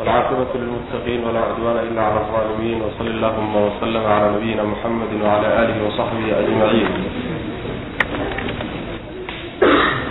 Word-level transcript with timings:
والعاقبة 0.00 0.46
للمتقين 0.54 1.20
ولا 1.26 1.40
عدوان 1.40 1.76
إلا 1.86 2.02
على 2.02 2.20
الظالمين 2.20 2.78
وصل 2.82 3.06
اللهم 3.06 3.52
وسلم 3.56 4.04
على 4.06 4.26
نبينا 4.36 4.62
محمد 4.62 5.10
وعلى 5.24 5.48
آله 5.62 5.76
وصحبه 5.86 6.26
أجمعين 6.42 6.88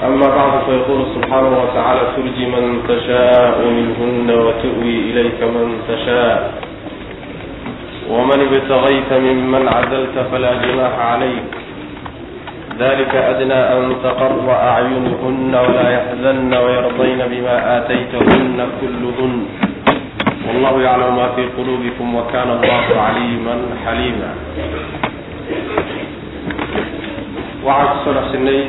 أما 0.05 0.27
بعد 0.27 0.53
فيقول 0.65 1.01
سبحانه 1.15 1.53
وتعالى 1.63 2.01
ترجي 2.15 2.45
من 2.45 2.63
تشاء 2.87 3.55
منهن 3.77 4.29
وتؤوي 4.45 4.95
إليك 5.09 5.39
من 5.43 5.67
تشاء 5.87 6.53
ومن 8.09 8.39
ابتغيت 8.47 9.11
ممن 9.13 9.67
عزلت 9.67 10.15
فلا 10.31 10.51
جناح 10.53 10.93
عليك 10.99 11.43
ذلك 12.79 13.15
أدنى 13.15 13.53
أن 13.77 13.95
تقر 14.03 14.51
أعينهن 14.51 15.51
ولا 15.55 15.85
يحزن 15.97 16.53
ويرضين 16.53 17.19
بما 17.31 17.77
آتيتهن 17.77 18.57
كلهن 18.81 19.33
wallahu 20.47 20.79
yaclamu 20.81 21.11
ma 21.19 21.27
fii 21.35 21.47
quluubikum 21.55 22.15
wa 22.15 22.23
kana 22.31 22.51
allahu 22.55 22.93
caliiman 22.95 23.59
xaliima 23.83 24.29
waxaan 27.67 27.91
ku 27.91 27.97
soo 28.03 28.13
dhex 28.15 28.27
sinay 28.31 28.61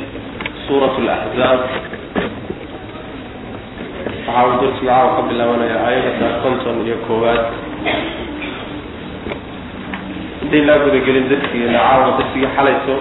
laxzaab 1.08 1.60
waxaa 4.26 4.46
uu 4.46 4.58
darsiga 4.62 4.90
caawa 4.90 5.10
ka 5.16 5.22
bilaabanaya 5.28 5.76
aayadda 5.86 6.26
konton 6.42 6.76
iyo 6.86 6.96
koowaad 7.06 7.42
intay 10.42 10.62
laa 10.68 10.78
gudagelin 10.84 11.30
darsigeena 11.30 11.78
caawa 11.78 12.08
darsigii 12.18 12.50
xalayso 12.56 12.96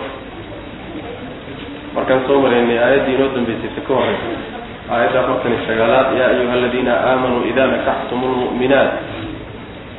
markaan 1.96 2.22
soo 2.28 2.38
maraynay 2.46 2.78
aayaddii 2.86 3.16
inoo 3.18 3.30
dambaysaysa 3.36 3.82
ka 3.88 3.94
horeysa 4.00 4.47
aayadda 4.92 5.20
afartan 5.24 5.52
iyo 5.54 5.62
sagaalaad 5.68 6.08
yaa 6.20 6.30
ayuha 6.34 6.54
aladiina 6.60 6.94
aamanuu 7.10 7.44
ida 7.52 7.64
nakaxtum 7.74 8.20
lmu'minaat 8.32 8.92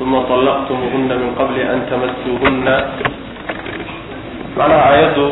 uma 0.00 0.18
طallaqtumuhuna 0.30 1.14
min 1.22 1.30
qabli 1.38 1.62
an 1.72 1.80
tamasuuhuna 1.90 2.74
macnaha 4.56 4.84
aayaddu 4.90 5.26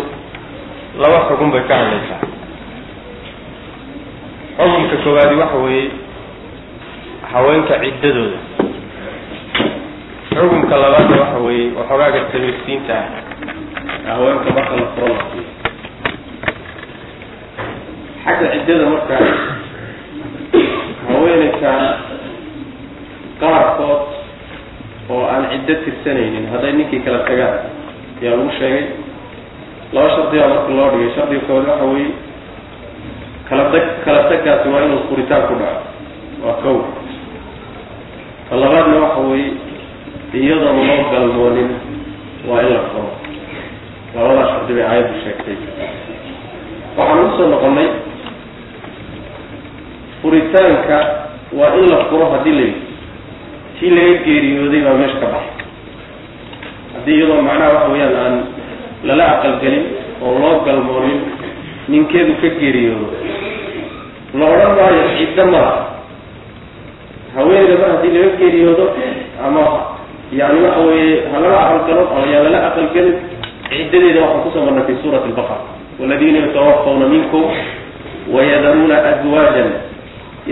laba 1.02 1.18
xukun 1.28 1.48
bay 1.54 1.62
ka 1.70 1.74
hadlaysaa 1.80 2.20
xukunka 4.58 4.96
koowaadi 5.04 5.34
waxa 5.42 5.58
weeye 5.64 5.86
haweenka 7.32 7.74
ciddadooda 7.84 8.38
xukunka 10.34 10.74
labaadna 10.82 11.16
waxa 11.22 11.38
weeye 11.46 11.66
waxoogaaga 11.78 12.20
tamirsiinta 12.32 12.96
ah 14.08 14.14
haweenka 14.16 14.48
marka 14.56 14.74
la 14.80 14.86
furo 14.94 15.08
la 15.14 15.20
siiyo 15.32 15.48
xagga 18.26 18.46
ciddada 18.54 18.84
marka 18.92 19.16
haweeneyka 21.08 21.72
qaarkood 23.40 24.02
oo 25.10 25.22
aan 25.32 25.44
ciddo 25.52 25.74
tirsanaynin. 25.84 26.46
Hadday 26.52 26.72
ninkii 26.72 27.00
kala 27.06 27.18
tagaan 27.28 27.56
ayaa 28.22 28.36
lagu 28.36 28.50
sheegay. 28.58 28.84
Laba 29.94 30.08
shardigaa 30.16 30.48
marka 30.52 30.70
loo 30.78 30.88
dhigay. 30.92 31.10
Shardiga 31.16 31.42
koowaad 31.46 31.68
waxa 31.70 31.86
weeye 31.92 32.10
kala 33.48 33.64
tag 33.72 33.84
kala 34.04 34.20
tagaasi 34.30 34.68
waa 34.72 34.82
inuu 34.86 35.02
furitaan 35.08 35.42
ku 35.48 35.54
dhaco. 35.60 35.80
Waa 36.44 36.56
kow. 36.62 36.78
Ka 38.50 38.54
labaadna 38.62 38.96
waxa 39.04 39.20
weeye 39.30 39.50
iyadoon 40.34 40.78
loo 40.88 41.02
galmoonin 41.12 41.70
waa 42.48 42.60
in 42.66 42.68
la 42.74 42.80
furo. 42.90 43.10
Labadaa 44.14 44.46
shardi 44.52 44.72
bay 44.74 44.84
aayaddu 44.90 45.14
sheegtay. 45.24 45.56
Waxaan 46.98 47.24
u 47.24 47.30
soo 47.38 47.46
noqonay 47.54 47.88
furitaanka 50.22 50.98
waa 51.52 51.74
in 51.78 51.90
la 51.90 52.04
furo 52.10 52.26
haddii 52.32 52.52
la 52.52 52.60
yidhi. 52.60 52.82
Tii 53.80 53.90
laga 53.90 54.14
geeriyooday 54.24 54.80
baa 54.86 54.94
meesha 55.00 55.18
ka 55.22 55.26
baxay. 55.26 55.54
Haddii 56.94 57.16
iyadoo 57.18 57.42
macnaha 57.42 57.72
waxa 57.74 57.88
weeyaan 57.92 58.16
aan 58.24 58.34
lala 59.04 59.24
aqalgelin 59.38 59.84
oo 60.24 60.38
loo 60.38 60.60
galmoonin 60.66 61.20
ninkeedu 61.88 62.32
ka 62.42 62.48
geeriyoodo 62.60 63.06
la 64.38 64.44
odhan 64.52 64.72
maayo 64.78 65.02
ciddo 65.18 65.44
mala 65.52 65.72
haweeneyda 67.36 67.76
mar 67.82 67.90
haddii 67.96 68.12
laga 68.18 68.36
geeriyoodo 68.40 68.86
ama 69.46 69.62
yani 70.32 70.58
waxa 70.64 70.80
weeye 70.88 71.16
ha 71.32 71.36
lala 71.40 71.58
aqalgalo 71.66 72.02
ama 72.16 72.26
yaan 72.32 72.44
lala 72.46 72.58
aqalgelin 72.68 73.14
ciddadeeda 73.70 74.20
waxaan 74.24 74.42
ku 74.44 74.50
soo 74.54 74.64
marnay 74.66 74.84
fi 74.88 74.94
suurati 75.02 75.28
albaqara 75.30 75.60
waladiina 76.00 76.38
yatawafawna 76.46 77.06
minkum 77.14 77.44
wayadaruuna 78.34 78.96
azwaajan 79.10 79.68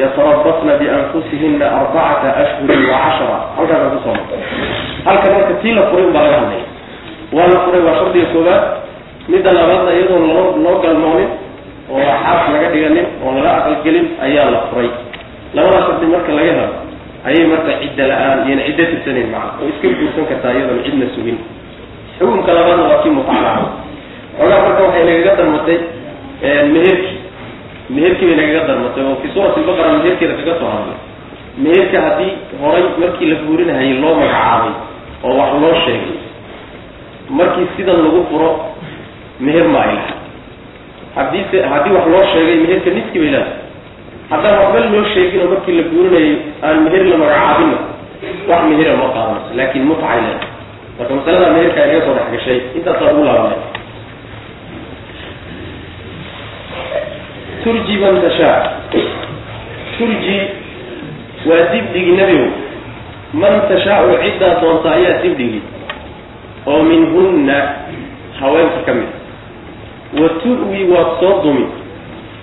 yatarabasna 0.00 0.72
bianfusihina 0.81 1.66
arbacata 1.78 2.28
ashhurin 2.43 2.82
wa 2.91 2.97
cashara. 3.05 3.38
Halkaasaan 3.56 3.91
ku 3.94 3.99
soo 4.05 4.12
martay. 4.15 4.41
Halka 5.06 5.27
marka 5.34 5.55
tii 5.62 5.75
la 5.78 5.82
furay 5.91 6.05
unbaa 6.09 6.22
laga 6.27 6.37
hadlaya 6.41 6.66
waa 7.37 7.47
la 7.53 7.59
furay 7.65 7.81
waa 7.87 7.94
shardiga 8.00 8.27
koobaad 8.32 8.62
midda 9.28 9.50
labaadna 9.53 9.91
iyadoon 9.97 10.25
loo 10.34 10.47
loo 10.65 10.77
galmoonin 10.82 11.31
oo 11.91 11.99
xaas 12.22 12.43
laga 12.55 12.69
dhiganin 12.72 13.06
oo 13.25 13.31
lala 13.37 13.50
aqalgelin 13.59 14.06
ayaa 14.27 14.50
la 14.55 14.60
furay. 14.71 14.91
Labadaa 15.55 15.82
shardi 15.87 16.06
marka 16.15 16.32
laga 16.38 16.50
helo 16.53 16.66
ayay 17.28 17.44
marka 17.53 17.71
cidda 17.82 18.05
la'aan 18.11 18.38
iyana 18.49 18.62
ciddo 18.69 18.82
tirsanayn 18.91 19.28
maca 19.34 19.49
oo 19.62 19.66
iska 19.72 19.87
guursan 19.99 20.25
kartaa 20.31 20.53
iyadoon 20.56 20.82
cidna 20.87 21.06
sugin. 21.15 21.38
Xukunka 22.19 22.50
labaadna 22.59 22.84
waa 22.91 23.00
kii 23.03 23.12
mutacalaca 23.16 23.65
xoogaa 24.38 24.61
marka 24.66 24.81
waxay 24.87 25.05
nagaga 25.09 25.32
darmatay 25.38 25.78
meherki 26.75 27.12
meherkii 27.90 28.26
bay 28.28 28.36
nagaga 28.40 28.66
darmatay 28.68 29.04
oo 29.04 29.16
fi 29.22 29.28
suurati 29.34 29.60
albaqara 29.60 29.92
meherkeeda 30.02 30.34
kaga 30.40 30.54
soo 30.60 30.70
hadlay. 30.74 30.98
Meherka 31.64 31.98
haddii 32.06 32.32
horay 32.60 32.84
markii 33.00 33.26
la 33.32 33.36
guurinahayay 33.46 33.94
loo 34.02 34.14
magacaabay 34.20 34.72
oo 35.24 35.32
wax 35.38 35.50
loo 35.62 35.74
sheegay 35.84 36.16
markii 37.38 37.66
sidan 37.76 37.98
lagu 38.04 38.20
furo 38.30 38.50
meher 39.40 39.66
ma 39.74 39.80
ay 39.86 39.92
laha 39.98 40.14
haddii 41.16 41.44
se 41.50 41.56
haddii 41.72 41.94
wax 41.96 42.06
loo 42.14 42.24
sheegay 42.32 42.56
meherka 42.64 42.90
niski 42.96 43.18
bay 43.22 43.30
leedahay. 43.30 43.62
Haddaan 44.30 44.54
waxba 44.60 44.78
loo 44.94 45.04
sheegin 45.14 45.46
markii 45.52 45.76
la 45.78 45.82
guurinayay 45.92 46.32
aan 46.66 46.76
meher 46.84 47.02
la 47.12 47.16
magacaabinna 47.22 47.78
wax 48.50 48.60
mehera 48.70 48.92
ma 49.00 49.06
qaadanayso 49.14 49.50
laakin 49.58 49.82
mutcay 49.90 50.18
leedahay. 50.24 50.48
Marka 50.98 51.12
masalada 51.18 51.48
meherka 51.56 51.78
ay 51.84 51.88
naga 51.92 52.02
soo 52.06 52.14
dhex 52.18 52.28
gashay 52.34 52.58
intaasaa 52.78 53.12
ugu 53.14 53.22
laabanay 53.28 53.58
turji 57.64 57.97
man 57.97 58.20
tashaa 58.20 58.84
turji 59.98 60.38
waa 61.48 61.72
dibdhigi 61.72 62.12
nebigu. 62.12 62.50
Man 63.32 63.60
tashaau 63.69 64.12
ciddaa 64.22 64.60
doonta 64.60 64.92
ayaa 64.92 65.22
dibdhigi. 65.22 65.62
Oo 66.66 66.82
minhunna 66.82 67.56
haweenka 68.41 68.80
ka 68.86 68.92
mid. 68.94 69.10
Wa 70.20 70.28
tu'wi 70.44 70.80
waad 70.92 71.10
soo 71.20 71.42
dumi. 71.42 71.66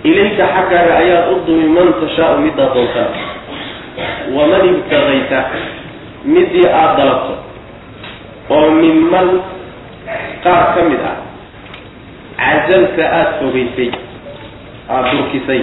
Ilayka 0.03 0.45
xaggaaga 0.47 0.93
ayaad 0.97 1.31
u 1.33 1.35
dumi 1.45 1.67
man 1.69 1.93
tashaau 2.01 2.37
middaa 2.41 2.73
doontaa. 2.73 3.09
Waman 4.35 4.65
ibtagayta 4.69 5.39
midii 6.25 6.67
aada 6.67 6.97
dalabto. 6.97 7.33
Oo 8.49 8.69
minman 8.71 9.41
qaar 10.43 10.75
ka 10.75 10.81
mid 10.89 11.01
ah. 11.05 11.17
Cazalta 12.41 13.03
aada 13.05 13.33
fogeysay 13.39 14.10
aada 14.95 15.11
durkisay 15.17 15.61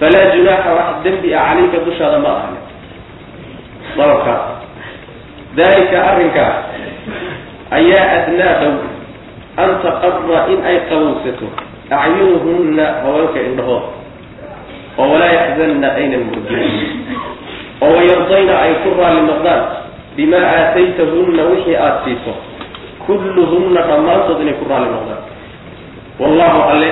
falaa 0.00 0.26
junaaxa 0.34 0.70
wax 0.78 0.88
dembi 1.04 1.34
ah 1.34 1.44
calayka 1.50 1.78
dushaada 1.86 2.18
ma 2.24 2.30
ahani 2.38 2.60
dalabkaas 3.96 4.42
dalika 5.58 5.96
arrinkaa 6.10 6.52
ayaa 7.78 8.06
adnaa 8.18 8.54
dow 8.62 8.74
an 9.62 9.70
taqara 9.82 10.38
in 10.52 10.60
ay 10.66 10.76
qabowsato. 10.90 11.46
Acyunuhunna 11.94 12.84
haweenka 13.06 13.38
indhahood 13.48 13.84
oo 14.98 15.06
walaa 15.12 15.30
yaxzanna 15.38 15.88
aynan 16.00 16.24
murgin 16.26 16.72
oo 17.84 17.90
wayardayna 17.96 18.54
ay 18.64 18.72
ku 18.82 18.88
raalli 18.98 19.22
noqdaan. 19.30 19.62
Bimaa 20.16 20.42
aataytahunna 20.58 21.42
wixii 21.54 21.76
aada 21.76 22.00
siiso. 22.04 22.32
Kulluhunna 23.06 23.80
dhammaantood 23.90 24.42
inay 24.42 24.56
ku 24.58 24.64
raalli 24.70 24.90
noqdaan. 24.96 25.22
Wallahu 26.18 26.58
alle 26.72 26.90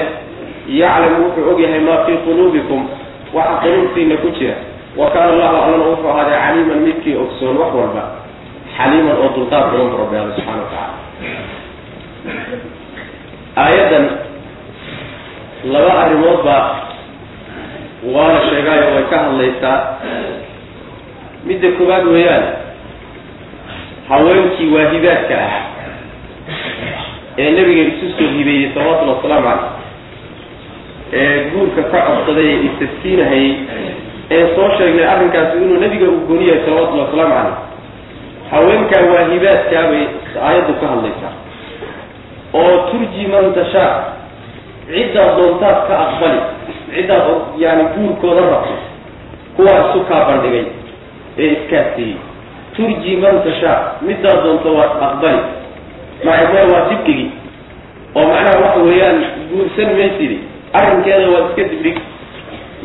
yaclamu 0.68 1.24
wuxuu 1.24 1.50
ogyahay 1.52 1.80
maa 1.80 2.04
fii 2.06 2.16
quluubikum 2.26 2.88
waxa 3.34 3.54
quluubtiina 3.62 4.16
ku 4.22 4.28
jira. 4.38 4.54
Wa 4.96 5.10
kaana 5.10 5.32
allahu 5.32 5.56
allana 5.62 5.84
wuxuu 5.90 6.08
ahaaday 6.12 6.38
caliiman 6.44 6.80
midkii 6.86 7.16
ogsoon 7.16 7.56
wax 7.62 7.70
walba 7.74 8.02
xaliiman 8.76 9.16
oo 9.22 9.28
dulqaad 9.36 9.64
badan 9.72 9.88
bu 9.92 9.96
rabbi 10.02 10.16
alla 10.16 10.34
subxana 10.36 10.62
wa 10.62 10.68
tacaala. 10.70 10.96
Aayaddan 13.56 14.04
laba 15.72 15.92
arrimood 16.02 16.40
baa 16.46 16.64
waana 18.14 18.40
sheegaayo 18.48 18.86
way 18.94 19.04
ka 19.10 19.16
hadlaysaa. 19.24 19.78
Midda 21.46 21.68
koowaad 21.78 22.06
weeyaan 22.14 22.44
haweenkii 24.08 24.70
waahibaadka 24.74 25.34
ah 25.48 25.54
ee 27.38 27.50
nabiga 27.56 27.82
isu 27.90 28.06
soo 28.18 28.28
hibeeyey 28.36 28.70
salawatullhi 28.74 29.14
wasalaamu 29.16 29.46
caleyh 29.48 29.81
ee 31.12 31.50
guurka 31.52 31.82
ka 31.92 31.98
codsaday 32.08 32.48
ee 32.54 32.60
istasiinahayey 32.68 33.52
ee 34.30 34.44
soo 34.56 34.68
sheegnay 34.78 35.06
arrinkaasi 35.14 35.56
inuu 35.64 35.80
nebiga 35.84 36.06
uu 36.14 36.26
gooni 36.28 36.48
yahay 36.48 36.64
salawatullahi 36.64 37.06
wasalaamu 37.08 37.34
caleyh 37.34 37.56
haweenkaa 38.52 39.02
waahibaadkaa 39.14 39.84
bay 39.90 40.04
aayaddu 40.46 40.72
ka 40.80 40.86
hadlaysaa. 40.92 41.34
Oo 42.60 42.76
turji 42.90 43.26
man 43.32 43.46
tashaa 43.58 43.92
ciddaad 44.92 45.30
doontaad 45.38 45.78
ka 45.88 45.94
aqbali 46.04 46.40
ciddaad 46.94 47.26
yani 47.64 47.84
guurkooda 47.94 48.42
rabto 48.52 48.74
kuwaa 49.56 49.80
isu 49.88 50.00
kaa 50.10 50.24
bandhigay 50.28 50.64
ee 51.38 51.48
iskaasiiyey 51.56 52.16
turji 52.76 53.16
man 53.16 53.36
tashaa 53.46 53.78
middaad 54.08 54.42
doonto 54.44 54.74
waad 54.78 54.92
aqbali 55.08 55.42
maame 56.24 56.60
waa 56.72 56.84
dibdhigi 56.90 57.26
oo 58.14 58.24
macnaha 58.32 58.58
waxa 58.64 58.80
weeyaan 58.88 59.18
guursan 59.52 59.90
maysidi 59.98 60.38
arrinkeeda 60.78 61.26
waad 61.34 61.44
iska 61.50 61.62
dibdhig 61.72 61.98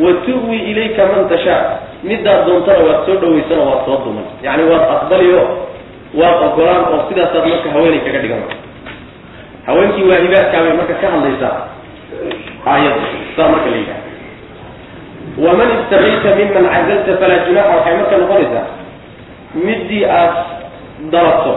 wa 0.04 0.12
tu'wi 0.26 0.58
ilayka 0.72 1.06
man 1.12 1.30
tashaa. 1.30 1.62
Middaad 2.04 2.46
doontana 2.46 2.80
waad 2.88 3.00
soo 3.06 3.16
dhawaysana 3.22 3.64
waad 3.70 3.82
soo 3.86 3.98
duman. 4.06 4.26
Yacni 4.46 4.64
waad 4.72 4.84
aqbali 4.96 5.28
oo 5.34 5.48
waad 6.20 6.38
ogolaan 6.48 6.84
oo 6.94 7.00
sidaasaad 7.10 7.46
marka 7.52 7.70
haweenay 7.76 8.00
kaga 8.06 8.20
dhigan. 8.24 8.44
Haweenkii 9.68 10.04
waahibaadkaa 10.10 10.62
bay 10.66 10.74
marka 10.80 10.94
ka 11.02 11.08
hadlaysaa. 11.14 11.56
Aayadda 12.66 13.02
saa 13.36 13.50
marka 13.54 13.70
la 13.74 13.78
yidhaha 13.82 14.06
waman 15.46 15.70
istaqayta 15.78 16.30
miman 16.40 16.66
cazalta 16.74 17.12
falaa 17.22 17.46
junaaxa 17.48 17.74
waxay 17.78 17.96
marka 18.00 18.16
noqonaysaa 18.22 18.66
middii 19.66 20.06
aad 20.06 20.36
dalabto 21.14 21.54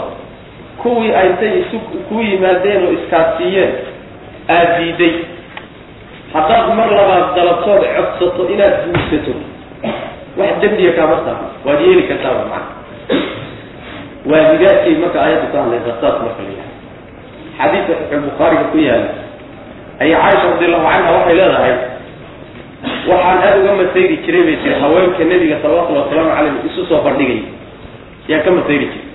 kuwii 0.82 1.12
ayntay 1.20 1.52
isu 1.60 1.78
ku 2.08 2.16
yimaadeen 2.28 2.82
oo 2.86 2.92
iskaasiiyeen 2.98 3.72
aada 4.48 4.78
diiday 4.78 5.14
haddaad 6.34 6.66
mar 6.78 6.88
labaad 6.98 7.26
dalabtood 7.38 7.82
codsato 7.96 8.42
inaad 8.54 8.74
guursato 8.86 9.32
wax 10.40 10.50
dembiya 10.62 10.92
kaama 10.98 11.16
taha 11.26 11.44
waad 11.66 11.80
yeeli 11.86 12.02
kartaaba 12.10 12.42
macana 12.52 12.78
waahibaadkay 14.30 14.94
marka 15.02 15.18
aayaddu 15.24 15.46
ka 15.52 15.58
hadlaysaa 15.64 15.96
saas 16.02 16.16
marka 16.24 16.40
la 16.46 16.50
yidhaha 16.52 16.70
xadiidka 17.60 17.92
saxiixulbukhaariga 17.98 18.64
ku 18.72 18.78
yaalla 18.88 19.10
ayaa 20.04 20.20
caaisha 20.24 20.46
radiallahu 20.54 20.86
canha 20.92 21.10
waxay 21.16 21.34
leedahay 21.40 21.74
waxaan 23.10 23.38
aada 23.46 23.56
uga 23.62 23.72
masayri 23.80 24.16
jiray 24.24 24.42
bay 24.48 24.56
tiri 24.62 24.74
haweenka 24.82 25.22
nebiga 25.32 25.56
salawatullhi 25.62 26.00
wasalaamu 26.04 26.30
caleyh 26.36 26.54
isu 26.70 26.80
soo 26.90 27.00
bandhigay 27.06 27.40
yaan 28.30 28.42
ka 28.46 28.50
masayri 28.58 28.86
jiray. 28.92 29.06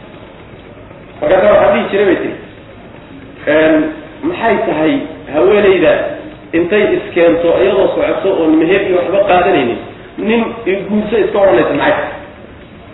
Markaasa 1.22 1.48
waxaan 1.54 1.72
dhihi 1.74 1.90
jiray 1.92 2.06
bay 2.10 2.18
tiri. 2.24 2.38
Maxay 4.30 4.56
tahay 4.68 4.94
haweeneyda 5.34 5.94
intay 6.58 6.84
iskeento 6.98 7.50
iyadoo 7.64 7.88
socoto 7.96 8.30
oon 8.42 8.52
meher 8.62 8.82
iyo 8.88 8.96
waxba 9.00 9.20
qaadanaynin. 9.30 9.78
Nin 10.28 10.42
guurso 10.90 11.16
iska 11.24 11.38
odhanaysa 11.44 11.74
maxay? 11.82 12.08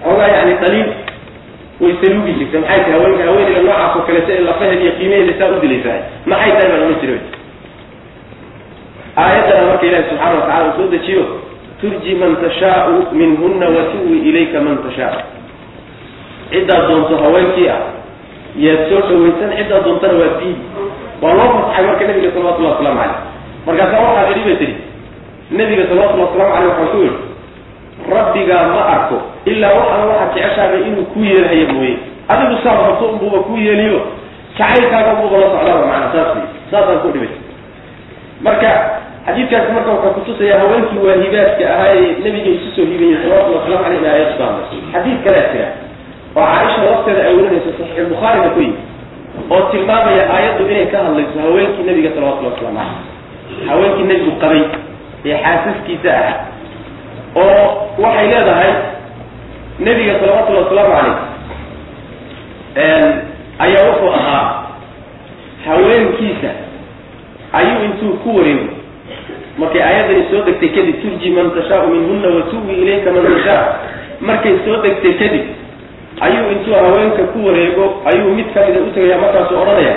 Xoogaa 0.03 0.27
yani 0.35 0.53
dhaliil 0.61 0.89
way 1.81 1.93
saluugi 2.01 2.33
jirta 2.39 2.57
maxay 2.63 2.79
tahay? 2.85 2.93
Haweenka 2.97 3.23
haweeneyda 3.29 3.61
noocaas 3.65 3.95
oo 3.97 4.01
kaleeto 4.07 4.31
ee 4.35 4.43
lafaheed 4.49 4.81
iyo 4.83 4.91
qiimaheeda 4.99 5.33
saa 5.39 5.49
u 5.55 5.59
dilaysaa. 5.63 5.99
Maxay 6.31 6.51
tahay 6.57 6.67
baan 6.71 6.83
ohan 6.85 6.99
jiray 7.01 7.19
aayaddana 9.21 9.63
marka 9.69 9.85
ilahi 9.87 10.03
subxaana 10.09 10.35
watacala 10.39 10.65
uu 10.67 10.75
soo 10.77 10.87
dejiyo 10.93 11.23
turji 11.81 12.15
man 12.15 12.35
tashaau 12.43 12.93
minhuna 13.11 13.65
wa 13.75 13.83
tuwi 13.91 14.17
ilayka 14.29 14.61
man 14.65 14.77
tashaa 14.85 15.17
ciddaad 16.51 16.87
doonto 16.89 17.17
haweenkii 17.23 17.67
ah 17.75 17.81
yaad 18.65 18.79
soo 18.89 19.01
dhawaysan 19.09 19.51
ciddaad 19.57 19.83
doontana 19.85 20.13
waa 20.21 20.31
diidi 20.39 20.63
waa 21.21 21.33
loo 21.37 21.49
fasaxay 21.55 21.85
marka 21.89 22.03
nabiga 22.07 22.29
salawatullahi 22.35 22.73
waslamu 22.75 22.99
caleyh 22.99 23.19
markaasaa 23.65 24.01
waxaa 24.07 24.29
idhi 24.31 24.43
bay 24.47 24.55
tihi 24.61 24.75
nabiga 25.59 25.83
salawatullahi 25.89 26.29
waslamu 26.29 26.51
caleyh 26.53 26.69
waxaan 26.69 26.89
ku 26.93 26.97
yidhi 27.03 27.19
rabbigaa 28.15 28.63
ma 28.73 28.81
arko 28.95 29.17
ilaa 29.51 29.73
waxaana 29.79 30.05
waxaad 30.11 30.33
jeceshaabay 30.35 30.81
inuu 30.87 31.05
ku 31.13 31.19
yeelhaya 31.29 31.67
mooye. 31.73 31.95
Adigu 32.31 32.55
saa 32.63 32.75
rabto 32.87 33.05
unbuuba 33.13 33.39
ku 33.47 33.53
yeeliyo 33.65 33.99
jacaylkaaga 34.57 35.09
unbuuba 35.13 35.37
la 35.37 35.47
socdaaba 35.53 35.85
macana 35.85 36.07
saas 36.13 36.37
saasaan 36.71 36.99
ku 37.03 37.09
dhibay 37.13 37.31
marka 38.45 38.71
xadiidkaasi 39.25 39.71
marka 39.75 39.89
wuxuu 39.95 40.13
kutusaya 40.17 40.59
haweenkii 40.61 41.01
waahibaadka 41.07 41.63
ahaa 41.75 41.91
ee 41.95 42.15
nabiga 42.25 42.49
isu 42.57 42.67
soo 42.75 42.85
hibayay 42.91 43.17
salawatulli 43.23 43.57
waslamu 43.57 43.85
aleyh 43.85 43.99
in 44.01 44.07
aayad 44.11 44.31
saamay 44.37 44.63
xadiid 44.93 45.17
kalea 45.25 45.45
jira 45.53 45.67
oo 46.35 46.45
caaisha 46.45 46.79
lafteeda 46.89 47.21
ay 47.27 47.33
warinayso 47.37 47.69
saxiixulbukhaariga 47.77 48.49
ku 48.55 48.59
yimi 48.65 48.79
oo 49.53 49.61
tilmaamaya 49.71 50.23
aayaddu 50.35 50.63
inay 50.73 50.85
ka 50.93 50.97
hadlayso 51.05 51.37
haweenkii 51.45 51.83
nabiga 51.89 52.09
salawatullahi 52.15 52.53
waslamu 52.55 52.77
caleyh 52.79 53.10
haweenkii 53.68 54.03
nebigu 54.03 54.31
qabay 54.42 54.62
ee 55.25 55.38
xaasaskiisa 55.44 56.12
ah 56.27 56.33
oo 57.36 57.88
waxay 58.03 58.27
leedahay 58.33 58.71
nebiga 59.80 60.13
salawatullahi 60.19 60.65
wasalaamu 60.65 60.94
caleyh 62.75 63.13
ayaa 63.59 63.88
wuxuu 63.89 64.13
ahaa 64.13 64.63
haweenkiisa. 65.65 66.51
Ayuu 67.53 67.83
intuu 67.86 68.13
ku 68.24 68.38
wareego 68.38 68.65
markay 69.57 69.81
aayaddani 69.83 70.24
soo 70.31 70.42
degtay 70.48 70.69
kadib 70.69 71.01
turji 71.01 71.30
man 71.36 71.51
tashaau 71.51 71.88
minhuna 71.88 72.27
wa 72.36 72.42
tuwi 72.51 72.74
ilayka 72.81 73.12
man 73.12 73.25
tashaa 73.27 73.63
markay 74.21 74.56
soo 74.65 74.77
degtay 74.86 75.13
kadib 75.19 75.45
ayuu 76.21 76.51
intuu 76.51 76.74
haweenka 76.74 77.24
ku 77.36 77.45
wareego 77.48 78.01
ayuu 78.12 78.31
mid 78.36 78.48
kamida 78.53 78.80
utagaya 78.80 79.18
markaasuu 79.18 79.62
odhanaya 79.62 79.95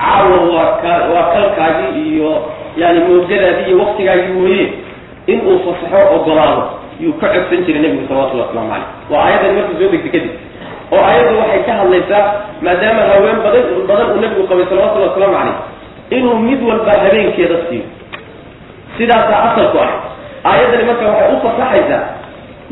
caawa 0.00 0.38
waa 0.54 0.72
ka 0.82 0.92
waa 1.14 1.26
kalkaagii 1.34 2.16
iyo 2.16 2.30
yani 2.76 2.98
mawjadaadii 3.08 3.66
iyo 3.70 3.78
waktigaagii 3.84 4.32
mooye 4.38 4.66
inuu 5.32 5.58
fasaxo 5.66 6.14
ogolaado 6.16 6.62
yuu 7.00 7.12
ka 7.20 7.26
codsan 7.34 7.64
jiray 7.66 7.82
nebigu 7.82 8.08
salawatullahi 8.08 8.48
waslamu 8.48 8.68
caleyh 8.70 8.86
waa 9.10 9.22
aayaddani 9.26 9.54
markay 9.58 9.76
soo 9.80 9.90
degtay 9.92 10.10
kadib. 10.14 10.32
Oo 10.92 11.00
aayaddu 11.08 11.38
waxay 11.40 11.62
ka 11.68 11.72
hadlaysaa 11.80 12.24
maadaama 12.64 13.02
haween 13.10 13.38
badan 13.44 13.64
badan 13.88 14.06
uu 14.12 14.20
nebigu 14.24 14.42
qabay 14.50 14.66
salawatullahi 14.70 15.10
waslamu 15.12 15.34
caleyh 15.38 15.56
inuu 16.16 16.36
mid 16.48 16.60
walba 16.68 16.92
habeenkeeda 17.04 17.56
siiyo. 17.68 17.84
Sidaasaa 18.98 19.40
asalku 19.52 19.78
ah 19.86 19.92
aayaddani 20.50 20.84
marka 20.90 21.04
waxay 21.10 21.28
u 21.34 21.40
fasaxaysaa 21.44 22.02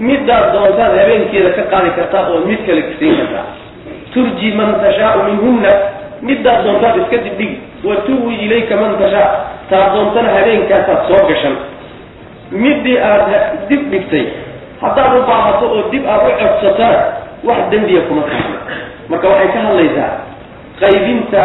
middaad 0.09 0.45
doontaad 0.55 0.93
habeenkeeda 1.01 1.51
ka 1.59 1.63
qaadi 1.73 1.91
kartaa 1.99 2.23
oo 2.33 2.41
mid 2.49 2.61
kale 2.67 2.83
siin 2.99 3.17
kartaa. 3.21 3.47
Turji 4.15 4.49
man 4.59 4.71
tashaau 4.85 5.23
minhunna 5.29 5.71
middaad 6.29 6.61
doontaad 6.67 6.97
iska 7.03 7.17
dibdhigi 7.27 7.59
wa 7.89 7.97
tuwi 8.07 8.35
ilayka 8.47 8.77
man 8.77 8.99
tashaa 8.99 9.29
taad 9.71 9.93
doontana 9.95 10.29
habeenkaasaad 10.39 11.01
soo 11.09 11.27
gashan 11.29 11.57
middii 12.53 12.99
aad 12.99 13.31
dib 13.69 13.91
dhigtay 13.91 14.25
haddaad 14.83 15.17
u 15.19 15.23
baahato 15.29 15.67
oo 15.77 15.83
dib 15.91 16.07
aad 16.09 16.23
u 16.29 16.33
codsatana 16.41 16.99
wax 17.49 17.59
dembiya 17.71 18.01
kuma 18.09 18.23
taalo 18.23 18.57
marka 19.09 19.29
waxay 19.29 19.49
ka 19.55 19.61
hadlaysaa 19.69 20.11
qaybinta 20.81 21.43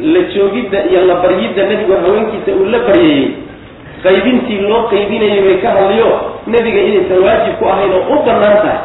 la 0.00 0.20
joogidda 0.34 0.78
iyo 0.90 1.00
la 1.06 1.14
baryidda 1.14 1.62
nebigu 1.66 1.92
haweenkiisa 2.04 2.50
uu 2.60 2.64
la 2.74 2.78
baryeeyey 2.78 3.28
qaybintii 4.02 4.58
loo 4.68 4.82
qaybinayay 4.92 5.40
bay 5.46 5.56
ka 5.64 5.70
hadliyo 5.76 6.08
nebiga 6.46 6.80
inaysan 6.88 7.18
waajib 7.26 7.54
ku 7.58 7.64
ahayn 7.72 7.92
oo 7.98 8.02
u 8.14 8.22
bannaan 8.26 8.56
tahay 8.62 8.78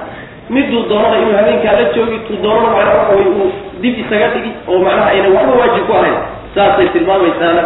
miduu 0.49 0.83
doonana 0.89 1.17
inuu 1.21 1.35
habeenkaa 1.37 1.71
la 1.79 1.85
joogi 1.95 2.17
tuu 2.27 2.37
doonana 2.43 2.69
macnaa 2.75 2.93
waxa 2.99 3.15
way 3.15 3.25
uu 3.25 3.51
dib 3.81 3.95
isaga 4.03 4.27
dhigi 4.33 4.51
oo 4.67 4.79
macnaha 4.85 5.09
aynan 5.11 5.31
waxba 5.37 5.53
waajib 5.61 5.83
ku 5.89 5.93
ahayn 5.99 6.17
saasay 6.55 6.87
tilmaamaysaana 6.93 7.63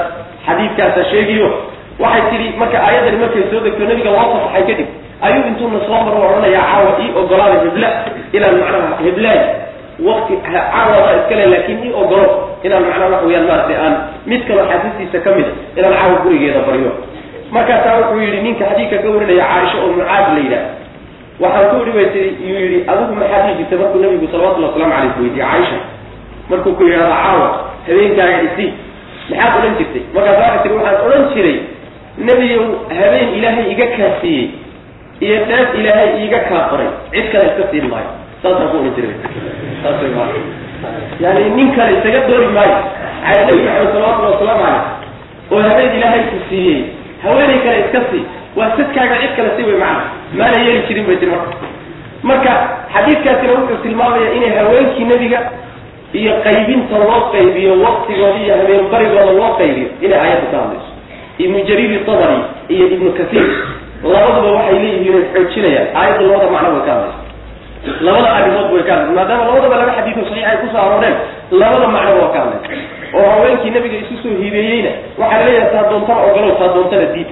xadiidkaasa 0.47 1.01
sheegiyo. 1.11 1.47
Waxay 2.03 2.21
tidhi 2.31 2.47
marka 2.61 2.77
aayaddani 2.87 3.17
markay 3.23 3.43
soo 3.51 3.59
degto 3.65 3.83
nebiga 3.89 4.11
loo 4.15 4.25
fasaxay 4.33 4.63
kadib. 4.69 4.87
Ayuu 5.25 5.43
intuuna 5.51 5.79
soo 5.87 5.99
maro 6.05 6.17
odhanayaa 6.27 6.65
caawa 6.71 6.91
ii 7.03 7.09
ogolaada 7.21 7.57
hebla 7.65 7.89
inaan 8.35 8.55
macnaha 8.61 8.97
heblaay 9.05 9.39
wakti 10.07 10.33
caawada 10.45 11.11
iskale 11.19 11.45
laakiin 11.53 11.79
ii 11.87 11.93
ogolo 12.01 12.25
inaan 12.65 12.83
macnaha 12.87 13.09
waxa 13.13 13.25
weyaan 13.27 13.45
maaragtay 13.49 13.77
aan 13.85 13.93
mid 14.29 14.41
kaloo 14.47 14.65
xaasistiisa 14.71 15.17
ka 15.25 15.29
mid 15.37 15.47
a 15.47 15.79
inaan 15.79 15.93
caawa 15.99 16.15
gurigeeda 16.23 16.59
baryo. 16.67 16.91
Markaasaa 17.55 17.95
wuxuu 17.99 18.19
yidhi 18.25 18.39
ninka 18.45 18.65
xadiidka 18.69 18.97
ka 19.03 19.07
warinaya 19.13 19.45
caaisha 19.51 19.77
oo 19.83 19.89
mucaad 19.95 20.25
la 20.35 20.39
yidhaah. 20.43 20.65
Waxaan 21.43 21.65
ku 21.71 21.75
idhi 21.83 21.91
bay 21.97 22.05
tii 22.13 22.29
yuu 22.49 22.59
yidhi 22.65 22.77
adigu 22.91 23.13
maxaad 23.19 23.41
dhihi 23.45 23.55
jirtay 23.59 23.77
markuu 23.81 23.99
nabigu 24.03 24.27
salawatullhi 24.31 24.67
waslamu 24.69 24.91
caleyh 24.93 25.13
weydiye 25.21 25.45
caaisha. 25.45 25.77
Markuu 26.49 26.73
ku 26.77 26.83
yidhahda 26.87 27.15
caawa 27.23 27.47
habeenkaaga 27.87 28.37
isi 28.47 28.65
maxaad 29.29 29.55
odhan 29.59 29.75
jirtay? 29.79 30.03
Markaasa 30.15 30.41
waxay 30.41 30.61
tii 30.63 30.75
waxaan 30.77 31.05
odhan 31.07 31.23
jiray 31.35 31.57
nebiyow 32.27 32.63
habeen 32.97 33.29
ilaahay 33.37 33.65
iga 33.73 33.87
kaasiiyey 33.97 34.47
iyo 35.25 35.37
dheef 35.49 35.69
ilaahay 35.79 36.09
iiga 36.23 36.39
kaafaray. 36.49 36.89
Cid 37.13 37.25
kale 37.31 37.45
iska 37.51 37.63
siin 37.71 37.87
maayo. 37.91 38.09
Saasaan 38.41 38.69
ku 38.71 38.77
odhan 38.77 38.93
jiray. 38.97 39.15
Saas 39.83 40.01
maa 40.15 40.27
yani 41.23 41.49
nin 41.57 41.69
kale 41.75 41.91
isaga 41.99 42.19
doori 42.27 42.47
maayo. 42.57 42.77
Cala 43.23 43.41
nabi 43.47 43.61
maxamed 43.67 43.91
salawatullhi 43.93 44.33
wasalaamu 44.35 44.63
caleyh 44.63 45.51
oo 45.51 45.61
habeen 45.67 45.91
ilaahay 45.97 46.23
ku 46.31 46.37
siiyey. 46.49 46.79
Haweenay 47.23 47.59
kale 47.65 47.77
iska 47.85 47.99
sii. 48.11 48.23
Waa 48.57 48.71
sadkaaga 48.77 49.15
cid 49.21 49.31
kale 49.37 49.49
sii 49.57 49.65
way 49.69 49.77
macana 49.83 50.03
maana 50.37 50.57
yeeli 50.65 50.81
jirin 50.87 51.05
bay 51.07 51.17
tiri 51.21 51.31
marka 51.31 51.55
marka 52.29 52.51
xadiidkaasina 52.93 53.53
wuxuu 53.57 53.77
tilmaamaya 53.83 54.29
inay 54.37 54.51
haweenkii 54.59 55.05
nebiga 55.11 55.39
iyo 56.20 56.34
qaybinta 56.46 56.96
loo 57.03 57.20
qaybiyo 57.34 57.72
waktigooda 57.86 58.38
iyo 58.46 58.53
habeen 58.60 58.84
barigooda 58.93 59.32
loo 59.39 59.51
qaybiyo 59.60 59.88
inay 60.05 60.20
aayadda 60.24 60.48
ka 60.53 60.58
hadlayso 60.62 60.89
ibnu 61.43 61.58
jariir 61.70 61.91
itabari 62.00 62.38
iyo 62.74 62.86
ibnu 62.96 63.10
kasiir 63.20 63.48
labaduba 64.13 64.50
waxay 64.58 64.77
leeyihiin 64.84 65.15
ay 65.20 65.25
xoojinayaan 65.34 65.88
aayadda 66.00 66.24
labada 66.32 66.50
macno 66.55 66.70
way 66.75 66.84
ka 66.88 66.93
hadlaysa 66.93 67.22
labada 68.08 68.29
arrimood 68.38 68.67
way 68.75 68.84
ka 68.88 68.91
hadlaysa 68.96 69.15
maadaama 69.17 69.43
labadaba 69.50 69.75
laba 69.82 69.91
xadiido 69.98 70.22
saxiix 70.29 70.46
ay 70.51 70.58
ku 70.62 70.67
soo 70.74 70.82
arooreen 70.86 71.15
labada 71.62 71.88
macnoba 71.96 72.20
waa 72.24 72.34
ka 72.36 72.39
hadlaysa 72.43 72.67
oo 73.17 73.25
haweenkii 73.34 73.72
nabiga 73.77 73.98
isu 74.03 74.15
soo 74.24 74.36
hibeeyeyna 74.43 74.91
waxaa 75.22 75.39
la 75.41 75.46
leeyahay 75.50 75.72
taa 75.75 75.89
doontana 75.91 76.22
ogolow 76.29 76.53
taa 76.62 76.74
doontana 76.75 77.08
diid. 77.15 77.32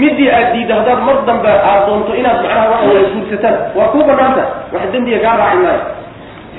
Midii 0.00 0.28
aad 0.36 0.48
diiddo 0.54 0.74
haddaad 0.78 1.00
mar 1.08 1.16
dambe 1.28 1.48
aad 1.70 1.82
doonto 1.88 2.12
inaad 2.20 2.38
macnaha 2.44 2.66
waxa 2.72 2.86
waya 2.90 3.02
guursataan 3.14 3.56
waa 3.78 3.88
kuu 3.92 4.04
banaanta 4.10 4.42
wax 4.74 4.82
dembiga 4.94 5.18
kaa 5.24 5.36
raaci 5.40 5.58
maayo 5.64 5.80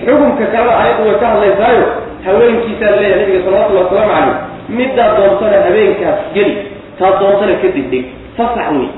xukunka 0.05 0.45
kalena 0.53 0.73
ayaddu 0.83 1.01
way 1.09 1.15
ka 1.21 1.27
hadlaysaayo 1.33 1.85
haweenkiisaa 2.25 2.91
leeyahay 2.99 3.19
nabiga 3.21 3.39
salawatullhi 3.45 3.83
wasalaamu 3.83 4.13
calayh 4.13 4.35
middaad 4.77 5.11
doontana 5.17 5.57
habeenkaas 5.67 6.19
geli 6.35 6.53
taa 6.99 7.11
doontana 7.21 7.53
ka 7.61 7.67
degdeg 7.77 8.05
fasax 8.37 8.67
wey 8.77 8.89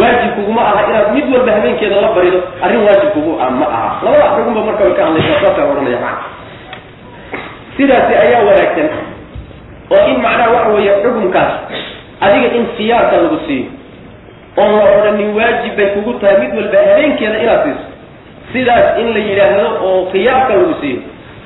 waajib 0.00 0.30
kuguma 0.38 0.62
aha 0.70 0.80
inaad 0.90 1.08
mid 1.16 1.26
walba 1.34 1.52
habeenkeeda 1.56 1.96
la 2.04 2.08
barido 2.16 2.38
arrin 2.64 2.82
waajib 2.86 3.10
kugu 3.16 3.32
ah 3.44 3.50
ma 3.60 3.66
aha. 3.76 3.88
Labada 4.04 4.28
xukunba 4.36 4.60
marka 4.68 4.82
way 4.86 4.94
ka 4.98 5.02
hadlaysaa 5.06 5.40
saasaan 5.44 5.70
odhanaya 5.72 5.98
macana 6.04 6.22
sidaasi 7.76 8.12
ayaa 8.24 8.42
wanaagsan 8.48 8.88
oo 9.94 10.02
in 10.12 10.16
macnaha 10.24 10.50
waxa 10.56 10.70
weeye 10.76 10.92
xukunkaas 11.04 11.52
adiga 12.26 12.48
in 12.58 12.64
siyaarka 12.76 13.16
lagu 13.24 13.38
siiyo 13.46 13.66
oon 14.62 14.72
la 14.78 14.84
odhanin 14.96 15.30
waajib 15.38 15.74
bay 15.78 15.88
kugu 15.96 16.12
tahay 16.22 16.36
mid 16.42 16.52
walba 16.58 16.78
habeenkeeda 16.90 17.38
inaad 17.44 17.62
siiso 17.66 17.84
sidaas 18.52 18.98
in 19.00 19.08
la 19.14 19.20
yidhaahdo 19.28 19.66
oo 19.88 20.06
khiyaarka 20.12 20.52
lagu 20.54 20.74
siiyo 20.80 21.00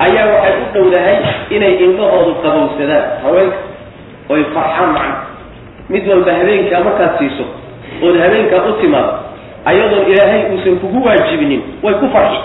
ayaa 0.05 0.25
waxay 0.33 0.53
u 0.63 0.65
dhowdahay 0.73 1.17
inay 1.55 1.73
indhahoodu 1.85 2.33
qabowsadaan. 2.43 3.03
Haweenka 3.23 3.57
oy 4.29 4.41
farxaan 4.53 4.89
macna 4.95 5.15
mid 5.89 6.07
walba 6.09 6.31
habeenkaa 6.39 6.79
markaad 6.87 7.13
siiso 7.19 7.45
ood 8.05 8.17
habeenkaa 8.23 8.65
u 8.69 8.73
timaado 8.81 9.13
ayadoon 9.65 10.05
ilaahay 10.11 10.41
uusan 10.51 10.75
kugu 10.81 10.99
waajibinin 11.07 11.61
way 11.83 11.93
ku 12.01 12.07
farxi. 12.15 12.39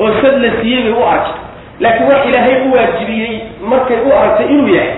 Oo 0.00 0.10
sad 0.22 0.36
la 0.44 0.50
siiyey 0.60 0.82
bay 0.82 0.92
u 0.92 1.04
arkay 1.14 1.34
laakiin 1.80 2.06
wax 2.10 2.20
ilaahay 2.30 2.54
u 2.66 2.72
waajibiyey 2.76 3.32
markay 3.70 3.96
u 4.06 4.12
aragtay 4.18 4.46
inuu 4.54 4.68
yahay 4.74 4.92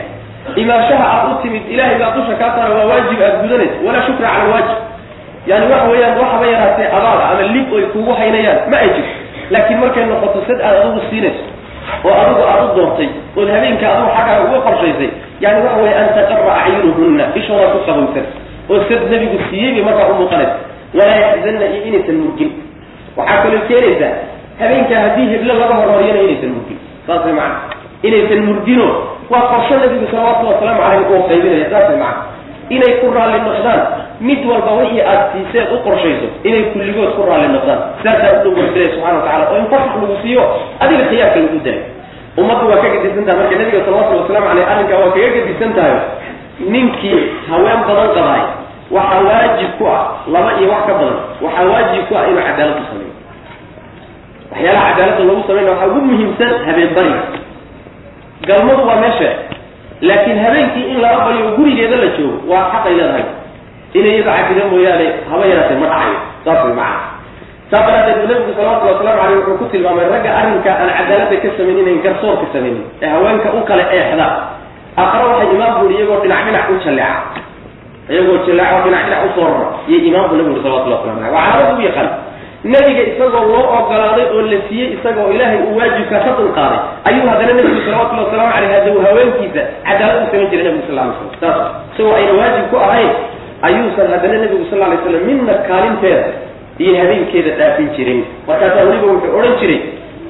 imaanshaha 0.63 1.05
aad 1.15 1.25
u 1.33 1.43
timid 1.43 1.63
ilahay 1.75 1.99
baa 2.01 2.11
dusha 2.17 2.35
kaa 2.41 2.51
saara 2.57 2.75
waa 2.79 2.87
waajib 2.93 3.21
aad 3.27 3.37
gudanaysa 3.43 3.77
walaa 3.87 4.03
shukra 4.07 4.29
cala 4.29 4.43
alwaajib 4.43 4.79
yani 5.51 5.67
waxa 5.73 5.89
weeyaan 5.93 6.19
waxaba 6.21 6.47
yaraatee 6.53 6.89
abaal 6.99 7.21
ama 7.31 7.43
lib 7.55 7.73
oy 7.73 7.83
kugu 7.93 8.13
haynayaan 8.21 8.59
ma 8.73 8.77
ay 8.83 8.89
jirto. 8.95 9.15
Laakiin 9.51 9.79
markay 9.81 10.05
noqoto 10.11 10.39
sad 10.49 10.61
aad 10.69 10.77
adigu 10.83 11.01
siinayso 11.11 11.45
oo 12.05 12.15
adigu 12.23 12.43
aad 12.53 12.63
u 12.65 12.69
doontay 12.77 13.09
ood 13.39 13.49
habeenka 13.55 13.87
adigu 13.93 14.11
xaggaa 14.17 14.39
uga 14.47 14.59
qorshaysay 14.67 15.11
yani 15.45 15.59
waxa 15.65 15.79
weye 15.83 15.95
an 16.01 16.09
taqara 16.17 16.53
acyunuhunna 16.61 17.25
ishooda 17.39 17.67
ku 17.75 17.79
qabowsan 17.87 18.27
oo 18.71 18.79
sad 18.89 19.03
nebigu 19.13 19.39
siiyey 19.51 19.73
bay 19.75 19.85
markaa 19.89 20.09
u 20.11 20.15
muuqanaysa. 20.21 20.57
Walaa 20.99 21.17
yaxzanna 21.25 21.67
iyo 21.73 21.81
inaysan 21.89 22.17
murgin. 22.23 22.51
Waxaa 23.17 23.43
kaloo 23.43 23.63
keenaysaa 23.69 24.13
habeenkaa 24.61 25.01
haddii 25.05 25.29
heblo 25.33 25.53
laga 25.61 25.75
hormariyana 25.81 26.21
inaysan 26.27 26.51
murgin. 26.57 26.79
Saas 27.07 27.23
way 27.27 27.35
macana 27.39 27.59
inaysan 28.03 28.41
murgino. 28.49 28.87
Waa 29.31 29.45
qorsho 29.51 29.75
nabigu 29.83 30.07
salawatullhi 30.11 30.53
wasalaamu 30.55 30.81
caleyh 30.83 31.11
oo 31.15 31.23
qaybinaya 31.31 31.67
saas 31.73 31.87
way 31.91 31.99
macana 32.03 32.23
inay 32.75 32.93
ku 33.01 33.07
raalli 33.17 33.39
noqdaan. 33.47 33.81
Mid 34.21 34.41
walba 34.51 34.73
wixii 34.81 35.03
aad 35.11 35.23
siiseed 35.33 35.69
u 35.75 35.77
qorshayso 35.87 36.27
inay 36.49 36.63
kulligood 36.73 37.11
ku 37.17 37.23
raalli 37.29 37.49
noqdaan. 37.57 37.81
Saasaa 38.03 38.33
u 38.37 38.39
dhow 38.45 38.53
warsilay 38.59 38.89
subxana 38.95 39.19
watacala 39.19 39.45
oo 39.53 39.59
in 39.63 39.67
fasax 39.73 39.93
lagu 40.03 40.17
siiyo 40.23 40.43
adiga 40.83 41.05
khiyaarka 41.11 41.39
lagu 41.45 41.59
daray 41.67 41.83
ummaddu 42.41 42.65
waa 42.71 42.81
ka 42.85 42.89
gedisan 42.95 43.25
tahay 43.27 43.39
marka 43.41 43.55
nabiga 43.61 43.81
salawatullhi 43.87 44.21
wasalaamu 44.23 44.47
caleyh 44.51 44.67
arrinkaa 44.73 44.99
waa 45.03 45.13
kaga 45.17 45.29
gedisan 45.37 45.71
tahay 45.79 45.95
ninkii 46.75 47.21
haween 47.51 47.81
badan 47.89 48.09
qabaay 48.17 48.43
waxaa 48.97 49.21
waajib 49.29 49.71
ku 49.79 49.85
ah 49.95 50.03
laba 50.35 50.51
iyo 50.61 50.69
wax 50.73 50.83
ka 50.89 50.93
badan. 51.01 51.19
Waxaa 51.45 51.65
waajib 51.71 52.03
ku 52.09 52.13
ah 52.19 52.25
inuu 52.31 52.43
cadaalad 52.49 52.77
u 52.77 52.85
sameeyo. 52.91 53.13
Waxyaalaha 54.53 54.89
cadaaladda 54.97 55.23
lagu 55.29 55.43
sameynaya 55.49 55.73
waxaa 55.75 55.89
ugu 55.91 56.01
muhiimsan 56.11 56.53
habeen 56.67 56.91
bariga 56.97 57.21
galmadu 58.49 58.83
waa 58.89 59.01
meesha 59.03 59.31
laakiin 60.01 60.39
habeenkii 60.45 60.85
in 60.93 60.99
lala 61.05 61.19
baryo 61.27 61.45
oo 61.49 61.57
gurigeeda 61.59 61.97
la 61.97 62.09
joogo 62.17 62.39
waa 62.53 62.65
xaqay 62.73 62.95
leedahay 62.99 63.25
inay 63.99 64.13
iyada 64.17 64.33
cafida 64.39 64.65
mooyaane 64.73 65.07
haba 65.31 65.45
yaraatee 65.51 65.79
ma 65.83 65.87
dhacayo 65.93 66.19
saas 66.45 66.65
way 66.65 66.75
macana 66.81 67.01
saa 67.71 67.83
daraadeed 67.87 68.19
bu 68.23 68.27
nabigu 68.33 68.53
salawatullhi 68.57 68.93
waslamu 68.95 69.19
caleyh 69.23 69.39
wuxuu 69.39 69.57
ku 69.61 69.65
tilmaamay 69.73 70.07
ragga 70.13 70.31
arrinka 70.41 70.71
aan 70.81 70.91
cadaaladda 70.99 71.37
ka 71.45 71.49
samaynin 71.59 71.83
inayn 71.85 72.03
garsoorka 72.07 72.47
samaynin 72.55 72.85
ee 73.03 73.09
haweenka 73.15 73.49
u 73.59 73.61
kale 73.69 73.85
eexda 73.97 74.27
aqra 75.03 75.23
waxay 75.31 75.49
imaam 75.57 75.73
buuri 75.81 75.95
iyagoo 75.99 76.21
dhinac 76.23 76.41
dhinac 76.49 76.67
u 76.71 76.77
jalleeca 76.85 77.19
iyagoo 78.13 78.37
jallaaco 78.47 78.79
dhinac 78.87 79.03
dhinac 79.07 79.23
u 79.27 79.31
soo 79.37 79.47
rara 79.53 79.69
iyo 79.91 79.99
imaamku 80.09 80.35
nabigu 80.39 80.53
uri 80.55 80.63
salawatullah 80.65 80.99
waslamu 81.01 81.19
aleyh 81.21 81.35
waa 81.37 81.47
calaamad 81.51 81.79
u 81.81 81.83
yaqaan 81.89 82.09
nebiga 82.73 83.03
isagoo 83.11 83.45
loo 83.53 83.65
ogolaaday 83.79 84.27
oo 84.35 84.43
la 84.53 84.59
siiyey 84.69 84.89
isagoo 84.97 85.29
ilaahay 85.35 85.59
uu 85.67 85.77
waajibka 85.79 86.19
ka 86.25 86.31
dulqaaday 86.39 86.81
ayuu 87.09 87.29
haddana 87.31 87.53
nebigu 87.59 87.81
salawatullhi 87.87 88.25
waslamu 88.25 88.51
caleyh 88.55 88.71
hadda 88.75 88.89
uu 88.95 89.03
haweenkiisa 89.07 89.63
cadaalad 89.89 90.23
u 90.25 90.31
samayn 90.31 90.51
jiray 90.51 90.65
nebigu 90.69 90.85
sal 90.89 90.97
lay 90.99 91.09
slam 91.19 91.31
saas 91.41 91.59
isagoo 91.95 92.15
ayna 92.19 92.33
waajib 92.41 92.65
ku 92.73 92.77
ahayn 92.89 93.11
ayuusan 93.69 94.07
haddana 94.15 94.37
nebigu 94.45 94.65
sal 94.71 94.81
lay 94.83 94.99
slam 95.05 95.23
midna 95.31 95.55
kaalinteeda 95.69 96.25
iyo 96.79 96.93
habeenkeeda 97.01 97.51
dhaafin 97.59 97.89
jirin. 97.97 98.25
Markaasaa 98.49 98.85
weliba 98.85 99.07
wuxuu 99.13 99.39
odhan 99.39 99.55
jiray 99.61 99.81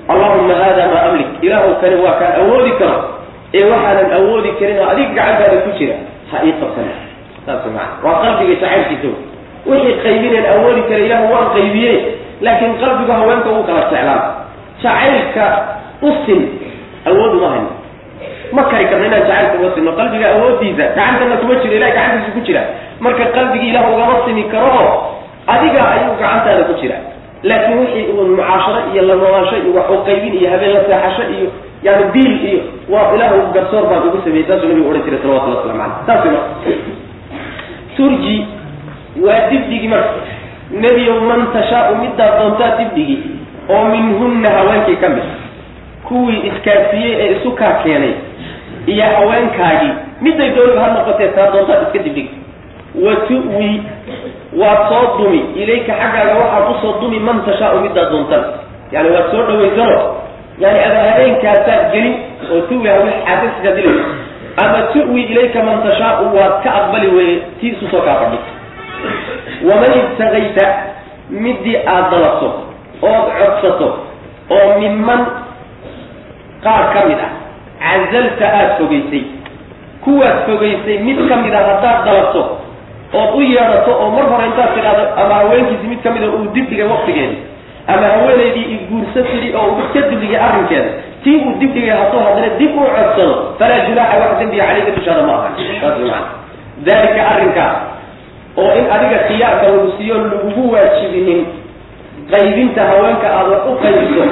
allahuma 0.09 0.55
hada 0.55 0.85
maa 0.93 1.03
amlik. 1.11 1.27
Ilaahu 1.43 1.75
kani 1.81 1.97
waa 2.05 2.15
kaan 2.21 2.33
awoodi 2.41 2.71
karo 2.79 2.99
ee 3.55 3.65
waxaanan 3.71 4.13
awoodi 4.19 4.51
karin 4.59 4.79
oo 4.79 4.89
adiga 4.93 5.11
gacantaada 5.17 5.57
ku 5.67 5.71
jira 5.79 5.97
ha 6.31 6.37
ii 6.47 6.55
qabsana 6.61 6.95
saas 7.47 7.67
waa 8.05 8.15
qalbiga 8.23 8.55
jacaylkiisa. 8.63 9.11
Wixii 9.67 9.97
qaybineen 10.05 10.47
awoodi 10.55 10.83
kara 10.89 11.01
ilaahu 11.07 11.33
waan 11.35 11.47
qaybiye 11.57 11.93
laakiin 12.45 12.75
qalbigu 12.83 13.13
haweenka 13.19 13.49
uu 13.57 13.65
kala 13.69 13.81
jeclaan 13.91 14.23
jacaylka 14.83 15.45
usin 16.09 16.41
awood 17.11 17.33
uma 17.39 17.49
hayno 17.55 17.71
ma 18.57 18.63
kari 18.71 18.85
karno 18.91 19.05
inaan 19.09 19.23
jacaylka 19.29 19.55
uga 19.61 19.71
sinno 19.75 19.93
qalbiga 20.01 20.27
awoodiisa 20.35 20.85
gacantana 20.97 21.37
kuma 21.41 21.55
jiro 21.63 21.75
ilahay 21.79 21.93
gacantiisa 21.99 22.33
ku 22.37 22.41
jira. 22.47 22.63
Marka 23.01 23.25
qalbigii 23.37 23.71
ilah 23.73 23.85
ugama 23.93 24.15
simi 24.25 24.45
karo 24.53 24.77
adiga 25.55 25.81
ayuu 25.95 26.15
gacantaada 26.21 26.65
ku 26.69 26.75
jira. 26.81 26.97
Laakiin 27.49 27.79
wixii 27.81 28.13
mucaasharo 28.17 28.81
iyo 28.93 29.03
lamawaansho 29.09 29.57
iyo 29.63 29.71
wax 29.77 29.89
u 29.91 29.97
qaybin 30.07 30.35
iyo 30.41 30.49
habeen 30.53 30.73
la 30.77 30.81
seexasho 30.89 31.23
iyo 31.37 31.49
yani 31.83 32.05
biil 32.15 32.33
iyo 32.51 32.61
waa 32.93 33.13
ilaahu 33.15 33.53
garsoor 33.55 33.85
baan 33.91 34.09
ugu 34.09 34.19
sameeyey 34.25 34.47
saasuu 34.49 34.69
nabigu 34.69 34.89
odhan 34.91 35.03
jiray 35.07 35.21
salawatullah 35.23 35.59
waslamu 35.59 35.79
caleyh 35.81 36.07
saas 36.07 36.25
marka 36.25 36.41
turji 37.97 38.37
waa 39.25 39.41
dibdhigi 39.51 39.89
marka 39.89 40.11
nebiyow 40.71 41.21
man 41.21 41.47
tashaau 41.53 41.95
middaad 42.03 42.39
doontaa 42.41 42.77
dibdhigi 42.79 43.19
oo 43.71 43.85
minhunna 43.85 44.51
haweenkii 44.51 44.97
ka 44.97 45.09
mid 45.09 45.25
kuwii 46.09 46.41
iskaafiyey 46.51 47.13
ee 47.21 47.33
isu 47.37 47.51
kaa 47.53 47.73
keenay 47.83 48.13
iyo 48.87 49.05
haweenkaagii 49.17 49.93
midday 50.21 50.51
dooniba 50.57 50.81
ha 50.81 50.91
noqotee 50.91 51.29
taa 51.29 51.51
doontaad 51.51 51.83
iska 51.87 51.99
dibdhigi 51.99 52.31
wa 53.05 53.15
tu'wi 53.29 53.83
waad 54.61 54.79
soo 54.89 55.19
dumi 55.19 55.41
ilayka 55.63 55.93
xaggaaga 56.03 56.35
waxaad 56.41 56.71
u 56.71 56.75
soo 56.83 57.01
dumi 57.01 57.19
man 57.19 57.43
tashaau 57.47 57.81
middaad 57.81 58.11
doontan 58.13 58.45
yani 58.93 59.09
waad 59.15 59.31
soo 59.31 59.43
dhawaysano 59.49 59.99
yani 60.59 60.79
ada 60.79 61.01
habeenkaasaad 61.11 61.93
gelin 61.93 62.15
oo 62.53 62.61
tuwi 62.61 62.89
hawe 62.89 63.11
xaasasikaa 63.27 63.75
dilaysa 63.77 64.05
ama 64.65 64.79
tu'wi 64.93 65.23
ilayka 65.23 65.63
man 65.63 65.83
tashaau 65.89 66.37
waad 66.37 66.55
ka 66.65 66.71
aqbali 66.81 67.09
weye 67.17 67.37
tii 67.61 67.69
isu 67.69 67.89
soo 67.91 68.01
kaa 68.01 68.15
fadhi 68.23 68.39
waman 69.69 69.93
ibtagayta 70.01 70.65
midii 71.31 71.77
aad 71.95 72.11
dalabto 72.11 72.49
ood 73.03 73.27
codsato 73.39 73.89
oo 74.57 74.69
minman 74.81 75.27
qaar 76.65 76.85
ka 76.95 77.01
mid 77.09 77.19
ah 77.27 77.33
cazalta 77.81 78.47
aada 78.59 78.75
fogaysay 78.79 79.23
kuwaad 80.05 80.37
fogaysay 80.47 80.99
mid 81.09 81.19
ka 81.29 81.37
mid 81.45 81.55
a 81.55 81.61
haddaad 81.69 81.99
dalabto 82.09 82.43
ood 83.21 83.31
u 83.39 83.41
yeedhato 83.43 83.93
oo 84.03 84.11
mar 84.17 84.25
hore 84.33 84.47
intaad 84.51 84.71
tidhaahdo 84.77 85.05
ama 85.23 85.35
haweenkiisi 85.41 85.87
mid 85.93 86.01
ka 86.05 86.11
mida 86.11 86.27
uu 86.37 86.47
dibdhigay 86.55 86.87
waktigeedi 86.95 87.37
ama 87.87 88.07
haweenaydii 88.15 88.67
i 88.75 88.77
guursa 88.91 89.21
tidhi 89.31 89.49
oo 89.59 89.67
uu 89.73 89.83
ka 89.95 90.01
dibdhigay 90.11 90.41
arrinkeeda. 90.47 90.91
Tii 91.25 91.37
uu 91.47 91.53
dibdhigay 91.61 91.95
hadduu 91.99 92.21
haddana 92.27 92.49
dib 92.59 92.73
u 92.79 92.81
codsado 92.97 93.35
falaa 93.59 93.81
junaaxa 93.89 94.17
wax 94.23 94.33
dembiga 94.41 94.65
caleyka 94.67 94.91
dushaada 94.97 95.23
ma 95.29 95.33
ahan 95.39 95.53
saas 95.81 95.99
maana 95.99 96.27
dalika 96.89 97.23
arrinkaa 97.33 97.71
oo 98.61 98.71
in 98.79 98.85
adiga 98.95 99.19
khiyaarka 99.29 99.67
lagu 99.73 99.89
siiyo 99.99 100.15
lagugu 100.25 100.63
waajibinin 100.75 101.41
qaybinta 102.33 102.83
haweenka 102.91 103.27
aada 103.39 103.51
wax 103.55 103.65
u 103.73 103.75
qaybiso 103.83 104.25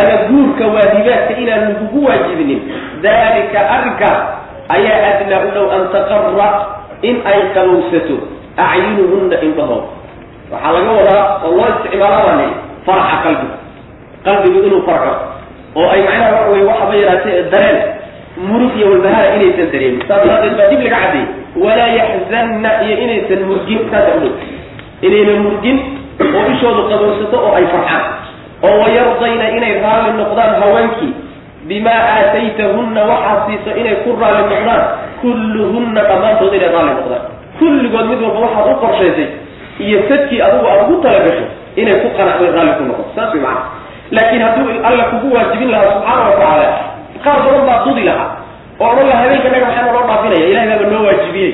ama 0.00 0.14
guurka 0.28 0.64
waajibaadka 0.74 1.32
inaan 1.42 1.62
lagugu 1.68 1.98
waajibinin 2.08 2.60
dalika 3.04 3.60
arrinkaas 3.74 4.20
ayaa 4.68 4.98
adnaa 5.10 5.40
u 5.46 5.50
dhow 5.54 5.66
an 5.76 5.82
taqara 5.94 6.48
in 7.08 7.16
ay 7.30 7.40
qabowsato 7.56 8.16
acyunuhunna 8.64 9.36
indhahood 9.46 9.84
waxaa 10.52 10.72
laga 10.76 10.90
wadaa 10.98 11.22
oo 11.44 11.50
loo 11.58 11.68
isticmaala 11.74 12.18
baa 12.26 12.36
leeyi 12.40 12.54
faraxa 12.86 13.16
qalbiga. 13.24 13.56
Qalbigu 14.26 14.58
inuu 14.68 14.82
farxo 14.88 15.14
oo 15.78 15.88
ay 15.94 16.00
macnaha 16.06 16.30
waxa 16.36 16.50
weye 16.52 16.64
waxaba 16.70 16.94
yaraatee 17.02 17.42
dareen 17.52 17.78
murug 18.46 18.72
iyo 18.78 18.86
walbahaara 18.92 19.34
inaysan 19.36 19.68
dareemin. 19.72 20.02
Saas 20.08 20.20
daraadeed 20.26 20.54
baa 20.58 20.68
dib 20.72 20.80
laga 20.86 20.96
caddeeyey 21.02 21.28
walaa 21.62 21.90
yaxzanna 22.00 22.70
iyo 22.84 22.94
inaysan 23.04 23.42
murgin 23.48 23.80
saasa 23.90 24.10
u 24.16 24.20
dhow 24.20 24.34
inayna 25.06 25.34
murgin 25.44 25.78
oo 26.36 26.44
ishoodu 26.54 26.82
qabowsato 26.90 27.36
oo 27.46 27.54
ay 27.58 27.66
farxaan. 27.72 28.04
oo 28.66 28.74
wayardayna 28.82 29.46
inay 29.56 29.74
raalli 29.84 30.10
noqdaan 30.20 30.52
haweenkii. 30.62 31.12
bimaa 31.68 32.00
aataytahunna 32.16 33.00
waxaad 33.10 33.40
siiso 33.48 33.70
inay 33.80 33.96
ku 34.04 34.10
raalli 34.20 34.42
noqdaan. 34.52 34.82
kulluhunna 35.22 36.00
dhammaantood 36.08 36.54
inay 36.58 36.70
raalli 36.74 36.92
noqdaan. 36.98 37.22
kulligood 37.58 38.06
mid 38.10 38.20
walba 38.24 38.40
waxaad 38.46 38.66
u 38.72 38.74
qorshaysay 38.84 39.28
iyo 39.86 39.98
sadkii 40.08 40.40
adigu 40.46 40.66
aad 40.72 40.80
ugu 40.86 40.96
talagasho 41.02 41.44
inay 41.76 41.94
ku 42.02 42.08
qanacdo 42.18 42.44
raalli 42.56 42.72
ku 42.78 42.82
noqoto 42.90 43.10
saas 43.16 43.30
way 43.34 43.42
macana 43.42 43.62
laakiin 44.16 44.42
hadduu 44.42 44.70
alla 44.88 45.04
kugu 45.10 45.28
waajibin 45.36 45.70
lahaa 45.74 45.90
subxaana 45.94 46.22
watacaala 46.30 46.68
qaar 47.24 47.38
badan 47.46 47.64
baa 47.68 47.78
dudi 47.86 48.02
lahaa 48.08 48.28
oo 48.80 48.88
odhan 48.92 49.10
habeenka 49.18 49.48
naga 49.54 49.66
maxaa 49.66 49.84
naloo 49.86 50.04
dhaafinaya 50.08 50.46
ilahay 50.50 50.68
baaba 50.70 50.86
noo 50.92 51.04
waajibiyey. 51.08 51.52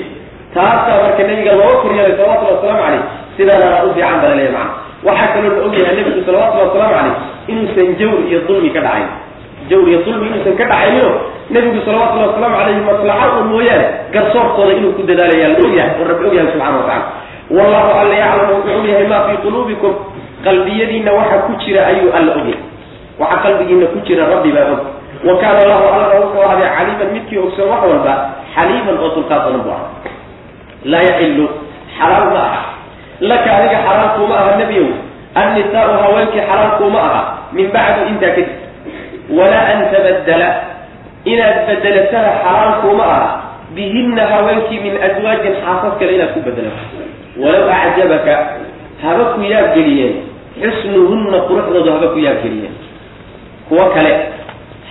Taasaa 0.54 1.02
marka 1.04 1.22
nabiga 1.28 1.52
looga 1.58 1.76
koryeelay 1.82 2.14
salawatullhi 2.18 2.54
wasalaamu 2.56 2.82
caleyh 2.82 3.02
sidaana 3.36 3.84
u 3.86 3.94
fiican 3.94 4.16
baa 4.22 4.28
laleeya 4.32 4.52
macana 4.52 4.72
waxaa 5.06 5.32
kaloo 5.34 5.52
la 5.56 5.62
ogyahay 5.66 5.94
nebigu 5.98 6.20
salawatullhi 6.26 6.66
wasalaamu 6.68 6.94
caleyh 6.96 7.16
inuusan 7.50 7.88
jawr 8.00 8.18
iyo 8.30 8.38
dulmi 8.48 8.70
ka 8.76 8.80
dhacayn. 8.86 9.08
Jawr 9.70 9.86
iyo 9.90 9.98
dulmi 10.06 10.24
inuusan 10.30 10.54
ka 10.60 10.64
dhacayno 10.70 11.08
nebigu 11.54 11.78
salawatullahi 11.86 12.28
wasalaamu 12.30 12.56
caleyhi 12.60 12.80
maslaxa 12.88 13.26
un 13.40 13.46
mooyaane 13.52 13.86
garsoorkooda 14.14 14.72
inuu 14.78 14.92
ku 14.98 15.02
dadaalaya 15.10 15.48
la 15.54 15.58
ogyahay 15.66 15.90
oo 16.00 16.06
rabbi 16.10 16.24
ogyahay 16.30 16.48
subxana 16.52 16.76
wa 16.78 16.84
tacala 16.88 17.06
wallahu 17.56 17.90
alla 18.00 18.14
yaclamu 18.22 18.52
wuxuu 18.56 18.78
ogyahay 18.80 19.06
maa 19.12 19.22
fii 19.28 19.38
quluubikum 19.44 19.92
qalbiyadiina 20.44 21.10
waxa 21.18 21.36
ku 21.46 21.52
jira 21.62 21.80
ayuu 21.90 22.10
alla 22.18 22.32
ogyahay. 22.40 22.62
Waxa 23.20 23.36
qalbigiina 23.44 23.86
ku 23.94 23.98
jira 24.06 24.24
rabbi 24.34 24.50
baa 24.56 24.66
og 24.74 24.80
wa 25.28 25.34
kaana 25.42 25.58
allahu 25.64 25.84
allana 25.94 26.14
wuxuu 26.22 26.42
ahday 26.48 26.68
caliiman 26.76 27.08
midkii 27.14 27.38
ogsoon 27.44 27.68
wax 27.72 27.82
walba 27.90 28.14
xaliiman 28.54 28.96
oo 29.04 29.08
dulqaad 29.16 29.40
badan 29.46 29.62
bu 29.66 29.70
aha 29.76 29.86
laa 30.92 31.02
yaxilu 31.08 31.46
xalaal 31.98 32.26
ma 32.34 32.40
aha. 32.48 32.60
Laka 33.30 33.48
adiga 33.56 33.78
xalaal 33.86 34.10
kuuma 34.16 34.34
aha 34.40 34.52
nebiyow. 34.60 34.88
Annisaau 35.40 35.92
haweenkii 36.04 36.40
xalaal 36.48 36.72
kuuma 36.80 37.00
aha 37.08 37.20
min 37.56 37.66
bacdu 37.74 38.00
intaa 38.10 38.32
kadib. 38.36 38.48
Walaa 39.38 39.64
an 39.72 39.78
tabaddala 39.92 40.48
inaad 41.32 41.56
bedelatana 41.68 42.30
xalaal 42.44 42.72
kuuma 42.82 43.04
aha 43.16 43.28
bihinna 43.76 44.24
haweenkii 44.32 44.80
min 44.84 44.94
aswaajin 45.08 45.54
xaasas 45.64 45.92
kale 46.00 46.12
inaad 46.16 46.32
ku 46.34 46.40
bedelato 46.46 46.84
walow 47.42 47.68
acjabaka 47.78 48.34
haba 49.04 49.24
ku 49.36 49.38
yaabgeliyeen 49.52 50.14
xusnuhunna 50.62 51.38
quruxdooda 51.48 51.90
haba 51.96 52.08
ku 52.14 52.18
yaabgeliyeen 52.26 52.74
kuwo 53.68 53.84
kale 53.94 54.12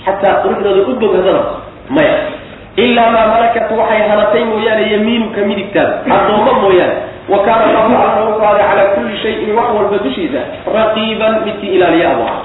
xataa 0.09 0.41
quruxdooda 0.43 0.81
u 0.91 0.93
bog 1.01 1.13
hadana 1.17 1.41
maya. 1.95 2.15
Ilaa 2.83 3.09
maa 3.15 3.27
malakat 3.33 3.71
waxay 3.79 4.01
hanatay 4.09 4.43
mooyaane 4.49 4.83
yamiinuka 4.93 5.41
midigtaada. 5.49 5.93
Addoommo 6.15 6.53
mooyaane. 6.63 6.97
Wa 7.31 7.39
kaana 7.45 7.63
allahu 7.69 7.93
allana 7.93 8.21
wuxuu 8.29 8.45
aday 8.51 8.65
calaa 8.69 8.87
kulli 8.95 9.17
shayin 9.23 9.51
wax 9.57 9.67
walba 9.77 9.97
dushiisa 10.05 10.41
raqiiban 10.77 11.33
midkii 11.45 11.71
ilaaliya 11.77 12.09
abu 12.13 12.23
ah 12.25 12.37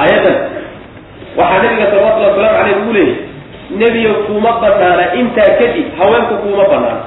aayadan 0.00 0.36
waxaa 1.38 1.62
nabiga 1.62 1.86
salawatullhi 1.92 2.28
wasalaamu 2.30 2.56
caleyh 2.58 2.76
ugu 2.82 2.92
leeyay 2.92 3.16
nebiga 3.80 4.12
kuuma 4.26 4.52
banaana 4.62 5.04
intaa 5.20 5.50
kadib 5.60 5.86
haweenku 5.98 6.34
kuuma 6.42 6.64
banaana. 6.72 7.02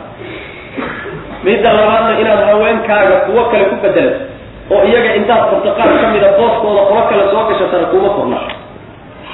Midda 1.43 1.73
labaadna 1.77 2.19
inaad 2.21 2.41
haweenkaaga 2.49 3.15
kuwo 3.25 3.41
kale 3.51 3.65
ku 3.71 3.75
bedelato 3.83 4.21
oo 4.71 4.83
iyaga 4.89 5.11
intaad 5.19 5.41
farto 5.49 5.71
qaar 5.77 5.89
ka 6.01 6.07
mida 6.13 6.29
booskooda 6.37 6.81
qolo 6.89 7.01
kale 7.09 7.23
soo 7.33 7.43
gashatana 7.49 7.85
kuuma 7.91 8.09
furna 8.15 8.37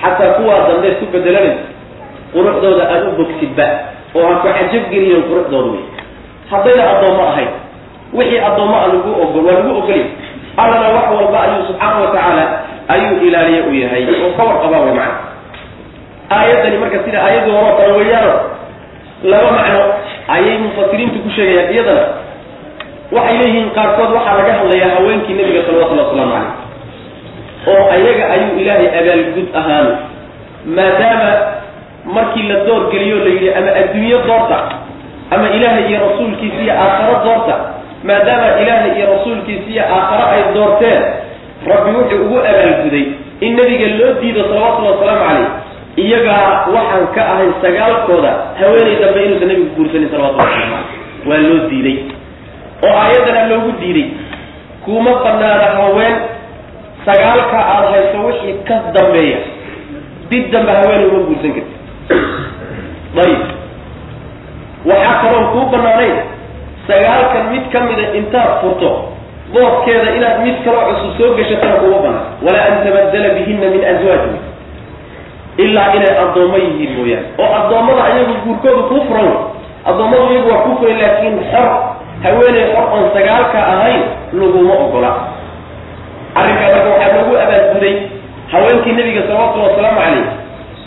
xataa 0.02 0.32
kuwaa 0.38 0.68
dambeed 0.70 0.96
ku 1.00 1.06
bedelanaysa 1.14 1.64
quruxdooda 2.34 2.84
aada 2.94 3.06
u 3.10 3.16
bogsidba 3.20 3.68
oo 4.16 4.26
ha 4.30 4.34
ku 4.42 4.48
cajabgeliyen 4.58 5.24
quruxdooda 5.30 5.70
wey 5.74 5.84
haddayna 6.52 6.84
addoommo 6.94 7.24
ahayn 7.32 7.52
wixii 8.18 8.40
addoommo 8.50 8.76
a 8.84 8.88
lagu 8.92 9.12
ogol 9.24 9.46
waa 9.48 9.56
lagu 9.60 9.72
ogolya 9.82 10.06
allana 10.62 10.88
wax 10.96 11.06
walba 11.18 11.38
ayuu 11.46 11.64
subxaana 11.70 12.00
wa 12.04 12.08
tacaala 12.14 12.46
ayuu 12.94 13.18
ilaaliye 13.28 13.62
u 13.70 13.74
yahay 13.82 14.04
oo 14.26 14.32
ka 14.38 14.44
warqabaa 14.50 14.80
way 14.86 14.94
macna 15.00 15.18
aayaddani 16.38 16.78
marka 16.78 16.98
sida 17.06 17.20
aayaddii 17.26 17.52
horoo 17.58 17.76
kale 17.80 17.92
weeyaano 18.00 18.34
laba 19.32 19.50
macno 19.58 19.82
ayay 20.36 20.58
mufasiriintu 20.64 21.20
ku 21.24 21.30
sheegayaan 21.36 21.74
iyadana. 21.74 22.04
Waxay 23.16 23.38
leeyihiin 23.40 23.70
qaarkood 23.78 24.12
waxaa 24.18 24.36
laga 24.40 24.54
hadlayaa 24.60 24.90
haweenkii 24.96 25.34
nebiga 25.40 25.62
salawatullhi 25.68 26.04
wasalaamu 26.04 26.32
caleyh 26.34 26.67
oo 27.72 27.84
ayaga 27.96 28.24
ayuu 28.36 28.60
ilaahay 28.62 28.88
abaalgud 29.00 29.48
ahaan 29.60 29.88
maadaama 30.78 31.30
markii 32.16 32.44
la 32.52 32.56
door 32.68 32.92
geliyo 32.92 33.18
la 33.26 33.30
yidhi 33.36 33.50
ama 33.54 33.72
adduunyo 33.82 34.18
doorta 34.28 34.58
ama 35.32 35.50
ilaahay 35.58 35.84
iyo 35.90 36.00
rasuulkiisa 36.10 36.60
iyo 36.64 36.74
aakharo 36.84 37.16
doorta 37.26 37.56
maadaama 38.04 38.48
ilaahay 38.62 38.92
iyo 38.98 39.08
rasuulkiisa 39.14 39.70
iyo 39.74 39.84
aakharo 39.96 40.24
ay 40.36 40.42
doorteen 40.54 41.02
rabbi 41.72 41.90
wuxuu 41.98 42.22
ugu 42.26 42.38
abaalguday 42.52 43.06
in 43.46 43.56
nebiga 43.56 43.88
loo 44.00 44.14
diido 44.22 44.42
salawatullhi 44.50 44.92
wasalaamu 44.92 45.26
caleyh 45.28 45.50
iyagaa 46.04 46.68
waxaan 46.76 47.08
ka 47.16 47.22
ahayn 47.34 47.52
sagaalkooda 47.62 48.32
haweenay 48.60 48.96
dambe 49.04 49.20
inuusan 49.26 49.48
nebigu 49.52 49.70
guursanin 49.76 50.10
salawatullahi 50.10 50.50
waslamu 50.50 50.76
caleyh 50.76 51.30
waa 51.30 51.38
loo 51.50 51.60
diiday. 51.70 51.98
Oo 52.86 52.94
aayadana 53.04 53.48
loogu 53.52 53.72
diiday. 53.82 54.08
Kuma 54.86 55.12
banaana 55.24 55.68
haween 55.78 56.16
sagaalka 57.08 57.58
aada 57.74 57.88
hayso 57.96 58.18
wixii 58.28 58.56
ka 58.68 58.76
dambeeya 58.96 59.40
dib 60.30 60.52
dambe 60.52 60.72
haweenay 60.78 61.08
uma 61.12 61.24
guursan 61.28 61.54
karti 61.58 61.76
ayib 63.24 63.44
waxaa 64.90 65.16
kaloon 65.22 65.46
kuu 65.54 65.66
banaanayn 65.74 66.18
sagaalkan 66.88 67.44
mid 67.54 67.64
ka 67.74 67.80
mida 67.88 68.06
intaad 68.20 68.52
furto 68.62 68.92
booskeeda 69.54 70.10
inaad 70.18 70.38
mid 70.46 70.58
kaloo 70.66 70.84
cusub 70.92 71.12
soo 71.20 71.32
gashatana 71.40 71.76
kuma 71.82 71.98
banaan 72.06 72.26
walaa 72.46 72.66
an 72.72 72.76
tabaddala 72.86 73.30
bihina 73.40 73.68
min 73.76 73.84
aswaajin 73.92 74.36
ilaa 75.64 75.88
inay 75.98 76.14
addoommo 76.24 76.58
yihiin 76.64 76.92
mooyaane. 76.98 77.28
Oo 77.42 77.50
addoommada 77.60 78.02
ayagu 78.10 78.34
guurkooda 78.46 78.82
kuu 78.90 79.02
furan. 79.10 79.32
Addoommadu 79.90 80.26
iyagu 80.34 80.50
waa 80.54 80.62
kuu 80.66 80.76
furan 80.80 80.98
laakiin 81.02 81.40
xor 81.52 81.68
haweeney 82.24 82.66
xor 82.74 82.86
oon 82.94 83.06
sagaalka 83.16 83.60
ahayn 83.74 84.02
laguma 84.40 84.74
ogola 84.86 85.12
arrinkaa 86.40 86.70
marka 86.74 86.90
waxaa 86.94 87.14
loogu 87.18 87.34
abaalguday 87.44 87.96
haweenkii 88.54 88.94
nebiga 89.00 89.22
salawatullhi 89.28 89.68
wasalaamu 89.70 90.00
caleyh 90.02 90.26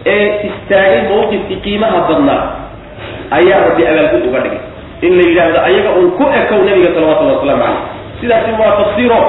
ee 0.07 0.27
istaagay 0.49 1.03
mawqifkii 1.13 1.59
qiimaha 1.65 1.99
badnaa 2.09 2.43
ayaa 3.39 3.61
rabbi 3.69 3.83
abaalgud 3.93 4.25
uga 4.31 4.41
dhigay. 4.45 4.61
In 5.07 5.13
la 5.19 5.23
yidhaahdo 5.29 5.59
ayaga 5.69 5.91
uun 5.99 6.11
ku 6.19 6.25
ekow 6.41 6.59
nebiga 6.69 6.91
salawatullahi 6.97 7.37
wasalaamu 7.39 7.63
caleyh 7.65 7.81
sidaasi 8.21 8.51
waa 8.61 8.73
tafsiiro. 8.81 9.21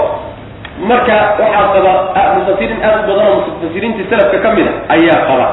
Marka 0.89 1.15
waxaa 1.39 1.65
qaba 1.75 1.93
mufasiriin 2.38 2.79
aad 2.88 2.97
u 3.03 3.07
badan 3.10 3.27
oo 3.31 3.38
mufasiriintii 3.55 4.07
salafka 4.12 4.38
ka 4.45 4.49
mid 4.57 4.67
a 4.67 4.73
ayaa 4.95 5.19
qaba. 5.29 5.47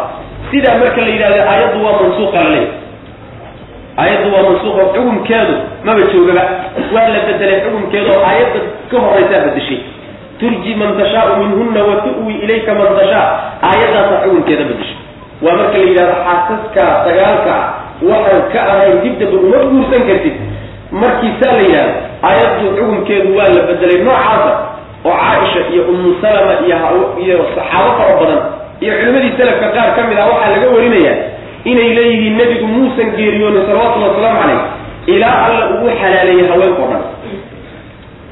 Sidaa 0.51 0.77
marka 0.83 1.01
la 1.05 1.11
yidhahdo 1.15 1.41
aayaddu 1.53 1.79
waa 1.87 1.97
mansuuqa 2.03 2.39
la 2.45 2.51
leeyahy 2.55 2.71
aayaddu 4.03 4.29
waa 4.35 4.43
mansuuq 4.49 4.77
oo 4.83 4.89
xukumkeedu 4.95 5.55
maba 5.87 6.01
joogaba. 6.13 6.43
Waa 6.95 7.09
la 7.15 7.21
bedelay 7.29 7.61
xukumkeeda 7.65 8.11
oo 8.17 8.23
aayadda 8.31 8.61
ka 8.91 8.97
horaysaa 9.05 9.43
bedeshay 9.47 9.79
turji 10.41 10.75
man 10.81 10.91
tashaau 11.01 11.37
minhuna 11.43 11.81
wa 11.89 11.95
tu'wi 12.05 12.35
ilayka 12.45 12.75
man 12.75 12.91
tashaa. 12.99 13.27
Aayaddaasaa 13.69 14.21
xukumkeeda 14.25 14.65
bedeshay 14.71 14.97
waa 15.45 15.57
marka 15.59 15.79
la 15.79 15.85
yidhahdo 15.91 16.15
xaasaska 16.27 16.85
sagaalka 17.07 17.55
waxaan 18.11 18.43
ka 18.53 18.61
ahayn 18.73 18.97
dibdaba 19.05 19.37
uma 19.47 19.59
guursan 19.71 20.03
kartid. 20.09 20.37
Markii 21.01 21.33
saa 21.41 21.53
la 21.59 21.63
yidhahdo 21.67 21.93
aayaddu 22.29 22.65
xukumkeedu 22.77 23.29
waa 23.39 23.49
la 23.57 23.61
bedelay 23.69 23.99
noocaasa 24.07 24.53
oo 25.09 25.15
caaisha 25.23 25.61
iyo 25.73 25.83
umu 25.93 26.11
salama 26.23 26.53
iyo 26.67 26.77
iyo 27.25 27.37
saxaabo 27.55 27.91
fara 27.99 28.15
badan 28.21 28.41
iyo 28.83 28.93
culimadii 28.99 29.33
salafka 29.39 29.69
qaar 29.77 29.89
ka 29.97 30.01
mid 30.09 30.19
ah 30.23 30.27
waxaa 30.33 30.51
laga 30.55 30.67
warinayaa 30.75 31.17
inay 31.71 31.89
leeyihiin 31.99 32.35
nebigu 32.41 32.67
muusan 32.75 33.09
geeriyoonin 33.19 33.63
salawatullhi 33.69 34.09
wasalaamu 34.11 34.39
caleyh 34.43 34.61
ilaa 35.15 35.37
alla 35.47 35.65
ugu 35.75 35.87
xalaaleeyey 36.01 36.47
haweenka 36.51 36.83
o 36.83 36.89
dhan 36.93 36.98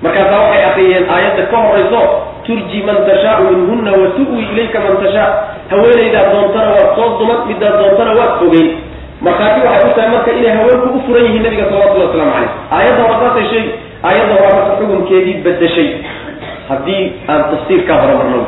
markaasaa 0.07 0.41
waxay 0.45 0.65
akriyeen 0.71 1.05
aayadda 1.15 1.43
ka 1.53 1.57
horayso 1.67 2.01
turji 2.47 2.83
man 2.89 2.99
tashaau 3.11 3.45
minhuna 3.53 3.91
wa 4.01 4.09
tu'wi 4.17 4.43
ilayka 4.53 4.79
man 4.87 4.97
tashaa 5.05 5.29
haweenaydaad 5.71 6.29
doontana 6.35 6.71
waad 6.79 6.91
soo 6.99 7.09
duman 7.21 7.39
midaad 7.51 7.75
doontana 7.83 8.13
waad 8.21 8.33
fogeyn 8.43 8.69
markhaati 9.27 9.61
waxay 9.67 9.89
u 9.91 9.95
tahay 9.97 10.11
marka 10.15 10.31
inay 10.41 10.53
haweenku 10.59 10.89
u 10.99 11.01
furan 11.07 11.25
yihiin 11.27 11.43
nabiga 11.47 11.65
salawatullahi 11.71 12.09
waslamu 12.11 12.33
caleyh 12.37 12.53
aayadda 12.77 13.03
hore 13.09 13.19
saasay 13.25 13.47
sheegi 13.53 13.71
aayadda 14.09 14.35
hore 14.41 14.53
marka 14.59 14.73
xukunkeedii 14.81 15.37
bedeshay 15.47 15.89
haddii 16.69 17.03
aan 17.33 17.43
tafsiirkaa 17.53 17.99
hore 18.03 18.15
marno 18.21 18.41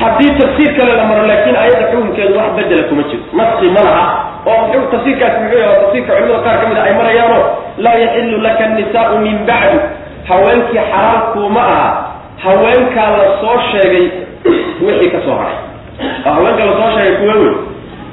haddii 0.00 0.30
tafsiir 0.40 0.70
kale 0.78 0.92
la 1.00 1.04
maro 1.10 1.26
laakiin 1.30 1.56
aayadda 1.62 1.86
xukunkeedu 1.92 2.38
wax 2.38 2.50
bedela 2.58 2.82
kuma 2.88 3.02
jiro. 3.10 3.22
Naski 3.38 3.66
ma 3.76 3.82
laha. 3.88 4.06
Oo 4.46 4.82
tafsiirkaasi 4.92 5.38
muxuu 5.42 5.58
yahay? 5.62 5.78
Tafsiirka 5.82 6.12
culimada 6.16 6.42
qaar 6.46 6.56
ka 6.60 6.66
mid 6.70 6.78
a 6.78 6.82
ay 6.88 6.94
marayaano 7.00 7.38
laa 7.84 7.94
yaxilu 8.02 8.38
laka 8.46 8.64
annisaau 8.66 9.18
min 9.24 9.36
bacdu 9.48 9.78
haweenkii 10.28 10.78
xalaal 10.90 11.20
kuuma 11.32 11.60
aha. 11.60 12.06
Haweenkaa 12.44 13.10
la 13.18 13.24
soo 13.40 13.58
sheegay 13.72 14.06
wixii 14.86 15.10
ka 15.10 15.18
soo 15.24 15.34
haray. 15.34 15.58
Haweenka 16.24 16.64
la 16.64 16.72
soo 16.72 16.90
sheegay 16.94 17.16
kuwa 17.16 17.34
wey 17.34 17.54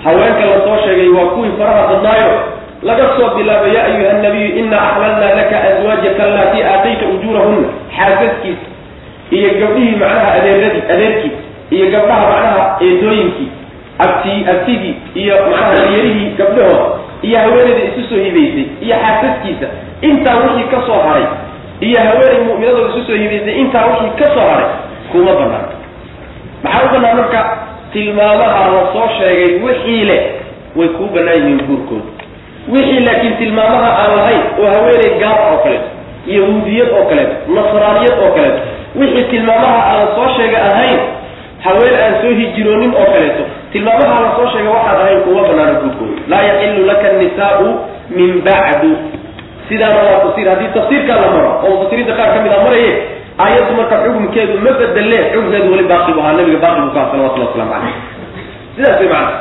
haweenka 0.03 0.45
la 0.51 0.57
soo 0.65 0.77
sheegay 0.85 1.07
waa 1.09 1.25
kuwii 1.25 1.51
faraha 1.57 1.87
badnaayo. 1.87 2.31
Laga 2.83 3.03
soo 3.17 3.35
bilaabo 3.35 3.67
yaa 3.67 3.83
ayuha 3.85 4.13
nabiyu 4.13 4.57
ina 4.57 4.77
axlalnaa 4.81 5.35
laka 5.35 5.57
aswaajaka 5.63 6.23
allatii 6.23 6.63
aatayta 6.63 7.05
ujuurahunna 7.05 7.67
xaasaskiisa 7.97 8.65
iyo 9.31 9.49
gabdhihii 9.59 9.95
macnaha 9.95 10.33
adeeradii 10.33 10.83
adeerkiis 10.93 11.33
iyo 11.71 11.85
gabdhaha 11.91 12.25
macnaha 12.31 12.77
eedooyinkii 12.81 13.49
abti 13.99 14.31
abtigii 14.51 14.95
iyo 15.15 15.35
macnaha 15.51 15.87
diyarihii 15.87 16.29
gabdhahooda 16.37 16.85
iyo 17.21 17.37
haweeneyda 17.39 17.83
isu 17.89 18.09
soo 18.09 18.21
hibaysay. 18.23 18.65
Iyo 18.81 18.95
xaasaskiisa 19.03 19.67
intaa 20.01 20.35
wixii 20.43 20.67
ka 20.71 20.77
soo 20.87 20.99
haray 21.07 21.25
iyo 21.87 21.99
haweeney 22.07 22.39
mu'minadooda 22.47 22.89
isu 22.89 23.01
soo 23.07 23.15
hibaysay 23.23 23.55
intaa 23.61 23.85
wixii 23.89 24.15
ka 24.19 24.25
soo 24.35 24.45
haray 24.51 24.69
kuma 25.11 25.31
banaan 25.39 25.65
maxaa 26.63 26.85
u 26.85 26.93
banaan 26.95 27.17
marka? 27.17 27.41
Tilmaamaha 27.93 28.61
la 28.73 28.81
soo 28.93 29.07
sheegay 29.17 29.51
wixii 29.65 30.05
leh 30.09 30.21
way 30.75 30.87
kuu 30.97 31.07
banaan 31.15 31.37
yihiin 31.37 31.61
guurkooda. 31.67 32.09
Wixii 32.73 32.99
laakiin 33.05 33.35
tilmaamaha 33.41 33.89
aan 34.01 34.11
lahayn 34.17 34.41
oo 34.61 34.67
haweeney 34.75 35.11
gaar 35.21 35.39
oo 35.51 35.57
kaleeto 35.63 35.89
yahuudiyad 36.35 36.89
oo 36.97 37.03
kaleeto 37.09 37.35
nasraaniyad 37.55 38.15
oo 38.23 38.31
kaleeto 38.35 38.61
wixii 38.99 39.23
tilmaamaha 39.31 39.79
aan 39.89 39.99
la 40.01 40.07
soo 40.15 40.27
sheegay 40.37 40.61
ahayn 40.71 40.99
haween 41.65 41.95
aan 42.03 42.13
soo 42.21 42.31
hijiroonin 42.39 42.93
oo 43.01 43.05
kaleeto 43.13 43.43
tilmaamaha 43.73 44.21
la 44.25 44.29
soo 44.37 44.47
sheegay 44.53 44.71
waxaad 44.75 44.99
ahayn 45.01 45.21
kuma 45.25 45.41
banaano 45.47 45.79
guurkooda. 45.81 46.21
Laa 46.31 46.41
yaxilu 46.49 46.85
laka 46.91 47.07
annisaau 47.13 47.67
min 48.17 48.31
bacdu 48.47 48.89
sidaana 49.69 49.99
waa 50.07 50.19
haddii 50.49 50.71
tafsiirkaa 50.77 51.17
la 51.23 51.27
maro 51.35 51.51
oo 51.65 51.69
mufasiriinta 51.75 52.13
qaar 52.19 52.29
ka 52.35 52.39
mid 52.45 52.53
a 52.53 52.63
maraye 52.65 52.91
aayaddu 53.45 53.73
marka 53.79 53.95
xukunkeedu 54.05 54.55
ma 54.65 54.71
bedelle 54.81 55.17
xukunkeedu 55.33 55.67
weli 55.73 55.83
baaqi 55.91 56.11
bu 56.15 56.19
ahaa 56.23 56.33
nabiga 56.39 56.59
baaqi 56.65 56.81
bu 56.85 56.91
ka 56.97 57.01
salawatullah 57.11 57.47
waslamu 57.49 57.71
caleyh 57.73 57.95
sidaas 58.75 58.99
way 58.99 59.07
macana 59.13 59.31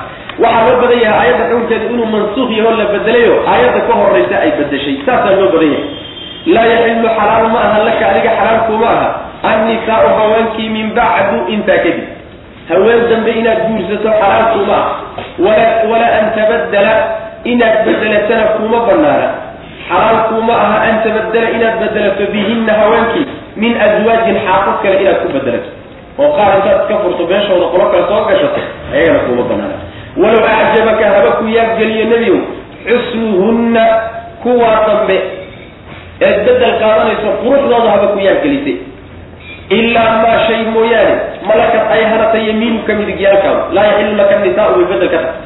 waxaa 0.42 0.64
loo 0.68 0.76
badan 0.82 1.00
yahay 1.06 1.18
aayadda 1.20 1.44
xukunkeedu 1.50 1.85
inuu 1.94 2.06
mansuuq 2.14 2.50
yaho 2.58 2.70
la 2.80 2.85
bedelayo 2.94 3.35
aayadda 3.52 3.80
ka 3.88 3.92
horeysa 4.00 4.37
ay 4.44 4.50
bedeshay 4.58 4.96
saasaa 5.06 5.37
loo 5.40 5.50
badan 5.54 5.70
yahay. 5.74 5.85
Laa 6.54 6.66
yaxilu 6.74 7.08
xalaal 7.18 7.46
ma 7.54 7.61
aha 7.66 7.78
laka 7.88 8.04
adiga 8.12 8.30
xalaalkuma 8.38 8.88
aha. 8.96 9.08
Annisaau 9.50 10.08
haweenkii 10.18 10.68
min 10.76 10.88
bacdu 10.96 11.37
intaa 11.54 11.78
kadib. 11.85 12.06
Haween 12.70 13.00
dambe 13.11 13.30
inaad 13.40 13.61
guursato 13.68 14.08
xalaalkuma 14.20 14.74
ah 14.74 14.87
wala 15.44 15.66
walaa 15.90 16.12
an 16.20 16.26
tabadala 16.37 16.94
inaad 17.52 17.76
bedelatana 17.87 18.44
kuma 18.58 18.78
banaana 18.88 19.28
xalaal 19.88 20.18
kuma 20.29 20.55
aha 20.64 20.77
an 20.88 20.97
tabadala 21.05 21.49
inaad 21.57 21.77
bedelato 21.83 22.25
bihinna 22.33 22.73
haweenkii 22.81 23.27
min 23.57 23.73
aswaajin 23.87 24.37
xaafad 24.47 24.77
kale 24.83 24.97
inaad 25.03 25.18
ku 25.23 25.29
bedelato 25.37 25.68
oo 26.18 26.31
qaar 26.37 26.51
intaad 26.59 26.79
iska 26.83 26.97
furto 27.03 27.25
beeshooda 27.31 27.66
qolo 27.73 27.85
kale 27.92 28.05
soo 28.11 28.23
gashato 28.29 28.61
ayagana 28.95 29.21
kuma 29.27 29.42
banaana. 29.51 29.77
walow 30.23 30.45
acjabaka 30.55 31.05
haba 31.14 31.31
ku 31.38 31.45
yaabgeliyo 31.57 32.05
nebigow 32.12 32.40
xusnuhunna 32.88 33.85
kuwaa 34.42 34.79
dambe. 34.87 35.18
eed 36.27 36.37
bedel 36.47 36.73
qaadanayso 36.83 37.29
quruxdooda 37.42 37.88
haba 37.95 38.07
ku 38.14 38.18
yaabgelisay 38.27 38.77
ilaa 39.79 40.12
maa 40.23 40.38
shay 40.47 40.61
mooyaane 40.75 41.14
malakad 41.48 41.85
ay 41.94 42.02
hanatay 42.05 42.42
yamiinuka 42.48 42.94
midigyaalkaada 42.94 43.62
laa 43.72 43.85
yaxilu 43.85 44.16
laka 44.16 44.35
nisaau 44.44 44.76
way 44.78 44.87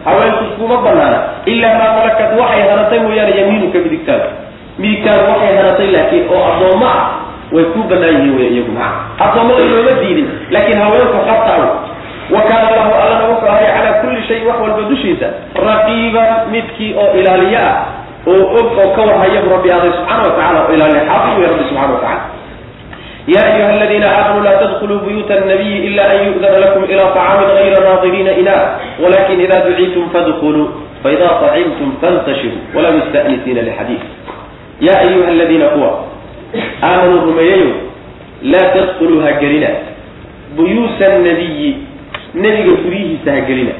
haweenku 0.04 0.44
kuma 0.58 0.76
banaana 0.86 1.18
ilaa 1.46 1.74
maa 1.78 1.92
malakad 1.98 2.38
waxay 2.40 2.62
hanatay 2.70 2.98
mooyaane 2.98 3.32
yamiinuka 3.40 3.78
midigtaada 3.78 4.28
midigtaada 4.78 5.22
waxay 5.30 5.56
hanatay 5.56 5.88
laakiin 5.96 6.24
oo 6.34 6.42
addoommo 6.50 6.86
ah 6.86 7.04
way 7.52 7.64
ku 7.72 7.78
banaan 7.90 8.14
yihiin 8.18 8.36
wey 8.38 8.48
iyagu 8.54 8.72
maca 8.72 9.24
addoommada 9.24 9.64
looma 9.72 9.92
diidin 10.02 10.28
laakiin 10.50 10.78
haweenku 10.84 11.18
qabtaa 11.28 11.58
wa 12.34 12.40
kaana 12.48 12.66
allahu 12.70 12.92
allana 13.02 13.24
wuxuu 13.30 13.48
ahay 13.48 13.66
calaa 13.70 14.00
kulli 14.02 14.22
shay 14.28 14.40
wax 14.48 14.58
walba 14.60 14.82
dushiisa 14.90 15.26
raqiiban 15.68 16.50
midkii 16.50 16.94
oo 16.98 17.10
ilaaliye 17.20 17.58
ah 17.58 17.74
oo 18.26 18.42
og 18.58 18.68
oo 18.82 18.88
ka 18.96 19.02
warhayabu 19.08 19.50
rabbi 19.54 19.70
aday 19.76 19.92
subxaana 19.98 20.22
wa 20.26 20.34
tacala 20.34 20.58
oo 20.66 20.72
ilaaliya 20.74 21.02
xaafid 21.10 21.38
wey 21.38 21.46
rabbi 21.52 21.64
subxana 21.70 21.92
wa 21.94 22.00
tacala 22.02 22.35
ya 23.26 23.40
ayuha 23.54 23.70
aladiina 23.72 24.06
aamanuu 24.18 24.44
laa 24.44 24.58
tadkuluu 24.62 24.98
buyuuta 24.98 25.40
nabiyi 25.40 25.78
ila 25.86 26.02
an 26.10 26.18
yu'dana 26.26 26.58
lakum 26.58 26.84
ila 26.90 27.04
طacaamin 27.16 27.48
غayra 27.56 27.80
naadiriina 27.86 28.32
ina 28.42 28.54
walakin 29.02 29.40
ida 29.40 29.58
duciitum 29.66 30.10
fadkuluu 30.10 30.66
faida 31.02 31.30
acimtum 31.48 31.92
fantashiru 32.00 32.58
wala 32.74 32.90
musta'nisiina 32.98 33.62
lxadiid 33.68 34.00
ya 34.80 34.98
ayuha 35.00 35.28
aladiina 35.28 35.66
kuwa 35.74 35.90
aamanuu 36.82 37.20
rumeeyayo 37.26 37.70
laa 38.42 38.68
tadkuluu 38.76 39.20
ha 39.20 39.32
gelina 39.32 39.68
buyuuta 40.56 41.18
nabiyi 41.18 41.76
nebiga 42.34 42.72
guryihiisa 42.84 43.30
ha 43.32 43.40
gelina 43.40 43.72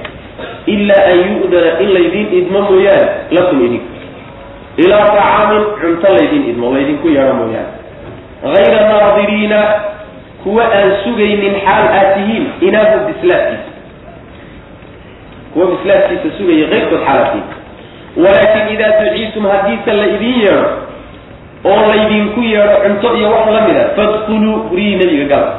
ilaa 0.67 1.05
an 1.13 1.19
yu'dana 1.33 1.81
in 1.81 1.89
laydiin 1.97 2.29
idmo 2.39 2.61
mooyaane 2.61 3.09
lakum 3.31 3.65
idinka 3.67 3.85
ilaa 4.77 5.05
acaamin 5.05 5.65
cunto 5.81 6.09
laydin 6.19 6.51
idmo 6.51 6.73
laydinku 6.75 7.09
yeedho 7.09 7.35
mooyaane 7.41 7.76
hayra 8.55 8.81
naadiriina 8.89 9.61
kuwa 10.45 10.65
aan 10.65 10.93
sugaynin 11.05 11.55
xaal 11.65 11.87
aad 11.99 12.15
tihiin 12.15 12.47
inaahu 12.61 12.99
bislaadkiisa 13.07 13.71
kuwa 15.55 15.67
bislaadkiisa 15.67 16.39
sugaya 16.39 16.67
keyrkood 16.73 17.05
xaal 17.07 17.41
walaakin 18.17 18.75
idaa 18.75 18.93
duciitum 19.01 19.47
haddiise 19.53 19.93
la 19.93 20.07
idin 20.07 20.41
yeedho 20.41 20.71
oo 21.65 21.81
laydinku 21.91 22.41
yeedho 22.41 22.77
cunto 22.85 23.17
iyo 23.17 23.31
wax 23.31 23.47
la 23.55 23.61
mida 23.69 23.85
fadkuluu 23.97 24.57
guryihii 24.69 24.97
nebiga 24.97 25.25
gala 25.25 25.53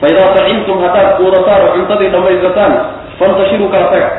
fa 0.00 0.06
idaa 0.12 0.34
tacimtum 0.34 0.82
haddaad 0.84 1.16
quudataan 1.16 1.62
oo 1.62 1.72
cuntadii 1.76 2.08
dhammaysataan 2.14 2.72
fantashiruu 3.18 3.68
kala 3.68 3.86
taga 3.94 4.10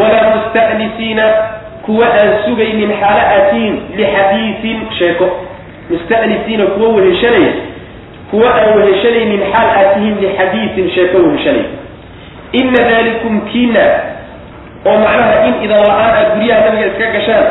walaa 0.00 0.26
musta'nisiina 0.36 1.24
kuwa 1.86 2.06
aan 2.06 2.32
sugaynin 2.44 2.92
xaalo 3.00 3.22
aad 3.34 3.50
tihiin 3.50 3.74
lixadiisin 3.96 4.78
sheeko 4.98 5.26
musta'nisiina 5.92 6.64
kuwa 6.74 6.88
weheshanaya 6.96 7.52
kuwa 8.30 8.48
aan 8.54 8.70
weheshanaynin 8.80 9.42
xaal 9.52 9.68
aad 9.80 9.88
tihiin 9.94 10.90
sheeko 10.94 11.18
weheshanaya 11.18 11.64
ina 12.52 12.80
dalikum 12.90 13.40
kiina 13.52 13.84
oo 14.86 14.96
macnaha 14.98 15.46
in 15.48 15.54
idan 15.64 15.80
la'aan 15.88 16.12
aad 16.20 16.28
guryaha 16.36 16.60
nabiga 16.66 16.86
iska 16.92 17.06
gashaan 17.16 17.46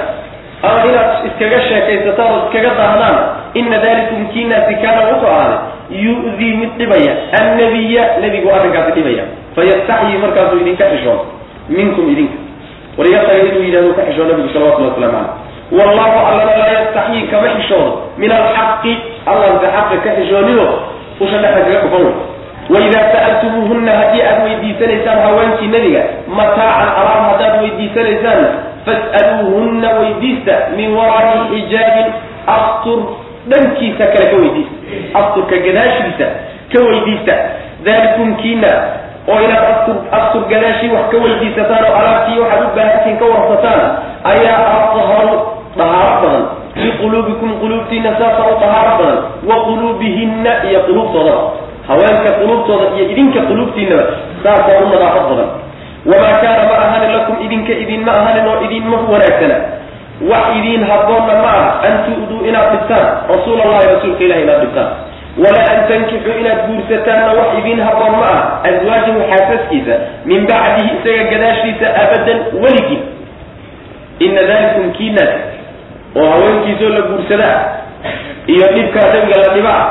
ama 0.62 0.80
inaad 0.90 1.10
iskaga 1.28 1.60
sheekaysataan 1.68 2.32
oo 2.34 2.40
iskaga 2.46 2.72
daahdaan 2.80 3.18
ina 3.54 3.78
dalikum 3.86 4.26
kiinaasi 4.34 4.76
kaana 4.84 5.02
wuxuu 5.10 5.30
ahaaday 5.36 5.60
yu'dii 6.06 6.54
mid 6.62 6.72
dhibaya 6.80 7.14
annabiya 7.42 8.04
nebigu 8.22 8.50
arrinkaasi 8.58 8.92
dhibaya. 8.98 9.24
Fayastaxyii 9.56 10.18
markaasuu 10.24 10.60
idinka 10.64 10.86
xishoon 10.92 11.20
minkum 11.70 12.12
idinka. 12.14 12.38
Waryasaga 12.98 13.44
inuu 13.50 13.64
yidhahdo 13.68 13.94
ka 13.98 14.04
xishoo 14.08 14.28
nabigu 14.30 14.50
salawatullah 14.54 14.92
waslamu 14.94 15.12
caleyh 15.12 15.51
wallahu 15.72 16.18
allana 16.28 16.58
laa 16.62 16.72
yastaxyii 16.78 17.28
kama 17.32 17.48
xishoodo 17.58 17.92
min 18.18 18.32
alxaqi 18.32 18.94
allanse 19.32 19.68
xaqa 19.76 19.96
ka 20.04 20.10
xishoonido 20.18 20.68
usha 21.24 21.38
dhexda 21.44 21.62
kaga 21.66 21.80
dhufan 21.84 22.06
waidaa 22.74 23.06
sa'altumuuhunna 23.14 23.92
haddii 24.00 24.22
aad 24.30 24.40
weydiisanaysaan 24.48 25.20
haweenkii 25.26 25.68
nebiga 25.76 26.04
mataacan 26.40 26.90
alaab 27.02 27.24
haddaad 27.32 27.56
weydiisanaysaanna 27.64 28.50
fas'aluuhunna 28.86 29.90
weydiista 30.00 30.54
min 30.78 30.96
waraai 30.98 31.40
xijaabin 31.54 32.08
astur 32.58 33.00
dhankiisa 33.52 34.06
kale 34.14 34.26
ka 34.32 34.38
weydiista. 34.44 34.76
Asturka 35.20 35.56
gadaashiisa 35.66 36.28
ka 36.74 36.80
weydiista. 36.88 37.34
Dalikum 37.86 38.36
kiina 38.42 38.72
oo 39.32 39.40
inaad 39.46 39.66
astur 39.74 39.96
astur 40.20 40.42
gadaashii 40.52 40.90
wax 40.96 41.06
ka 41.12 41.18
weydiisataan 41.26 41.86
oo 41.90 41.96
alaabtii 42.02 42.40
waxaad 42.40 42.64
u 42.68 42.76
baahantiin 42.76 43.18
ka 43.22 43.26
warsataan 43.34 43.82
ayaa 44.32 44.58
liquluubikum 47.12 47.60
quluubtiina 47.60 48.16
saasa 48.20 48.44
u 48.48 48.60
dahaaro 48.60 49.04
badan. 49.04 49.20
Wa 49.50 49.56
quluubihinna 49.68 50.52
iyo 50.70 50.80
quluubtoodaba 50.88 51.44
haweenka 51.88 52.32
quluubtooda 52.40 52.86
iyo 52.96 53.06
idinka 53.12 53.40
quluubtiinaba 53.50 54.04
saasaa 54.44 54.80
u 54.86 54.90
nadaafad 54.90 55.24
badan. 55.30 55.50
Wamaa 56.06 56.40
kaana 56.42 56.64
ma 56.70 56.76
ahanin 56.86 57.12
lakum 57.16 57.36
idinka 57.46 57.74
idinma 57.84 58.12
ahanin 58.20 58.48
oo 58.48 58.58
idinma 58.66 58.98
wanaagsana. 59.12 59.56
Wax 60.32 60.46
idiin 60.58 60.84
habboonna 60.90 61.34
ma 61.44 61.50
aha. 61.60 61.72
An 61.88 61.94
tu'duu 62.06 62.46
inaad 62.50 62.72
dhibtaan. 62.74 63.08
Rasuul 63.32 63.62
allahi 63.66 63.88
rasuulka 63.96 64.24
ilahi 64.24 64.42
inaad 64.46 64.60
dhibtaan. 64.64 64.90
Walaa 65.44 65.68
an 65.76 65.80
tankixuu 65.90 66.36
inaad 66.42 66.60
guursataanna 66.68 67.32
wax 67.40 67.50
idiin 67.60 67.80
habboon 67.88 68.12
ma 68.22 68.28
aha. 68.34 68.42
Aswaajahu 68.70 69.20
xaasaskiisa. 69.32 69.96
Min 70.26 70.42
bacdihi 70.50 70.90
isaga 70.98 71.24
gadaashiisa 71.32 71.88
abadan 72.04 72.40
weligii. 72.64 73.02
Ina 74.20 74.42
dalikum 74.50 74.92
kiinaas 74.98 75.51
oo 76.20 76.30
haweenkiisoo 76.32 76.90
la 76.96 77.02
guursadaa 77.10 77.60
iyo 78.48 78.66
dhibkaa 78.76 79.08
nabiga 79.14 79.38
la 79.44 79.54
dhibaa 79.56 79.84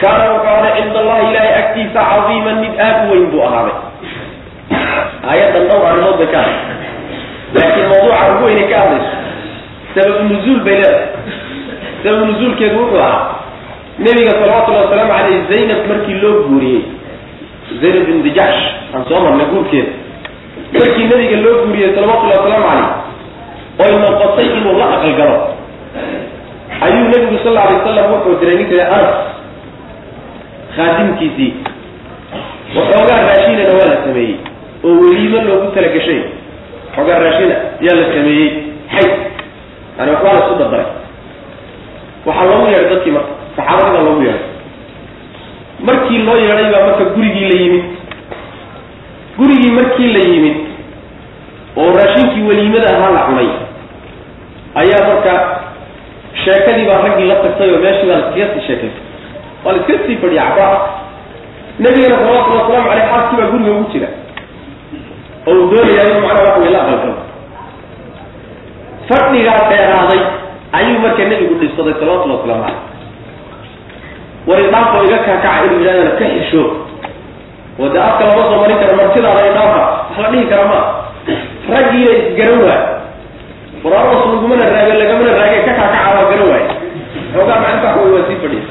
kaana 0.00 0.24
wuxuu 0.32 0.48
ahday 0.56 0.72
cinda 0.82 0.98
allahi 1.00 1.24
ilaahay 1.30 1.54
agtiisa 1.62 2.00
cadiiman 2.10 2.56
mid 2.64 2.72
aada 2.80 3.00
u 3.08 3.10
weyn 3.12 3.26
buu 3.32 3.42
ahaaday. 3.48 3.76
Aayaddan 5.30 5.64
dhowr 5.68 5.86
arrimood 5.90 6.16
bay 6.20 6.28
ka 6.32 6.38
hadlaysa. 6.38 6.74
Laakiin 7.56 7.86
mawduuca 7.92 8.24
ugu 8.32 8.44
weynay 8.46 8.66
ka 8.72 8.76
hadlayso 8.82 9.14
sababu 9.94 10.24
nuzuul 10.30 10.60
bay 10.66 10.74
leedahay. 10.74 11.06
Sababu 12.02 12.24
nuzuulkeedu 12.26 12.76
wuxuu 12.80 13.00
ahaa 13.00 13.24
nebiga 13.98 14.30
salawatullahi 14.40 14.84
wasalaamu 14.84 15.12
caleyh 15.16 15.40
zaynab 15.50 15.80
markii 15.90 16.18
loo 16.22 16.34
guuriyey 16.48 16.82
zaynab 17.82 18.04
binti 18.08 18.30
jaxsh 18.38 18.64
aan 18.94 19.04
soo 19.08 19.20
marnay 19.24 19.46
guurkeeda. 19.52 19.92
Markii 20.78 21.06
nebiga 21.12 21.36
loo 21.44 21.54
guuriyey 21.64 21.90
salawatullahi 21.96 22.38
wasalaamu 22.40 22.66
caleyh 22.68 22.90
oy 23.84 23.92
noqotay 24.04 24.46
inuu 24.58 24.76
la 24.80 24.86
aqalgalo 24.96 25.36
ayuu 26.86 27.08
nebigu 27.12 27.38
sal 27.44 27.56
alay 27.58 27.76
wasalam 27.78 28.12
wuxuu 28.12 28.38
diray 28.40 28.56
ninka 28.60 28.76
anas 28.96 29.16
khaadimkiisii 30.76 31.52
waxoogaa 32.76 33.20
raashinana 33.28 33.72
waa 33.78 33.88
la 33.92 33.96
sameeyey 34.04 34.34
oo 34.84 34.94
weliimo 35.00 35.38
loogu 35.48 35.70
talagashay 35.74 36.20
waxoogaa 36.88 37.18
raashina 37.24 37.54
yaa 37.86 37.96
la 38.00 38.06
sameeyey. 38.14 38.50
Xay 38.92 39.10
yani 39.98 40.10
waxbaa 40.10 40.32
la 40.32 40.40
isku 40.44 40.54
dardaray 40.58 40.86
waxaa 42.26 42.44
loogu 42.50 42.66
yeedhay 42.70 42.90
dadkii 42.94 43.10
marka 43.16 43.32
saxaabadii 43.56 43.92
baa 43.96 44.02
loogu 44.08 44.22
yeedhay. 44.22 44.44
Markii 45.88 46.18
loo 46.26 46.36
yeedhay 46.36 46.70
baa 46.72 46.86
marka 46.86 47.04
gurigii 47.14 47.48
la 47.52 47.56
yimid. 47.62 47.84
Gurigii 49.38 49.70
markii 49.78 50.12
la 50.16 50.20
yimid 50.30 50.56
oo 51.76 51.90
raashinkii 51.98 52.42
weliimada 52.48 52.88
ahaa 52.96 53.10
la 53.16 53.20
cunay 53.28 53.48
ayaa 54.74 55.08
marka 55.08 55.32
sheekadii 56.46 56.86
baa 56.90 57.00
raggii 57.06 57.28
la 57.30 57.36
tagtay 57.44 57.70
oo 57.74 57.80
meeshii 57.84 58.08
baa 58.10 58.18
laskaga 58.22 58.46
sii 58.54 58.64
sheekaysay 58.66 59.02
waa 59.64 59.72
la 59.74 59.78
iska 59.82 59.94
sii 60.06 60.16
fadhiya 60.22 60.44
cabaa 60.56 60.78
nabigana 61.84 62.16
salawatullhi 62.18 62.58
wasalaamu 62.62 62.90
aleyh 62.92 63.06
xaaskii 63.12 63.36
baa 63.40 63.50
guriga 63.52 63.70
ugu 63.76 63.86
jira. 63.92 64.08
Oo 65.46 65.52
uu 65.60 65.66
doonayaa 65.70 66.04
inuu 66.10 66.20
macnaha 66.26 66.44
wax 66.48 66.56
wey 66.62 66.70
la 66.74 66.80
aqalgalo 66.82 67.14
fadhigaa 69.08 69.60
dheeraaday 69.70 70.20
ayuu 70.78 70.98
marka 71.04 71.22
nebigu 71.30 71.54
dhibsaday 71.60 71.94
salawatullhi 72.00 72.36
waslamu 72.38 72.62
caleyh 72.64 72.80
war 74.48 74.58
idhaafoo 74.66 75.04
iga 75.08 75.18
kaakaca 75.26 75.64
inuu 75.66 75.78
yidhahdana 75.80 76.10
ka 76.20 76.24
xisho 76.34 76.62
oo 77.80 77.88
dee 77.94 78.02
afka 78.08 78.22
lama 78.28 78.42
soo 78.50 78.58
marin 78.62 78.78
karo 78.82 78.94
martidaada 79.00 79.42
idhaafa 79.50 79.80
wax 80.08 80.18
la 80.22 80.28
dhihi 80.32 80.46
kara 80.52 80.64
ma. 80.72 80.80
Raggiina 81.72 82.12
isgaran 82.18 82.60
waay 82.66 82.82
qur'aanos 83.82 84.22
lagumana 84.32 84.64
raage 84.74 84.94
lagamana 85.00 85.32
raage 85.40 85.58
ka 85.66 85.72
kaakaca 85.78 86.05
xoogaa 87.36 87.60
macinta 87.64 87.88
wa 87.98 88.04
waa 88.14 88.24
sii 88.28 88.38
fadhiya 88.42 88.64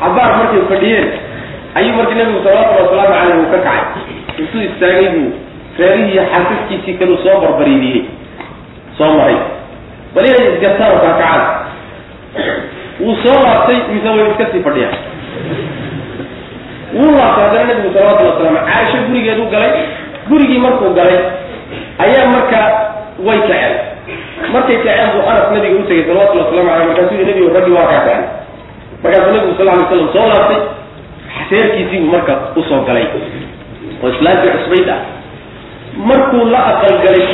cabaar 0.00 0.30
markay 0.38 0.62
fadhiyeen 0.72 1.08
ayuu 1.78 1.94
marka 1.98 2.14
nebigu 2.18 2.40
salawatullhi 2.44 2.82
wasalaamu 2.86 3.14
caleyh 3.18 3.38
uu 3.42 3.50
ka 3.54 3.58
kacay 3.66 3.82
intuu 4.40 4.62
istaagay 4.68 5.08
buu 5.14 5.30
reerihii 5.80 6.20
xasaskiisii 6.32 6.94
kaluu 7.00 7.18
soo 7.24 7.36
barbariidiyey 7.44 8.02
soo 8.98 9.10
maray 9.18 9.38
bal 10.14 10.26
inay 10.30 10.46
isgartaan 10.54 10.94
kaakacaan 11.04 11.42
wuu 13.00 13.16
soo 13.24 13.36
laabtay 13.44 13.78
mise 13.92 14.08
way 14.16 14.26
iska 14.30 14.44
sii 14.52 14.62
fadhiyaan 14.68 14.96
wuu 16.96 17.10
laabtay 17.18 17.44
haddana 17.46 17.64
nebigu 17.70 17.90
salawatullhi 17.94 18.32
wasalam 18.32 18.56
caaisho 18.70 18.98
gurigeedu 19.08 19.44
galay 19.54 19.72
gurigii 20.30 20.58
markuu 20.66 20.90
galay 20.98 21.18
ayaa 22.04 22.26
marka 22.34 22.60
way 23.26 23.38
kaceen 23.48 23.74
markay 24.52 24.76
kaceen 24.84 25.10
buu 25.14 25.22
anas 25.30 25.46
nabiga 25.54 25.76
u 25.80 25.82
tegay 25.88 26.04
salawatullhi 26.08 26.44
waslamu 26.44 26.70
aleyh 26.72 26.86
markaasuu 26.88 27.24
nebigu 27.28 27.48
raggi 27.56 27.72
waa 27.76 27.86
kaa 27.92 28.00
kacen 28.06 28.22
markaasuu 29.02 29.32
nebigu 29.34 29.54
sal 29.58 29.66
lay 29.66 29.76
slam 29.88 30.08
soo 30.14 30.26
laabtay. 30.32 30.60
Seerkiisii 31.48 31.98
buu 32.02 32.10
marka 32.12 32.34
u 32.56 32.62
soo 32.68 32.80
galay 32.88 33.06
oo 34.02 34.08
islaamkii 34.14 34.50
cusbayd 34.56 34.88
ah. 34.94 35.00
Markuu 36.08 36.44
la 36.52 36.60
aqalgalay 36.70 37.26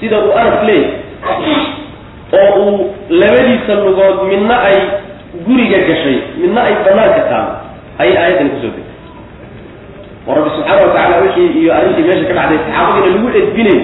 sida 0.00 0.16
uu 0.24 0.32
anas 0.40 0.62
leeyay 0.68 0.90
oo 2.32 2.50
uu 2.64 2.94
labadiisa 3.10 3.74
lugood 3.84 4.16
midna 4.28 4.56
ay 4.68 4.76
guriga 5.46 5.78
gashay 5.88 6.18
midna 6.40 6.60
ay 6.68 6.74
banaanka 6.84 7.22
taalo 7.30 7.52
ayay 7.98 8.16
aayaddan 8.22 8.50
ku 8.50 8.56
soo 8.62 8.72
degtay. 8.76 8.94
Oo 10.26 10.34
rabbi 10.34 10.50
subxaana 10.56 10.82
watacala 10.86 11.16
wixii 11.24 11.48
iyo 11.60 11.70
arrintii 11.74 12.04
meesha 12.08 12.24
ka 12.30 12.34
dhacday 12.38 12.58
saxaabadiina 12.66 13.14
lagu 13.16 13.28
edbinay 13.42 13.78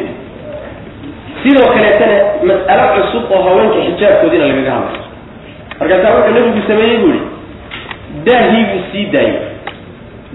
sidoo 1.42 1.68
kaleetana 1.74 2.16
mas'alo 2.50 2.84
cusub 2.96 3.24
oo 3.36 3.42
haweenka 3.46 3.78
xijaabkoodiina 3.86 4.46
lagaga 4.50 4.72
hadlay 4.78 5.00
markaasaa 5.80 6.14
wuxuu 6.16 6.34
nabigu 6.38 6.62
sameeyey 6.68 6.98
bu 7.02 7.08
ihi 7.14 7.22
daahii 8.26 8.64
buu 8.70 8.82
sii 8.92 9.06
daayey 9.14 9.38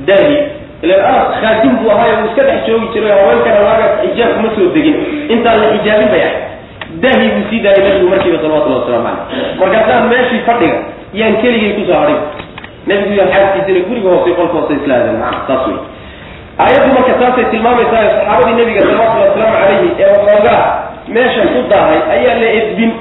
daahi 0.07 0.37
ilan 0.83 0.99
anas 1.09 1.27
khaadim 1.41 1.73
buu 1.79 1.91
ahaayo 1.91 2.15
uu 2.21 2.27
iska 2.29 2.43
dhex 2.49 2.59
joogi 2.67 2.87
jiray 2.93 3.11
haweenkana 3.19 3.59
waaga 3.67 3.85
xijaab 4.01 4.31
kuma 4.37 4.49
soo 4.55 4.67
degin. 4.75 4.95
Intaan 5.33 5.59
la 5.61 5.67
xijaabin 5.73 6.09
bay 6.13 6.21
ahay 6.27 6.41
daahi 7.03 7.27
buu 7.35 7.45
sii 7.49 7.59
daayay 7.65 7.83
nabigu 7.87 8.09
markiiba 8.13 8.37
salawatullahi 8.41 8.81
waslamu 8.81 9.07
caleyh 9.29 9.59
markaasaa 9.61 10.01
meeshii 10.11 10.41
fadhiga 10.49 10.77
yaan 11.19 11.37
keligay 11.41 11.71
ku 11.77 11.81
soo 11.89 11.99
hadhay 12.01 12.19
nabigu 12.87 13.13
xaaskiisina 13.33 13.79
guriga 13.89 14.09
hoose 14.13 14.31
qolka 14.39 14.55
hoose 14.57 14.73
isla 14.79 14.93
aadeen 14.97 15.17
macana 15.23 15.47
saas 15.47 15.63
wey 15.67 15.77
aayaddu 16.63 16.89
marka 16.97 17.13
taasay 17.21 17.45
tilmaamaysaa 17.53 18.03
saxaabadii 18.15 18.55
nabiga 18.61 18.81
salawatullahi 18.81 19.29
wasalaamu 19.29 19.57
calayhi 19.61 19.89
ee 19.99 20.09
waxoogaa 20.13 20.61
meesha 21.13 21.41
ku 21.53 21.59
daahay 21.71 21.99
ayaa 22.15 22.35
la 22.41 22.49
edbin 22.59 22.91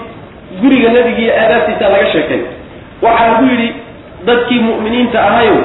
guriga 0.61 0.89
nebigiiyo 0.97 1.33
aadaabtiisaa 1.43 1.89
laga 1.95 2.07
sheekay. 2.13 2.41
Waxaa 3.03 3.27
lagu 3.33 3.45
yidhi 3.51 3.69
dadkii 4.27 4.61
mu'miniinta 4.69 5.19
ahayow 5.29 5.59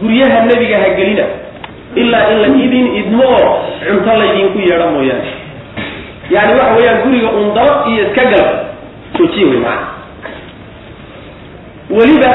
guryaha 0.00 0.38
nebiga 0.50 0.76
ha 0.82 0.88
gelina 0.98 1.24
ilaa 1.94 2.24
in 2.32 2.38
la 2.42 2.48
idin 2.64 2.86
idmo 3.00 3.24
oo 3.36 3.52
cunto 3.86 4.10
laydinku 4.20 4.58
yeedho 4.58 4.88
mooyaane. 4.94 5.30
Yani 6.34 6.52
waxa 6.58 6.74
weeyaan 6.76 7.02
guriga 7.04 7.28
un 7.40 7.54
daba 7.54 7.74
iyo 7.90 8.02
iska 8.08 8.24
gal 8.32 8.46
joojiye 9.18 9.46
wey 9.50 9.60
maana 9.64 9.86
weliba 11.90 12.32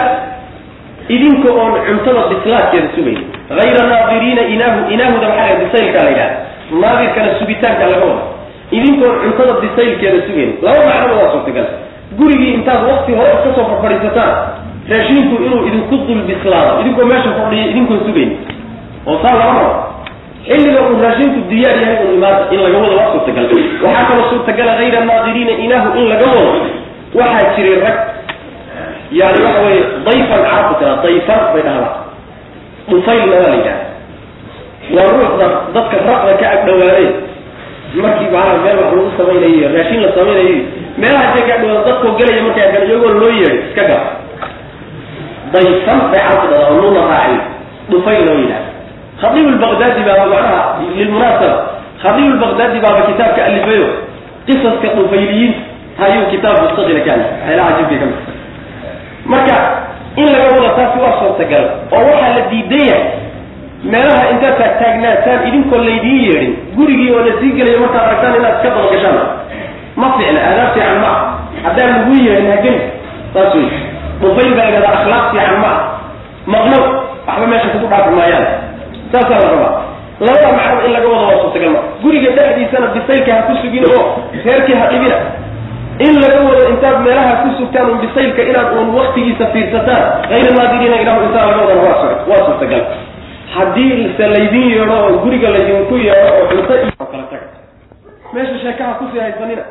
idinka 1.10 1.50
oon 1.54 1.74
cuntada 1.88 2.22
bislaadkeeda 2.32 2.88
sugayn. 2.96 3.22
Hayra 3.50 3.84
naadiriina 3.92 4.42
inaahu 4.54 4.80
inaahuda 4.94 5.28
maxaa 5.30 5.56
bisaylkaa 5.64 6.04
la 6.04 6.10
yidhaha 6.10 6.36
naadirkana 6.82 7.40
sugitaanka 7.40 7.86
laga 7.92 8.06
wada 8.06 8.24
idinkoon 8.72 9.16
cuntada 9.24 9.54
bisaylkeeda 9.64 10.20
sugayn 10.28 10.52
laba 10.66 10.80
macnoba 10.90 11.16
waa 11.22 11.32
suurtagal. 11.34 11.68
Gurigii 12.18 12.54
intaad 12.58 12.82
wakti 12.90 13.12
hore 13.20 13.32
iska 13.38 13.50
soo 13.56 13.66
farfadhiisataan 13.72 14.32
raashinku 14.92 15.36
inuu 15.46 15.68
idinku 15.68 15.96
dul 16.08 16.22
bislaado 16.30 16.82
idinkoo 16.82 17.06
meesha 17.12 17.32
fadhiya 17.40 17.66
idinkoon 17.72 18.00
sugayn 18.08 18.32
oo 19.08 19.18
saa 19.24 19.36
lama 19.40 19.60
rabo 19.60 19.76
xilliga 20.48 20.80
uu 20.90 21.00
raashinku 21.04 21.40
diyaar 21.50 21.78
yahay 21.82 21.98
un 22.08 22.14
imaada 22.18 22.44
in 22.56 22.60
laga 22.64 22.78
wado 22.84 22.96
waa 23.00 23.12
suurtagal. 23.14 23.46
Waxaa 23.84 24.06
kaloo 24.10 24.30
suurtagala 24.32 24.72
hayra 24.80 25.00
naadiriina 25.10 25.52
inaahu 25.66 25.90
in 26.00 26.06
laga 26.12 26.26
wado. 26.26 26.52
Waxaa 27.20 27.54
jiray 27.56 27.80
rag 27.86 27.98
yani 29.20 29.40
waxa 29.46 29.60
weye 29.66 29.82
dayfan 30.06 30.42
carabku 30.48 30.74
tira 30.80 30.94
dayfan 31.04 31.42
bay 31.54 31.62
dhahdaa 31.68 31.94
dhufaylna 32.90 33.36
waa 33.36 33.48
la 33.52 33.56
yidhaha 33.60 33.84
waa 34.96 35.08
ruuxda 35.14 35.48
dadka 35.76 35.98
raqda 36.10 36.34
ka 36.42 36.46
agdhawaadeen 36.56 37.12
markii 37.96 38.30
maanaa 38.36 38.58
meel 38.64 38.78
wax 38.78 38.92
lagu 38.94 39.12
samaynayo 39.18 39.68
raashin 39.76 40.02
la 40.06 40.10
samaynayo 40.18 40.56
meelaha 41.02 41.24
intay 41.30 41.44
ka 41.50 41.54
agdhawaada 41.56 41.86
dadkoo 41.90 42.12
gelaya 42.20 42.44
markay 42.48 42.64
arkaan 42.68 42.88
iyagoo 42.90 43.14
loo 43.20 43.30
yeedhay 43.40 43.60
iska 43.70 43.84
gal 43.92 44.04
dayfan 45.54 46.00
bay 46.12 46.20
carabku 46.22 46.48
dhahdaa 46.52 46.70
oo 46.72 46.76
nuuna 46.82 47.02
raaci 47.12 47.38
dhufaylna 47.92 48.32
waa 48.32 48.40
yidhaha 48.40 48.64
khadiib 49.22 49.48
lbaqdaadi 49.56 50.02
baaba 50.08 50.26
macnaha 50.34 50.62
lilmunaasaba 50.98 51.58
khadiib 52.04 52.30
lbaqdaadi 52.38 52.78
baaba 52.86 53.02
kitaabka 53.10 53.42
alifayo 53.50 53.88
qisaska 54.48 54.88
dhufayliyiinta 54.98 55.60
ayuu 56.06 56.26
kitaab 56.34 56.58
mustaqila 56.64 57.00
ka 57.08 57.12
alif 57.14 57.28
waxyaalaha 57.32 57.70
ajibka 57.76 57.96
ka 58.02 58.06
mid 58.06 58.18
marka 59.34 59.58
in 60.22 60.26
laga 60.34 60.48
wada 60.56 60.70
taasi 60.78 60.98
waa 61.04 61.16
suurtagal 61.22 61.66
oo 61.96 62.02
waxaa 62.10 62.32
la 62.38 62.42
diidan 62.52 62.84
yahay 62.90 63.04
meelaha 63.94 64.24
intaad 64.34 64.56
taagtaagnaataan 64.62 65.48
idinkoo 65.48 65.82
laydiin 65.88 66.22
yeedhin 66.28 66.54
gurigii 66.78 67.12
oo 67.16 67.22
la 67.28 67.34
sii 67.40 67.52
markaad 67.84 68.06
aragtaan 68.08 68.36
inaad 68.40 68.56
iska 68.58 68.70
dabagashaan 68.76 69.20
ma 70.02 70.08
ficna 70.18 70.40
aadaab 70.50 70.70
fiican 70.74 71.00
ma 71.04 71.12
ah 71.16 71.20
haddaan 71.66 71.90
lagu 71.98 72.14
yeedhin 72.26 72.50
hageli 72.54 72.82
saas 73.34 73.56
wey 73.56 73.70
dhufayl 74.22 74.52
baa 74.58 74.66
lagada 74.70 74.90
akhlaaq 74.98 75.26
fiican 75.32 75.60
ma 75.66 75.72
ah 75.76 75.80
maqnow 76.54 76.84
waxba 77.28 77.48
meesha 77.52 77.70
kugu 77.76 77.88
dhaafi 77.92 78.12
maayaan. 78.20 78.46
Saasaa 79.12 79.40
la 79.44 79.48
rabaa. 79.54 79.74
Labada 80.20 80.52
macnaba 80.58 80.86
in 80.88 80.92
laga 80.96 81.08
wado 81.14 81.26
waa 81.30 81.40
suurtagal 81.42 81.70
ma 81.76 81.82
guriga 82.04 82.30
dhexdiisana 82.38 82.88
bisaylka 82.96 83.32
ha 83.36 83.42
ku 83.48 83.54
sugin 83.62 83.84
oo 83.92 84.04
reerkii 84.46 84.78
ha 84.80 84.86
dhibina 84.92 85.18
in 86.06 86.14
laga 86.24 86.40
wado 86.48 86.64
intaad 86.74 86.98
meelaha 87.06 87.34
ku 87.44 87.50
sugtaan 87.60 87.92
un 87.94 88.00
bisaylka 88.04 88.42
inaad 88.52 88.70
uun 88.78 88.90
waktigiisa 89.00 89.46
fiirsataan 89.54 90.04
hayra 90.32 90.52
naadiriina 90.58 90.98
ilahu 91.04 91.20
intaa 91.28 91.46
laga 91.50 91.62
wadana 91.62 91.82
waa 91.86 92.10
waa 92.30 92.42
suurtagal 92.48 92.82
haddii 93.58 94.14
se 94.18 94.28
laydin 94.34 94.66
yeedho 94.72 94.96
oo 95.06 95.18
guriga 95.24 95.50
laydinku 95.56 95.96
yeedho 96.08 96.30
oo 96.38 96.46
cunto 96.52 96.74
iyo 96.82 97.06
kala 97.12 97.24
taga. 97.32 97.48
Meesha 98.34 98.58
sheekaha 98.64 98.94
ku 99.00 99.06
sii 99.12 99.20
haysanina 99.20 99.64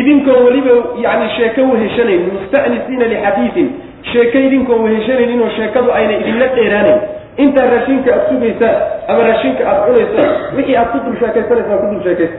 idinkoo 0.00 0.38
weliba 0.46 0.70
yani 1.04 1.26
sheeko 1.36 1.60
weheshanayn 1.72 2.22
musta'nisiina 2.32 3.06
lixadiidin 3.12 3.68
sheeko 4.12 4.38
idinkoo 4.38 4.78
weheshanaynin 4.84 5.42
oo 5.42 5.50
sheekadu 5.56 5.92
ayna 5.92 6.12
idinla 6.20 6.46
dheeraanayn. 6.56 7.00
Intaa 7.36 7.66
raashinka 7.70 8.10
aad 8.14 8.24
sugaysaan 8.30 8.76
ama 9.08 9.22
raashinka 9.28 9.62
aad 9.70 9.78
cunaysaan 9.86 10.30
wixii 10.56 10.76
aad 10.80 10.88
ku 10.92 10.98
dul 11.06 11.16
sheekaysanaysaan 11.22 11.78
ku 11.82 11.86
dul 11.92 12.02
sheekaysa. 12.06 12.36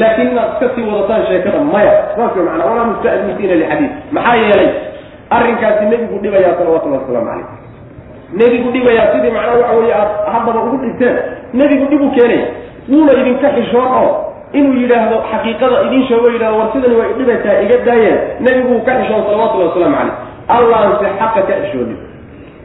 Laakiin 0.00 0.30
inaad 0.32 0.50
iska 0.54 0.66
sii 0.74 0.84
wadataan 0.90 1.26
sheekada 1.30 1.60
maya. 1.74 1.92
Saas 2.16 2.32
way 2.36 2.44
macnaa 2.48 2.66
walaa 2.70 2.86
musta'nisiina 2.92 3.54
lixadiid 3.60 3.90
maxaa 4.16 4.36
yeelay 4.42 4.68
arrinkaasi 5.36 5.84
nebigu 5.92 6.18
dhibayaa 6.24 6.54
salawatullahi 6.58 7.02
wasalaamu 7.02 7.30
calayh 7.30 7.46
nebigu 8.32 8.70
dhibayaa 8.70 9.12
sidii 9.12 9.30
macnaha 9.30 9.58
waxa 9.58 9.74
weeye 9.78 9.94
aad 9.94 10.10
haddaba 10.32 10.60
ugu 10.66 10.76
dhinteen 10.84 11.16
nebigu 11.54 11.84
dhib 11.90 12.02
u 12.02 12.10
keenaya 12.16 12.46
wuuna 12.88 13.12
idinka 13.20 13.48
xishoon 13.56 13.88
oo 14.00 14.10
inuu 14.52 14.74
yidhaahdo 14.82 15.16
xaqiiqada 15.30 15.76
idiin 15.86 16.04
sheego 16.08 16.28
yidhahdo 16.34 16.58
war 16.58 16.68
sidani 16.72 16.96
waa 17.00 17.08
idhibaysaa 17.14 17.60
iga 17.64 17.76
daayeen 17.86 18.18
nebigu 18.40 18.68
uu 18.74 18.84
ka 18.86 18.92
xishooda 19.00 19.24
salawatullahi 19.30 19.68
wasalaamu 19.68 19.96
caleyh 19.96 20.14
allaanse 20.56 21.06
xaqa 21.20 21.40
ka 21.48 21.54
xishoonin 21.62 21.98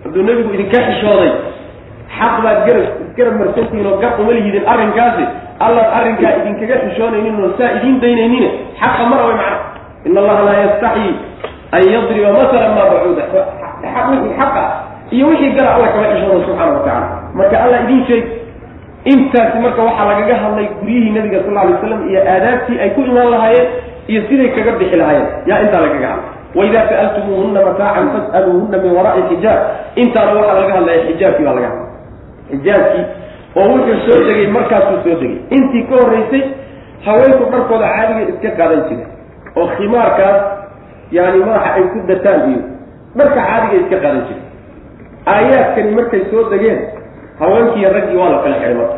hadduu 0.03 0.23
nebigu 0.29 0.49
idinka 0.57 0.79
xishooday 0.89 1.31
xaq 2.19 2.33
baad 2.45 2.59
garab 2.67 2.87
garab 3.17 3.35
marsantihiin 3.41 3.87
oo 3.91 3.97
gar 4.03 4.13
uma 4.21 4.31
lihidin 4.37 4.63
arrinkaasi 4.73 5.23
allaan 5.65 5.89
arrinkaa 5.97 6.31
idinkaga 6.39 6.75
xishoonaynin 6.85 7.35
oo 7.43 7.49
saa 7.57 7.71
idiin 7.77 7.97
daynaynin 8.03 8.45
xaqa 8.81 9.03
mara 9.11 9.23
way 9.29 9.35
macna 9.41 9.57
in 10.07 10.17
allaha 10.21 10.43
laa 10.47 10.57
yastaxyi 10.65 11.11
an 11.75 11.81
yadriba 11.93 12.31
masalan 12.39 12.71
maa 12.77 12.87
bacuuda 12.91 13.23
wixii 13.33 14.33
xaqa 14.39 14.63
iyo 15.15 15.25
wixii 15.31 15.51
gara 15.57 15.69
alla 15.75 15.87
kama 15.93 16.05
xishooda 16.13 16.45
subxaana 16.45 16.71
wa 16.77 16.79
tacala 16.85 17.07
marka 17.39 17.55
alla 17.63 17.77
idiin 17.83 18.03
sheeg 18.09 18.23
intaasi 19.13 19.57
marka 19.65 19.81
waxaa 19.87 20.05
lagaga 20.11 20.35
hadlay 20.43 20.67
guryihii 20.79 21.11
nabiga 21.15 21.39
sal 21.45 21.57
alay 21.63 21.75
slam 21.81 22.01
iyo 22.09 22.19
aadaabtii 22.33 22.77
ay 22.83 22.89
ku 22.95 23.01
imaan 23.09 23.29
lahaayeen 23.33 23.67
iyo 24.11 24.21
siday 24.29 24.49
kaga 24.55 24.71
bixi 24.79 24.95
lahaayeen. 25.01 25.27
Yaa 25.49 25.59
intaa 25.65 25.81
lagaga 25.85 26.07
hadlay. 26.13 26.31
Waidaa 26.57 26.85
sa'altumuuhuna 26.89 27.59
mataacan 27.67 28.07
fas'aluuhuna 28.15 28.77
min 28.83 28.91
waraai 28.97 29.23
xijaab 29.31 29.59
intaana 30.01 30.31
waxaa 30.39 30.55
laga 30.61 30.73
hadlaya 30.77 30.99
xijaabkii 31.07 31.45
baa 31.47 31.55
laga 31.57 31.67
hadlay. 31.71 31.89
Xijaabkii 32.51 33.03
oo 33.59 33.65
wuxuu 33.71 33.97
soo 34.05 34.19
degay 34.27 34.47
markaasuu 34.57 34.97
soo 35.05 35.15
degay. 35.21 35.37
Intii 35.55 35.83
ka 35.89 35.95
horreysay 36.01 36.43
haweenku 37.05 37.43
dharkooda 37.53 37.87
caadiga 37.95 38.21
iska 38.33 38.49
qaadan 38.59 38.81
jira 38.89 39.05
oo 39.59 39.67
khimaarkaas 39.75 40.37
yani 41.15 41.37
madaxa 41.47 41.69
ay 41.77 41.83
ku 41.93 41.97
dataan 42.09 42.41
iyo 42.51 42.61
dharka 43.17 43.39
caadiga 43.49 43.75
iska 43.83 43.97
qaadan 44.03 44.21
jira 44.27 44.41
aayaadkani 45.25 45.95
markay 45.95 46.21
soo 46.31 46.49
degeen 46.49 46.79
haweenkiiyo 47.39 47.93
raggii 47.93 48.17
waa 48.17 48.29
la 48.29 48.37
kala 48.37 48.55
xidhay 48.55 48.75
marka 48.75 48.97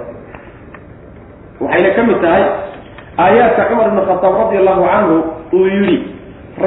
waxayna 1.62 1.90
ka 1.96 2.04
mid 2.04 2.22
tahay 2.22 2.44
aayaadka 3.18 3.66
cumar 3.70 3.88
ibn 3.88 4.00
khataab 4.10 4.36
radi 4.42 4.58
allahu 4.58 4.84
canhu 4.92 5.18
uu 5.54 5.68
yidhi 5.68 5.98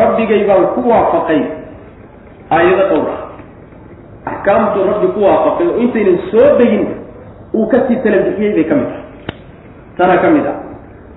rabbigay 0.00 0.44
baan 0.44 0.66
ku 0.74 0.80
waafaqay 0.90 1.40
aayado 2.50 2.84
dhowr 2.92 3.08
ah. 3.08 3.20
Axkaamtuu 4.28 4.84
rabbi 4.90 5.08
ku 5.16 5.20
waafaqay 5.24 5.66
oo 5.68 5.78
intaynan 5.84 6.18
soo 6.30 6.48
degin 6.60 6.84
uu 7.54 7.66
ka 7.68 7.84
sii 7.88 8.00
tala 8.04 8.24
bixiyey 8.24 8.52
bay 8.56 8.64
ka 8.64 8.74
mid 8.74 8.88
tahay. 8.88 9.04
Tanaa 9.98 10.22
ka 10.22 10.28
mid 10.30 10.46
ah. 10.46 10.56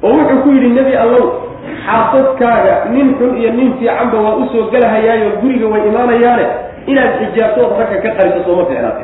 Oo 0.03 0.13
wuxuu 0.17 0.41
ku 0.43 0.49
yidhi 0.55 0.69
nebi 0.75 0.95
allow 0.95 1.25
xaasadkaaga 1.85 2.89
nin 2.89 3.15
xun 3.19 3.37
iyo 3.37 3.51
nin 3.53 3.73
fiicanba 3.79 4.17
waa 4.17 4.35
u 4.41 4.49
soo 4.51 4.67
gelahayaayo 4.71 5.39
guriga 5.41 5.67
way 5.67 5.81
imaanayaane 5.87 6.45
inaad 6.87 7.11
xijaabtood 7.19 7.71
ragga 7.79 7.97
ka 8.05 8.09
qariso 8.17 8.39
sooma 8.47 8.65
ficnaate 8.69 9.03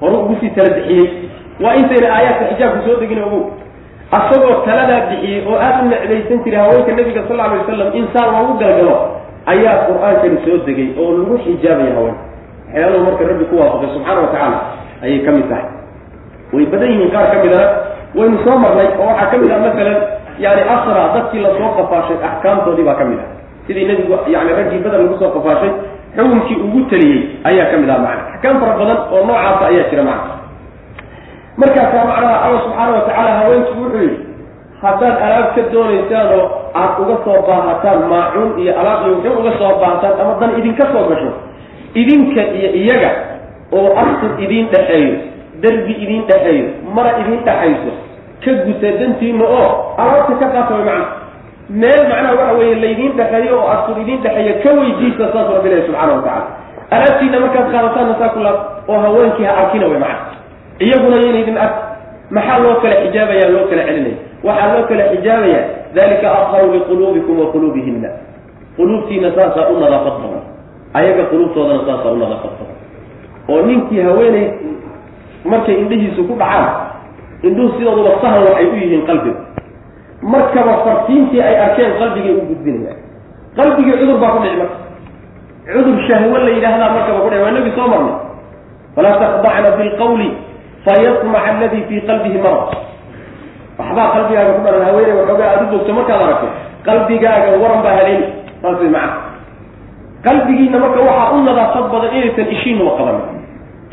horu 0.00 0.16
ugu 0.24 0.34
sii 0.40 0.50
tala 0.56 0.70
bixiyey. 0.76 1.06
Waa 1.62 1.74
intayna 1.80 2.08
aayaadka 2.16 2.44
xijaabku 2.52 2.80
soo 2.86 2.96
degin 3.00 3.22
ogow 3.26 3.42
asagoo 4.18 4.54
taladaa 4.66 5.00
bixiyey 5.10 5.46
oo 5.48 5.56
aada 5.66 5.80
u 5.84 5.88
necbaysan 5.92 6.38
jiray 6.44 6.60
haweenka 6.64 6.92
nabiga 6.98 7.22
sal 7.28 7.36
lla 7.36 7.44
alay 7.44 7.58
wasalam 7.62 7.88
insaan 8.00 8.28
loogu 8.34 8.54
galgalo 8.62 8.96
ayaa 9.52 9.74
qur'aankani 9.88 10.38
soo 10.44 10.56
degay 10.66 10.88
oo 11.00 11.10
lagu 11.18 11.34
xijaabaya 11.44 11.94
haweenka. 11.98 12.22
Waxyaalahu 12.74 13.04
marka 13.06 13.22
rabbi 13.30 13.44
ku 13.50 13.54
waafaqay 13.60 13.88
subxaana 13.94 14.20
wa 14.24 14.28
tacaala 14.34 14.58
ayay 15.04 15.18
ka 15.26 15.30
mid 15.36 15.46
tahay. 15.50 15.66
Way 16.54 16.64
badan 16.72 16.88
yihiin 16.92 17.10
qaar 17.14 17.26
ka 17.32 17.36
midana 17.44 17.66
waynu 18.18 18.36
soo 18.44 18.56
marnay 18.64 18.88
oo 18.98 19.06
waxaa 19.10 19.30
ka 19.32 19.36
mid 19.42 19.50
ah 19.56 19.60
masalan 19.66 19.98
yani 20.44 20.62
asra 20.74 21.02
dadkii 21.14 21.42
la 21.46 21.50
soo 21.58 21.70
qafaashay 21.78 22.18
axkaamtoodii 22.28 22.84
baa 22.88 22.98
ka 23.00 23.04
mid 23.10 23.18
ah. 23.22 23.28
Sidii 23.66 23.86
nebigu 23.88 24.12
yani 24.34 24.50
raggii 24.58 24.82
badan 24.84 25.00
lagu 25.06 25.16
soo 25.22 25.30
qafaashay 25.36 25.70
xukunkii 26.16 26.56
ugu 26.66 26.80
taliyey 26.90 27.20
ayaa 27.48 27.70
ka 27.70 27.76
mid 27.82 27.90
ah 27.90 27.98
macna. 28.04 28.22
Axkaam 28.34 28.56
fara 28.62 28.74
badan 28.80 28.98
oo 29.14 29.20
noocaasa 29.28 29.64
ayaa 29.70 29.88
jira 29.90 30.02
macna. 30.10 30.32
Markaasaa 31.60 32.04
macnaha 32.10 32.36
alla 32.46 32.58
subxaana 32.64 32.92
wa 32.96 33.00
tacaala 33.06 33.32
haweenkii 33.38 33.78
wuxuu 33.80 33.98
yidhi 34.02 34.18
haddaad 34.82 35.16
alaab 35.26 35.46
ka 35.54 35.62
doonaysaan 35.72 36.28
oo 36.38 36.44
aad 36.80 36.92
uga 37.02 37.16
soo 37.24 37.38
baahataan 37.48 38.00
maacuun 38.12 38.50
iyo 38.62 38.72
alaab 38.80 39.00
iyo 39.06 39.14
wuxuu 39.16 39.38
uga 39.40 39.52
soo 39.60 39.72
baahataan 39.80 40.14
ama 40.22 40.32
dan 40.40 40.50
idinka 40.60 40.84
soo 40.92 41.04
gasho 41.10 41.30
idinka 42.00 42.42
iyo 42.58 42.68
iyaga 42.80 43.10
oo 43.76 43.86
astur 44.02 44.32
idiin 44.44 44.66
dhexeeyo 44.74 45.14
derbi 45.62 45.92
idiin 46.04 46.24
dhexeeyo 46.30 46.64
mara 46.96 47.12
idiin 47.22 47.40
dhexayso 47.46 47.92
ka 48.44 48.50
guta 48.66 48.88
dantiina 49.00 49.44
oo 49.58 49.68
alaabta 50.02 50.34
ka 50.42 50.46
qaata 50.54 50.72
way 50.74 50.84
macna 50.90 51.06
meel 51.70 52.02
macnaha 52.08 52.34
waxa 52.40 52.52
weeye 52.58 52.74
laydiin 52.74 53.12
dhexeeyo 53.18 53.56
oo 53.60 53.68
astur 53.74 54.00
idiin 54.02 54.20
dhexeeya 54.22 54.54
ka 54.62 54.70
weydiista 54.78 55.32
saas 55.32 55.48
rabbi 55.54 55.68
ilahi 55.68 55.86
subxana 55.86 56.12
wa 56.12 56.22
tacala 56.22 56.46
alaabtiina 56.90 57.40
markaad 57.40 57.66
qaadataanna 57.72 58.14
saa 58.20 58.28
kula 58.28 58.52
oo 58.88 58.98
haweenkii 59.04 59.44
ha 59.44 59.56
arkina 59.62 59.86
way 59.86 59.98
macna. 59.98 60.36
Iyaguna 60.78 61.16
yayna 61.16 61.38
idin 61.38 61.58
ark 61.58 61.74
maxaa 62.30 62.58
loo 62.58 62.74
kala 62.82 62.94
xijaabaya 63.02 63.48
loo 63.54 63.64
kala 63.70 63.82
celinaya? 63.88 64.16
Waxaa 64.44 64.72
loo 64.74 64.84
kala 64.88 65.04
xijaabaya 65.12 65.60
dalika 65.94 66.26
adharu 66.38 66.72
liquluubikum 66.74 67.40
wa 67.40 67.46
quluubihina 67.52 68.08
quluubtiina 68.76 69.28
saasaa 69.36 69.68
u 69.72 69.80
nadaafad 69.80 70.12
badan. 70.22 70.44
Ayaga 70.94 71.22
quluubtoodana 71.30 71.80
saasaa 71.88 72.12
u 72.12 72.16
nadaafad 72.22 72.50
badan. 72.60 72.76
Oo 73.48 73.62
ninkii 73.66 74.00
haweeney 74.00 74.46
markay 75.44 75.74
indhihiisu 75.82 76.24
ku 76.28 76.34
dhacaan 76.34 76.68
indhuhu 77.42 77.72
sidooduba 77.78 78.10
sahan 78.22 78.42
waxay 78.48 78.66
u 78.66 78.74
yihiin 78.76 79.06
qalbiga 79.08 79.40
markaba 80.32 80.72
fartiintii 80.84 81.40
ay 81.48 81.56
arkeen 81.66 81.92
qalbigay 82.00 82.34
u 82.40 82.42
gudbinayaan 82.50 82.98
qalbigii 83.58 83.96
cudur 84.00 84.18
baa 84.22 84.32
ku 84.34 84.38
dhici 84.44 84.56
marka. 84.62 84.76
Cudur 85.74 85.96
shahwo 86.08 86.36
la 86.46 86.50
yidhaahdaa 86.56 86.90
markaba 86.96 87.18
ku 87.24 87.28
dhici 87.30 87.42
waa 87.44 87.54
nabi 87.56 87.70
soo 87.76 87.88
marnay. 87.92 88.16
Falaa 88.94 89.16
takdacna 89.22 89.70
bilqawli 89.78 90.28
fayasmac 90.84 91.44
alladii 91.50 91.84
fii 91.88 92.00
qalbihi 92.08 92.38
marad. 92.44 92.70
Waxbaa 93.78 94.08
qalbigaaga 94.14 94.52
ku 94.56 94.60
dharan 94.66 94.82
haweeney 94.88 95.14
waxoogaa 95.20 95.48
aada 95.52 95.64
u 95.66 95.70
bogto 95.72 95.92
markaad 95.98 96.20
aragto 96.24 96.46
qalbigaaga 96.86 97.48
waran 97.62 97.80
baa 97.84 97.94
haleeni 97.98 98.26
saas 98.62 98.76
way 98.80 98.90
macana 98.96 99.16
qalbigiina 100.26 100.78
marka 100.84 101.00
waxaa 101.08 101.32
u 101.36 101.38
nadaafad 101.46 101.84
badan 101.92 102.10
inaysan 102.18 102.48
ishiinuba 102.54 102.92
qaban 102.98 103.16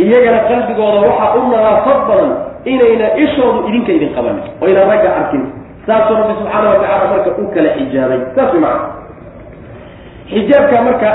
iyagana 0.04 0.40
qalbigooda 0.50 1.00
waxaa 1.08 1.30
u 1.38 1.42
nadaafad 1.54 2.00
badan 2.10 2.32
inayna 2.74 3.08
ishoodu 3.24 3.60
idinka 3.70 3.92
idin 3.98 4.12
qabanin. 4.16 4.44
Oo 4.62 4.68
yna 4.72 4.82
ragga 4.92 5.10
arkin 5.20 5.44
saasuu 5.88 6.16
rabbi 6.20 6.34
subxaana 6.40 6.68
wa 6.70 6.76
tacala 6.84 7.06
marka 7.14 7.30
u 7.42 7.46
kala 7.54 7.70
xijaabay. 7.78 8.20
Saas 8.36 8.52
way 8.54 8.62
macana 8.62 8.90
xijaabka 10.32 10.78
marka 10.88 11.10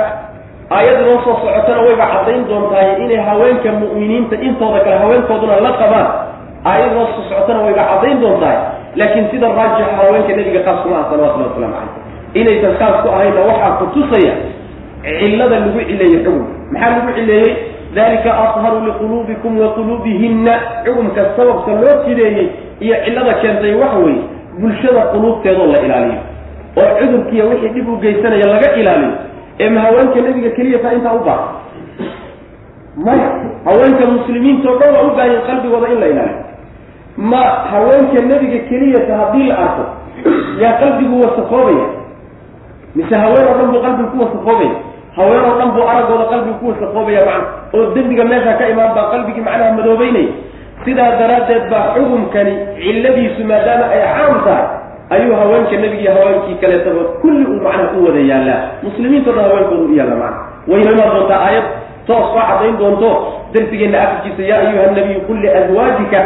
aayadda 0.76 1.02
noo 1.06 1.18
soo 1.24 1.36
socotana 1.42 1.80
wayba 1.86 2.06
caddayn 2.12 2.42
doontahay 2.48 2.88
inay 3.04 3.20
haweenka 3.28 3.70
mu'miniinta 3.80 4.36
intooda 4.46 4.80
kale 4.84 4.96
haweenkooduna 5.02 5.60
la 5.66 5.72
qabaan. 5.80 6.06
Aayadda 6.70 6.94
noo 6.98 7.06
soo 7.14 7.24
socotana 7.30 7.60
wayba 7.66 7.82
caddayn 7.90 8.20
doontahay. 8.20 8.58
Laakiin 8.98 9.26
sida 9.30 9.48
raajixa 9.58 9.94
haweenka 10.00 10.32
nebiga 10.38 10.60
qaas 10.66 10.78
kuma 10.82 10.96
ah 11.00 11.06
salawatullahi 11.10 11.50
waslamu 11.52 11.74
calayh 11.74 12.40
inaysan 12.40 12.74
kaas 12.80 12.96
ku 13.02 13.08
ahayna 13.08 13.40
waxaa 13.48 13.72
ku 13.80 13.84
tusaya 13.94 14.34
cillada 15.20 15.56
lagu 15.62 15.78
cileeyey 15.88 16.20
xugum. 16.24 16.44
Maxaa 16.72 16.90
lagu 16.98 17.10
cileeyey 17.16 17.52
dalika 17.94 18.30
adharu 18.44 18.78
liquluubikum 18.88 19.52
wa 19.62 19.68
quluubihinna. 19.76 20.54
Xugumka 20.84 21.22
sababka 21.36 21.70
loo 21.80 21.94
jideeyey 22.08 22.46
iyo 22.84 22.94
cillada 23.04 23.32
keentay 23.40 23.74
waxa 23.82 23.98
weeye 24.04 24.22
bulshada 24.60 25.02
quluubteedoo 25.12 25.66
la 25.72 25.78
ilaaliyo. 25.86 26.20
Oo 26.76 26.90
cudurkiiya 27.00 27.44
wixii 27.44 27.68
dhib 27.74 27.88
u 27.88 27.96
geysanaya 27.96 28.46
laga 28.46 28.74
ilaaliyo. 28.76 29.12
Ee 29.60 29.70
ma 29.70 29.80
haweenka 29.80 30.20
nebiga 30.20 30.50
keliya 30.56 30.78
taa 30.78 30.92
intaa 30.92 31.12
u 31.14 31.24
baahan. 31.24 31.48
Maya 32.96 33.28
haweenka 33.64 34.06
muslimiinta 34.06 34.68
oo 34.70 34.78
dhan 34.80 34.94
waa 34.94 35.02
u 35.02 35.16
baahan 35.16 35.40
qalbigooda 35.48 35.88
in 35.92 36.00
la 36.00 36.06
ilaaliyo. 36.06 36.44
Ma 37.16 37.42
haweenka 37.72 38.20
nebiga 38.30 38.58
keliyata 38.68 39.16
haddii 39.16 39.46
la 39.48 39.58
arko 39.58 39.84
yaa 40.60 40.72
qalbigu 40.80 41.20
wasakoobaya 41.24 41.86
mise 42.94 43.14
haween 43.22 43.46
oo 43.48 43.54
dhan 43.58 43.66
buu 43.72 43.80
qalbigu 43.86 44.08
ku 44.12 44.18
wasakoobaya 44.24 44.70
haween 45.16 45.44
oo 45.48 45.54
dhan 45.58 45.70
buu 45.74 45.84
araggooda 45.92 46.24
qalbigu 46.32 46.58
ku 46.60 46.68
wasakoobaya 46.68 47.20
macna? 47.28 47.48
Oo 47.74 47.94
dembiga 47.94 48.24
meesha 48.24 48.52
ka 48.58 48.68
imaan 48.68 48.94
baa 48.96 49.10
qalbigii 49.12 49.40
macnaha 49.48 49.72
madoobeynaya 49.78 50.28
sidaa 50.86 51.10
daraaddeed 51.20 51.64
baa 51.70 51.84
xukumkani 51.94 52.54
cilladiisu 52.82 53.44
maadaama 53.50 53.86
ay 53.94 54.00
caam 54.14 54.34
tahay 54.46 54.66
ayuu 55.14 55.36
haweenka 55.40 55.76
nebigiiyo 55.82 56.12
haweenkii 56.14 56.54
kaleetaba 56.62 57.02
kulli 57.22 57.44
uu 57.52 57.60
macnaha 57.66 57.92
u 57.98 58.04
wada 58.06 58.20
yaallaa. 58.30 58.60
Muslimiinto 58.82 59.32
dhan 59.32 59.44
haweenkooda 59.44 59.82
u 59.82 59.94
yaalla 59.98 60.16
macna. 60.22 60.40
Wayna 60.70 60.90
imaan 60.94 61.10
doontaa 61.16 61.40
aayad 61.46 61.64
toos 62.06 62.26
soo 62.32 62.40
caddayn 62.48 62.78
doonto. 62.78 63.10
Darsigeenna 63.54 63.98
afarkiisa 64.02 64.42
yaa 64.50 64.60
ayuha 64.68 64.86
nabiyu 64.96 65.20
qul 65.26 65.38
liazwaajika 65.44 66.20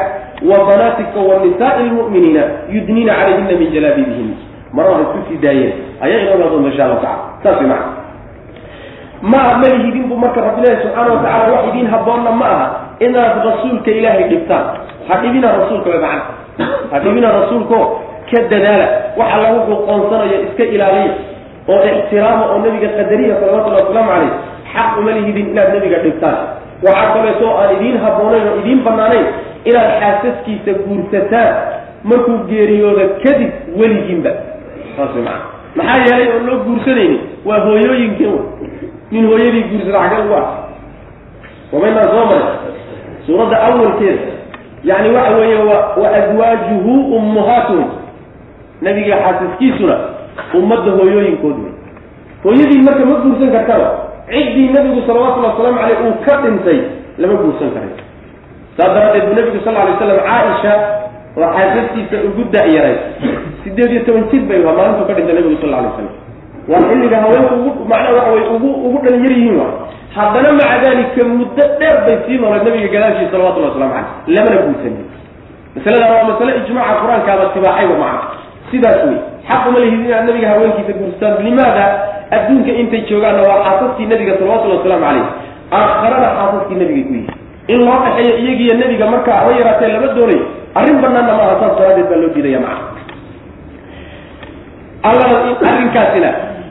wa 0.50 0.58
banaatika 0.68 1.20
wa 1.28 1.34
nisaai 1.44 1.84
lmu'miniina 1.88 2.42
yudniina 2.74 3.12
calayhina 3.14 3.52
min 3.60 3.68
jalaabiibihina 3.74 4.34
marada 4.72 5.00
isku 5.04 5.18
sii 5.28 5.38
daayeen. 5.44 5.72
Ayaa 6.04 6.20
inoo 6.20 6.34
imaan 6.34 6.50
doonta 6.52 6.68
insha 6.70 6.84
allahu 6.84 7.00
tacala 7.00 7.18
saas 7.42 7.60
macna. 7.60 7.92
Ma 9.22 9.38
aha 9.46 9.58
malihidin 9.62 10.04
buu 10.08 10.16
marka 10.16 10.40
rabbilahi 10.40 10.76
subxaana 10.82 11.12
wa 11.14 11.20
tacala 11.24 11.52
wax 11.54 11.64
idiin 11.68 11.86
habboonna 11.92 12.30
ma 12.40 12.46
aha 12.56 12.68
inaad 13.06 13.34
rasuulka 13.48 13.90
ilaahay 13.98 14.24
dhibtaan. 14.32 14.64
Ha 15.08 15.14
dhibina 15.22 15.48
rasuulka 15.58 15.88
macna 15.90 16.64
ha 16.92 16.96
dhibina 17.04 17.28
rasuulko 17.38 17.78
ka 18.30 18.38
dadaala. 18.52 18.86
Waxa 19.20 19.36
lagu 19.42 19.58
xuqoonsanayo 19.70 20.36
iska 20.46 20.64
ilaaliya 20.74 21.12
oo 21.72 21.80
ixtiraama 21.92 22.44
oo 22.52 22.58
nabiga 22.64 22.88
qadariya 22.98 23.34
salawatullahi 23.40 23.82
wasalaamu 23.84 24.10
calayh 24.12 24.32
xaq 24.74 24.90
uma 25.00 25.10
lihidin 25.16 25.46
inaad 25.52 25.70
nabiga 25.74 25.98
dhibtaan. 26.06 26.38
Waxaa 26.86 27.12
kaleeto 27.14 27.46
aan 27.60 27.70
idiin 27.76 27.96
habboonayn 28.04 28.46
oo 28.50 28.56
idiin 28.62 28.80
bannaanayn 28.86 29.26
inaad 29.70 29.90
xaasaskiisa 30.00 30.72
guursataan 30.84 31.50
markuu 32.10 32.36
geeriyooda 32.50 33.04
kadib 33.24 33.50
weligiinba 33.80 34.30
saas 34.96 35.10
way 35.16 35.22
macana 35.24 35.44
maxaa 35.76 35.98
yeelay 36.06 36.28
oon 36.34 36.44
loo 36.48 36.58
guursanaynin 36.66 37.20
waa 37.48 37.58
hooyooyinkii 37.66 38.32
nin 39.12 39.24
hooyadii 39.30 39.64
guursada 39.70 39.98
xagee 40.08 40.22
ugu 40.24 40.34
ah 40.40 40.46
wamaynaa 41.72 42.06
soo 42.12 42.24
maray 42.30 42.44
suuradda 43.26 43.56
awalkeeda 43.62 44.32
yani 44.84 45.08
waxa 45.16 45.36
weeye 45.36 45.56
wa 45.68 45.78
wa 46.02 46.08
azwaajuhu 46.18 46.92
ummuhaatuhum 47.16 47.88
nabiga 48.82 49.16
xaasaskiisuna 49.24 49.96
ummadda 50.58 50.90
hooyooyinkood 50.98 51.56
wey 51.64 51.72
hooyadii 52.44 52.82
marka 52.82 53.04
ma 53.10 53.14
guursan 53.24 53.52
kartaba 53.56 53.88
ciddii 54.30 54.68
nabigu 54.72 55.02
salawatullhi 55.06 55.48
wasalaamu 55.50 55.78
caleyh 55.78 55.98
uu 56.06 56.14
ka 56.26 56.36
dhintay 56.42 56.78
lama 57.18 57.34
guursan 57.42 57.70
karay 57.74 57.92
saas 58.76 58.90
daraaddeed 58.94 59.24
buu 59.28 59.34
nabigu 59.40 59.58
sal 59.64 59.76
alay 59.76 59.94
slam 59.98 60.20
caaisha 60.28 60.72
oo 61.36 61.48
xaasaskiisa 61.56 62.16
ugu 62.28 62.42
da-yaray. 62.52 62.96
Sideed 63.64 63.90
iyo 63.92 64.02
toban 64.06 64.24
jir 64.32 64.42
bay 64.48 64.60
waa 64.66 64.72
maalintuu 64.78 65.04
ka 65.08 65.14
dhintay 65.18 65.34
nabigu 65.38 65.56
sal 65.62 65.74
alay 65.74 65.90
slam 65.96 66.08
waa 66.70 66.82
xilliga 66.88 67.16
haweenku 67.24 67.54
ugu 67.54 67.84
macnaha 67.90 68.12
waxa 68.18 68.30
way 68.34 68.44
ugu 68.56 68.70
ugu 68.86 68.98
dhalinyar 69.04 69.32
yihiin 69.36 69.56
wa 69.60 69.66
haddana 70.16 70.50
maca 70.58 70.76
dalika 70.84 71.24
muddo 71.24 71.64
dheer 71.80 71.96
bay 72.06 72.16
sii 72.26 72.38
noolay 72.42 72.62
nabiga 72.66 72.88
gadaashiisa 72.94 73.32
salawatullahi 73.32 73.72
waslamu 73.72 73.92
caleyh 73.94 74.36
lamana 74.36 74.56
guursanin 74.66 75.04
masaladaana 75.76 76.14
waa 76.18 76.28
masale 76.30 76.52
ijmaaca 76.62 76.94
qur'aankaaba 77.02 77.44
tibaaxayba 77.54 77.96
maca. 78.04 78.22
Sidaas 78.70 79.00
wey 79.08 79.18
xaquma 79.48 79.78
lihid 79.82 80.00
inaad 80.06 80.24
nabiga 80.28 80.48
haweenkiisa 80.52 80.92
guurstaan 81.00 81.42
limaada? 81.46 81.84
Adduunka 82.36 82.70
intay 82.82 83.02
joogaanna 83.10 83.42
waa 83.48 83.58
xaasaskii 83.66 84.06
nabiga 84.12 84.32
salawatullahi 84.38 84.78
wasalaamu 84.78 85.04
caleyh 85.06 85.26
aakharana 85.78 86.28
xaasaskii 86.38 86.76
nabigay 86.82 87.04
ku 87.08 87.14
yihi 87.14 87.30
in 87.72 87.78
loo 87.86 87.98
dhexeeyo 88.04 88.34
iyagiiyo 88.42 88.74
nebiga 88.82 89.06
marka 89.14 89.30
haba 89.38 89.50
yaraatee 89.58 89.90
lama 89.94 90.08
doonayo. 90.16 90.44
Arrin 90.78 90.98
banaanna 91.02 91.32
maaha 91.38 91.54
saas 91.60 91.74
daraadeed 91.78 92.06
baa 92.10 92.20
loo 92.22 92.30
diidaya 92.34 92.60
maca. 92.66 92.84
Allana 95.02 95.36
arrinkaasina 95.72 96.30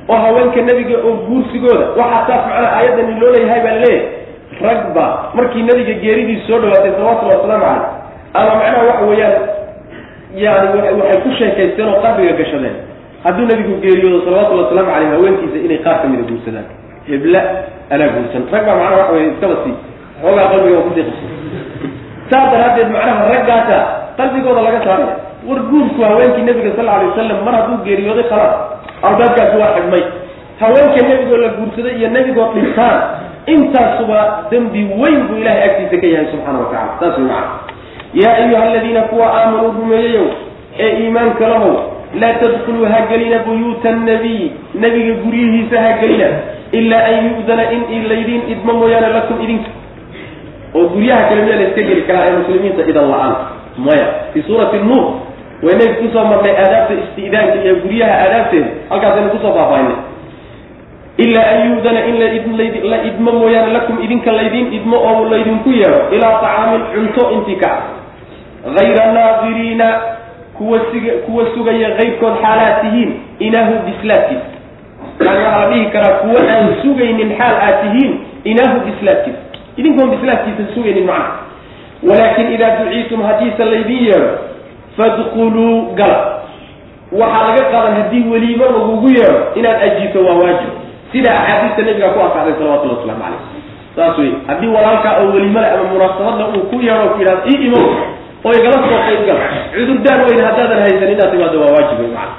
oo 0.10 0.18
haweenka 0.26 0.62
nebiga 0.70 0.97
oo 1.07 1.14
guursigooda 1.28 1.86
waxaa 1.99 2.26
taas 2.30 2.43
macnaha 2.49 2.70
aayaddani 2.78 3.20
loo 3.22 3.32
leeyahay 3.36 3.62
baa 3.66 3.76
la 3.78 3.82
leeyahay 3.86 4.18
ragba 4.66 5.05
markii 5.38 5.64
nabiga 5.70 5.93
geeridiis 6.03 6.41
soo 6.47 6.60
dhawaatay 6.64 6.91
salawatullahi 6.97 7.38
wasalaamu 7.39 7.66
caleyh 7.66 7.88
ama 8.39 8.51
macnaha 8.55 8.84
waxa 8.89 9.05
weeyaan 9.12 9.36
yani 10.36 10.68
waxay 11.01 11.18
ku 11.26 11.30
sheekaysteen 11.39 11.88
oo 11.89 12.01
qalbiga 12.05 12.34
gashadeen. 12.39 12.76
Hadduu 13.24 13.45
nabigu 13.51 13.74
geeriyoodo 13.84 14.20
salawatullhi 14.26 14.64
wasalaamu 14.64 14.91
caleyh 14.93 15.10
haweenkiisa 15.14 15.57
inay 15.66 15.80
qaar 15.86 15.97
kamida 16.01 16.24
guursadaan. 16.30 16.68
Hebla 17.10 17.41
anaa 17.93 18.10
guursan. 18.16 18.43
Rag 18.53 18.64
baa 18.68 18.76
macnaha 18.82 18.97
waxa 19.01 19.14
wey 19.16 19.26
iskaba 19.34 19.55
sii 19.64 19.74
xoogaa 20.22 20.47
qalbiga 20.53 20.80
ku 20.86 20.89
sii 20.95 21.03
qabsa 21.07 21.28
saas 22.32 22.47
daraaddeed 22.53 22.89
macnaha 22.95 23.22
raggaasa 23.34 23.78
qalbigooda 24.18 24.62
laga 24.68 24.80
saaraya. 24.86 25.16
War 25.47 25.60
guurku 25.72 25.99
haweenkii 26.10 26.45
nabiga 26.49 26.72
sal 26.78 26.89
alay 26.95 27.07
wasalam 27.12 27.38
mar 27.47 27.53
hadduu 27.60 27.78
geeriyooday 27.88 28.26
khalaas 28.32 28.55
albaabkaasi 29.08 29.58
waa 29.62 29.74
xidhmay. 29.76 30.04
Haweenka 30.60 31.08
nebigoo 31.10 31.38
la 31.38 31.47
guursaday 31.58 31.95
iyo 32.00 32.10
nebigoo 32.10 32.47
dhintaan 32.56 33.02
intaasuba 33.54 34.20
dembi 34.52 34.82
weyn 35.02 35.20
buu 35.28 35.38
ilahay 35.41 35.64
agtiisa 35.70 35.97
ka 36.02 36.08
yahay 36.08 36.28
subxaana 36.32 36.60
wa 36.60 36.66
tacala 36.74 37.00
saas 37.00 37.18
way 37.18 37.26
macana 37.28 37.47
yaa 38.22 38.34
ayuha 38.43 38.64
aladiina 38.64 39.02
kuwa 39.02 39.28
aamanuu 39.38 39.72
rumeeyayow 39.80 40.28
ee 40.80 40.89
iimaanka 41.04 41.47
lahow 41.47 41.74
laa 42.22 42.34
tadkuluu 42.34 42.86
ha 42.86 43.00
gelina 43.10 43.39
buyuuta 43.47 43.89
annabiy 43.89 44.39
nebiga 44.84 45.14
guryihiisa 45.24 45.82
ha 45.86 45.91
gelina 46.02 46.28
ilaa 46.72 47.04
an 47.12 47.18
yu'dana 47.30 47.64
in 47.72 48.04
laydiin 48.12 48.41
idmo 48.54 48.74
mooyaane 48.74 49.10
lakum 49.18 49.41
idinka 49.45 49.70
oo 50.76 50.86
guryaha 50.93 51.24
kale 51.30 51.41
miyaa 51.41 51.60
la 51.62 51.68
iska 51.70 51.82
geli 51.89 52.02
karaa 52.10 52.26
ee 52.28 52.38
muslimiinta 52.39 52.89
idan 52.91 53.10
la'aan 53.14 53.36
maya 53.86 54.08
fii 54.34 54.43
suurati 54.47 54.78
nuur 54.89 55.06
waynay 55.64 55.88
ku 55.99 56.05
soo 56.14 56.26
marnay 56.32 56.53
aadaabta 56.64 56.93
isti'daanka 57.03 57.55
iyo 57.64 57.76
guryaha 57.84 58.14
aadaabteeda 58.24 58.70
halkaasaynu 58.89 59.30
ku 59.30 59.38
soo 59.43 59.53
faahfaahinay 59.57 59.97
ilaa 61.18 61.47
an 61.53 61.60
yu'dana 61.72 62.05
in 62.05 62.16
la 62.91 62.97
idmo 63.10 63.32
mooyaane 63.32 63.74
lakum 63.74 64.03
idinka 64.03 64.32
laydin 64.32 64.74
idmo 64.74 64.97
oo 64.97 65.26
laydinku 65.30 65.70
yeedho 65.70 66.01
ilaa 66.16 66.32
tacaamin 66.41 66.82
cunto 66.93 67.32
intii 67.32 67.55
ka 67.55 67.72
ah 67.72 67.99
hayra 68.78 69.12
naadiriina 69.14 69.88
kuwa 70.57 70.80
siga 70.91 71.14
kuwa 71.26 71.43
sugaya 71.53 71.91
kayrkood 71.91 72.34
xaalaad 72.41 72.82
tihiin 72.82 73.12
inaahu 73.39 73.74
bislaadkiisa 73.86 74.45
yani 75.26 75.43
waxaa 75.43 75.60
la 75.60 75.70
dhihi 75.70 75.86
karaa 75.86 76.14
kuwa 76.24 76.41
aan 76.55 76.76
sugaynin 76.82 77.38
xaal 77.38 77.55
aad 77.68 77.78
tihiin 77.84 78.20
inaahu 78.43 78.80
bislaadkiisa 78.80 79.39
idinkoon 79.78 80.10
bislaadkiisa 80.16 80.74
sugaynin 80.76 81.05
macna 81.05 81.32
walaakin 82.10 82.53
idaa 82.53 82.76
duciitum 82.80 83.24
haddiise 83.24 83.66
laydin 83.66 84.03
yeedho 84.05 84.30
fadkuluu 85.00 85.95
gala 86.00 86.20
waxaa 87.22 87.43
laga 87.47 87.64
qaadan 87.74 87.93
haddii 88.00 88.24
weliimo 88.32 88.66
lagugu 88.76 89.08
yeedho 89.18 89.39
inaad 89.60 89.80
ajiibto 89.88 90.20
waa 90.28 90.36
waajib. 90.41 90.72
Sida 91.12 91.30
axaadiista 91.39 91.82
nabiga 91.88 92.10
ku 92.14 92.20
asaxday 92.28 92.54
salawatullah 92.60 92.97
waslamu 93.02 93.22
caleyh 93.24 93.41
saas 93.95 94.18
wey 94.22 94.32
haddii 94.47 94.68
walaalkaa 94.76 95.14
oo 95.22 95.32
welimale 95.34 95.68
ama 95.74 95.84
munaasabadna 95.93 96.43
uu 96.54 96.64
ku 96.70 96.76
yeedho 96.88 97.08
ku 97.14 97.18
yidhahdo 97.22 97.43
ii 97.52 97.66
imow 97.68 97.86
oo 98.45 98.52
igala 98.60 98.78
soo 98.86 99.00
qayb 99.08 99.22
gal 99.30 99.39
cudurdaan 99.74 100.20
weyn 100.28 100.41
haddaadan 100.47 100.80
haysan 100.86 101.10
inaad 101.16 101.32
timaado 101.34 101.58
waa 101.64 101.72
waajib 101.76 101.97
wey 102.04 102.12
macana 102.14 102.34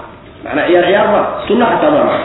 macnaa 0.44 0.66
ciyaar 0.68 0.86
ciyaar 0.88 1.08
ma 1.14 1.20
sunna 1.48 1.66
xataa 1.72 1.90
ma 1.96 2.02
maa 2.08 2.20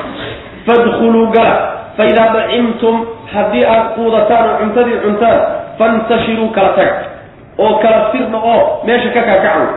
fadkuluu 0.68 1.26
gala 1.36 1.56
faidaa 1.98 2.30
dacimtum 2.36 2.96
haddii 3.34 3.66
aad 3.74 3.86
quudataan 3.98 4.46
oo 4.50 4.56
cuntadii 4.62 4.98
cuntaan 5.06 5.40
fantashiruu 5.80 6.50
kala 6.56 6.70
taga 6.78 6.96
oo 7.64 7.74
kala 7.84 8.00
firna 8.12 8.38
oo 8.54 8.62
meesha 8.88 9.10
ka 9.16 9.22
kaakacow 9.30 9.68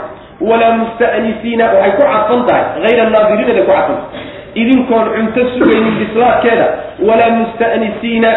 walaa 0.40 0.72
musta'nisiina 0.80 1.64
waxay 1.74 1.92
ku 1.98 2.02
cadfan 2.02 2.46
tahay 2.46 2.64
hayra 2.84 3.10
naadiriinada 3.10 3.62
ku 3.66 3.72
cadfan 3.72 3.98
idinkoon 4.54 5.06
cunto 5.16 5.40
sugaynin 5.58 5.94
bislaadkeeda 6.00 6.66
walaa 7.08 7.30
musta'nisiina 7.40 8.30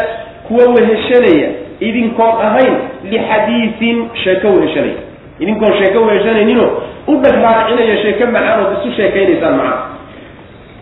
kuwa 0.48 0.66
weheshanaya 0.76 1.50
idinkoon 1.80 2.36
ahayn 2.48 2.74
lixadiisin 3.12 4.10
sheeko 4.24 4.48
weheshanaya 4.58 5.00
idinkoon 5.40 5.74
sheeko 5.80 6.00
weheshanayninoo 6.08 6.70
u 7.08 7.16
dhag 7.24 7.36
raacinaya 7.44 7.98
sheeko 8.04 8.26
macaan 8.36 8.60
ood 8.66 8.74
isu 8.82 8.96
sheekaynaysaan 8.98 9.56
macana 9.58 9.82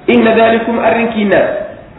ina 0.07 0.31
dalikum 0.39 0.79
arrinkiina 0.79 1.39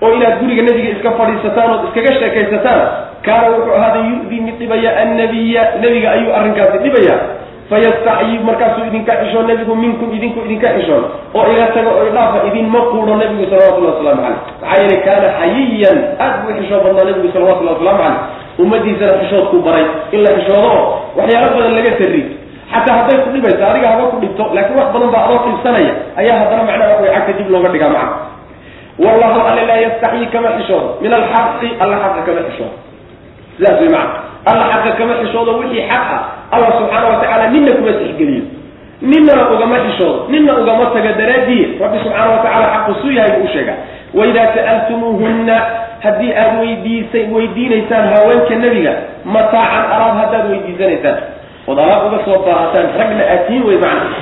oo 0.02 0.12
inaad 0.16 0.38
guriga 0.40 0.62
nebiga 0.62 0.90
iska 0.96 1.10
fadhiisataan 1.20 1.70
ood 1.74 1.84
iskaga 1.88 2.12
sheekaysataan 2.20 2.80
kaana 3.26 3.48
wuxuu 3.54 3.74
ahaaday 3.78 4.02
yu-dii 4.10 4.40
mid 4.40 4.56
dhibaya 4.58 4.96
annabiya 5.02 5.62
nebiga 5.80 6.10
ayuu 6.12 6.32
arrinkaasi 6.38 6.78
dhibaya 6.84 7.16
fayastacyiib 7.70 8.42
markaasuu 8.48 8.84
idinka 8.90 9.12
xishoon 9.22 9.46
nebigu 9.50 9.74
minkum 9.82 10.08
idinku 10.16 10.40
idinka 10.46 10.68
xishoon 10.76 11.04
oo 11.38 11.44
iga 11.54 11.66
tago 11.76 11.90
oo 11.98 12.04
idhaafa 12.10 12.38
idinma 12.50 12.80
quudho 12.90 13.14
nebigu 13.22 13.44
salawatullahi 13.50 13.94
waslamu 13.96 14.22
caleyh 14.22 14.38
maxaa 14.60 14.76
yeelay 14.82 15.00
kaana 15.06 15.28
xayiyan 15.40 15.98
aad 16.24 16.34
buu 16.42 16.52
xishood 16.58 16.82
badnaa 16.86 17.04
nebigu 17.10 17.28
salawatullahi 17.36 17.76
waslamu 17.78 17.98
caleyh 18.02 18.18
ummadiisana 18.62 19.12
xishoodku 19.22 19.56
baray 19.66 19.84
in 20.14 20.20
la 20.26 20.30
xishoodo 20.38 20.68
oo 20.76 20.82
waxyaalo 21.18 21.48
badan 21.56 21.74
laga 21.78 21.92
sarri 22.00 22.22
xataa 22.72 22.96
hadday 22.98 23.18
ku 23.24 23.28
dhibayso 23.36 23.62
adiga 23.70 23.88
haba 23.92 24.04
ku 24.12 24.16
dhibto 24.24 24.44
laakiin 24.56 24.76
wax 24.80 24.88
badan 24.94 25.10
baa 25.14 25.22
adoo 25.26 25.38
dhibsanaya 25.46 25.92
ayaa 26.20 26.36
haddana 26.42 26.62
macnaha 26.70 27.00
way 27.02 27.10
cagta 27.16 27.32
dib 27.38 27.48
looga 27.54 27.68
dhigaa 27.74 27.92
macna 27.96 28.14
wallahu 29.04 29.38
alle 29.50 29.62
laa 29.70 29.80
yastaxyi 29.86 30.26
kama 30.34 30.48
xishoodo 30.58 30.88
min 31.02 31.12
alxaqi 31.18 31.68
alla 31.82 31.96
xaqa 32.04 32.20
kama 32.28 32.40
xishoodo 32.50 32.74
sidaas 33.56 33.78
way 33.82 33.90
macna 33.96 34.29
alla 34.44 34.64
xaqa 34.72 34.90
kama 34.98 35.14
xishoodo 35.20 35.58
wixii 35.58 35.84
xaq 35.90 36.06
ah. 36.16 36.20
Allah 36.54 36.70
subxaana 36.78 37.06
wa 37.08 37.16
tacaala 37.20 37.46
nina 37.50 37.72
kuma 37.72 37.92
tixgeliyo. 37.92 38.42
Ninana 39.02 39.50
ugama 39.50 39.76
xishoodo 39.84 40.26
nina 40.28 40.52
ugama 40.58 40.86
taga 40.94 41.12
daraadii 41.12 41.78
rabbi 41.80 41.98
subxaana 42.04 42.30
wa 42.30 42.38
tacala 42.44 42.66
xaqu 42.74 42.94
suu 43.02 43.12
yahay 43.12 43.32
buu 43.36 43.44
u 43.44 43.48
sheega 43.52 43.74
waidaa 44.14 44.48
sa'altumuuhunna 44.56 45.56
haddii 46.04 46.32
aad 46.42 46.60
weydiisay 46.60 47.24
weydiinaysaan 47.34 48.08
haweenka 48.14 48.54
nebiga 48.54 48.92
mataacan 49.24 49.84
alaab 49.94 50.16
haddaad 50.20 50.50
weydiisanaysaan. 50.50 51.18
Ood 51.68 51.78
alaab 51.78 52.06
uga 52.08 52.18
soo 52.24 52.38
baahataan 52.46 52.88
ragna 52.98 53.24
aad 53.32 53.42
tihiin 53.46 53.64
wey 53.68 53.76
macna. 53.76 54.16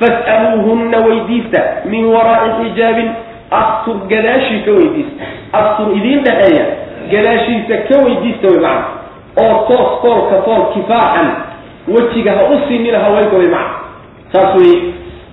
Fas'aluuhunna 0.00 0.98
weydiista 1.08 1.60
min 1.84 2.04
waraai 2.14 2.50
xijaabin 2.60 3.10
astur 3.50 3.96
gadaashii 4.08 4.60
ka 4.66 4.70
weydiista. 4.70 5.24
Astur 5.52 5.96
idiin 5.96 6.24
dhexeeya 6.24 6.64
gadaashiisa 7.12 7.76
ka 7.88 8.00
weydiista 8.04 8.48
wey 8.48 8.60
macna 8.66 9.01
oo 9.40 9.54
toos 9.68 9.90
toolka 10.02 10.36
tool 10.46 10.62
kifaaxan 10.74 11.28
wejiga 11.88 12.32
ha 12.32 12.42
u 12.54 12.58
siinina 12.68 12.98
haweenka 12.98 13.36
way 13.36 13.48
macna 13.48 13.74
saas 14.32 14.54
weye 14.60 14.76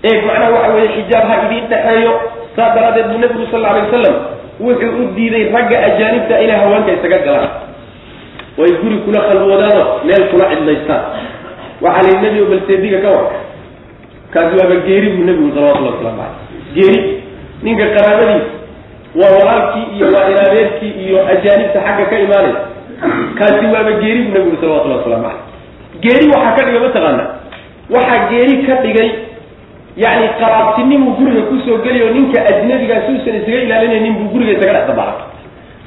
eeg 0.03 0.25
macnaha 0.25 0.51
waxa 0.55 0.73
weeye 0.73 0.89
xijaab 0.95 1.25
ha 1.31 1.35
idiin 1.45 1.67
dhexeeyo 1.71 2.13
saas 2.55 2.75
daraaddeed 2.75 3.07
buu 3.11 3.19
nebigu 3.23 3.45
sal 3.51 3.65
alay 3.65 3.81
wasalam 3.87 4.15
wuxuu 4.59 5.03
u 5.03 5.03
diiday 5.15 5.43
ragga 5.55 5.77
ajaanibta 5.87 6.41
inay 6.43 6.57
haweenka 6.63 6.91
isaga 6.97 7.17
galaan. 7.27 7.49
Way 8.57 8.71
guri 8.81 8.97
kula 9.05 9.19
khalwoodaano 9.27 9.83
meel 10.07 10.23
kula 10.31 10.45
cidlaystaan. 10.51 11.03
Waxaa 11.81 12.01
la 12.03 12.09
yidhi 12.09 12.25
nebigo 12.25 12.45
balseediga 12.51 12.97
ka 13.05 13.09
war 13.15 13.25
kaasi 14.33 14.53
waaba 14.59 14.75
geeri 14.87 15.09
buu 15.15 15.23
nebigu 15.29 15.49
salawatullahi 15.55 15.95
waslamu 15.95 16.17
caleyh 16.17 16.73
geeri 16.75 16.99
ninka 17.63 17.85
qaraabadiisa 17.95 18.51
waa 19.19 19.31
walaalkii 19.39 19.85
iyo 19.95 20.05
waa 20.15 20.25
inaadeerkii 20.31 20.91
iyo 21.05 21.17
ajaanibta 21.33 21.79
xagga 21.85 22.05
ka 22.11 22.19
imaanaysa 22.25 22.61
kaasi 23.37 23.65
waaba 23.73 23.91
geeri 24.01 24.21
buu 24.23 24.33
nebigu 24.37 24.57
salawatullahi 24.61 24.99
waslamu 24.99 25.23
caleyh. 25.23 25.41
Geeri 26.03 26.25
waxaa 26.33 26.55
ka 26.57 26.61
dhigay 26.65 26.81
mataqaana 26.85 27.23
waxaa 27.95 28.19
geeri 28.29 28.55
ka 28.67 28.73
dhigay 28.83 29.09
yacni 29.97 30.27
qaraabtinimuu 30.39 31.15
guriga 31.17 31.41
ku 31.49 31.55
soo 31.65 31.77
geliyo 31.83 32.09
ninka 32.13 32.39
ajnabigaa 32.51 33.01
suusan 33.07 33.35
isaga 33.41 33.59
ilaalinaynin 33.65 34.13
buu 34.19 34.29
guriga 34.33 34.51
isaga 34.57 34.73
dhex 34.73 34.87
dabacay. 34.87 35.25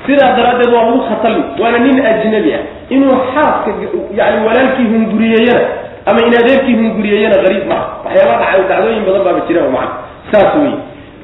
Sidaa 0.07 0.33
daraaddeed 0.37 0.73
waa 0.75 0.85
lagu 0.87 1.01
khatalmi 1.09 1.45
waana 1.63 1.79
nin 1.79 1.97
ajnabi 2.07 2.51
ah. 2.55 2.63
Inuu 2.91 3.17
xaaska 3.35 3.71
yani 4.19 4.39
walaalkii 4.47 4.89
hunguriyeeyana 4.93 5.65
ama 6.07 6.19
in 6.27 6.35
adeerkii 6.41 6.75
hunguriyeeyana 6.81 7.37
qariib 7.45 7.65
maha 7.71 7.85
waxyaaba 8.05 8.35
dhaca 8.43 8.63
dacdooyin 8.69 9.05
badan 9.07 9.23
baaba 9.25 9.41
jira 9.49 9.63
macana 9.71 9.95
saas 10.33 10.55
wey 10.59 10.73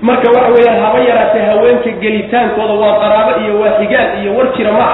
marka 0.00 0.30
waxa 0.36 0.50
weeyaan 0.54 0.78
haba 0.84 0.98
yaraatee 1.08 1.42
haweenka 1.50 1.90
gelitaankooda 2.02 2.74
waa 2.82 2.94
qaraabo 3.02 3.32
iyo 3.42 3.60
waa 3.60 3.74
xigaal 3.78 4.08
iyo 4.22 4.30
war 4.38 4.48
jira 4.56 4.72
ma 4.72 4.86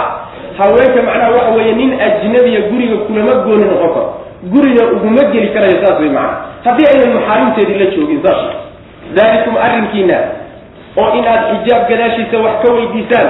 haweenka 0.59 1.03
macnaha 1.03 1.31
waxa 1.31 1.51
weeye 1.57 1.73
nin 1.73 1.91
ajnabiya 2.01 2.61
guriga 2.71 2.97
kulama 3.07 3.33
gooni 3.45 3.65
noqon 3.65 3.89
karo. 3.95 4.15
Guriga 4.53 4.83
uguma 4.95 5.23
geli 5.33 5.49
karayo 5.55 5.77
saas 5.87 6.01
way 6.01 6.09
macana 6.09 6.37
haddii 6.65 6.87
aynan 6.93 7.15
maxaarimteedii 7.17 7.79
la 7.79 7.87
joogin 7.97 8.21
saas 8.25 8.41
dalikum 9.17 9.57
arrinkiina 9.57 10.19
oo 10.97 11.09
in 11.19 11.25
aad 11.27 11.43
xijaab 11.51 11.89
gadaashiisa 11.91 12.37
wax 12.45 12.55
ka 12.67 12.73
weydiisaan 12.75 13.29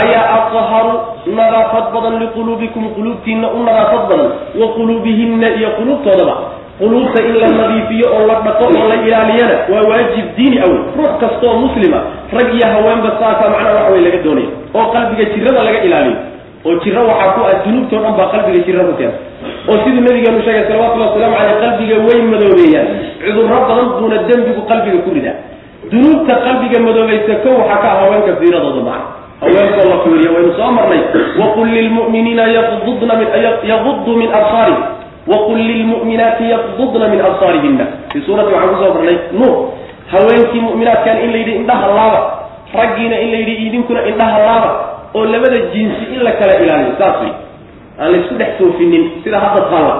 ayaa 0.00 0.24
adharu 0.36 0.92
nadaafad 1.36 1.84
badan 1.94 2.18
liquluubikum 2.22 2.84
quluubtiina 2.94 3.48
u 3.50 3.58
nadaafad 3.64 4.02
badan 4.10 4.30
wa 4.60 4.68
quluubihinna 4.76 5.48
iyo 5.58 5.70
quluubtoodaba. 5.70 6.36
Quluubta 6.80 7.22
in 7.28 7.34
la 7.40 7.48
nadiifiyo 7.48 8.06
oo 8.16 8.26
la 8.26 8.34
dhaqo 8.44 8.64
oo 8.64 8.88
la 8.88 8.94
ilaaliyana 9.06 9.56
waa 9.72 9.82
waajib 9.90 10.26
diini 10.36 10.58
aw 10.64 10.72
ruux 10.96 11.12
kastaoo 11.20 11.58
muslima 11.64 11.98
rag 12.32 12.54
iyo 12.54 12.66
haweenba 12.72 13.10
saasa 13.20 13.50
macnaha 13.50 13.74
waxa 13.74 13.92
wey 13.92 14.00
laga 14.04 14.18
doonaya 14.24 14.48
oo 14.74 14.86
qalbiga 14.94 15.24
jirada 15.34 15.62
laga 15.62 15.80
ilaaliyo 15.88 16.16
oo 16.64 16.74
jiro 16.84 17.00
waxaa 17.08 17.32
ku 17.34 17.40
ah 17.48 17.54
dunuubtao 17.64 18.00
dhan 18.04 18.14
baa 18.18 18.28
qalbiga 18.32 18.60
jira 18.66 18.84
ku 18.84 18.92
keenta 19.00 19.18
oo 19.68 19.76
siduu 19.84 20.02
nabigeenu 20.04 20.42
sheegay 20.44 20.64
salawatullhi 20.68 21.06
waslamu 21.08 21.34
caleyh 21.36 21.56
qalbiga 21.64 21.96
way 22.06 22.20
madoobeeyaan. 22.32 22.88
cudurro 23.24 23.58
badan 23.68 23.88
buuna 23.98 24.16
dembigu 24.28 24.62
qalbiga 24.70 24.98
ku 25.04 25.10
ridaa 25.16 25.36
dunuubta 25.90 26.34
qalbiga 26.46 26.78
madoobaysa 26.86 27.34
ko 27.44 27.48
waxaa 27.60 27.80
ka 27.82 27.88
ah 27.92 27.96
haweenka 28.04 28.32
fiiradooda 28.40 28.80
maca. 28.88 29.04
haweenkoo 29.40 29.88
la 29.92 29.96
fiiriyo 30.04 30.30
waynu 30.36 30.52
soo 30.58 30.70
marnay. 30.78 31.02
waqul 31.40 31.68
lilmu'miniina 31.76 32.44
yaqudna 32.56 33.14
min 34.20 34.28
absaarihim. 34.40 35.00
waqul 35.28 35.58
lilmu'minaati 35.58 36.44
yaqdudna 36.50 37.08
min 37.08 37.20
absaarihina 37.20 37.84
fii 38.12 38.22
suurati 38.26 38.52
waxaan 38.52 38.70
ku 38.74 38.76
soo 38.84 38.92
marnay 38.94 39.16
nuur 39.32 39.56
haweenkii 40.12 40.60
mu'minaadkan 40.60 41.16
in 41.24 41.30
la 41.32 41.38
yidhi 41.38 41.52
indhaha 41.60 41.86
laaba 41.88 42.20
raggiina 42.74 43.16
in 43.20 43.28
la 43.32 43.38
yidhi 43.44 43.54
idinkuna 43.66 44.00
indhaha 44.10 44.38
laaba 44.46 44.70
oo 45.14 45.24
labada 45.24 45.58
jinsi 45.74 46.04
in 46.14 46.20
la 46.26 46.32
kala 46.40 46.54
ilaaliyo 46.64 46.94
saas 46.98 47.16
wey 47.22 47.32
aan 48.00 48.12
laysku 48.12 48.34
dhex 48.40 48.48
foofinin 48.58 49.04
sida 49.24 49.38
hadda 49.44 49.60
taalla 49.70 49.94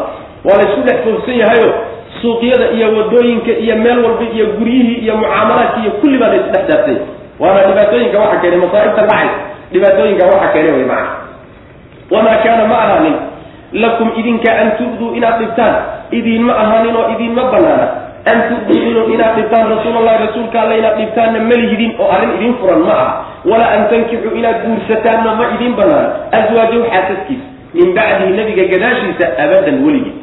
waa 0.44 0.56
laysku 0.60 0.80
dhex 0.88 0.98
foofsan 1.06 1.36
yahayo 1.42 1.68
suuqyada 2.22 2.66
iyo 2.76 2.86
waddooyinka 2.96 3.52
iyo 3.64 3.76
meel 3.76 3.98
walba 4.04 4.24
iyo 4.34 4.46
guryihii 4.58 4.98
iyo 5.04 5.14
mucaamalaadka 5.16 5.78
iyo 5.82 5.90
kulli 6.00 6.18
baa 6.18 6.28
laysku 6.32 6.50
dhex 6.54 6.64
daabsay 6.70 6.96
waana 7.40 7.60
dhibaatooyinka 7.68 8.18
waxa 8.22 8.36
keenay 8.42 8.58
masaa'ibta 8.64 9.02
dhacay. 9.10 9.28
Dhibaatooyinka 9.72 10.24
waxa 10.32 10.48
keenay 10.54 10.72
way 10.76 10.84
macana 10.84 11.10
wamaa 12.10 12.36
kaana 12.44 12.64
ma 12.70 12.76
ahaanin 12.84 13.16
lakum 13.82 14.08
idinka 14.20 14.50
an 14.62 14.68
tubduu 14.78 15.14
inaad 15.18 15.38
dhibtaan. 15.42 15.74
Idiinma 16.18 16.52
ahaanin 16.62 16.96
oo 17.00 17.06
idiinma 17.14 17.42
banaana 17.52 17.86
an 18.30 18.38
inu 18.78 19.02
inaad 19.14 19.36
dhibtaan 19.38 19.68
rasuulallahi 19.74 20.24
rasuulka 20.26 20.62
alle 20.62 20.78
inaad 20.78 20.96
dhibtaanna 21.02 21.40
malihidin 21.50 21.92
oo 21.98 22.08
arrin 22.16 22.32
idin 22.38 22.54
furan 22.60 22.82
ma 22.88 22.94
aha 23.02 23.12
walaa 23.50 23.70
an 23.76 23.84
tankixuu 23.92 24.34
inaad 24.40 24.58
guursataanna 24.66 25.34
ma 25.40 25.44
idin 25.54 25.72
banaana 25.80 26.10
aswaajahu 26.40 26.82
xaasaskiisa 26.94 27.46
min 27.74 27.94
bacdihi 27.98 28.36
nabiga 28.40 28.64
gadaashiisa 28.72 29.26
abadan 29.44 29.84
weligii 29.86 30.14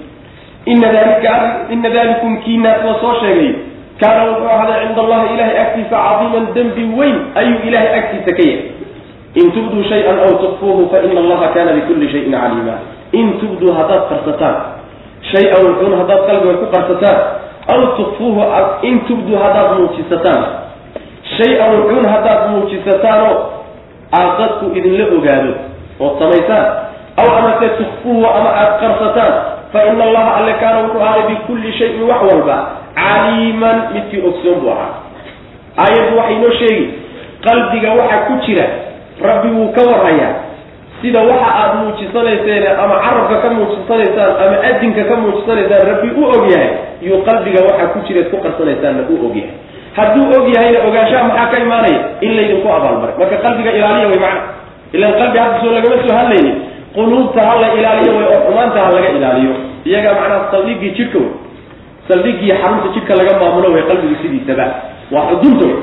ina 0.67 1.89
dalikum 1.89 2.37
kiinaas 2.43 2.83
la 2.85 2.95
soo 3.01 3.15
sheegay 3.21 3.53
kaana 3.99 4.23
wuxuu 4.29 4.49
ahaaday 4.55 4.87
cinda 4.87 5.01
allahi 5.01 5.33
ilahay 5.35 5.57
agtiisa 5.65 5.95
cadiiman 6.07 6.47
dembi 6.55 6.83
weyn 6.99 7.15
ayuu 7.35 7.59
ilahay 7.67 7.89
agtiisa 7.99 8.31
ka 8.37 8.43
yahay 8.49 8.71
in 9.41 9.51
tubduu 9.55 9.83
shay-an 9.89 10.19
aw 10.25 10.31
tukfuuhu 10.43 10.89
faina 10.91 11.19
allaha 11.23 11.47
kana 11.55 11.73
bikulli 11.77 12.11
shayin 12.11 12.31
caliima 12.31 12.75
in 13.11 13.39
tubduu 13.41 13.73
haddaad 13.79 14.03
qarsataan 14.11 14.55
shay-an 15.31 15.65
wuxuun 15.67 15.97
haddaad 16.01 16.21
qalbiga 16.29 16.53
ku 16.61 16.67
qarsataan 16.75 17.19
aw 17.73 17.81
tukfuuhu 17.97 18.41
in 18.81 18.99
tubduu 19.07 19.37
haddaad 19.43 19.77
muujisataan 19.79 20.43
shay-an 21.37 21.71
wuxuun 21.77 22.05
haddaad 22.13 22.49
muujisataanoo 22.51 23.35
aad 24.19 24.31
dadku 24.39 24.65
idinla 24.77 25.05
ogaado 25.17 25.53
ood 25.99 26.13
samaysaan 26.19 26.65
aw 27.21 27.27
amase 27.39 27.69
tukfuuhu 27.79 28.25
ama 28.37 28.49
aad 28.61 28.71
qarsataan 28.81 29.33
fa 29.73 29.79
ina 29.91 30.03
allaha 30.03 30.35
alle 30.39 30.53
kaana 30.53 30.79
wuxuu 30.87 31.01
ahaaday 31.01 31.27
bikulli 31.35 31.73
shayin 31.79 32.03
wax 32.09 32.21
walba 32.31 32.57
caliiman 32.95 33.77
midkii 33.93 34.21
ogsoon 34.29 34.59
buu 34.61 34.71
ahaa 34.71 34.93
aayaddu 35.83 36.17
waxay 36.17 36.35
inoo 36.35 36.51
sheegi 36.59 36.85
qalbiga 37.47 37.91
waxa 37.99 38.17
ku 38.27 38.33
jira 38.45 38.65
rabbi 39.29 39.49
wuu 39.57 39.71
ka 39.75 39.81
warhayaa 39.91 40.33
sida 41.01 41.19
waxa 41.29 41.49
aad 41.61 41.71
muujisanayseen 41.83 42.63
ama 42.83 42.95
carabka 43.05 43.35
ka 43.43 43.49
muujisanaysaan 43.57 44.31
ama 44.43 44.57
adinka 44.69 45.03
ka 45.09 45.15
muujisanaysaan 45.21 45.81
rabbi 45.91 46.09
u 46.19 46.23
og 46.33 46.43
yahay 46.51 46.69
yuu 47.07 47.21
qalbiga 47.27 47.59
waxa 47.69 47.85
ku 47.93 47.99
jiraad 48.07 48.27
ku 48.33 48.37
qarsanaysaanna 48.45 49.03
u 49.09 49.15
og 49.27 49.35
yahay. 49.35 49.53
Hadduu 49.97 50.25
og 50.37 50.45
yahayna 50.55 50.79
ogaanshaha 50.87 51.23
maxaa 51.29 51.47
ka 51.51 51.57
imaanaya? 51.65 51.99
In 52.25 52.31
laydinku 52.37 52.67
abaalmaray 52.77 53.15
marka 53.21 53.37
qalbiga 53.45 53.71
ilaaliya 53.77 54.07
way 54.11 54.19
macna. 54.25 54.41
Ilan 54.95 55.11
qalbi 55.21 55.37
hadda 55.43 55.57
soo 55.61 55.71
lagama 55.75 55.95
soo 56.05 56.15
hadlaynin. 56.19 56.55
Quluubta 56.95 57.41
ha 57.47 57.53
la 57.61 57.67
ilaaliyo 57.79 58.11
way 58.17 58.25
oo 58.33 58.39
xumaanta 58.47 58.79
ha 58.85 58.89
laga 58.95 59.09
ilaaliyo. 59.17 59.53
Iyaga 59.89 60.09
macnaha 60.19 60.51
saldhigii 60.51 60.91
jidhka 60.97 61.17
wey 61.23 61.31
saldhigii 62.09 62.51
xarunta 62.61 62.87
jidhka 62.95 63.13
laga 63.19 63.33
maamulo 63.41 63.67
way 63.75 63.83
qalbigu 63.89 64.15
sidiisaba 64.21 64.65
waa 65.13 65.25
xudunta 65.29 65.65
wey 65.69 65.77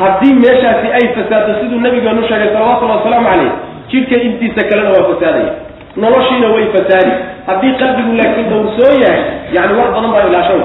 haddii 0.00 0.34
meeshaasi 0.44 0.86
ay 0.98 1.04
fasaadto 1.16 1.52
siduu 1.60 1.80
nabigeenu 1.86 2.22
sheegay 2.28 2.48
salawatullhi 2.54 2.96
wasalaamu 2.98 3.26
caleyh 3.30 3.52
jidhka 3.90 4.16
intiisa 4.26 4.62
kalena 4.70 4.90
waa 4.96 5.06
fasaadaya. 5.14 5.52
Noloshiina 5.96 6.48
way 6.54 6.66
fasaadi. 6.76 7.12
Haddii 7.46 7.72
qalbigu 7.80 8.12
laakiin 8.20 8.48
dhowrsoon 8.50 8.96
yahay 9.02 9.22
yani 9.56 9.72
wax 9.78 9.88
badan 9.94 10.10
baa 10.14 10.24
ilaashan 10.30 10.62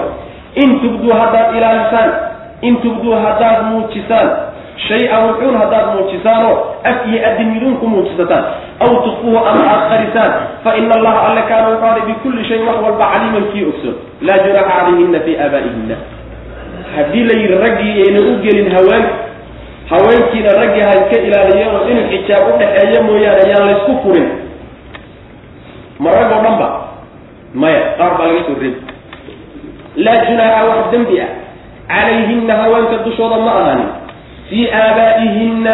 in 0.63 0.79
tubduu 0.81 1.13
haddaad 1.21 1.55
ilaalisaan 1.57 2.11
in 2.61 2.75
tubduu 2.83 3.15
haddaad 3.25 3.63
muujisaan 3.71 4.29
shay-an 4.87 5.23
wuxuun 5.27 5.57
haddaad 5.61 5.85
muujisaanoo 5.95 6.53
af 6.83 6.97
iyo 7.09 7.19
adin 7.29 7.47
miduun 7.53 7.75
ku 7.81 7.87
muujisataan 7.87 8.43
aw 8.85 8.91
tukfuuhu 9.05 9.37
ama 9.51 9.63
aad 9.73 9.83
qarisaan 9.91 10.31
fa 10.63 10.75
ina 10.77 10.93
allaha 10.95 11.19
alle 11.29 11.41
kaana 11.49 11.67
wuxuu 11.69 11.87
haday 11.89 12.05
bikulli 12.09 12.45
shayin 12.49 12.67
wax 12.67 12.77
walba 12.85 13.05
caliiman 13.13 13.45
kii 13.53 13.65
ogsoon. 13.71 13.95
Laa 14.21 14.37
junaxa 14.45 14.69
calayhina 14.77 15.19
fii 15.25 15.37
aabaa'ihina 15.45 15.95
haddii 16.95 17.23
la 17.29 17.33
yidhi 17.41 17.55
raggii 17.65 17.93
ayna 18.07 18.19
u 18.29 18.33
gelin 18.43 18.69
haween 18.75 19.05
haweenkiina 19.89 20.49
raggii 20.59 20.81
ha 20.87 20.91
iska 21.01 21.17
ilaaliyo 21.27 21.67
oo 21.75 21.87
inuu 21.91 22.07
xijaab 22.11 22.47
u 22.53 22.57
dhexeeyo 22.59 23.03
mooyaane 23.07 23.49
yaan 23.51 23.65
laysku 23.69 23.93
furin. 24.03 24.27
Ma 25.99 26.11
rag 26.11 26.31
oo 26.35 26.41
dhan 26.45 26.55
ba? 26.61 26.67
Maya 27.53 27.81
qaar 27.97 28.11
baa 28.17 28.27
laga 28.27 28.43
soo 28.47 28.55
reebi 28.61 28.81
laa 30.05 30.17
junaaxa 30.27 30.63
wax 30.69 30.85
dembi 30.91 31.21
ah. 31.21 31.29
Calayhina 31.89 32.53
haweenka 32.61 32.97
dushooda 33.05 33.37
ma 33.45 33.51
ahaanin. 33.59 33.89
Fii 34.49 34.65
aabaa'ihinna 34.79 35.73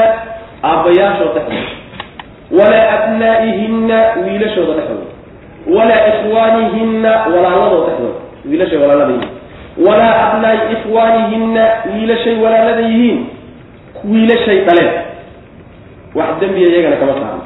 aabbayaashooda 0.70 1.40
dhexdooda 1.40 1.80
walaa 2.58 2.90
abnaa'ihinna 2.98 3.98
wiilashooda 4.26 4.74
dhexdooda 4.74 5.10
walaa 5.76 6.02
ikhwaanihinna 6.12 7.12
walaaladooda 7.34 7.88
dhexdooda 7.88 8.20
wiilashay 8.50 8.78
walaalada 8.78 9.14
yihiin 9.14 9.30
walaa 9.88 10.16
abnaa'i 10.28 10.60
ikhwaanihinna 10.76 11.64
wiilashay 11.94 12.36
walaalada 12.44 12.82
yihiin 12.88 13.20
wiilashay 14.10 14.60
dhaleen. 14.68 14.92
Wax 16.16 16.30
dembiya 16.40 16.68
iyagana 16.70 16.96
kama 16.96 17.14
saarno 17.14 17.44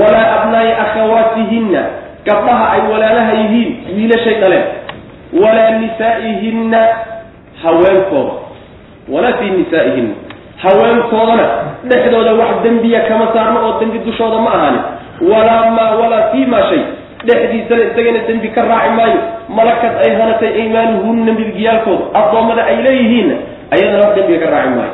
walaa 0.00 0.28
abnaa'i 0.42 0.72
akhawaatihinna 0.84 1.82
gabdhaha 2.26 2.64
ay 2.72 2.80
walaalaha 2.92 3.32
yihiin 3.40 3.70
wiilashay 3.96 4.34
dhaleen. 4.42 4.64
Walaa 5.42 5.70
nisaa'ihinna 5.80 6.80
haweenkooda. 7.62 8.32
Walaa 9.12 9.32
fii 9.40 9.50
nisaa'ihinna 9.50 10.14
haweenkoodana 10.62 11.46
dhexdooda 11.84 12.32
wax 12.34 12.62
dembiya 12.62 13.00
kama 13.00 13.26
saarno 13.34 13.58
oo 13.66 13.80
dembi 13.80 13.98
dushooda 13.98 14.38
ma 14.38 14.50
ahaanin. 14.54 14.80
Walaa 15.32 15.70
maa 15.70 15.90
walaa 16.00 16.30
fii 16.32 16.46
maa 16.46 16.62
shay 16.70 16.82
dhexdiisana 17.26 17.82
isagana 17.84 18.18
dembi 18.28 18.48
ka 18.48 18.62
raaci 18.62 18.90
maayo. 18.96 19.20
Malakad 19.48 19.92
ay 20.06 20.12
hanatay 20.20 20.48
aymaanuhunna 20.62 21.32
milgiyaalkooda 21.32 22.04
addoommada 22.20 22.64
ay 22.66 22.76
leeyihiinna 22.82 23.34
ayadana 23.70 23.98
wax 24.04 24.14
dembiga 24.16 24.46
ka 24.46 24.50
raaci 24.54 24.68
maayo 24.76 24.92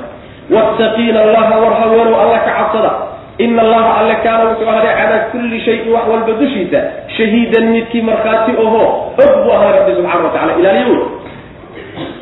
wattaqiina 0.51 1.21
allaha 1.21 1.55
war 1.63 1.75
haweenow 1.81 2.21
alla 2.21 2.39
ka 2.39 2.51
cabsada 2.59 2.91
ina 3.39 3.63
allaha 3.63 3.91
alle 4.01 4.15
kaana 4.25 4.45
wuxuu 4.51 4.69
ahaday 4.69 4.95
calaa 4.95 5.19
kulli 5.33 5.61
shayin 5.65 5.93
wax 5.93 6.05
walba 6.13 6.33
dushiisa 6.41 6.81
shahiidan 7.17 7.65
midkii 7.75 8.03
markhaati 8.03 8.53
oho 8.65 8.83
og 9.25 9.33
buu 9.45 9.53
ahaday 9.53 9.79
rabbi 9.79 9.93
subxana 9.97 10.25
wa 10.25 10.31
tacala 10.31 10.53
ilaaliyo 10.61 10.99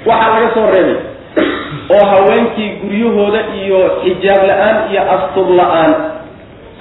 waxaa 0.07 0.35
laga 0.35 0.49
soo 0.55 0.66
reebay 0.75 0.97
oo 1.97 2.07
haweenkii 2.12 2.68
guryahooda 2.83 3.41
iyo 3.62 3.81
xijaab 4.05 4.43
la'aan 4.51 4.77
iyo 4.93 5.03
astur 5.14 5.47
la'aan 5.61 5.93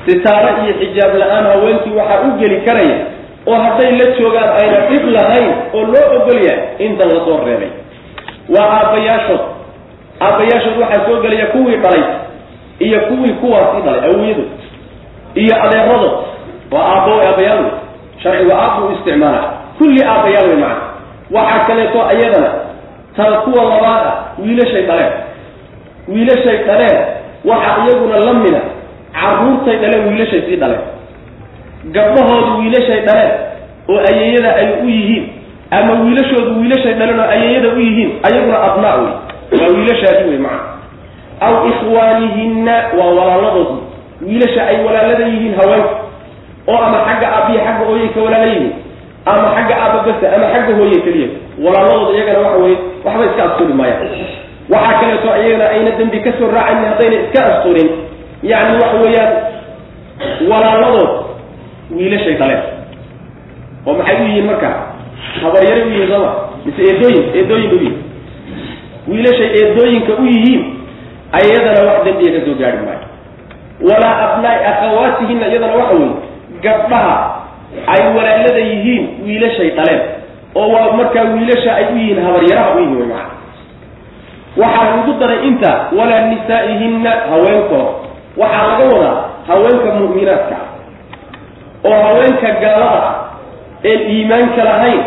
sitaaro 0.06 0.50
iyo 0.66 0.74
xijaab 0.82 1.14
la'aan 1.22 1.46
haweenkii 1.52 1.96
waxaa 2.00 2.22
u 2.28 2.32
geli 2.40 2.58
karaya 2.68 2.98
oo 3.48 3.56
hadday 3.66 3.92
la 4.00 4.06
joogaan 4.20 4.50
ayna 4.62 4.80
dhib 4.90 5.06
lahayn 5.16 5.50
oo 5.74 5.84
loo 5.94 6.06
ogol 6.18 6.40
yahay 6.48 6.86
intan 6.86 7.08
la 7.16 7.20
soo 7.26 7.40
reebay 7.46 7.72
waa 8.56 8.68
aabbayaashood 8.80 9.42
aabbayaashood 10.26 10.78
waxaa 10.82 11.06
soo 11.08 11.22
gelaya 11.22 11.46
kuwii 11.46 11.76
dhalay 11.84 12.04
iyo 12.80 13.00
kuwii 13.00 13.34
kuwaasii 13.42 13.82
dhalay 13.86 14.02
awiyadu 14.10 14.44
iyo 15.36 15.56
adeeradood 15.64 16.12
waa 16.72 16.86
aabbo 16.96 17.12
aabbayaal 17.28 17.60
wey 17.64 17.72
sharcigu 18.24 18.52
aabbu 18.62 18.88
u 18.88 18.92
isticmaala 18.96 19.42
kulli 19.78 20.02
aabbayaal 20.06 20.48
wey 20.50 20.58
macana 20.58 20.82
waxaa 21.32 21.66
kaleeto 21.68 22.00
iyadana 22.20 22.50
ta 23.16 23.24
kuwa 23.24 23.64
labaad 23.64 24.04
ah 24.08 24.16
wiilashay 24.44 24.82
dhaleen. 24.90 25.14
Wiilashay 26.08 26.58
dhaleen. 26.68 26.98
Waxaa 27.46 27.78
iyaguna 27.88 28.20
la 28.20 28.34
mida 28.34 28.62
carruurtay 29.22 29.76
dhaleen 29.82 30.08
wiilashay 30.08 30.42
sii 30.42 30.56
dhaleen. 30.56 30.82
Gabdhahoodu 31.96 32.52
wiilashay 32.60 33.02
dhaleen 33.08 33.32
oo 33.90 34.00
ayeeyada 34.10 34.56
ay 34.56 34.68
u 34.84 34.90
yihiin. 34.90 35.26
Ama 35.72 35.94
wiilashoodu 36.04 36.60
wiilashay 36.62 36.94
dhaleen 36.94 37.20
oo 37.20 37.30
ayeeyada 37.36 37.68
u 37.70 37.80
yihiin 37.80 38.12
ayaguna 38.28 38.58
abnaa 38.68 38.96
wey 38.96 39.12
waa 39.60 39.68
wiilashaasi 39.76 40.24
wey 40.30 40.38
macana 40.38 40.80
aw 41.48 41.54
ikhwaanihinna 41.72 42.76
waa 43.00 43.10
walaaladoodu 43.18 43.78
wiilasha 44.26 44.62
ay 44.68 44.78
walaalada 44.86 45.26
yihiin 45.32 45.56
haweenka 45.60 45.96
oo 46.72 46.78
ama 46.88 46.98
xagga 47.08 47.28
aabbiya 47.36 47.62
xagga 47.66 47.86
hooyay 47.90 48.08
ka 48.16 48.20
walaala 48.26 48.46
yihiin. 48.54 48.74
Ama 49.26 49.48
xagga 49.56 49.76
aabba 49.84 50.00
basa 50.08 50.28
ama 50.36 50.46
xagga 50.54 50.74
hooye 50.80 50.98
keliya. 51.06 51.28
Walaaladooda 51.64 52.14
iyagana 52.18 52.40
waxa 52.46 52.58
weye 52.64 52.78
waxba 53.06 53.26
iska 53.30 53.44
asturi 53.48 53.74
maayaan. 53.74 54.10
Waxaa 54.74 55.00
kaleeto 55.02 55.28
iyagana 55.42 55.66
ayna 55.74 55.92
dembi 56.00 56.20
ka 56.26 56.32
soo 56.38 56.48
raacayn 56.56 56.86
haddayna 56.90 57.16
iska 57.26 57.40
asturin 57.52 57.90
yacni 58.52 58.76
waxa 58.84 58.98
weeyaan 59.04 59.34
walaaladood 60.50 61.10
wiilashay 61.96 62.34
dhaleen 62.40 62.62
oo 63.88 63.94
maxay 64.00 64.16
u 64.22 64.26
yihiin 64.28 64.46
marka? 64.50 64.70
Habaryaray 65.42 65.84
u 65.84 65.90
yihiin 65.94 66.10
sooma 66.14 66.32
mise 66.66 66.82
eedooyin 66.90 67.24
eedooyin 67.38 67.72
u 67.72 67.76
yihiin 67.76 67.98
wiilashay 69.12 69.50
eedooyinka 69.60 70.14
u 70.22 70.26
yihiin 70.26 70.62
ayadana 71.40 71.82
wax 71.90 72.00
dembiya 72.06 72.32
ka 72.40 72.46
soo 72.46 72.56
gaari 72.62 72.78
maayo. 72.86 73.06
Walaa 73.88 74.16
abnaai 74.26 74.60
akhawaatihina 74.72 75.48
iyadana 75.48 75.76
waxa 75.80 75.94
weye 75.96 76.12
gabdhaha 76.66 77.16
ay 77.94 78.02
walaalada 78.16 78.60
yihiin 78.70 79.04
wiilashay 79.26 79.70
dhaleen 79.78 80.02
oo 80.56 80.68
waa 80.74 80.92
markaa 81.00 81.24
wiilasha 81.34 81.76
ay 81.76 81.86
u 81.94 81.98
yihiin 81.98 82.20
habaryaraha 82.26 82.70
u 82.76 82.80
yihiin 82.80 82.98
way 83.00 83.08
macana 83.08 83.40
waxaa 84.62 84.86
lagu 84.96 85.14
daray 85.20 85.40
inta 85.48 85.72
walaa 85.98 86.22
nisaa'ihinna 86.32 87.12
haweenkooda 87.30 87.86
waxaa 88.42 88.68
laga 88.68 88.86
wadaa 88.94 89.18
haweenka 89.48 89.90
mu'minaadka 90.00 90.58
oo 91.90 91.98
haweenka 92.08 92.48
gaalada 92.62 93.00
ah 93.10 93.16
een 93.92 94.02
iimaanka 94.14 94.64
lahayn 94.70 95.02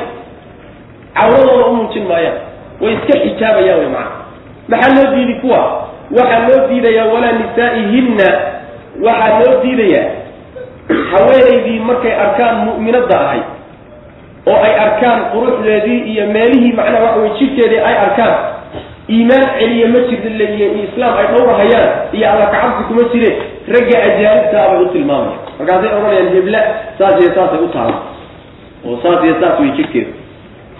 cawradooda 1.18 1.66
u 1.70 1.74
muujin 1.76 2.05
maayaan 2.11 2.38
way 2.85 2.93
iska 2.99 3.14
xijaabayaan 3.24 3.78
way 3.80 3.89
macana 3.97 4.22
maxaa 4.68 4.95
loo 4.97 5.14
diidi 5.16 5.35
kuwa? 5.41 5.61
Waxaa 6.18 6.43
loo 6.49 6.61
diidayaa 6.68 7.07
walaa 7.14 7.32
nisaa'ihinna. 7.41 8.28
Waxaa 9.07 9.39
loo 9.41 9.55
diidayaa 9.62 10.09
haweenaydii 11.12 11.78
markay 11.89 12.12
arkaan 12.24 12.57
mu'minadda 12.66 13.16
ahay 13.20 13.41
oo 14.47 14.59
ay 14.66 14.74
arkaan 14.87 15.20
quruxdeedii 15.32 15.99
iyo 16.12 16.26
meelihii 16.26 16.72
macnaha 16.72 17.05
waxa 17.05 17.20
weye 17.20 17.32
jidhkeedii 17.39 17.78
ay 17.89 17.97
arkaan. 18.07 18.35
Iimaan 19.14 19.47
celiya 19.59 19.89
ma 19.93 19.99
jirta 20.09 20.28
leeyihiin 20.39 20.72
iyo 20.76 20.85
islaam 20.89 21.14
ay 21.20 21.26
dhowrahayaan 21.32 21.89
iyo 22.16 22.26
alla 22.32 22.47
kacabsi 22.53 22.82
kuma 22.89 23.03
jire. 23.12 23.30
Ragga 23.72 23.97
ajaanibtaa 24.09 24.68
bay 24.70 24.80
u 24.82 24.89
tilmaamaya. 24.93 25.37
Markaasay 25.59 25.89
odhanayaan 25.97 26.28
hebla 26.37 26.61
saas 26.99 27.20
iyo 27.20 27.30
saasay 27.37 27.61
u 27.64 27.68
taala 27.68 27.97
oo 28.89 28.97
saas 29.03 29.24
iyo 29.24 29.35
saas 29.41 29.61
way 29.61 29.70
jidhkeeda 29.76 30.11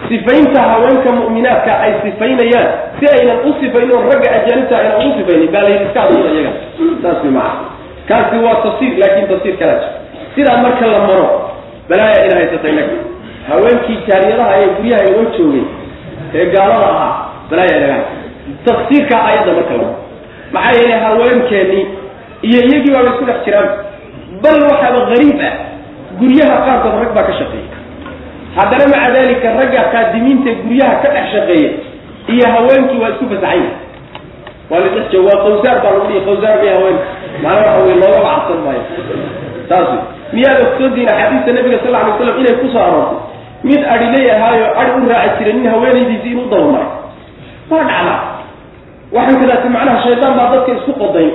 sifaynta 0.09 0.61
haweenka 0.71 1.09
mu'minaadka 1.19 1.71
ay 1.85 1.91
sifaynayaan 2.03 2.67
si 2.99 3.05
aynan 3.15 3.37
u 3.47 3.53
sifayn 3.61 3.91
oon 3.95 4.05
ragga 4.11 4.29
ajaanibta 4.37 4.75
aynan 4.81 4.95
ugu 5.01 5.13
sifaynin 5.19 5.51
baa 5.53 5.61
layidhi 5.65 5.85
iska 5.87 6.01
aduuda 6.03 6.29
iyaga. 6.35 6.51
Saas 7.03 7.19
way 7.23 7.31
maca 7.31 7.55
kaasi 8.09 8.35
waa 8.45 8.55
tafsiir 8.65 8.93
laakin 9.01 9.27
tafsiir 9.31 9.55
kalaa 9.61 9.79
jir 9.81 9.91
sidaa 10.35 10.57
marka 10.63 10.85
la 10.93 10.99
maro 11.07 11.27
balaaya 11.89 12.25
ina 12.25 12.35
haysata 12.39 12.69
inaga 12.73 12.95
haweenkii 13.49 13.97
jaariyadaha 14.07 14.53
ee 14.61 14.67
guryaha 14.77 15.03
inoo 15.09 15.25
joogay 15.37 15.63
ee 16.35 16.45
gaalada 16.53 16.85
ahaa 16.93 17.13
balaaya 17.49 17.77
inaga 17.77 17.97
tafsiirka 18.67 19.15
aayadda 19.25 19.51
marka 19.59 19.73
la 19.73 19.77
maro. 19.83 19.95
Maxaa 20.53 20.73
yeelay 20.79 20.99
haweenkeennii 21.07 21.85
iyo 22.47 22.59
iyagii 22.67 22.91
baaba 22.95 23.09
isku 23.13 23.25
dhex 23.29 23.39
jiraan. 23.45 23.69
Bal 24.43 24.57
waxaaba 24.71 24.99
gariib 25.11 25.39
ah. 25.49 25.53
Guryaha 26.19 26.55
qaarkood 26.65 26.95
rag 27.01 27.11
baa 27.17 27.23
ka 27.29 27.33
shaqeeya 27.39 27.74
haddana 28.57 28.85
maca 28.93 29.09
dalika 29.15 29.47
ragga 29.59 29.81
qaadimiinta 29.93 30.51
guryaha 30.63 30.95
ka 31.03 31.07
dhex 31.15 31.25
shaqeeya 31.33 31.69
iyo 32.33 32.45
haweenkii 32.55 32.99
waa 33.03 33.09
isku 33.13 33.25
fasaxanya 33.31 33.71
waa 34.69 34.79
la 34.83 34.87
dhex 34.95 35.05
jooga 35.13 35.29
waa 35.35 35.43
qawsaar 35.45 35.77
baa 35.83 35.91
lagu 35.95 36.07
dhihi 36.09 36.21
qawsaar 36.27 36.55
bay 36.61 36.69
haweenka 36.75 37.05
macnaa 37.43 37.73
waxa 37.75 37.83
wey 37.85 37.95
loogaba 38.01 38.29
cabsan 38.35 38.59
maayo. 38.65 38.83
Saas 39.69 39.87
wey 39.91 39.99
miyaad 40.35 40.59
ogsoontihin 40.65 41.09
axaadiista 41.13 41.51
nabiga 41.57 41.77
sal 41.83 41.95
alay 41.99 42.13
slam 42.19 42.35
inay 42.41 42.55
ku 42.61 42.67
soo 42.73 42.81
aroortay 42.87 43.19
mid 43.67 43.81
adi 43.93 44.05
leeyahaayo 44.15 44.65
adi 44.81 44.91
u 44.99 45.09
raaci 45.11 45.35
jiray 45.39 45.53
nin 45.57 45.67
haweenaydiisi 45.73 46.27
inuu 46.33 46.47
dabamaray 46.53 46.89
waa 47.71 47.83
dhacdaa 47.89 48.19
waxaan 49.15 49.37
kadaasi 49.41 49.67
macnaha 49.75 49.99
shaydaan 50.05 50.33
baa 50.39 50.47
dadka 50.53 50.71
isku 50.79 50.93
qoday 51.01 51.27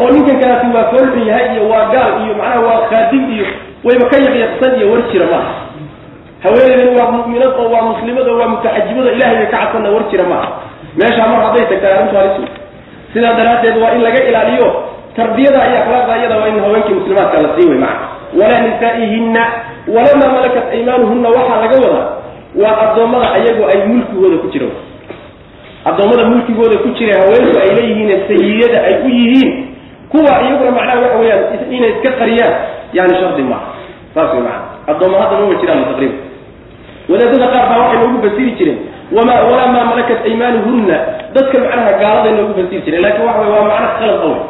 oo 0.00 0.08
ninkan 0.14 0.36
kadaasi 0.42 0.66
waa 0.76 0.86
foolxun 0.92 1.26
yahay 1.30 1.46
iyo 1.54 1.62
waa 1.72 1.84
gaal 1.94 2.10
iyo 2.24 2.34
macnaha 2.40 2.60
waa 2.66 2.80
khaadim 2.90 3.24
iyo 3.36 3.46
wayba 3.86 4.04
ka 4.12 4.16
yaqyaqsan 4.26 4.72
iyo 4.78 4.86
war 4.92 5.02
jira 5.12 5.26
maaha 5.32 5.52
haweenaydan 6.44 6.90
waa 6.98 7.10
mu'minad 7.16 7.52
oo 7.60 7.68
waa 7.74 7.82
muslimad 7.90 8.26
oo 8.28 8.38
waa 8.40 8.48
mutaxajibad 8.52 9.06
oo 9.06 9.12
ilahay 9.16 9.36
bay 9.36 9.46
ka 9.46 9.56
cadsanna 9.58 9.90
war 9.94 10.04
jira 10.10 10.24
maaha. 10.32 10.48
Meeshaa 10.98 11.26
mar 11.32 11.40
hadday 11.46 11.64
tagtaa 11.70 11.92
arrintu 11.96 12.16
halis 12.16 12.50
sidaa 13.12 13.34
daraaddeed 13.38 13.76
waa 13.82 13.92
in 13.96 14.02
laga 14.06 14.20
ilaaliyo 14.28 14.68
tarbiyada 15.16 15.60
iyo 15.68 15.78
akhlaaqda 15.82 16.16
iyada 16.18 16.36
waa 16.40 16.48
in 16.48 16.60
haweenkii 16.64 16.94
muslimaadka 16.98 17.42
la 17.42 17.48
sii 17.56 17.68
wey 17.70 17.78
maca 17.78 18.04
walaa 18.40 18.60
nisaa'ihinna 18.66 19.42
walamaa 19.94 20.32
malakat 20.36 20.66
aymaanuhunna 20.76 21.28
waxaa 21.28 21.60
laga 21.64 21.76
wadaa 21.84 22.06
waa 22.62 22.74
addoommada 22.84 23.26
ayagu 23.38 23.62
ay 23.72 23.78
mulkigooda 23.90 24.36
ku 24.42 24.48
jira 24.52 24.66
addoommada 25.84 26.24
mulkigooda 26.30 26.76
ku 26.82 26.88
jira 26.98 27.14
haweenku 27.20 27.58
ay 27.64 27.70
leeyihiin 27.78 28.10
sayiyada 28.28 28.78
ay 28.88 28.94
u 29.04 29.08
yihiin 29.18 29.50
kuwa 30.12 30.32
iyaguna 30.44 30.70
macnaha 30.70 31.00
waxa 31.04 31.18
weeyaan 31.18 31.72
inay 31.76 31.90
iska 31.96 32.10
qariyaan 32.20 32.54
yani 32.92 33.14
shardi 33.20 33.42
maaha. 33.42 33.66
Saas 34.14 34.30
wey 34.34 34.42
maana 34.42 34.62
addoomma 34.90 35.18
hadda 35.22 35.36
ma 35.40 35.44
wa 35.50 35.54
jiraan 35.60 35.84
taqriiban 35.84 36.18
wadaadada 37.12 37.46
qaar 37.54 37.64
baa 37.70 37.78
waxay 37.82 37.98
noogu 38.02 38.18
fasiri 38.26 38.50
jireen 38.58 38.78
wama 39.16 39.34
walamaa 39.50 39.84
malakat 39.90 40.20
aymaanuhunna 40.30 40.96
dadka 41.36 41.56
macnaha 41.64 41.92
gaaladay 42.02 42.32
noogu 42.38 42.52
fasiri 42.60 42.82
jireen 42.86 43.02
laakiin 43.04 43.26
waxa 43.28 43.40
wey 43.44 43.52
waa 43.56 43.64
macna 43.70 43.88
khalad 43.98 44.18
awey 44.26 44.40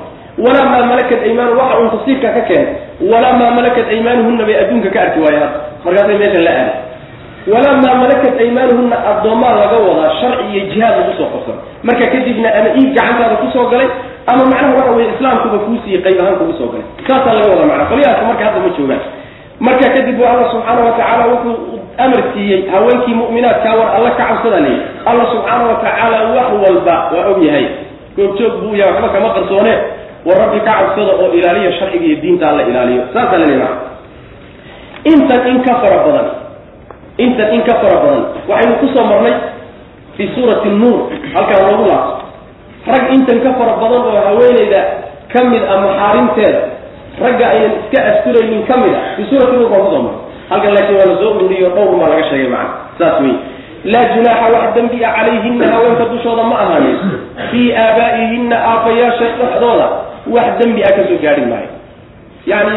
walamaa 0.45 0.83
malakat 0.93 1.21
aymaanu 1.29 1.53
waxa 1.61 1.75
uun 1.81 1.91
tafsiirka 1.95 2.29
ka 2.37 2.41
keenay 2.49 2.75
walamaa 3.13 3.51
malakat 3.59 3.87
aymaanuhunna 3.95 4.45
bay 4.49 4.57
adduunka 4.63 4.91
ka 4.95 5.01
arki 5.07 5.21
waayeen 5.25 5.51
markaasay 5.85 6.17
meeshan 6.23 6.45
la 6.49 6.53
aaday 6.61 6.81
walamaa 7.55 7.95
malakat 8.03 8.35
aymaanuhunna 8.45 8.97
addoomaa 9.11 9.53
laga 9.61 9.77
wadaa 9.89 10.11
sharci 10.21 10.45
iyo 10.53 10.63
jihaad 10.73 10.95
lagu 11.01 11.13
soo 11.19 11.29
qabsan 11.35 11.57
marka 11.89 12.07
kadibna 12.15 12.49
ama 12.59 12.69
iib 12.81 12.89
gacantaada 12.97 13.37
ku 13.43 13.47
soo 13.55 13.67
galay 13.73 13.89
ama 14.33 14.45
macnaha 14.53 14.75
waxa 14.79 14.93
weye 14.97 15.09
islaamkuba 15.15 15.59
kuu 15.65 15.77
siiyey 15.85 16.03
qayb 16.07 16.21
ahaan 16.23 16.37
kugu 16.41 16.55
soo 16.59 16.69
galay. 16.73 16.87
Saasaa 17.09 17.35
laga 17.39 17.51
wadaa 17.53 17.67
macna 17.71 17.85
qolyahaas 17.93 18.23
marka 18.29 18.45
hadda 18.47 18.61
ma 18.67 18.71
joogaan 18.79 19.03
marka 19.67 19.87
kadib 19.95 20.17
bu 20.19 20.23
alla 20.31 20.45
subxaana 20.53 20.81
watacaala 20.87 21.25
wuxuu 21.33 21.79
amar 22.05 22.21
siiyey 22.35 22.61
haweenkii 22.73 23.15
mu'minaadkaa 23.21 23.75
war 23.81 23.89
alla 23.97 24.11
ka 24.19 24.25
cabsada 24.31 24.59
leey 24.67 24.79
alla 25.11 25.25
subxaana 25.33 25.65
watacaala 25.71 26.19
wax 26.37 26.49
walba 26.65 26.97
waa 27.15 27.27
og 27.33 27.41
yahay. 27.47 27.67
Goobjoog 28.17 28.55
buu 28.63 28.75
yahay 28.81 28.93
waxba 28.93 29.09
kama 29.15 29.29
qarsoone. 29.37 29.75
War 30.27 30.37
rabbi 30.43 30.59
ka 30.67 30.73
cabsada 30.79 31.13
oo 31.23 31.29
ilaaliya 31.39 31.73
sharciga 31.79 32.05
iyo 32.09 32.17
diinta 32.23 32.45
alla 32.51 32.63
ilaaliyo. 32.71 33.03
Saasaa 33.15 33.39
la 33.43 33.47
leeyahay. 33.51 33.77
Intan 35.13 35.41
in 35.51 35.59
ka 35.67 35.73
fara 35.83 35.99
badan 36.07 36.29
intan 37.19 37.49
in 37.57 37.63
ka 37.69 37.75
fara 37.83 37.97
badan 38.03 38.23
waxaynu 38.51 38.75
ku 38.81 38.87
soo 38.95 39.05
marnay 39.11 39.35
fi 40.17 40.25
suurati 40.35 40.69
nuur 40.81 41.11
halkaan 41.35 41.63
loogu 41.71 41.85
laabto. 41.91 42.23
Rag 42.93 43.05
intan 43.17 43.39
ka 43.47 43.51
fara 43.59 43.75
badan 43.83 44.01
oo 44.11 44.21
haweenayda 44.27 44.81
ka 45.33 45.41
mid 45.51 45.63
ah 45.67 45.79
maxaarimteeda 45.87 46.61
ragga 47.21 47.47
aynan 47.53 47.73
iska 47.83 47.99
asturaynin 48.11 48.63
ka 48.67 48.77
mid 48.83 48.95
a 48.95 49.01
fi 49.17 49.23
suurati 49.31 49.57
nuur 49.57 49.69
baan 49.71 49.83
ku 49.85 49.91
soo 49.91 50.03
marnay 50.03 50.19
halkan 50.51 50.73
laakiin 50.77 50.97
waa 50.99 51.07
la 51.11 51.17
soo 51.21 51.31
ururiyo 51.37 51.69
dhowr 51.77 51.97
maa 52.01 52.09
laga 52.13 52.25
sheegay 52.31 52.49
macana 52.49 52.73
saas 52.99 53.21
wey 53.25 53.35
laa 53.93 54.05
junaaxa 54.15 54.47
wax 54.55 54.67
dembi 54.77 55.05
a 55.05 55.11
calayhina 55.17 55.67
haweenka 55.75 56.05
dushooda 56.13 56.43
ma 56.51 56.57
ahaanin. 56.65 56.97
Fii 57.51 57.73
aabaa'ihinna 57.85 58.57
aabbayaasha 58.71 59.25
dhexdooda 59.39 59.87
wax 60.35 60.49
dembi 60.61 60.83
a 60.83 60.91
ka 60.97 61.03
soo 61.09 61.19
gaadhi 61.25 61.45
maayo. 61.51 61.71
Yani 62.47 62.77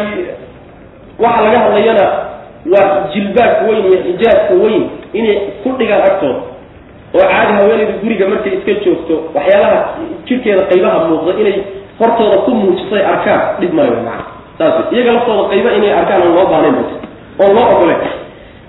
waxa 1.24 1.40
laga 1.46 1.58
hadlayana 1.64 2.06
waa 2.72 3.06
jilbaabka 3.14 3.62
weyn 3.70 3.84
iyo 3.86 3.98
xijaabka 4.06 4.54
weyn 4.64 4.82
inay 5.12 5.36
ku 5.62 5.68
dhigaan 5.78 6.02
agtooda 6.10 6.40
oo 7.14 7.22
caadi 7.32 7.52
haweenayda 7.58 7.92
guriga 8.02 8.26
markay 8.32 8.52
iska 8.58 8.72
joogto 8.84 9.14
waxyaalaha 9.34 9.78
jidhkeeda 10.26 10.62
qaybaha 10.70 10.98
muuqda 11.08 11.32
inay 11.42 11.56
hortooda 12.00 12.36
ku 12.44 12.50
muujisay 12.50 13.02
arkaan 13.12 13.40
dhib 13.60 13.72
male 13.72 13.90
w 13.90 14.00
maana 14.06 14.24
saas 14.58 14.92
iyaga 14.92 15.12
laftooda 15.16 15.48
qayba 15.52 15.70
inay 15.78 15.92
arkaan 16.00 16.22
aan 16.22 16.34
loo 16.36 16.46
baanayn 16.52 16.76
oon 17.40 17.52
loo 17.56 17.66
ogolen 17.74 18.00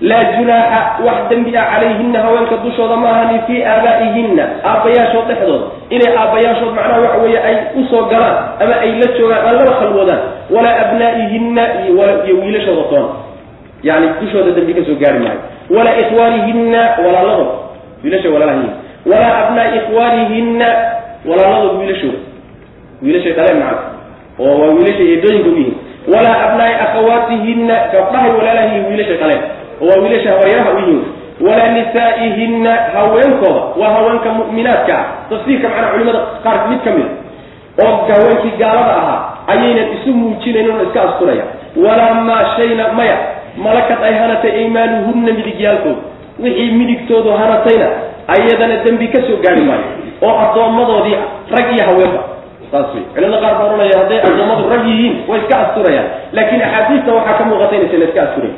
laa 0.00 0.24
junaaxa 0.38 0.80
wax 1.06 1.18
dembi 1.30 1.50
ah 1.58 1.66
calayhinna 1.74 2.18
haweenka 2.22 2.56
dushooda 2.64 2.96
ma 2.96 3.08
ahani 3.10 3.38
fii 3.46 3.62
aabaa'ihinna. 3.66 4.44
Aabbayaashood 4.70 5.26
dhexdooda 5.28 5.66
inay 5.90 6.10
aabbayaashood 6.22 6.70
macnaha 6.76 7.00
waxa 7.04 7.18
weeye 7.22 7.38
ay 7.48 7.56
u 7.74 7.82
soo 7.90 8.02
galaan 8.12 8.36
ama 8.62 8.74
ay 8.84 8.90
la 9.00 9.06
joogaan 9.18 9.42
aan 9.48 9.56
laba 9.58 9.72
khalwoodaan 9.80 10.20
walaa 10.54 10.76
abnaa'ihinna 10.86 11.62
iyo 11.82 12.34
wiilashooda 12.42 12.82
toona 12.90 13.08
yani 13.82 14.06
dushooda 14.20 14.50
dembi 14.56 14.74
ka 14.78 14.82
soo 14.86 14.94
gaari 15.02 15.18
maayo. 15.18 15.40
Walaa 15.76 15.96
ikhwaanihinna 16.02 16.80
walaaladood 17.04 17.50
wiilasha 18.04 18.28
walaalahiin 18.34 18.70
walaa 19.10 19.34
abnaa'i 19.42 19.76
ikhwaanihinna 19.82 20.68
walaaladood 21.28 21.74
wiilashooda 21.80 22.18
wiilashay 23.02 23.32
dhaleen 23.38 23.58
macana 23.62 23.80
oo 24.40 24.54
waa 24.60 24.72
wiilashay 24.76 25.06
eedooyinka 25.14 25.48
u 25.50 25.56
yihiin. 25.58 25.74
Walaa 26.14 26.36
abnaa'i 26.46 26.74
akhawaatihinna 26.86 27.74
gabdhahay 27.92 28.30
walaalahiin 28.38 28.84
wiilashay 28.90 29.16
dhaleen 29.22 29.42
oo 29.82 29.86
waa 29.90 30.00
wiilasha 30.02 30.30
habaryaha 30.32 30.70
u 30.70 30.78
yihiin. 30.78 31.04
Walaa 31.46 31.68
nisaa'ihinna 31.78 32.72
haweenkooda 32.94 33.60
waa 33.80 33.92
haweenka 33.96 34.28
mu'minaadka 34.38 34.94
ah. 34.98 35.04
Tafsiirka 35.30 35.68
macnaa 35.68 35.90
culimada 35.92 36.20
qaar 36.44 36.58
mid 36.70 36.80
ka 36.86 36.90
mida 36.96 37.10
oo 37.84 37.96
haweenkii 38.12 38.54
gaalada 38.62 38.94
ahaa 39.02 39.20
ayaynan 39.52 39.88
isu 39.96 40.10
muujinayn 40.20 40.70
oona 40.70 40.82
iska 40.82 41.00
asturaya. 41.08 41.44
Walaa 41.84 42.14
maa 42.14 42.44
shayna 42.56 42.92
maya 42.98 43.16
malakad 43.56 44.02
ay 44.08 44.14
hanatay 44.22 44.50
aymaanuhunna 44.60 45.32
midigyaalkooda 45.38 46.02
wixii 46.42 46.70
midigtoodu 46.80 47.30
hanatayna 47.40 47.86
ayadana 48.34 48.76
dembi 48.84 49.06
ka 49.08 49.18
soo 49.26 49.36
gaari 49.44 49.60
maayo. 49.68 49.86
Oo 50.22 50.34
addoommadoodii 50.44 51.16
rag 51.54 51.66
iyo 51.74 51.84
haweenba 51.86 52.20
saas 52.72 52.88
wey 52.94 53.04
culimada 53.14 53.40
qaar 53.44 53.54
baa 53.58 53.66
ohanaya 53.70 53.96
hadday 54.00 54.20
addoommadu 54.28 54.68
rag 54.72 54.84
yihiin 54.90 55.14
way 55.30 55.38
iska 55.42 55.54
asturayaan. 55.64 56.08
Laakiin 56.36 56.62
axaadiista 56.66 57.10
waxaa 57.18 57.38
ka 57.38 57.44
muuqata 57.50 57.74
inaysan 57.78 58.02
iska 58.08 58.20
asturayn 58.26 58.54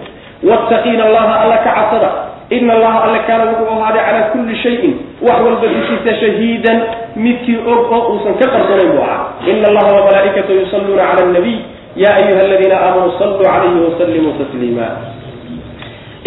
wattaqiina 0.51 1.03
allaha 1.09 1.35
alla 1.45 1.57
ka 1.67 1.71
cabsada 1.79 2.11
ina 2.57 2.73
allaha 2.77 2.99
alle 3.07 3.19
kaana 3.29 3.45
wuxuu 3.51 3.69
ahaaday 3.77 4.03
calaa 4.09 4.31
kulli 4.35 4.55
shayin. 4.63 4.95
Wax 5.27 5.39
walba 5.47 5.67
dushiisa 5.75 6.13
shahiidan 6.23 6.79
midkii 7.25 7.59
og 7.73 7.93
oo 7.97 8.01
uusan 8.13 8.35
ka 8.41 8.47
qarsanayn 8.55 8.91
buu 8.95 9.03
ahaa. 9.07 9.21
Ina 9.51 9.67
allaha 9.71 9.91
wamalaa'ikatahu 9.99 10.59
yusalluuna 10.63 11.05
cala 11.11 11.31
nabiy. 11.37 11.59
Ya 12.03 12.11
ayuha 12.19 12.41
aladiina 12.47 12.77
aamanuu 12.87 13.13
salluu 13.19 13.45
calayhi 13.47 13.79
wasallimuu 13.87 14.35
tasliima 14.41 14.87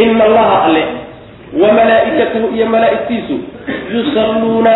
ina 0.06 0.24
allaha 0.30 0.56
alle 0.68 0.84
wamalaa'ikatahu 1.62 2.46
iyo 2.56 2.66
malaa'igtiisu 2.74 3.36
yusalluuna 3.94 4.74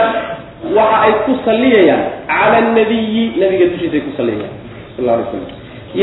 waxa 0.77 0.97
ay 1.05 1.13
ku 1.25 1.31
salliyayaan 1.45 2.03
cala 2.27 2.59
nabiyi 2.77 3.23
nabiga 3.41 3.65
dushiisa 3.73 3.95
ay 3.99 4.03
ku 4.07 4.11
salliyayaan 4.17 4.55
sal 4.97 5.09
alay 5.13 5.25
slam 5.31 5.45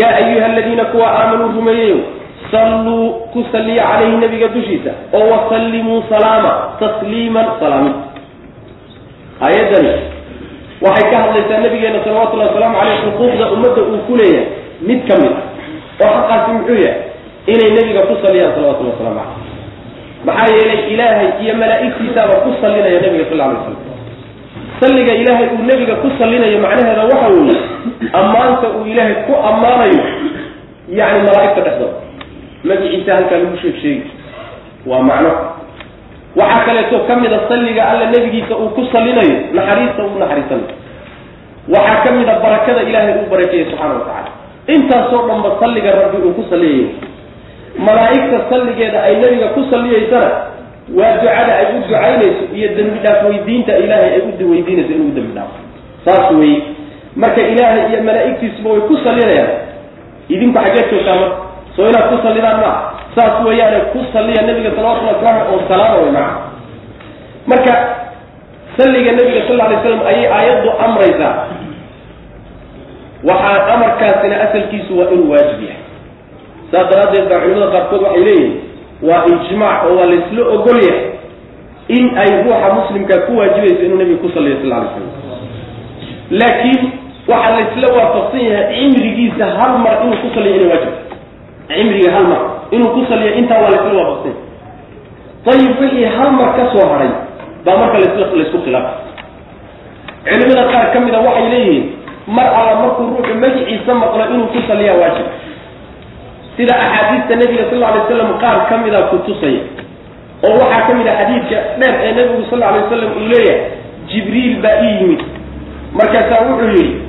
yaa 0.00 0.12
ayuha 0.22 0.46
aladiina 0.52 0.84
kuwa 0.92 1.06
aamanuu 1.18 1.50
rumeeyeyo 1.58 1.98
salluu 2.52 3.04
ku 3.32 3.40
salliya 3.52 3.82
calayhi 3.90 4.16
nabiga 4.24 4.48
dushiisa 4.56 4.90
oo 5.18 5.26
wasallimuu 5.32 6.02
salaama 6.12 6.52
tasliiman 6.80 7.46
salaamin 7.60 7.94
aayaddani 9.46 9.92
waxay 10.86 11.10
ka 11.10 11.16
hadlaysaa 11.24 11.60
nabigeena 11.64 12.04
salawatullahi 12.04 12.48
wasalaamu 12.50 12.76
caleyh 12.80 12.98
xuquuqda 13.04 13.44
ummadda 13.54 13.82
uu 13.92 13.98
ku 14.08 14.14
leeyahay 14.20 14.46
mid 14.88 15.00
ka 15.08 15.14
mid 15.22 15.34
oo 16.04 16.12
xaqaasi 16.18 16.50
muxuu 16.56 16.78
yahay 16.84 17.00
inay 17.52 17.70
nebiga 17.78 18.02
ku 18.10 18.14
salliyaan 18.24 18.54
salawatullahi 18.56 18.94
waslamu 18.96 19.18
caleyh 19.18 19.52
maxaa 20.28 20.48
yeelay 20.56 20.80
ilaahay 20.94 21.28
iyo 21.44 21.54
malaa'igtiisaaba 21.62 22.34
ku 22.44 22.50
sallinaya 22.62 23.00
nabiga 23.06 23.24
sal 23.30 23.40
alay 23.46 23.58
slam 23.64 23.78
salliga 24.80 25.12
ilaahay 25.14 25.48
uu 25.54 25.62
nebiga 25.68 25.94
ku 26.02 26.08
sallinayo 26.18 26.58
macnaheeda 26.64 27.04
waxa 27.10 27.28
weeye 27.34 27.56
ammaanta 28.20 28.66
uu 28.76 28.84
ilaahay 28.92 29.14
ku 29.26 29.32
ammaanayo 29.50 30.00
yacni 30.98 31.20
malaa'igta 31.26 31.60
dhexdooda. 31.66 31.98
Magiciisa 32.68 33.14
halkaa 33.14 33.38
lagu 33.42 33.56
sheeg 33.62 33.76
sheegi. 33.82 34.10
Waa 34.86 35.02
macno. 35.08 35.32
Waxaa 36.36 36.64
kaleeto 36.66 36.98
ka 37.08 37.16
mida 37.16 37.38
salliga 37.48 37.82
alla 37.90 38.06
nebigiisa 38.10 38.56
uu 38.56 38.68
ku 38.76 38.82
sallinayo 38.92 39.34
naxariista 39.56 40.00
uu 40.04 40.18
naxariisanayo. 40.22 40.68
Waxaa 41.74 42.02
ka 42.04 42.10
mida 42.18 42.34
barakada 42.44 42.82
ilaahay 42.88 43.14
uu 43.20 43.30
barakeeyey 43.30 43.66
subxaana 43.70 43.94
watacala 43.94 44.30
intaasoo 44.74 45.22
dhanba 45.28 45.50
salliga 45.60 45.90
rabbi 46.00 46.18
uu 46.26 46.32
ku 46.38 46.42
salliyayo 46.50 46.88
malaa'igta 47.86 48.38
salligeeda 48.50 48.98
ay 49.08 49.14
nebiga 49.22 49.48
ku 49.54 49.60
salliyaysana 49.70 50.30
waa 50.92 51.12
ducada 51.20 51.52
ay 51.60 51.66
u 51.72 51.80
ducaynayso 51.80 52.44
iyo 52.54 52.68
dembi 52.76 52.98
dhaaf 53.04 53.24
weydiinta 53.28 53.72
ilaahay 53.84 54.10
ay 54.20 54.22
u 54.44 54.50
weydiinayso 54.52 54.92
inuu 54.92 55.14
dembi 55.16 55.32
dhaafo. 55.36 55.56
Saas 56.04 56.30
weye 56.36 56.58
marka 57.16 57.40
ilaahay 57.40 57.82
iyo 57.90 58.02
malaa'igtiisuba 58.08 58.70
way 58.70 58.80
ku 58.88 58.94
sallinayaan 59.04 59.52
idinku 60.28 60.58
xaggeed 60.58 60.86
joogtaa 60.90 61.16
marka 61.16 61.36
soo 61.76 61.88
inaad 61.90 62.06
ku 62.12 62.16
sallidaan 62.26 62.58
maa 62.60 62.76
saas 63.16 63.34
weeyaane 63.46 63.78
ku 63.92 63.98
salliya 64.12 64.42
nabiga 64.48 64.70
salawatullahi 64.76 65.16
waslamu 65.16 65.40
oo 65.54 65.60
salaama 65.68 65.96
way 66.02 66.10
maca 66.12 66.36
marka 67.50 67.72
salliga 68.76 69.10
nabiga 69.18 69.40
sal 69.48 69.60
alay 69.60 69.78
slam 69.84 70.00
ayay 70.10 70.26
aayaddu 70.36 70.70
amraysaa. 70.86 71.34
Waxaa 73.24 73.66
amarkaasina 73.74 74.36
asalkiisu 74.40 74.98
waa 74.98 75.08
inuu 75.10 75.30
waajib 75.32 75.60
yahay. 75.64 75.82
Saas 76.70 76.86
daraaddeed 76.92 77.28
baa 77.30 77.40
culimada 77.40 77.70
qaarkood 77.74 78.02
waxay 78.02 78.24
leeyihiin 78.24 78.60
waa 79.08 79.24
ijmaac 79.34 79.78
oo 79.88 79.96
waa 79.98 80.06
laysla 80.12 80.42
ogol 80.54 80.78
yahay 80.88 81.04
in 81.96 82.04
ay 82.22 82.30
ruuxa 82.44 82.68
muslimka 82.78 83.16
ku 83.26 83.36
waajibayso 83.38 83.82
inuu 83.86 83.98
nabiga 84.00 84.18
ku 84.22 84.28
salliyo 84.34 84.56
sal 84.62 84.72
alay 84.72 84.88
slam 84.94 85.08
laakiin 86.40 86.80
waxaa 87.28 87.54
laysla 87.56 87.86
waafaqsan 87.96 88.40
yahay 88.50 88.66
cimrigiisa 88.80 89.44
hal 89.58 89.72
mar 89.84 89.94
inuu 90.04 90.16
ku 90.22 90.28
salliyo 90.34 90.54
inay 90.56 90.68
waajib. 90.72 90.94
Cimriga 91.68 92.10
hal 92.16 92.24
mar 92.32 92.40
inuu 92.70 92.90
ku 92.96 93.00
saliyo 93.08 93.32
intaa 93.40 93.60
waa 93.62 93.70
laysla 93.74 94.00
waafaqsanya 94.00 94.36
ayib 95.52 95.72
wixii 95.80 96.04
hal 96.16 96.30
mar 96.38 96.48
ka 96.56 96.64
soo 96.72 96.86
haray 96.92 97.12
baa 97.64 97.76
marka 97.80 97.98
lasla 98.02 98.26
laysku 98.38 98.58
khilaafay 98.64 98.96
culimada 100.24 100.64
qaar 100.72 100.86
ka 100.92 101.00
mida 101.04 101.18
waxay 101.26 101.48
leeyihiin 101.52 101.84
mar 102.36 102.46
alla 102.58 102.74
markuu 102.80 103.06
ruuxu 103.12 103.34
magiciisa 103.42 103.92
maqlo 104.02 104.24
inuu 104.34 104.46
ku 104.52 104.58
saliyaa 104.68 104.96
waajib 105.00 105.26
sida 106.56 106.74
axaadiista 106.84 107.34
nebiga 107.40 107.64
sal 107.70 107.82
alay 107.84 108.02
slam 108.08 108.30
qaar 108.42 108.58
ka 108.68 108.74
mida 108.84 109.02
ku 109.10 109.16
tusaya. 109.26 109.62
oo 110.46 110.54
waxaa 110.60 110.86
ka 110.86 110.92
mid 110.98 111.06
a 111.08 111.14
xadiidka 111.20 111.58
dheer 111.80 111.94
ee 112.06 112.12
nebigu 112.18 112.42
sal 112.50 112.62
alay 112.62 112.80
wasalam 112.84 113.10
uu 113.18 113.26
leeyahay 113.32 113.60
jibriil 114.10 114.56
baa 114.62 114.76
ii 114.82 114.94
yimid. 115.00 115.22
Markaasaa 115.98 116.40
wuxuu 116.48 116.68
yidhi 116.68 117.00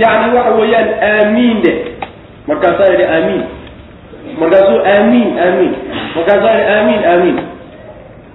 yacni 0.00 0.34
waxa 0.36 0.50
weeyaan 0.60 0.88
aamiin 1.10 1.62
de 1.64 1.72
markaasaa 2.48 2.90
yidhi 2.92 3.04
aamiin. 3.14 3.42
Markaasuu 4.40 4.80
aamiin 4.92 5.30
aamiin. 5.44 5.74
Markaasaa 6.16 6.52
yidhi 6.58 6.66
aamiin 6.74 7.02
aamiin. 7.12 7.38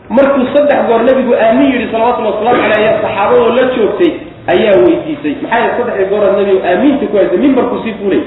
Markuu 0.09 0.45
saddex 0.53 0.79
goor 0.87 1.01
nebigu 1.07 1.33
aamiin 1.45 1.71
yidhi 1.73 1.87
salawatullhi 1.91 2.31
waslamu 2.31 2.61
caleyh 2.61 2.77
ayaa 2.79 3.01
saxaabadoo 3.05 3.49
la 3.57 3.63
joogtay 3.75 4.11
ayaa 4.53 4.75
weydiisay. 4.83 5.33
Maxay 5.43 5.69
saddexdii 5.77 6.09
gooraad 6.11 6.35
nebigu 6.39 6.61
aamiinta 6.71 7.05
ku 7.11 7.17
haysay 7.17 7.37
mimbarku 7.45 7.75
sii 7.83 7.93
fuulay 8.01 8.21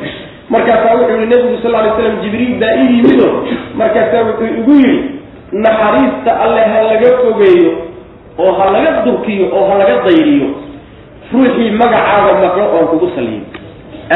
markaasaa 0.51 0.94
wuxuu 0.99 1.16
yihi 1.16 1.26
nebigu 1.32 1.57
sal 1.62 1.72
lay 1.72 1.90
slam 1.99 2.16
jibriil 2.22 2.55
baa 2.62 2.74
ii 2.82 2.88
yimido 2.97 3.28
markaasaa 3.80 4.22
wuxuu 4.28 4.47
igu 4.61 4.72
yidhi 4.82 5.01
naxariista 5.53 6.30
alle 6.44 6.61
ha 6.72 6.82
laga 6.90 7.11
fogeeyo 7.22 7.72
oo 8.38 8.53
ha 8.59 8.64
laga 8.74 8.90
durkiyo 9.07 9.47
oo 9.57 9.64
ha 9.70 9.74
laga 9.80 9.97
dayriyo 10.07 10.49
ruuxii 11.32 11.70
magacaaga 11.80 12.32
maqlo 12.42 12.64
oon 12.76 12.86
kugu 12.92 13.09
saliyin. 13.14 13.44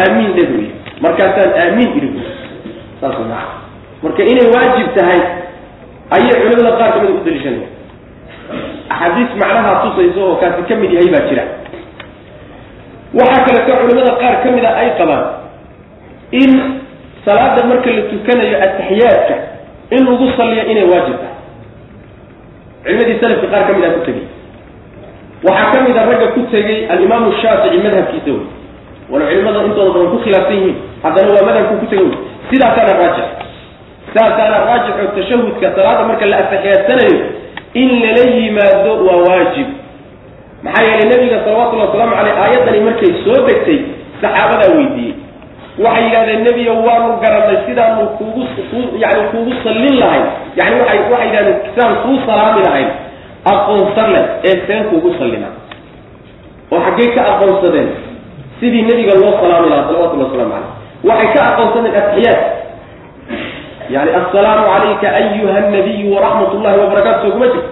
Aamiin 0.01 0.33
dhe 0.37 0.43
buy 0.51 0.65
markaasaan 1.05 1.51
aamiin 1.63 1.91
idhi 1.99 2.11
saas 3.01 3.19
maa 3.31 3.47
marka 4.03 4.23
inay 4.33 4.47
waajib 4.55 4.89
tahay 4.99 5.21
ayay 6.17 6.35
culimada 6.43 6.77
qaar 6.81 6.91
kamida 6.95 7.13
u 7.19 7.25
daliishanaya 7.27 7.69
axaadiis 8.95 9.33
macnaha 9.43 9.73
tusayso 9.83 10.21
oo 10.29 10.37
kaasi 10.43 10.63
ka 10.69 10.75
mid 10.83 10.93
yahay 10.97 11.11
baa 11.15 11.25
jira. 11.29 11.45
Waxaa 13.19 13.45
kaleeto 13.47 13.73
culimada 13.83 14.13
qaar 14.23 14.35
ka 14.43 14.49
mida 14.57 14.71
ay 14.83 14.91
qabaan 14.99 15.25
in 16.33 16.51
salaada 17.25 17.65
marka 17.71 17.91
la 17.97 18.03
tukanayo 18.13 18.57
ataxiyaadka 18.67 19.35
in 19.91 20.05
lagu 20.07 20.27
saliyo 20.37 20.63
inay 20.73 20.85
waajib 20.93 21.17
tahay. 21.23 21.37
Culimadii 22.85 23.19
salafka 23.21 23.47
qaar 23.53 23.65
ka 23.67 23.73
mid 23.77 23.85
a 23.85 23.91
ku 23.97 24.01
tegey. 24.07 24.27
Waxaa 25.45 25.73
ka 25.73 25.79
mid 25.87 25.97
a 25.97 26.03
ragga 26.11 26.27
ku 26.35 26.41
tegey 26.53 26.79
alimaamu 26.93 27.33
shaafici 27.43 27.79
madhabkiisa 27.85 28.31
wey 28.31 28.47
wala 29.11 29.25
culimada 29.31 29.59
intooda 29.67 29.91
badan 29.95 30.11
ku 30.15 30.19
khilaafsan 30.25 30.57
yihiin. 30.57 30.77
Haddana 31.03 31.29
waa 31.37 31.47
madhabku 31.49 31.75
ku 31.83 31.87
tegey. 31.93 32.07
Wey 32.09 32.19
sidaasaana 32.51 32.93
raajix. 33.01 33.27
Sidaasaana 34.09 34.57
raajix 34.69 34.95
oo 35.03 35.11
tashahudka 35.19 35.67
salaada 35.77 36.03
marka 36.11 36.25
la 36.33 36.37
ataxiyaadsanayo 36.45 37.19
in 37.83 37.89
lala 38.03 38.25
yimaado 38.37 38.93
waa 39.07 39.21
waajib. 39.29 39.69
Maxaa 40.65 40.85
yeelay 40.89 41.09
nabiga 41.13 41.39
salawatullhi 41.45 41.85
wasalaamu 41.87 42.15
caleyh 42.17 42.35
aayaddani 42.45 42.81
markay 42.89 43.13
soo 43.25 43.39
degtay 43.49 43.79
saxaabadaa 44.23 44.73
weydiiyey 44.77 45.15
waxay 45.79 46.05
yidhahdeen 46.05 46.43
nebiyo 46.45 46.75
waanu 46.87 47.17
garanay 47.23 47.59
sidaanu 47.67 48.07
kuugu 48.19 48.43
yani 48.99 49.23
kuugu 49.31 49.53
sallin 49.65 49.95
lahayn. 50.03 50.27
Yani 50.57 50.75
waay 50.81 50.99
waxay 51.13 51.27
yidhahdeen 51.29 51.59
sidaan 51.75 51.95
kuu 52.03 52.17
salaami 52.27 52.61
lahayn 52.67 52.89
aqoonsan 53.53 54.09
leh 54.15 54.25
ee 54.45 54.57
seen 54.67 54.85
kuugu 54.91 55.15
sallina. 55.19 55.49
Oo 56.73 56.81
xaggey 56.87 57.09
ka 57.15 57.23
aqoonsadeen 57.33 57.89
sidii 58.61 58.83
nebiga 58.83 59.15
loo 59.23 59.33
salaami 59.43 59.69
lahaa 59.71 59.87
salawatullahi 59.89 60.31
waslamu 60.31 60.53
caleyh 60.53 60.71
waxay 61.09 61.29
ka 61.35 61.41
aqoonsadeen 61.51 61.95
atixiyaad 62.01 62.41
yani 63.95 64.11
assalaamu 64.21 64.65
calayka 64.73 65.09
ayuha 65.21 65.61
nabiyu 65.75 66.15
waraxmat 66.15 66.51
ullahi 66.55 66.77
wabarakatu 66.83 67.21
soo 67.27 67.33
kuma 67.35 67.47
jirto 67.47 67.71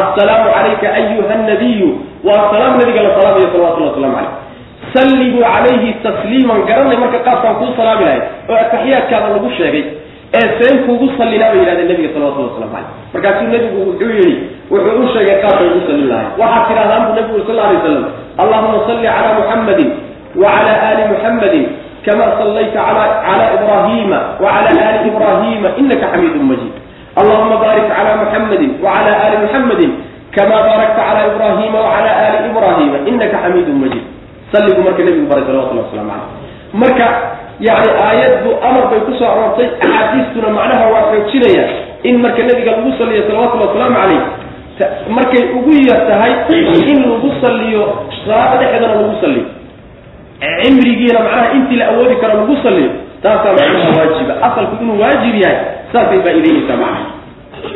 assalaamu 0.00 0.46
calayka 0.56 0.86
ayuha 1.00 1.34
nabiyu 1.50 1.88
waa 2.28 2.48
salaam 2.52 2.72
nabiga 2.80 3.00
la 3.06 3.10
salaamayo 3.18 3.46
salawatullah 3.52 3.90
waslamu 3.92 4.14
calayh 4.16 4.32
sallimuu 4.94 5.42
calayhi 5.52 5.90
tasliiman 6.06 6.60
garanay 6.68 6.96
marka 7.02 7.18
qaabkaan 7.28 7.54
kuu 7.60 7.70
salaami 7.78 8.04
lahay 8.08 8.20
oo 8.50 8.56
ataxiyaadkaada 8.64 9.28
lagu 9.36 9.50
sheegay 9.58 9.84
ee 10.38 10.46
seen 10.58 10.76
kuugu 10.86 11.06
sallinaa 11.18 11.50
bay 11.52 11.60
yihahdeen 11.62 11.88
nabiga 11.92 12.10
salawatullah 12.14 12.50
waslamu 12.52 12.72
calayh 12.74 12.90
markaasuu 13.14 13.48
nebigu 13.54 13.78
wuxuu 13.88 14.10
yihi 14.18 14.34
wuxuu 14.72 15.02
u 15.02 15.08
sheegay 15.14 15.36
qaabkay 15.44 15.66
ugu 15.72 15.80
sallin 15.88 16.08
lahay 16.12 16.26
waxaad 16.42 16.64
tidhahdaan 16.70 17.02
buu 17.06 17.14
nabigu 17.18 17.40
sal 17.48 17.58
alay 17.64 17.76
waslam 17.78 18.04
allahuma 18.42 18.78
salli 18.88 19.06
calaa 19.16 19.34
muxammadin 19.40 19.90
wacala 20.42 20.72
aali 20.86 21.02
muxammadin 21.12 21.64
kama 22.06 22.24
sallayta 22.40 22.80
cala 23.26 23.44
ibrahima 23.56 24.18
wacala 24.44 24.70
aali 24.86 24.98
ibrahima 25.10 25.68
inaka 25.82 26.06
xamiidun 26.12 26.44
majid 26.50 26.72
allahuma 27.20 27.56
baarik 27.64 27.86
cala 27.96 28.12
muxammadin 28.22 28.70
wacala 28.86 29.12
aali 29.22 29.36
muxammadin 29.44 29.90
kama 30.36 30.56
baarakta 30.66 31.00
cala 31.08 31.20
ibrahima 31.30 31.78
wacala 31.86 32.10
aali 32.22 32.38
ibrahima 32.50 32.96
inaka 33.12 33.36
xamiidun 33.44 33.78
majid 33.84 34.04
salligu 34.54 34.80
marka 34.86 35.02
nebigu 35.02 35.26
baray 35.30 35.44
salawatullah 35.48 35.84
waslamu 35.90 36.10
caleyh 36.14 36.30
marka 36.82 37.06
yani 37.66 37.90
aayaddu 38.06 38.50
amar 38.68 38.84
bay 38.90 39.00
ku 39.06 39.12
soo 39.18 39.26
aroortay 39.32 39.68
axaadiistuna 39.86 40.48
macnaha 40.58 40.84
waa 40.94 41.04
xoojinaya 41.10 41.64
in 42.08 42.16
marka 42.24 42.42
nebiga 42.48 42.70
lagu 42.78 42.90
saliyo 42.98 43.22
salawatullhi 43.28 43.66
wasalaamu 43.66 43.96
caleyh 43.98 44.22
markay 45.16 45.42
ugu 45.58 45.72
yar 45.88 46.00
tahay 46.10 46.32
in 46.90 46.98
lagu 47.10 47.30
saliyo 47.42 47.82
salaada 48.26 48.56
dhexeedana 48.62 48.94
lagu 49.02 49.16
saliyo 49.22 49.44
cimrigiina 50.62 51.20
macnaha 51.26 51.52
intii 51.56 51.76
la 51.76 51.86
awoodi 51.94 52.16
karo 52.22 52.34
lagu 52.40 52.56
saliyo 52.62 52.90
taasaa 53.22 53.52
macnaha 53.52 53.88
waajiba. 53.98 54.34
Asalku 54.46 54.74
inuu 54.84 55.00
waajib 55.00 55.34
yahay 55.42 55.58
saasay 55.92 56.18
faa'ideyneysaa 56.26 56.76
macnaha. 56.76 57.06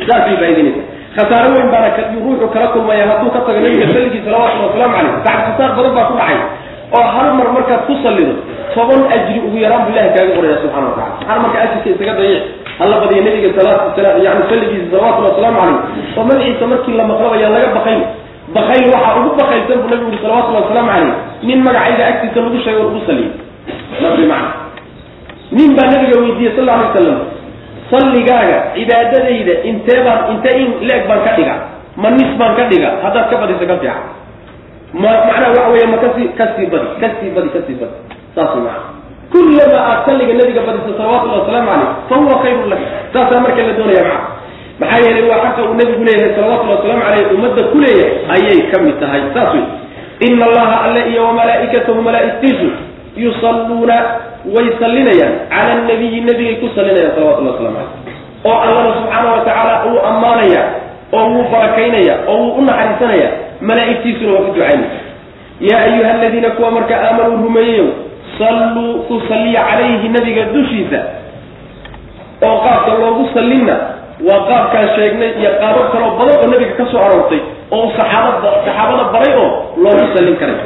Saasay 0.07 0.35
faa'ideyneysaa 0.41 0.85
khasaaro 1.15 1.49
weyn 1.55 1.69
baana 1.71 1.89
ruuxu 2.23 2.47
kala 2.53 2.67
kulmaya 2.73 3.07
hadduu 3.09 3.31
ka 3.33 3.39
tago 3.39 3.59
nabiga 3.59 3.87
saligii 3.93 4.21
salawatullhi 4.25 4.67
wasalaamu 4.67 4.95
caleyh 4.95 5.15
tacsisaar 5.25 5.71
badan 5.77 5.93
baa 5.97 6.05
ku 6.09 6.13
dhacay 6.19 6.39
oo 6.97 7.05
hal 7.15 7.27
mar 7.39 7.47
markaad 7.57 7.81
ku 7.87 7.93
salido 8.03 8.33
toban 8.73 9.01
ajri 9.15 9.39
ugu 9.47 9.57
yaraan 9.63 9.85
bu 9.85 9.91
ilahi 9.93 10.09
kaaga 10.15 10.31
qoraya 10.37 10.57
subxana 10.63 10.87
wa 10.89 10.95
tacala 10.97 11.11
maxaa 11.19 11.39
marka 11.43 11.57
ajirka 11.65 11.89
isaga 11.95 12.13
dayic 12.19 12.43
hala 12.79 12.95
badiya 13.03 13.21
nabiga 13.27 13.49
yani 14.25 14.41
salligiisa 14.49 14.87
salawatulli 14.93 15.27
wasalaamu 15.29 15.57
calayh 15.59 16.17
oo 16.17 16.23
magaciisa 16.29 16.65
markii 16.73 16.95
la 16.99 17.03
maqlaba 17.11 17.35
yaan 17.43 17.53
laga 17.57 17.69
bakayl 17.77 18.01
bakayl 18.57 18.83
waxaa 18.93 19.15
ugu 19.19 19.29
bakaylsan 19.41 19.77
buu 19.83 19.89
nabigu 19.93 20.09
yuri 20.09 20.19
salawatullahi 20.23 20.63
wasalaamu 20.65 20.89
calayh 20.93 21.13
nin 21.49 21.59
magacayga 21.67 22.03
agtiisa 22.11 22.39
lagu 22.45 22.57
sheegay 22.65 22.81
oo 22.81 22.87
lagu 22.89 23.01
saliyo. 23.09 23.31
Saas 24.01 24.19
macna 24.31 24.49
nin 25.57 25.69
baa 25.77 25.87
nabiga 25.93 26.15
weydiiyey 26.23 26.53
sal 26.57 26.69
alay 26.69 26.85
wasalam 26.89 27.19
salligaaga 27.91 28.57
cibaadadayda 28.75 29.53
intee 29.69 29.99
baan 30.05 30.19
inte 30.33 30.49
in 30.61 30.69
leeg 30.89 31.03
baan 31.09 31.21
ka 31.27 31.31
dhiga 31.37 31.55
ma 32.01 32.09
nis 32.17 32.31
baan 32.39 32.53
ka 32.59 32.63
dhiga 32.71 32.89
haddaad 33.03 33.25
ka 33.31 33.35
badisa 33.43 33.65
ka 33.71 33.75
fiican 33.81 34.03
ma 34.93 35.11
macnaha 35.27 35.49
waxa 35.57 35.69
weya 35.73 35.87
ma 35.93 35.97
ka 36.03 36.09
sii 36.15 36.27
ka 36.37 36.45
sii 36.57 36.65
badi 36.73 36.87
ka 37.01 37.07
sii 37.19 37.29
badi 37.35 37.49
ka 37.55 37.59
sii 37.67 37.77
badi. 37.81 37.95
Saas 38.35 38.53
macana 38.55 38.97
kullama 39.33 39.77
aad 39.89 39.99
salliga 40.09 40.33
nabiga 40.39 40.61
badisa 40.67 40.91
salawatullahi 40.97 41.39
wasalaamu 41.45 41.69
calayh 41.69 41.89
fa 42.09 42.15
huwa 42.17 42.35
khayrun 42.43 42.67
lak 42.73 42.81
saasaa 43.13 43.39
marka 43.45 43.61
la 43.67 43.73
doonaya 43.77 44.03
maca 44.09 44.19
maxaa 44.81 44.99
yeelay 45.05 45.25
waa 45.29 45.41
xaqa 45.45 45.61
uu 45.69 45.75
nabigu 45.79 46.03
leeyahay 46.07 46.31
salawatullahi 46.37 46.77
wasalaamu 46.77 47.03
caleyh 47.05 47.25
ummadda 47.37 47.61
ku 47.71 47.77
leeyahay 47.77 48.33
ayay 48.35 48.59
ka 48.71 48.77
mid 48.85 48.95
tahay. 49.03 49.21
Saas 49.35 49.49
wey 49.53 49.65
ina 50.27 50.43
allaha 50.49 50.75
alle 50.89 51.01
iyo 51.11 51.21
wamalaa'ikatahu 51.29 51.99
malaa'igtiisu 52.07 52.67
yusalluuna 53.23 53.97
way 54.55 54.67
sallinayaan. 54.81 55.33
Cala 55.53 55.73
nabiyi 55.89 56.19
nabigay 56.25 56.55
ku 56.63 56.67
sallinayaan 56.75 57.13
salawatullahi 57.15 57.53
waslamu 57.55 57.77
caleyh 57.77 58.17
oo 58.49 58.57
allana 58.65 58.89
subxaana 58.97 59.27
wa 59.35 59.41
tacaala 59.45 59.73
uu 59.91 59.99
ammaanaya 60.09 60.61
oo 61.13 61.25
wuu 61.33 61.45
barakaynaya 61.53 62.13
oo 62.31 62.37
wuu 62.43 62.53
u 62.57 62.61
naxariisanaya 62.65 63.29
malaa'igtiisuna 63.67 64.31
waa 64.35 64.43
ku 64.47 64.51
ducaynaysa 64.55 64.99
yaa 65.69 65.81
ayuha 65.87 66.11
aladiina 66.17 66.49
kuwa 66.57 66.71
marka 66.71 66.95
aamanuu 67.05 67.43
rumeeyeyow 67.45 67.87
salluu 68.39 68.93
ku 69.07 69.21
salliya 69.29 69.61
calayhi 69.69 70.07
nabiga 70.15 70.43
dushiisa. 70.55 70.99
oo 72.47 72.57
qaabka 72.65 72.91
loogu 73.01 73.23
sallinna 73.35 73.75
waa 74.27 74.41
qaabkaan 74.49 74.87
sheegnay 74.95 75.31
iyo 75.41 75.51
qaabab 75.61 75.87
kaloo 75.93 76.11
badan 76.19 76.35
oo 76.43 76.47
nabiga 76.53 76.73
ka 76.79 76.85
soo 76.91 77.01
aroortay 77.05 77.41
oo 77.75 77.85
saxaabada 77.97 78.49
saxaabada 78.65 79.03
baray 79.15 79.33
oo 79.41 79.49
loogu 79.83 80.05
sallin 80.15 80.35
karay. 80.41 80.57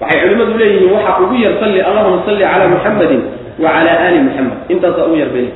Waxay 0.00 0.18
culimmadu 0.22 0.54
leeyihiin 0.60 0.90
waxaa 0.96 1.18
ugu 1.24 1.34
yar 1.44 1.54
salli 1.62 1.80
allahuma 1.88 2.18
salli 2.26 2.42
calaa 2.50 2.68
muxamadin 2.74 3.22
wa 3.62 3.68
cala 3.74 3.90
aali 4.02 4.18
muxamed 4.26 4.54
intaasaa 4.74 5.06
ugu 5.08 5.16
yar 5.22 5.30
beli. 5.34 5.50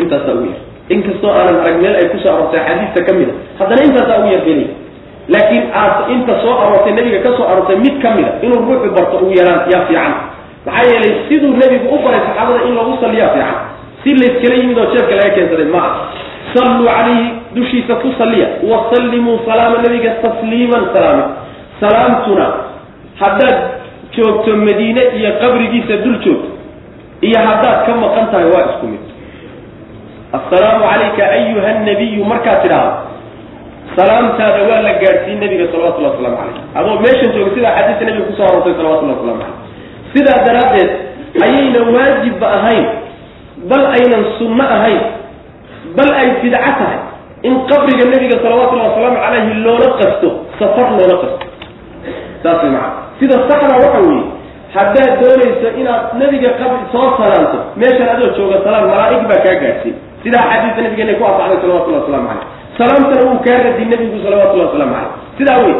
Intaasaa 0.00 0.34
ugu 0.36 0.46
yar. 0.52 0.60
Inkastoo 0.94 1.32
aanan 1.32 1.56
arag 1.64 1.76
meel 1.82 1.96
ay 2.00 2.06
ku 2.12 2.16
soo 2.24 2.28
aroortay 2.34 2.60
xadiista 2.68 3.00
ka 3.08 3.12
mid 3.18 3.28
a 3.32 3.34
haddana 3.60 3.82
intaasaa 3.88 4.18
ugu 4.20 4.28
yar 4.36 4.44
beli 4.48 4.64
laakiin 5.28 5.64
aad 5.82 6.10
inta 6.14 6.34
soo 6.42 6.54
aroortay 6.62 6.92
nebiga 6.92 7.18
ka 7.26 7.30
soo 7.36 7.46
aroortay 7.48 7.76
mid 7.84 7.96
ka 8.02 8.10
mid 8.16 8.26
a 8.26 8.32
inuu 8.46 8.60
ruuxu 8.68 8.90
barto 8.96 9.16
ugu 9.24 9.32
yaraan 9.38 9.70
yaa 9.72 9.86
fiican. 9.88 10.12
Maxaa 10.66 10.84
yeelay 10.90 11.12
siduu 11.28 11.52
nebigu 11.60 11.86
u 11.94 11.98
baray 12.04 12.20
saxaabada 12.26 12.60
in 12.68 12.74
loogu 12.78 12.96
salliyaa 13.00 13.28
fiican. 13.34 13.56
Si 14.04 14.10
layskala 14.20 14.54
yimid 14.60 14.78
oo 14.78 14.86
jeefka 14.94 15.14
laga 15.18 15.30
keensaday 15.36 15.68
ma 15.74 15.82
salluu 16.54 16.86
calayhi 16.86 17.26
dushiisa 17.56 17.94
ku 18.02 18.08
salliya. 18.18 18.48
Wasallimuu 18.70 19.38
salaama 19.48 19.78
nabiga 19.84 20.10
tasliiman 20.24 20.84
salaama. 20.94 21.24
Salaamtuna 21.80 22.46
haddaad 23.20 23.58
joogto 24.16 24.56
madiine 24.56 25.02
iyo 25.18 25.30
qabrigiisa 25.40 25.96
dul 26.04 26.16
joogto 26.24 26.50
iyo 27.20 27.38
haddaad 27.48 27.86
ka 27.86 27.92
maqan 28.02 28.26
tahay 28.32 28.48
waa 28.54 28.64
isku 28.70 28.86
mid. 28.92 29.02
Assalaamu 30.34 30.84
calayka 30.90 31.22
ayuha 31.30 31.72
nabiyu 31.86 32.24
markaad 32.24 32.62
tidhaahdo 32.62 33.13
salaamtaada 33.96 34.60
waa 34.70 34.80
la 34.86 34.92
gaadhsiin 35.02 35.38
nabiga 35.40 35.64
salawatullahi 35.72 36.14
waslamu 36.16 36.36
calayh. 36.36 36.78
Adoo 36.78 36.96
meeshan 37.04 37.30
jooga 37.36 37.50
sidaa 37.54 37.74
xadiista 37.78 38.04
nabiga 38.08 38.24
ku 38.28 38.32
soo 38.38 38.46
aroortay 38.48 38.74
salawatullahi 38.80 39.18
waslamu 39.18 39.40
calayh. 39.42 39.56
Sidaa 40.14 40.38
daraaddeed 40.46 40.90
ayayna 41.46 41.80
waajibba 41.94 42.46
ahayn 42.58 42.84
bal 43.70 43.84
aynan 43.96 44.22
sunno 44.38 44.64
ahayn 44.76 45.02
bal 45.96 46.10
ay 46.20 46.28
bidco 46.42 46.58
tahay 46.78 46.98
in 47.48 47.54
qabriga 47.70 48.04
nebiga 48.12 48.36
salawatullahi 48.44 48.88
wasalaamu 48.90 49.18
calayhi 49.24 49.52
loola 49.66 49.88
qasto 50.00 50.28
safar 50.58 50.88
loola 50.98 51.16
qasto. 51.22 51.44
Saas 52.42 52.58
way 52.62 52.70
macana 52.70 53.02
sida 53.20 53.36
saxda 53.48 53.74
waxa 53.84 54.00
weeye 54.06 54.24
haddaad 54.76 55.12
doonayso 55.22 55.68
inaad 55.80 56.02
nebiga 56.20 56.50
qabri 56.60 56.82
soo 56.92 57.08
salaanto 57.18 57.58
meeshan 57.80 58.08
adoo 58.14 58.30
jooga 58.38 58.58
salaan 58.66 58.84
malaa'ig 58.90 59.22
baa 59.30 59.38
kaa 59.46 59.56
gaadhsiin 59.62 59.94
sidaa 60.24 60.44
xadiista 60.50 60.80
nabigeena 60.86 61.14
ku 61.20 61.24
asaxday 61.30 61.58
salawatullahi 61.62 62.02
waslamu 62.04 62.26
calayh 62.28 62.46
salaamtana 62.78 63.22
wuu 63.30 63.38
kaa 63.46 63.58
radi 63.66 63.84
nebigu 63.84 64.16
salawatullahi 64.24 64.68
waslamu 64.68 64.94
calayh. 64.94 65.10
Sidaa 65.38 65.58
wey 65.64 65.74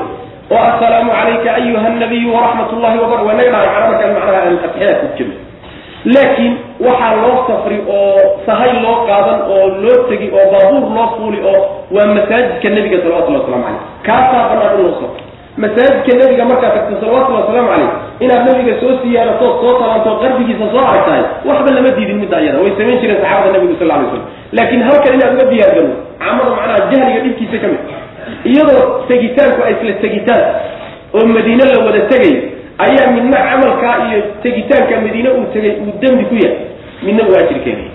oo 0.51 0.63
assalaamu 0.71 1.11
calayka 1.13 1.55
ayuha 1.55 1.89
nabiyu 1.89 2.35
waraxmat 2.35 2.73
ullahi 2.73 2.99
wabar 2.99 3.21
waa 3.27 3.35
naga 3.39 3.51
dhahay 3.51 3.69
macna 3.69 3.87
markaan 3.91 4.13
macnaha 4.15 4.41
aan 4.43 4.57
ku 5.03 5.07
jirno 5.17 5.35
laakiin 6.15 6.53
waxaa 6.87 7.15
loo 7.23 7.37
safri 7.49 7.79
oo 7.89 8.19
sahay 8.47 8.73
loo 8.85 8.97
qaadan 9.09 9.41
oo 9.55 9.67
loo 9.85 9.99
tegi 10.09 10.29
oo 10.37 10.47
baabuur 10.53 10.85
loo 10.97 11.09
fuuli 11.17 11.39
oo 11.53 11.61
waa 11.97 12.07
masaajidka 12.17 12.69
nebiga 12.77 12.99
salawatullahi 13.03 13.43
waslamu 13.45 13.65
calayh. 13.65 13.83
Kaasaa 14.07 14.49
banaan 14.51 14.73
in 14.79 14.83
loo 14.85 14.95
safro 15.01 15.23
masaajidka 15.63 16.13
nebiga 16.21 16.45
markaad 16.51 16.73
tagto 16.77 16.95
salawatullahi 17.01 17.43
wasalaamu 17.47 17.69
calayh 17.73 17.91
inaad 18.25 18.43
nebiga 18.49 18.75
soo 18.81 18.93
siyaaratood 19.03 19.55
soo 19.63 19.73
talaantood 19.81 20.17
qarbigiisa 20.23 20.67
soo 20.75 20.83
aragtahay 20.91 21.23
waxba 21.49 21.71
lama 21.77 21.91
diidin 21.99 22.19
midda 22.23 22.41
iyada 22.45 22.59
way 22.65 22.73
samayn 22.79 22.99
jireen 23.03 23.21
saxaabada 23.23 23.53
nebigu 23.57 23.75
sal 23.81 23.91
alay 23.97 24.07
slam 24.11 24.25
laakiin 24.59 24.83
halkan 24.89 25.13
inaad 25.19 25.33
uga 25.37 25.45
diyaargalo 25.53 25.93
camada 26.23 26.51
macnaha 26.59 26.81
jahliga 26.91 27.21
dhibkiisa 27.27 27.57
ka 27.63 27.67
mid 27.73 27.83
iyadoo 28.51 28.83
tegitaanku 29.11 29.61
ay 29.67 29.73
isla 29.79 29.93
tegitaan 30.05 30.43
oo 31.17 31.27
madiine 31.37 31.65
la 31.73 31.77
wada 31.87 32.01
tegay 32.13 32.35
ayaa 32.87 33.07
midna 33.17 33.39
camalkaa 33.51 33.97
iyo 34.09 34.19
tegitaanka 34.43 35.01
madiine 35.07 35.29
uu 35.39 35.47
tegay 35.55 35.73
uu 35.85 35.93
dembi 36.03 36.25
ku 36.31 36.35
yahay. 36.45 36.59
Midna 37.07 37.23
uu 37.29 37.37
ajir 37.41 37.59
keenaya 37.65 37.91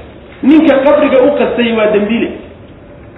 ninka 0.49 0.73
qabriga 0.85 1.17
u 1.27 1.31
qastay 1.39 1.71
waa 1.77 1.91
dembiile 1.95 2.29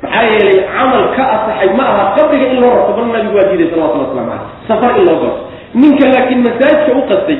maxaa 0.04 0.24
yeelay 0.32 0.60
camal 0.74 1.04
ka 1.16 1.24
asaxay 1.36 1.70
ma 1.78 1.84
aha 1.92 2.04
qabriga 2.18 2.46
in 2.54 2.60
loo 2.62 2.72
rarto 2.76 2.92
bal 2.98 3.06
nabigu 3.14 3.36
waa 3.38 3.48
diiday 3.50 3.70
salawatullah 3.72 4.08
waslamu 4.10 4.30
caleyh 4.32 4.50
safar 4.68 4.92
in 5.00 5.06
loo 5.10 5.18
galo. 5.22 5.38
Ninka 5.82 6.06
laakiin 6.14 6.42
masaajidka 6.46 6.92
u 7.00 7.02
qastay 7.12 7.38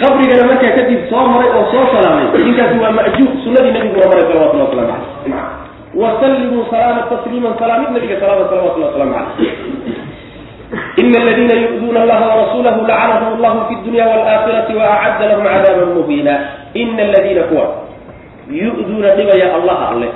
qabrigana 0.00 0.44
markaa 0.50 0.72
kadib 0.78 1.00
soo 1.10 1.24
maray 1.32 1.50
oo 1.58 1.64
soo 1.72 1.84
salaamay 1.94 2.26
ninkaasi 2.46 2.78
waa 2.82 2.92
ma'juur 2.98 3.30
sunnadii 3.44 3.72
nabiguna 3.76 4.06
maray 4.10 4.24
salawatullah 4.30 4.66
waslamu 4.66 4.88
caleyh 4.90 5.64
wasallimuu 6.02 6.64
salaama 6.70 7.02
tasliiman 7.10 7.54
salaamid 7.58 7.88
nabiga 7.94 8.16
salaama 8.22 8.44
salawatullah 8.50 8.88
waslamu 8.90 9.12
caleyh 9.14 9.52
ina 11.02 11.16
aladiina 11.22 11.54
yu'duuna 11.62 11.98
allaha 12.02 12.24
warasuulahu 12.30 12.80
lacanahum 12.88 13.30
allahu 13.38 13.58
fi 13.68 13.74
dunya 13.86 14.04
walaaakhirati 14.10 14.72
waacadda 14.80 15.24
lahum 15.30 15.44
cadaaban 15.46 15.90
muhiina 15.98 16.34
ina 16.74 17.02
aladiina 17.08 17.42
kuwa 17.50 17.66
yu'duuna 18.50 19.08
dhibaya 19.18 19.54
allaha 19.54 19.84
alle 19.94 20.08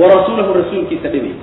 warasuulahu 0.00 0.50
rasuulkiisa 0.60 1.08
dhibaya 1.08 1.36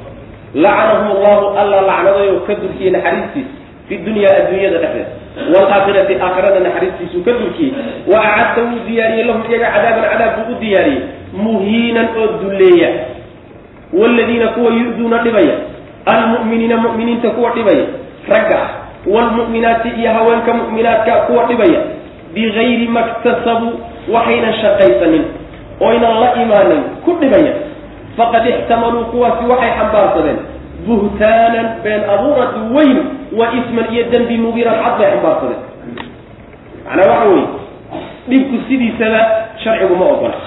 lacanahum 0.63 1.07
allahu 1.17 1.45
alla 1.61 1.77
lacnadayo 1.89 2.39
ka 2.47 2.53
durkiyey 2.61 2.91
naxariistiisa 2.95 3.51
fi 3.87 3.97
dunya 4.07 4.27
adduunyada 4.39 4.77
dhexdeeda 4.83 5.11
waalaakhirati 5.53 6.13
aakhirada 6.25 6.59
naxariistiisuu 6.67 7.23
ka 7.27 7.31
durkiyey 7.41 7.71
wa 8.11 8.19
acadda 8.29 8.61
wuu 8.67 8.81
diyaariyey 8.87 9.25
lahum 9.29 9.43
iyaga 9.51 9.67
cadaaban 9.75 10.05
cadaab 10.11 10.31
buu 10.37 10.55
u 10.55 10.59
diyaariyey 10.63 11.01
muhiinan 11.43 12.07
oo 12.21 12.27
dulleeya. 12.43 12.89
Waaladiina 13.93 14.47
kuwa 14.47 14.71
yu-duuna 14.73 15.17
dhibaya 15.23 15.55
almu'miniina 16.05 16.77
mu'miniinta 16.77 17.29
kuwa 17.29 17.49
dhibaya 17.55 17.85
ragga 18.29 18.57
ah 18.63 18.69
waalmu'minaati 19.13 19.89
iyo 19.99 20.11
haweenka 20.13 20.53
mu'minaadka 20.53 21.11
kuwa 21.27 21.43
dhibaya 21.45 21.79
bigayri 22.33 22.87
maktasabuu 22.87 23.73
waxaynan 24.13 24.53
shaqaysanin 24.61 25.23
oynan 25.79 26.13
la 26.23 26.29
imaanin 26.43 26.81
ku 27.05 27.11
dhibaya 27.21 27.53
faqad 28.17 28.45
ixtamaluu 28.53 29.05
kuwaasi 29.11 29.43
waxay 29.51 29.71
xambaarsadeen 29.79 30.39
buhtaanan 30.87 31.67
been 31.85 32.03
abuurad 32.15 32.53
weyn 32.75 32.97
wa 33.39 33.45
isman 33.59 33.85
iyo 33.93 34.03
dembi 34.13 34.37
mubiiran 34.45 34.77
cad 34.83 34.95
bay 34.99 35.09
xambaarsadeen 35.15 35.61
macnaa 36.85 37.07
waxa 37.11 37.27
weye 37.33 37.45
dhibku 38.29 38.55
sidiisaba 38.67 39.21
sharcigu 39.63 39.95
ma 40.01 40.05
ogola 40.15 40.37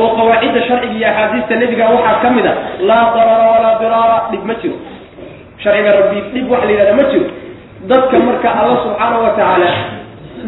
oo 0.00 0.08
qawaacidda 0.18 0.60
sharciga 0.68 0.94
iyo 0.98 1.08
axaadiista 1.10 1.54
nebiga 1.62 1.84
waxaa 1.94 2.20
ka 2.22 2.28
mid 2.36 2.46
a 2.46 2.52
laa 2.88 3.04
darara 3.16 3.46
walaa 3.54 3.74
diraara 3.82 4.16
dhib 4.30 4.42
ma 4.48 4.54
jiro. 4.62 4.76
Sharciga 5.62 5.90
rabbi 5.98 6.18
dhib 6.34 6.50
waxa 6.52 6.66
la 6.66 6.72
yidhahda 6.72 6.94
ma 6.98 7.04
jiro. 7.12 7.26
Dadka 7.90 8.16
marka 8.26 8.48
alla 8.60 8.76
subxaana 8.84 9.16
wa 9.24 9.30
tacaala 9.38 9.68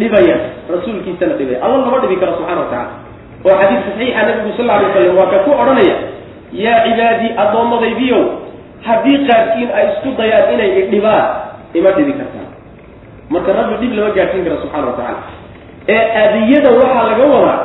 dhibaya 0.00 0.36
rasuulkiisana 0.72 1.34
dhibaya. 1.40 1.58
Alla 1.64 1.76
lama 1.84 1.98
dhibi 2.02 2.16
karo 2.22 2.32
subxana 2.38 2.60
wa 2.64 2.68
tacala 2.72 2.92
oo 3.46 3.54
xadiis 3.60 3.80
saxiixa 3.88 4.22
nabigu 4.28 4.50
sal 4.58 4.70
alay 4.76 4.88
slam 4.94 5.16
waa 5.18 5.30
ka 5.32 5.38
ku 5.46 5.50
odhanaya 5.62 5.96
yaa 6.52 6.78
cibaadii 6.86 7.30
addoommadaydiiow 7.42 8.22
haddii 8.86 9.18
qaarkiin 9.28 9.70
ay 9.78 9.84
isku 9.92 10.08
dayaan 10.18 10.52
inay 10.54 10.70
idhibaan 10.82 11.26
ima 11.78 11.90
dhibi 11.96 12.12
kartaan. 12.20 12.48
Marka 13.32 13.50
rabbi 13.58 13.74
dhib 13.80 13.92
lama 13.98 14.10
gaadhsiin 14.16 14.44
kara 14.46 14.56
subxana 14.62 14.86
wa 14.90 14.96
tacala 14.98 15.22
ee 15.88 16.02
adiyada 16.22 16.70
waxaa 16.78 17.04
laga 17.10 17.24
wadaa 17.34 17.58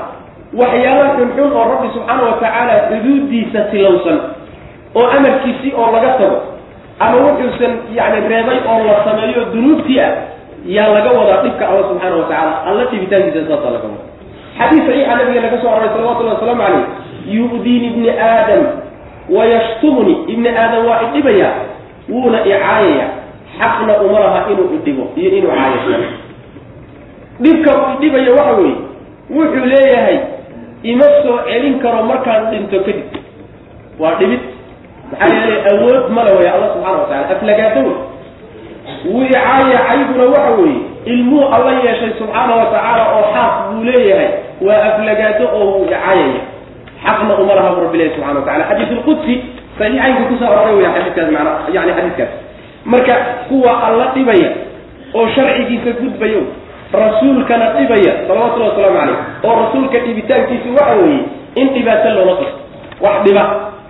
waxyaala 0.61 1.05
xunxun 1.17 1.49
oo 1.59 1.63
rabbi 1.73 1.87
subxaana 1.95 2.21
wa 2.29 2.33
tacaala 2.41 2.73
xuduudiisa 2.89 3.59
tilowsan 3.71 4.19
oo 4.99 5.05
amarkiisii 5.17 5.71
oo 5.79 5.87
laga 5.95 6.11
tago 6.21 6.37
ama 7.05 7.17
wuxuusan 7.25 7.73
yani 7.97 8.17
reebay 8.31 8.59
oo 8.71 8.79
la 8.87 8.95
sameeyo 9.07 9.41
dunuubtii 9.53 9.99
ah 10.07 10.11
yaa 10.75 10.89
laga 10.95 11.09
wadaa 11.19 11.41
dhibka 11.43 11.63
alla 11.69 11.83
subxaana 11.89 12.15
wa 12.21 12.27
tacala 12.31 12.53
alla 12.69 12.83
dhibitaankiisa 12.91 13.41
saasaa 13.49 13.73
laga 13.75 13.87
wada 13.89 14.03
xadiis 14.59 14.83
saxiixa 14.87 15.15
nabigeena 15.19 15.49
ka 15.53 15.57
soo 15.63 15.69
aroray 15.75 15.89
salawatullahi 15.95 16.35
wasalaamu 16.37 16.61
calayh 16.63 16.85
yu-diini 17.27 17.87
ibni 17.87 18.09
aadam 18.09 18.63
wayashtumuni 19.29 20.13
ibni 20.27 20.49
aadam 20.49 20.85
waa 20.87 21.01
idhibaya 21.09 21.51
wuuna 22.09 22.45
icaayaya 22.45 23.07
xaqna 23.59 23.93
uma 24.01 24.19
laha 24.19 24.51
inuu 24.51 24.69
idhibo 24.75 25.03
iyo 25.15 25.29
inuu 25.37 25.49
caayo. 25.51 25.99
Dhibka 27.39 27.71
uu 27.77 27.93
idhibaya 27.97 28.31
waxa 28.31 28.51
weeye 28.53 28.75
wuxuu 29.29 29.65
leeyahay 29.65 30.17
ima 30.83 31.03
soo 31.23 31.39
celin 31.49 31.79
karo 31.79 32.03
markaan 32.03 32.49
dhinto 32.51 32.79
kadib. 32.79 33.05
Waa 33.99 34.15
dhibid. 34.19 34.39
Maxaa 35.11 35.33
yeelay 35.35 35.61
awood 35.71 36.09
male 36.15 36.31
way 36.37 36.47
alla 36.49 36.67
subxana 36.73 36.97
wa 36.97 37.05
tacala 37.09 37.29
aflagaado 37.35 37.79
wey 37.79 37.95
wuu 39.05 39.23
icaaya 39.23 39.79
cayduna 39.87 40.23
waxa 40.23 40.51
weeye 40.61 40.79
ilmuu 41.05 41.43
alla 41.55 41.71
yeeshay 41.83 42.11
subxaana 42.19 42.55
wa 42.55 42.65
tacaala 42.65 43.03
oo 43.15 43.23
xaaq 43.33 43.51
buu 43.71 43.83
leeyahay. 43.83 44.29
Waa 44.61 44.83
aflagaado 44.89 45.45
oo 45.57 45.65
wuu 45.71 45.85
icaayaya 45.85 46.41
xaqna 47.07 47.33
uma 47.43 47.53
laha 47.57 47.69
rabbi 47.83 47.97
ilahi 47.97 48.11
subxana 48.15 48.39
wa 48.39 48.45
tacala 48.45 48.65
xadiis 48.69 48.91
lqudsi 48.99 49.33
saxiixaynka 49.79 50.21
ku 50.29 50.35
soo 50.41 50.49
aroray 50.51 50.75
wey 50.79 50.87
xadiiskaas 50.95 51.29
mana 51.37 51.51
yani 51.75 51.91
xadiiskaas 51.97 52.31
marka 52.85 53.15
kuwa 53.49 53.71
alla 53.87 54.05
dhibaya 54.15 54.49
oo 55.13 55.27
sharcigiisa 55.35 55.91
gudbayo 56.01 56.41
rasuulkana 56.93 57.65
dhibaya 57.77 58.13
salawatullahi 58.27 58.69
wasalaamu 58.71 58.97
calayh 58.99 59.17
oo 59.47 59.55
rasuulka 59.63 59.97
dhibitaankiisa 60.05 60.69
waxa 60.77 60.95
weeye 61.01 61.19
in 61.55 61.67
dhibaato 61.75 62.09
loola 62.17 62.33
qasto 62.41 62.59
wax 63.05 63.15
dhiba 63.25 63.43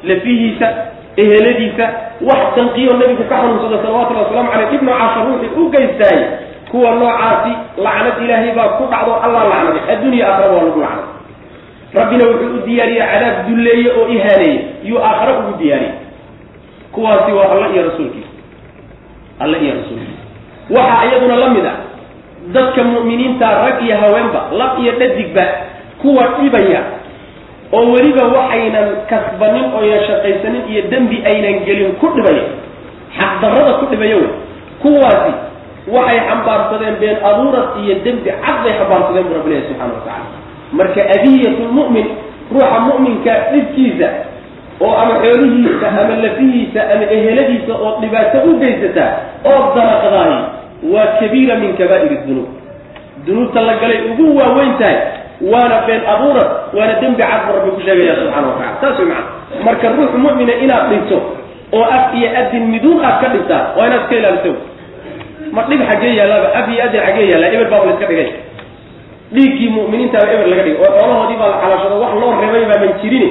lafihiisa 0.09 0.67
eheladiisa 1.23 1.85
wax 2.29 2.41
danqiyo 2.55 2.93
nabigu 2.99 3.23
ka 3.29 3.35
xanuunsada 3.41 3.77
salawatullahi 3.83 4.25
waslamu 4.27 4.49
caleyh 4.51 4.69
dhib 4.71 4.81
noocaasa 4.83 5.19
ruuxii 5.27 5.51
u 5.61 5.69
geystaay 5.75 6.19
kuwa 6.71 6.91
noocaasi 6.91 7.51
lacnad 7.85 8.15
ilaahay 8.23 8.51
baa 8.57 8.67
ku 8.77 8.83
dhacdo 8.91 9.13
allah 9.25 9.43
lacnaday 9.51 9.83
addunya 9.93 10.23
aakhara 10.27 10.51
waa 10.55 10.63
lagu 10.67 10.79
lacnay 10.85 11.14
rabbina 11.95 12.23
wuxuu 12.29 12.55
u 12.57 12.59
diyaariyey 12.67 13.05
cadaab 13.11 13.37
dulleeye 13.47 13.89
oo 13.99 14.07
ihaaneeye 14.15 14.59
yuu 14.89 14.99
aakhare 15.07 15.33
ugu 15.39 15.53
diyaariyey. 15.61 15.93
Kuwaasi 16.91 17.31
waa 17.31 17.49
alla 17.51 17.67
iyo 17.73 17.83
rasuulkiisa 17.89 18.29
alla 19.39 19.57
iyo 19.57 19.73
rasuulkiisa 19.79 20.21
waxaa 20.75 21.05
iyaduna 21.09 21.35
la 21.35 21.49
mid 21.55 21.65
ah 21.65 21.77
dadka 22.55 22.83
mu'miniinta 22.83 23.47
rag 23.65 23.77
iyo 23.85 23.95
haweenba 23.97 24.41
lab 24.59 24.79
iyo 24.83 24.91
dhadigba 24.99 25.45
kuwa 26.01 26.23
dhibaya 26.39 26.81
oo 27.73 27.91
weliba 27.93 28.23
waxaynan 28.37 28.87
kasbanin 29.09 29.65
ooynan 29.77 30.01
shaqaysanin 30.07 30.63
iyo 30.71 30.81
dembi 30.91 31.17
aynan 31.31 31.65
gelin 31.67 31.91
ku 32.01 32.07
dhibaya 32.15 32.45
xaqdarrada 33.17 33.73
ku 33.79 33.85
dhibaya 33.91 34.15
wey. 34.21 34.29
Kuwaasi 34.81 35.31
waxay 35.95 36.19
xambaarsadeen 36.29 36.95
been 37.03 37.17
abuurad 37.29 37.67
iyo 37.83 37.95
dembi 38.05 38.29
cad 38.45 38.57
bay 38.63 38.73
xambaarsadeen 38.79 39.25
bu 39.27 39.33
rabbi 39.37 39.49
ilahi 39.51 39.67
subxana 39.67 39.93
wa 39.93 40.01
tacala 40.07 40.34
marka 40.77 41.01
adiyatu 41.15 41.61
lmu'min 41.71 42.07
ruuxa 42.53 42.79
mu'minka 42.87 43.33
dhibkiisa 43.51 44.07
oo 44.85 44.93
ama 45.01 45.13
xoolihiisa 45.23 45.87
ama 45.99 46.15
lafihiisa 46.23 46.79
ama 46.93 47.05
eheladiisa 47.15 47.73
oo 47.85 47.91
dhibaato 48.01 48.37
u 48.49 48.59
geysataa 48.61 49.11
oo 49.51 49.61
danaqdaahi 49.75 50.37
waa 50.93 51.07
kabiira 51.19 51.55
min 51.63 51.71
kabaa'ir 51.79 52.13
dunuub. 52.27 52.49
Dunuubta 53.25 53.61
la 53.67 53.73
galay 53.81 53.99
ugu 54.11 54.25
waaweyn 54.37 54.73
tahay 54.79 54.97
waana 55.51 55.77
been 55.87 56.01
abuurad 56.13 56.49
waana 56.77 56.93
dembi 57.01 57.23
cad 57.23 57.41
bu 57.47 57.51
rabbi 57.57 57.71
ku 57.75 57.81
sheegaya 57.87 58.13
subxana 58.19 58.47
wa 58.47 58.55
tacala 58.59 58.77
saas 58.81 58.97
way 58.99 59.07
macana 59.07 59.63
marka 59.65 59.87
ruux 59.97 60.11
mu'mina 60.23 60.53
inaad 60.63 60.85
dhinto 60.91 61.17
oo 61.77 61.85
af 61.97 62.13
iyo 62.19 62.29
adin 62.41 62.63
miduun 62.73 62.99
aad 63.07 63.17
ka 63.23 63.27
dhintaa 63.33 63.63
waa 63.77 63.87
inaad 63.87 64.01
iska 64.05 64.15
ilaaliso. 64.21 64.51
Ma 65.55 65.61
dhib 65.69 65.81
xaggee 65.89 66.13
yaalaaba 66.19 66.47
af 66.59 66.67
iyo 66.73 66.81
adin 66.87 67.01
xaggee 67.07 67.25
yaallaa 67.31 67.51
eber 67.55 67.67
baa 67.71 67.81
la 67.87 67.91
iska 67.95 68.05
dhigay 68.11 68.29
dhiiggii 69.33 69.69
mu'miniintaaba 69.77 70.29
eber 70.35 70.47
laga 70.51 70.63
dhigay 70.67 70.77
oo 70.85 70.91
xoolahoodii 70.99 71.37
baa 71.41 71.49
la 71.53 71.57
xalaashado 71.61 71.95
wax 72.03 72.13
loo 72.21 72.31
reebay 72.41 72.63
baaban 72.71 72.93
jirin 73.01 73.27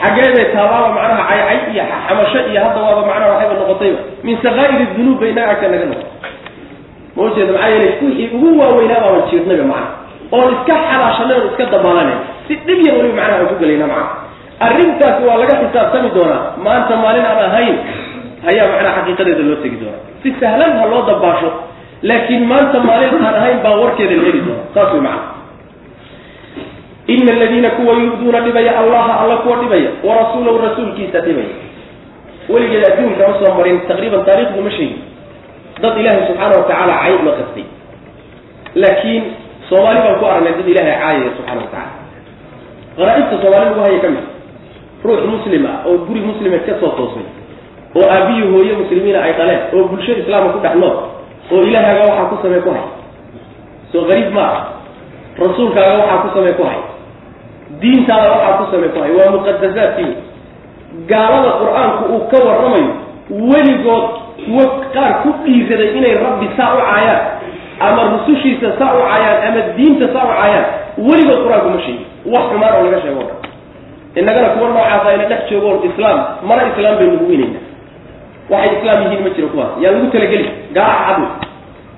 xaggee 0.00 0.28
bay 0.36 0.46
taabaaba 0.54 0.88
macnaha 0.96 1.22
caycay 1.30 1.58
iyo 1.74 1.84
xamasho 2.06 2.38
iyo 2.50 2.60
hadda 2.64 2.78
waaba 2.86 3.02
macnaha 3.10 3.30
waxayba 3.32 3.54
noqotayba. 3.60 3.98
Min 4.26 4.34
sakaa'ir 4.44 4.80
dunuub 4.96 5.18
bay 5.20 5.30
inaga 5.34 5.50
agta 5.54 5.66
naga 5.72 5.86
noqotay. 5.92 6.10
Ma 7.16 7.20
ujeeda 7.28 7.52
maxaa 7.54 7.70
yeelay 7.72 7.92
wixii 8.02 8.28
ugu 8.36 8.48
waaweynaa 8.60 9.00
baaban 9.04 9.22
jiirnayba 9.30 9.64
macnaha. 9.72 9.92
Oon 10.34 10.48
iska 10.56 10.74
xalaashanay 10.88 11.36
oon 11.38 11.46
iska 11.50 11.64
dabaalanay 11.74 12.18
si 12.46 12.52
dhib 12.66 12.78
yar 12.86 12.94
weliba 12.98 13.14
macnaha 13.20 13.38
aan 13.40 13.48
ku 13.50 13.54
gelayna 13.62 13.86
macnaha. 13.86 14.12
Arrintaasi 14.66 15.20
waa 15.28 15.38
laga 15.42 15.54
xisaabtami 15.62 16.08
doonaa. 16.16 16.42
Maanta 16.64 16.94
maalin 17.04 17.24
aan 17.30 17.40
ahayn 17.48 17.76
ayaa 18.50 18.66
macnaha 18.72 18.96
xaqiiqadeeda 18.98 19.42
loo 19.48 19.58
tegi 19.62 19.76
doonaa. 19.82 20.02
Si 20.22 20.28
sahlan 20.42 20.72
ha 20.80 20.84
loo 20.92 21.02
dabaasho 21.10 21.48
laakiin 22.02 22.44
maanta 22.46 22.80
maalin 22.80 23.14
aan 23.26 23.34
ahayn 23.34 23.58
baa 23.62 23.76
warkeeda 23.82 24.16
la 24.16 24.24
heli 24.28 24.40
doona. 24.46 24.62
Saas 24.74 24.92
way 24.92 25.00
macana 25.00 25.32
ina 27.06 27.32
aladiina 27.32 27.70
kuwa 27.70 27.94
yu'duuna 27.94 28.40
dhibaya 28.40 28.78
allaha 28.78 29.20
alla 29.20 29.36
kuwa 29.36 29.56
dhibaya 29.56 29.90
wa 30.04 30.14
rasuulahu 30.14 30.58
rasuulkiisa 30.66 31.20
dhibaya. 31.20 31.54
Weligeed 32.48 32.84
adduunka 32.92 33.28
ma 33.28 33.34
soo 33.40 33.54
marin 33.58 33.80
taqriiban 33.88 34.24
taarikhdu 34.24 34.62
ma 34.62 34.70
sheegin. 34.70 34.98
Dad 35.82 35.98
ilaahay 36.00 36.26
subxaana 36.28 36.56
wa 36.56 36.62
tacaala 36.68 36.94
cay 37.02 37.14
uma 37.20 37.32
qastay 37.38 37.64
laakiin 38.74 39.22
soomaali 39.68 39.98
baan 40.04 40.16
ku 40.20 40.24
aragnay 40.26 40.52
dad 40.58 40.68
ilaahay 40.68 40.96
caayaya 41.00 41.30
subxana 41.36 41.60
wa 41.60 41.68
tacala 41.72 41.92
qaraa'ibta 42.96 43.34
soomaali 43.42 43.64
lagu 43.70 43.80
haya 43.84 43.98
ka 44.04 44.08
mid. 44.14 44.24
Ruux 45.04 45.20
muslim 45.28 45.62
ah 45.68 45.76
oo 45.88 45.98
guri 46.08 46.20
muslima 46.20 46.58
ka 46.66 46.72
soo 46.80 46.92
toosay 46.98 47.26
oo 47.96 48.06
aabiyi 48.16 48.42
hooye 48.52 48.72
muslimiina 48.80 49.20
ay 49.26 49.32
dhaleen 49.38 49.60
oo 49.76 49.84
bulsho 49.92 50.12
islaamka 50.22 50.52
ku 50.56 50.60
dhex 50.64 50.74
nool 50.80 50.96
oo 51.52 51.62
ilaahaaga 51.68 52.02
waxaa 52.08 52.28
ku 52.30 52.36
samey 52.42 52.60
ku 52.66 52.70
hay. 52.76 52.84
Soo 53.92 54.04
qariib 54.08 54.30
ma 54.36 54.44
ah 54.56 54.62
rasuulkaaga 55.42 55.94
waxaa 56.00 56.22
ku 56.24 56.28
samey 56.36 56.52
ku 56.58 56.62
hay. 56.70 56.80
Diintaada 57.80 58.28
waxaa 58.34 58.58
ku 58.60 58.64
samey 58.72 58.88
ku 58.94 58.98
hay. 59.02 59.10
Waa 59.18 59.30
muqadasaadkii 59.34 60.12
gaalada 61.10 61.50
qur'aanku 61.60 62.02
uu 62.14 62.22
ka 62.30 62.38
warramayo 62.46 62.90
weligood 63.50 64.04
kuwo 64.46 64.64
qaar 64.94 65.12
ku 65.22 65.28
dhiiraday 65.44 65.90
inay 65.98 66.14
rabbi 66.24 66.46
saa 66.56 66.70
u 66.76 66.80
caayaan 66.80 67.22
ama 67.86 68.02
rusushiisa 68.14 68.68
saa 68.78 68.92
u 68.94 69.00
caayaan 69.08 69.38
ama 69.48 69.60
diinta 69.76 70.06
saa 70.14 70.24
u 70.24 70.32
caayaan 70.38 70.66
weligood 71.08 71.40
qur'aanku 71.44 71.68
ma 71.74 71.80
sheegin. 71.86 72.06
Wax 72.32 72.44
xumaan 72.52 72.72
oo 72.78 72.84
laga 72.86 73.00
sheego. 73.04 73.20
O 73.20 73.26
dhan 73.28 73.42
innagana 74.20 74.48
kuwa 74.54 74.68
noocaasa 74.70 75.08
ayna 75.10 75.24
dhex 75.30 75.40
joogoon 75.50 75.80
islaam 75.90 76.18
mana 76.48 76.62
islaam 76.70 76.94
baynu 77.00 77.16
huwinayna 77.22 77.58
waxay 78.50 78.72
islaam 78.78 78.98
yihiin 79.04 79.22
ma 79.24 79.30
jiro 79.36 79.48
kuwaas. 79.48 79.72
Yaa 79.82 79.92
lagu 79.92 80.06
talageli 80.14 80.50
gaalaha 80.76 81.04
cadwi 81.08 81.26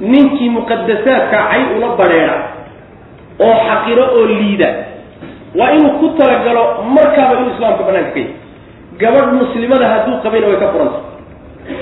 ninkii 0.00 0.50
muqadasaadka 0.56 1.38
cay 1.50 1.62
ula 1.76 1.88
badheedha 1.98 2.36
oo 3.46 3.54
xaqiro 3.68 4.04
oo 4.16 4.24
liida 4.26 4.68
waa 5.58 5.70
inuu 5.76 5.92
ku 6.00 6.06
talagalo 6.18 6.62
markaaba 6.96 7.32
inuu 7.40 7.52
islaamka 7.56 7.82
banaanka 7.88 8.10
ka 8.14 8.20
yahy 8.20 8.32
gabadh 9.00 9.32
muslimada 9.40 9.86
hadduu 9.92 10.16
qabayna 10.24 10.46
way 10.50 10.58
ka 10.62 10.68
furanta 10.72 10.98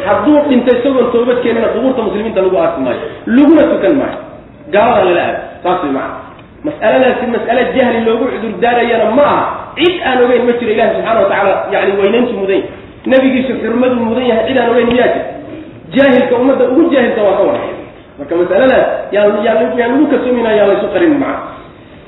hadduu 0.07 0.39
dhinto 0.49 0.71
isagoon 0.79 1.11
toobad 1.13 1.39
keenina 1.43 1.69
qubuurta 1.75 2.03
muslimiinta 2.07 2.41
lagu 2.43 2.57
aasi 2.59 2.81
maayo 2.81 3.01
laguna 3.27 3.63
tukan 3.73 3.95
maayo. 4.01 4.19
Gaalada 4.73 5.05
lala 5.05 5.23
aado 5.23 5.41
saas 5.63 5.83
way 5.85 5.93
macana 5.93 6.25
mas'aladaasi 6.67 7.27
mas'ale 7.35 7.63
jahli 7.77 7.99
loogu 8.07 8.25
cudur 8.33 8.53
daarayana 8.63 9.11
ma 9.19 9.23
aha. 9.23 9.45
Cid 9.77 9.95
aan 10.07 10.19
ogeyn 10.25 10.47
ma 10.49 10.53
jiro 10.59 10.71
ilahi 10.73 10.91
subxana 10.97 11.21
wa 11.21 11.29
tacaala 11.31 11.55
yani 11.75 11.93
weynayntu 12.01 12.33
mudan 12.41 12.63
yahay 13.05 13.13
nabigiisu 13.13 13.53
xurmadu 13.63 13.95
mudan 14.01 14.27
yahay 14.27 14.47
cid 14.49 14.59
aan 14.59 14.71
ogeyn 14.71 14.87
miyaa 14.93 15.09
jir. 15.15 15.25
Jaahilka 15.95 16.35
ummadda 16.37 16.65
ugu 16.73 16.91
jaahilka 16.91 17.23
waa 17.23 17.37
ka 17.39 17.43
waraya 17.43 17.75
marka 18.19 18.35
masaladaas 18.37 18.87
yaan 19.13 19.45
yaan 19.45 19.79
yaan 19.79 19.91
lagu 19.93 20.07
kasoomin 20.13 20.45
yaan 20.45 20.69
laysu 20.71 20.89
qarin 20.95 21.19
maca. 21.19 21.53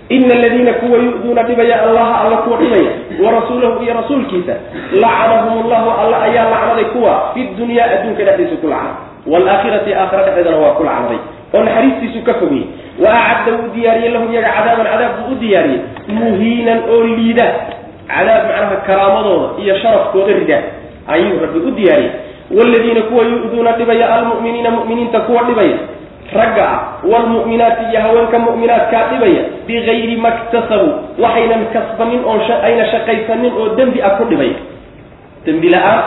Ina 0.09 0.34
aladiina 0.38 0.72
kuwa 0.72 0.99
yu'duuna 0.99 1.42
dhibaya 1.42 1.82
allaha 1.82 2.14
alla 2.24 2.36
kuwa 2.47 2.57
dhibaya 2.62 2.90
wa 3.22 3.30
rasuulahu 3.36 3.82
iyo 3.82 3.94
rasuulkiisa 3.94 4.55
lacanahum 5.03 5.66
allahu 5.66 5.88
alla 6.01 6.22
ayaa 6.22 6.51
lacnaday 6.51 6.84
kuwa 6.94 7.30
fi 7.34 7.40
dunyaa 7.59 7.90
adduunka 7.94 8.22
dhexdiisa 8.24 8.57
ku 8.62 8.66
lacnay. 8.70 8.94
Waalaakhirati 9.26 9.90
aakhira 9.94 10.22
dhexdeedana 10.22 10.57
waa 10.62 10.74
ku 10.78 10.82
lacnaday. 10.86 11.18
Oo 11.55 11.62
naxariistiisu 11.66 12.22
ka 12.22 12.34
fogeyey 12.38 12.66
wa 13.03 13.11
acadda 13.11 13.51
wuu 13.59 13.70
diyaariyey 13.74 14.12
lahum 14.14 14.30
iyaga 14.32 14.51
cadaaban 14.57 14.86
cadaab 14.86 15.12
buu 15.18 15.32
u 15.34 15.38
diyaariyey 15.42 15.80
muhiinan 16.18 16.78
oo 16.90 17.03
liida. 17.03 17.47
Cadaab 18.07 18.42
macnaha 18.47 18.76
karaamadooda 18.86 19.49
iyo 19.62 19.74
sharafkooda 19.82 20.32
rida 20.38 20.59
ayuu 21.14 21.38
rabbi 21.44 21.59
u 21.59 21.70
diyaariyey 21.78 22.12
waaladiina 22.57 23.02
kuwa 23.11 23.22
yu'duuna 23.24 23.72
dhibaya 23.78 24.07
almu'miniina 24.16 24.70
mu'miniinta 24.70 25.20
kuwa 25.26 25.42
dhibaya. 25.48 25.78
Ragga 26.34 26.64
ah 26.74 26.78
waalmu'minaati 27.07 27.82
iyo 27.90 28.00
haweenka 28.00 28.38
mu'minaadkaa 28.38 29.04
dhibaya. 29.12 29.42
Bigayri 29.66 30.16
maktasabuu 30.16 31.18
waxaynan 31.22 31.66
kasbanin 31.74 32.22
oon 32.26 32.40
ayna 32.66 32.84
shaqaysanin 32.92 33.52
oo 33.54 33.74
dembi 33.78 34.02
ah 34.02 34.18
ku 34.18 34.24
dhibaya. 34.30 34.59
Dembi 35.46 35.68
la'aan 35.70 36.02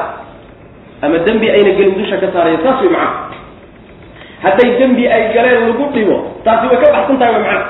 ama 1.01 1.17
dembi 1.23 1.47
ayna 1.47 1.71
gelin 1.79 1.95
dusha 1.95 2.19
ka 2.19 2.27
saaraya 2.35 2.59
saas 2.63 2.83
way 2.83 2.91
macana 2.91 3.31
hadday 4.43 4.69
dembi 4.79 5.07
ay 5.07 5.31
galeen 5.35 5.71
lagu 5.71 5.85
dhibo 5.95 6.17
taasi 6.43 6.67
way 6.71 6.79
ka 6.83 6.91
baxsan 6.95 7.15
tahay 7.19 7.33
way 7.35 7.43
macana 7.43 7.63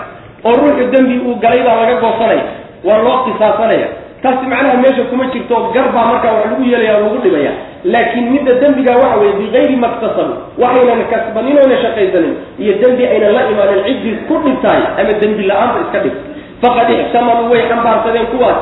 oo 0.46 0.54
ruuxu 0.58 0.86
dembi 0.94 1.16
uu 1.26 1.36
galay 1.42 1.62
baa 1.66 1.78
laga 1.82 2.02
goosanaya 2.02 2.44
waa 2.86 2.98
loo 3.06 3.18
qisaasanaya 3.30 3.88
taasi 4.24 4.46
macnaha 4.52 4.78
meesha 4.84 5.04
kuma 5.10 5.26
jirto 5.34 5.56
gar 5.76 5.88
baa 5.96 6.06
markaa 6.12 6.34
wax 6.38 6.46
lagu 6.52 6.64
yeelaya 6.72 6.98
o 6.98 7.02
lagu 7.06 7.18
dhibaya 7.24 7.52
laakiin 7.84 8.26
midda 8.34 8.54
dembigaa 8.62 8.98
waxa 9.04 9.18
weye 9.22 9.34
bigayri 9.42 9.76
maktasabu 9.84 10.34
waxaynan 10.64 11.02
kasbanin 11.12 11.58
oyna 11.64 11.78
shaqaysanin. 11.84 12.34
Iyo 12.64 12.74
dembi 12.84 13.04
aynan 13.08 13.32
la 13.38 13.42
imaanin 13.52 13.84
ciddii 13.88 14.16
ku 14.28 14.36
dhibtahay 14.46 14.82
ama 15.02 15.14
dembi 15.24 15.44
la'aanba 15.50 15.80
iska 15.88 16.00
dhig 16.04 16.16
faqad 16.64 16.90
ixtamaluu 16.96 17.52
way 17.52 17.62
xambaarsadeen 17.70 18.28
kuwaas. 18.36 18.60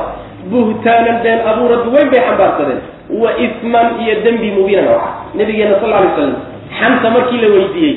Buhtaanan 0.51 1.17
been 1.25 1.39
abuuradu 1.51 1.89
weyn 1.95 2.09
bay 2.13 2.21
xambaarsadeen. 2.27 2.79
Wa 3.21 3.29
isman 3.45 3.87
iyo 4.03 4.15
dembi 4.25 4.51
mubiinan 4.57 4.87
oo 4.93 5.01
nabigeena 5.37 5.75
sal 5.81 5.89
ly 6.03 6.09
slam 6.15 6.33
xanta 6.79 7.09
markii 7.15 7.41
la 7.43 7.47
weydiiyey 7.55 7.95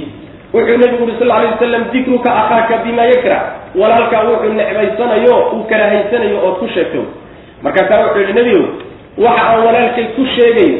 wuxuu 0.54 0.78
nabigu 0.82 1.04
uri 1.04 1.14
sal 1.20 1.28
lay 1.28 1.46
wasalam 1.52 1.82
dikruka 1.92 2.30
akhaaka 2.40 2.74
bima 2.84 3.04
yakra. 3.12 3.38
Walaalkaa 3.80 4.22
wuxuu 4.28 4.52
necbaysanayo 4.60 5.34
uu 5.54 5.62
karahaysanayo 5.70 6.38
ood 6.48 6.56
ku 6.64 6.66
sheegto 6.74 7.02
markaasaa 7.62 8.00
wuxuu 8.04 8.20
yihi 8.20 8.32
nebigow 8.32 8.64
waxa 9.24 9.42
aan 9.50 9.60
walaalkay 9.66 10.06
ku 10.16 10.22
sheegayo 10.36 10.78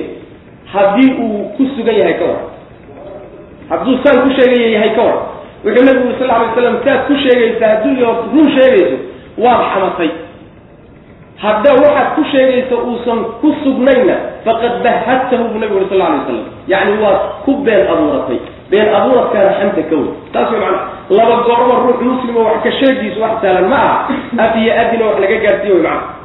haddii 0.73 1.11
uu 1.25 1.45
ku 1.57 1.63
sugan 1.77 1.97
yahay 2.01 2.15
ka 2.21 2.25
war 2.31 2.41
hadduu 3.71 3.99
saan 4.05 4.23
ku 4.25 4.31
sheegaya 4.39 4.69
yahay 4.77 4.91
ka 4.97 5.03
war 5.09 5.19
wuxuu 5.65 5.85
nabigu 5.89 6.07
uri 6.09 6.17
sal 6.19 6.29
lay 6.29 6.41
waslam 6.49 6.77
saad 6.87 7.01
ku 7.09 7.15
sheegaysa 7.25 7.65
hadduu 7.73 7.93
y 7.99 8.03
run 8.35 8.49
sheegayso 8.57 8.97
waad 9.45 9.61
xamatay. 9.73 10.11
Hadda 11.43 11.71
waxaad 11.83 12.09
ku 12.17 12.23
sheegaysa 12.33 12.75
uusan 12.77 13.19
ku 13.41 13.49
sugnayna 13.65 14.17
faqad 14.45 14.75
bahadtahu 14.85 15.45
buu 15.53 15.59
nabigu 15.63 15.79
uri 15.81 15.89
sal 15.93 15.99
lay 15.99 16.13
waslam 16.21 16.41
yacni 16.73 16.97
waad 17.05 17.21
ku 17.45 17.53
been 17.67 17.83
abuuratay 17.93 18.39
been 18.71 18.89
abuuradkaana 18.99 19.53
xanta 19.61 19.83
ka 19.91 19.97
wey 20.01 20.11
taas 20.33 20.49
way 20.53 20.61
macana 20.61 20.81
laba 21.19 21.35
goorba 21.49 21.75
ruux 21.85 21.99
muslimo 22.09 22.41
wax 22.49 22.59
ka 22.67 22.71
sheegiisu 22.81 23.19
wax 23.25 23.35
saalan 23.43 23.67
ma 23.73 23.77
aha 23.77 24.47
ab 24.47 24.53
iyo 24.63 24.73
abina 24.83 25.05
wax 25.11 25.17
laga 25.25 25.37
gaarsiiyo 25.45 25.75
way 25.77 25.83
macana 25.83 26.20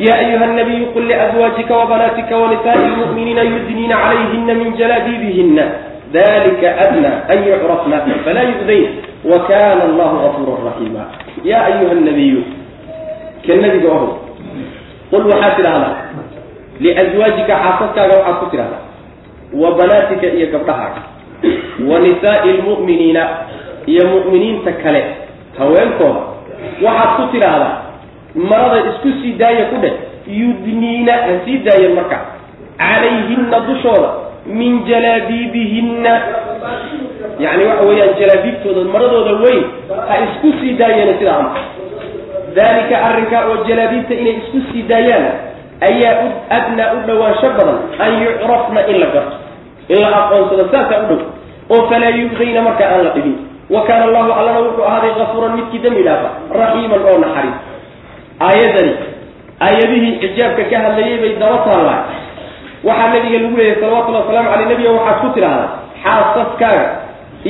ya 0.00 0.12
ayuha 0.18 0.46
nabiyu 0.56 0.86
qul 0.96 1.04
liazwaajika 1.10 1.76
wabanaatika 1.76 2.36
wanisaai 2.36 2.88
lmu'miniina 2.88 3.42
yudniina 3.42 3.96
calayhina 3.96 4.52
min 4.60 4.68
jalaabiibihina 4.80 5.64
dalika 6.12 6.68
adna 6.84 7.10
an 7.32 7.38
yucrafna 7.48 7.96
falaa 8.24 8.42
yu'dayn 8.52 8.88
wa 9.30 9.38
kana 9.48 9.82
allahu 9.88 10.16
gafuura 10.24 10.56
raxiima 10.72 11.02
ya 11.44 11.58
ayuha 11.68 11.94
nabiyu 12.08 12.40
ka 13.46 13.52
nabiga 13.64 13.88
oho 13.96 14.08
qul 15.10 15.24
waxaad 15.32 15.56
tidhahdaa 15.56 15.94
liazwaajika 16.80 17.52
xaasaskaaga 17.64 18.14
waxaad 18.16 18.36
ku 18.40 18.46
tidhahdaa 18.50 18.82
wa 19.62 19.68
banaatika 19.78 20.26
iyo 20.36 20.46
gabdhahaaga 20.54 21.02
wa 21.90 21.98
nisaai 22.04 22.52
lmu'miniina 22.58 23.22
iyo 23.86 24.02
mu'miniinta 24.12 24.72
kale 24.82 25.02
haweenkooda 25.58 26.20
waxaad 26.84 27.10
ku 27.16 27.22
tidhaahdaa 27.36 27.89
marada 28.34 28.80
isku 28.90 29.08
sii 29.22 29.32
daaya 29.40 29.64
ku 29.70 29.76
dheh 29.84 29.94
yudniina 30.40 31.12
ha 31.12 31.32
sii 31.44 31.58
daayeen 31.66 31.94
marka. 31.98 32.18
Calayhinna 32.78 33.58
dushooda 33.68 34.10
min 34.46 34.84
jalaabiibihinna. 34.88 36.12
Yacni 37.44 37.64
waxa 37.70 37.84
weeyaan 37.88 38.14
jalaabiibtooda 38.20 38.80
maradooda 38.94 39.32
weyn 39.44 39.64
ha 40.08 40.14
isku 40.26 40.48
sii 40.60 40.72
daayeena 40.80 41.18
sidaa 41.18 41.38
ama. 41.42 41.50
Dalika 42.54 42.96
arrinkaa 43.08 43.42
oo 43.50 43.56
jalaabiibta 43.68 44.14
inay 44.14 44.36
isku 44.42 44.58
sii 44.72 44.82
daayaan 44.90 45.26
ayaa 45.88 46.14
adnaa 46.56 46.92
u 46.96 46.98
dhowaansho 47.06 47.48
badan 47.58 47.78
an 48.04 48.10
yucrafna 48.22 48.80
in 48.92 48.96
la 49.02 49.06
garto 49.14 49.36
in 49.88 49.98
la 50.02 50.08
aqoonsado 50.20 50.64
saasaa 50.72 51.02
u 51.04 51.06
dhow. 51.10 51.20
Oo 51.70 51.82
falaa 51.90 52.10
yubdayna 52.20 52.62
marka 52.62 52.84
aan 52.92 53.04
la 53.06 53.10
dhibin 53.16 53.36
wa 53.70 53.80
kaana 53.86 54.04
allahu 54.08 54.32
allana 54.38 54.60
wuxuu 54.66 54.84
ahaaday 54.84 55.12
kafuuran 55.18 55.52
midkii 55.56 55.78
dembi 55.84 56.02
dhaafa 56.02 56.30
raxiiman 56.60 57.00
oo 57.10 57.18
naxariis 57.24 57.54
aayadani 58.48 58.94
aayadihii 59.66 60.12
xijaabka 60.22 60.64
ka 60.70 60.78
hadlayay 60.84 61.18
bay 61.22 61.32
daba 61.42 61.58
taallaa 61.68 62.00
waxaa 62.88 63.08
nabiga 63.14 63.38
lagu 63.42 63.56
leeyahay 63.56 63.80
salawatullhi 63.82 64.20
wasalaamu 64.22 64.50
caley 64.52 64.66
nabiga 64.72 64.90
waxaad 64.96 65.20
ku 65.22 65.28
tidhaahdaa 65.36 65.68
xaasaskaaga 66.04 66.84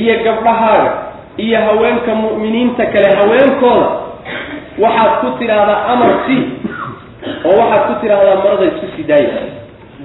iyo 0.01 0.15
gabdhahaaga 0.25 0.91
iyo 1.45 1.59
haweenka 1.67 2.11
mu'miniinta 2.23 2.83
kale 2.93 3.09
haweenkooda 3.19 3.87
waxaad 4.83 5.11
ku 5.21 5.27
tidhaahdaa 5.39 5.79
amar 5.93 6.11
si 6.27 6.37
oo 7.49 7.55
waxaad 7.61 7.83
ku 7.87 7.93
tidhaahdaa 8.01 8.35
marada 8.43 8.65
isku 8.71 8.87
sii 8.95 9.05
daaya 9.11 9.39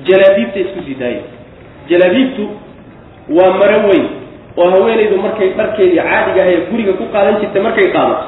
jalaabiibta 0.09 0.59
isku 0.65 0.81
sii 0.87 0.95
daaya 1.03 1.23
jalaabiibtu 1.91 2.45
waa 3.37 3.51
maro 3.61 3.79
weyn 3.91 4.07
oo 4.61 4.71
haweenaydu 4.75 5.17
markay 5.27 5.49
dharkeedii 5.59 5.99
caadiga 6.09 6.43
ah 6.47 6.51
ee 6.55 6.61
guriga 6.71 6.93
ku 7.01 7.05
qaadan 7.15 7.41
jirtay 7.43 7.63
markay 7.67 7.89
qaadato 7.97 8.27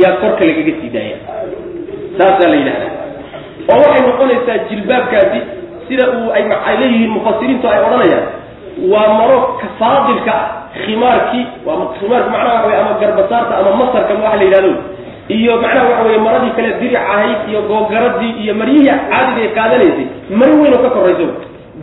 yaa 0.00 0.16
korka 0.22 0.42
lagaga 0.48 0.72
sii 0.80 0.90
daaya 0.96 1.16
saasaa 2.18 2.48
la 2.52 2.56
yidhahda 2.60 2.88
oo 3.72 3.78
waxay 3.82 4.02
noqonaysaa 4.08 4.58
jilbaabkaasi 4.70 5.40
sida 5.88 6.04
uu 6.18 6.30
ay 6.36 6.76
leeyihiin 6.80 7.10
mufasiriintu 7.16 7.66
ay 7.68 7.78
odhanayaan. 7.86 8.26
Waa 8.92 9.08
maro 9.18 9.38
faadilka 9.78 10.32
ah 10.34 10.46
khimaarkii 10.84 11.44
waa 11.66 11.86
khimaarku 12.00 12.30
macnaha 12.34 12.54
waxa 12.54 12.66
wey 12.68 12.76
ama 12.82 12.92
garbasaarta 13.02 13.52
ama 13.60 13.70
masarka 13.80 14.12
waxa 14.24 14.36
la 14.40 14.44
yidhahdo. 14.48 14.72
Iyo 15.36 15.52
macnaha 15.62 15.86
waxa 15.90 16.02
weye 16.08 16.18
maradii 16.26 16.52
kale 16.56 16.70
diric 16.80 16.96
ahayd 16.96 17.38
iyo 17.50 17.60
googaradii 17.70 18.32
iyo 18.42 18.54
maryihii 18.60 18.90
caadiga 19.10 19.40
ay 19.44 19.48
qaadanaysay 19.58 20.06
maro 20.40 20.52
weyn 20.62 20.74
oo 20.76 20.82
ka 20.86 20.90
korayso. 20.96 21.26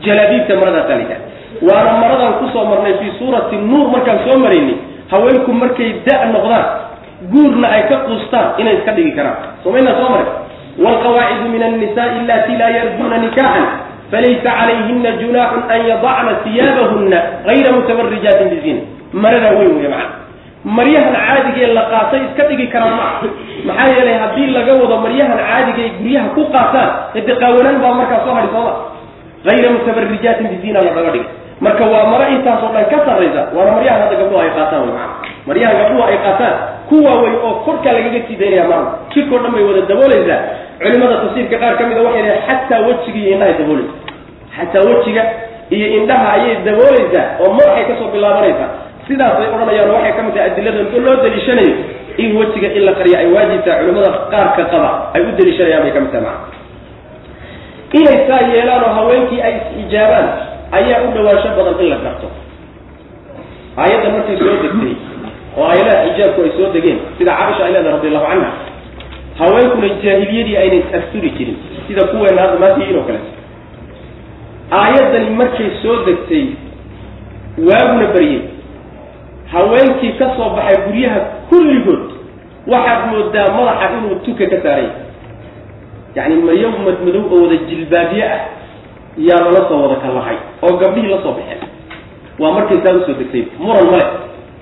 Jalaabiibta 0.05 0.53
maradaasaa 0.61 0.95
la 0.95 1.03
yidhahda 1.03 1.25
waana 1.67 1.91
maradaan 2.01 2.33
ku 2.39 2.45
soo 2.53 2.65
marnay 2.71 2.93
fii 2.99 3.11
suurati 3.19 3.55
nuur 3.69 3.87
markaan 3.93 4.19
soo 4.25 4.37
maraynay 4.43 4.75
haweenku 5.11 5.51
markay 5.61 5.89
da' 6.05 6.25
noqdaan 6.33 6.65
guurna 7.33 7.67
ay 7.75 7.83
ka 7.89 7.97
quustaan 8.07 8.57
inay 8.61 8.75
iska 8.81 8.91
dhigi 8.97 9.11
karaan. 9.17 9.37
Somaynaa 9.63 9.95
soo 9.99 10.09
maray. 10.13 10.29
Waalqawaacidu 10.83 11.47
min 11.53 11.63
annisaai 11.63 12.19
allati 12.23 12.53
laa 12.61 12.69
yarjuna 12.77 13.17
nikaxan 13.25 13.65
falaysa 14.11 14.49
calayhina 14.57 15.09
junaaxun 15.21 15.63
an 15.73 15.79
yadacna 15.89 16.31
siyaabahunna 16.43 17.17
gayra 17.47 17.69
mutabarijaatin 17.77 18.47
bizina 18.53 18.81
maradaa 19.23 19.53
weyn 19.59 19.73
wey 19.79 19.87
macana 19.91 20.19
maryahan 20.77 21.13
caadiga 21.15 21.59
ee 21.67 21.73
la 21.77 21.83
qaatay 21.93 22.21
iska 22.27 22.43
dhigi 22.49 22.67
karaan 22.73 22.95
ma 22.99 23.03
aha. 23.09 23.27
Maxaa 23.67 23.87
yeelay 23.95 24.17
haddii 24.23 24.47
laga 24.57 24.73
wado 24.81 24.95
maryahan 25.05 25.37
caadiga 25.43 25.83
guryaha 25.99 26.27
ku 26.35 26.41
qaataan 26.55 26.89
hade 27.15 27.33
qaawanaan 27.41 27.77
baa 27.83 27.93
markaa 27.99 28.19
soo 28.25 28.33
hadhi 28.37 28.49
sooma. 28.55 28.73
Ayra 29.51 29.69
mutabarijaatin 29.75 30.47
bizina 30.53 30.79
lagaga 30.87 31.11
dhigay. 31.15 31.27
Marka 31.65 31.83
waa 31.93 32.05
maro 32.11 32.25
intaasoo 32.35 32.71
dhan 32.75 32.85
ka 32.91 32.97
sarraysa 33.07 33.41
waana 33.55 33.71
maryahan 33.77 34.01
hadda 34.05 34.15
gabdhuhu 34.21 34.41
ay 34.45 34.51
qaataan 34.57 34.81
wey 34.87 34.93
maana 34.97 35.13
maryahan 35.47 35.75
gabdhuhu 35.81 36.03
ay 36.09 36.17
qaataan. 36.25 36.55
Kuwa 36.89 37.11
way 37.23 37.33
oo 37.45 37.51
korkaa 37.65 37.93
lagaga 37.97 38.19
sii 38.27 38.35
daynaya 38.41 38.65
maanta 38.71 38.91
jirkao 39.13 39.39
dhan 39.43 39.51
bay 39.55 39.63
wada 39.69 39.81
daboolaysaa. 39.91 40.39
Culimada 40.81 41.15
tafsiirka 41.23 41.57
qaar 41.61 41.73
ka 41.79 41.83
mida 41.89 42.01
waxay 42.05 42.23
dhahay 42.27 42.41
xataa 42.47 42.79
wejiga 42.87 43.19
iyo 43.19 43.31
indhahay 43.35 43.55
daboolaysa 43.61 43.93
xataa 44.57 44.83
wejiga 44.89 45.23
iyo 45.75 45.87
indhaha 45.97 46.27
ayay 46.37 46.55
daboolaysaa 46.67 47.25
oo 47.41 47.49
madaxay 47.57 47.83
ka 47.89 47.93
soo 47.99 48.09
bilaabanaysaa. 48.15 48.69
Sidaasay 49.07 49.47
odhanayaan 49.55 49.89
waxay 49.95 50.13
ka 50.17 50.21
mid 50.25 50.33
tahay 50.35 50.49
adilada 50.51 50.79
loo 51.05 51.15
daliishanayo 51.23 51.73
in 52.21 52.29
wejiga 52.39 52.67
in 52.77 52.83
la 52.87 52.93
qariyo 52.99 53.17
ay 53.21 53.27
waajibtaa 53.35 53.75
culimada 53.81 54.09
qaarka 54.33 54.63
qaba 54.73 54.89
ay 55.15 55.21
u 55.21 55.31
daliishanayaan 55.39 55.83
bay 55.85 55.91
ka 55.95 55.99
mid 56.03 56.11
tahay 56.11 56.25
macana 56.27 56.59
inay 57.99 58.17
saa 58.27 58.41
yeelaan 58.53 58.83
oo 58.87 58.93
haweenkii 58.99 59.41
ay 59.47 59.53
is-ijaabaan 59.59 60.27
ayaa 60.77 60.99
u 61.07 61.11
dhawaansho 61.15 61.49
badan 61.57 61.75
in 61.83 61.89
la 61.93 61.97
garto. 62.05 62.27
Aayadda 63.81 64.09
markay 64.15 64.35
soo 64.39 64.47
degtay 64.63 64.93
oo 65.57 65.65
aayadaha 65.71 66.03
xijaabku 66.09 66.41
ay 66.45 66.51
soo 66.57 66.69
degeen 66.75 66.99
sida 67.17 67.31
caaisha 67.39 67.63
ay 67.65 67.71
leedahay 67.73 67.93
radi 67.97 68.07
allahu 68.07 68.27
canha 68.31 68.51
haweenkuna 69.39 69.87
jaahiliyadii 70.03 70.57
ayna 70.63 70.75
is-asturi 70.81 71.29
jirin 71.37 71.57
sida 71.87 72.03
kuweena 72.11 72.41
hadda 72.41 72.59
maanta 72.61 72.79
yihiin 72.81 72.97
oo 72.99 73.03
kale. 73.09 73.19
Aayaddani 74.71 75.29
markay 75.39 75.69
soo 75.83 75.95
degtay 76.05 76.45
waaguna 77.67 78.07
baryey 78.13 78.41
haweenkii 79.51 80.11
ka 80.19 80.27
soo 80.37 80.49
baxay 80.55 80.77
guryaha 80.87 81.19
kulligood 81.49 82.03
waxaad 82.67 83.01
moodaa 83.11 83.47
madaxa 83.57 83.87
inuu 83.97 84.15
tuka 84.25 84.45
ka 84.51 84.57
saaray. 84.63 84.87
Yacni 86.15 86.35
mayo 86.47 86.69
madmadow 86.85 87.23
oo 87.33 87.41
wada 87.43 87.55
jilbaabye 87.69 88.23
ah 88.23 88.39
yaa 89.27 89.41
lala 89.45 89.61
soo 89.69 89.81
wada 89.83 89.95
kallahay 90.03 90.37
oo 90.63 90.73
gabdhihii 90.81 91.11
la 91.13 91.19
soo 91.23 91.33
baxeen 91.37 91.61
waa 92.39 92.51
markay 92.57 92.77
saa 92.83 92.95
u 92.95 93.01
soo 93.05 93.15
degtay 93.19 93.43
muran 93.59 93.85
male 93.91 94.05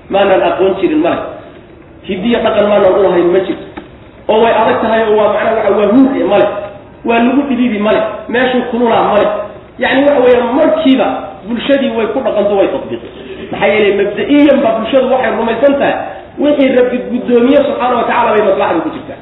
maanaan 0.09 0.43
aqoon 0.49 0.73
jirin 0.81 1.01
male 1.05 1.21
hidiya 2.07 2.39
dhaqan 2.45 2.65
maanaan 2.71 2.93
u 2.99 3.03
lahayn 3.05 3.27
ma 3.35 3.39
jirto 3.47 3.65
oo 4.29 4.39
way 4.43 4.53
adag 4.61 4.77
tahay 4.83 5.01
oo 5.09 5.15
waa 5.19 5.33
macnaa 5.33 5.53
waa 5.69 5.77
waa 5.77 5.91
huur 5.93 6.27
male. 6.33 6.47
Waa 7.05 7.19
lagu 7.25 7.41
dhibibi 7.49 7.79
male. 7.79 8.01
Meeshuu 8.27 8.61
kululaa 8.71 9.03
male. 9.13 9.27
Yacni 9.79 10.01
waxa 10.03 10.19
weeya 10.23 10.43
markiiba 10.57 11.07
bulshadii 11.47 11.91
way 11.97 12.07
ku 12.13 12.19
dhaqanto 12.25 12.53
way 12.59 12.67
tatbiiqi 12.73 13.07
maxaa 13.51 13.67
yeelay 13.73 13.93
mabda-iyan 13.99 14.57
ba 14.63 14.69
bulshadu 14.77 15.07
waxay 15.13 15.31
rumaysan 15.39 15.73
tahay. 15.79 15.95
Wixii 16.43 16.75
rabbi 16.79 16.97
guddoomiye 17.11 17.57
subxaana 17.67 17.95
wa 17.99 18.03
tacala 18.09 18.29
bay 18.35 18.43
maslaxda 18.49 18.79
ku 18.85 18.89
jirtaa. 18.95 19.19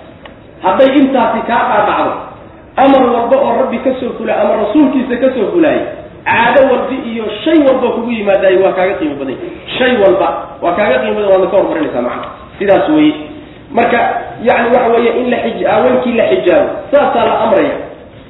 Hadday 0.65 0.89
intaasi 1.01 1.39
kaa 1.49 1.61
dhaadhacdo 1.69 2.13
amar 2.83 3.01
walba 3.13 3.35
oo 3.45 3.51
rabbi 3.61 3.77
ka 3.85 3.91
soo 3.99 4.11
fulay 4.17 4.35
ama 4.41 4.53
rasuulkiisa 4.65 5.15
ka 5.21 5.27
soo 5.37 5.47
fulaayay 5.53 5.85
caado 6.27 6.61
walba 6.71 6.95
iyo 7.11 7.25
shay 7.43 7.57
walba 7.67 7.87
kugu 7.95 8.11
yimaadaay 8.11 8.57
waa 8.63 8.71
kaaga 8.77 8.93
qiimo 8.99 9.15
badan. 9.19 9.37
Shay 9.77 9.93
walba 10.03 10.27
waa 10.61 10.75
kaaga 10.79 10.97
qiimo 11.01 11.15
badan 11.15 11.29
waadna 11.31 11.47
ka 11.51 11.57
horumarinaysaa 11.57 12.01
macana 12.01 12.27
sidaas 12.59 12.89
weye 12.95 13.13
marka 13.77 13.99
yani 14.47 14.67
waxa 14.75 14.89
weeye 14.93 15.11
in 15.21 15.29
la 15.33 15.37
xij 15.43 15.59
haweenkii 15.71 16.13
la 16.19 16.25
xijaabo 16.31 16.69
saasaa 16.91 17.25
la 17.29 17.35
amraya. 17.45 17.75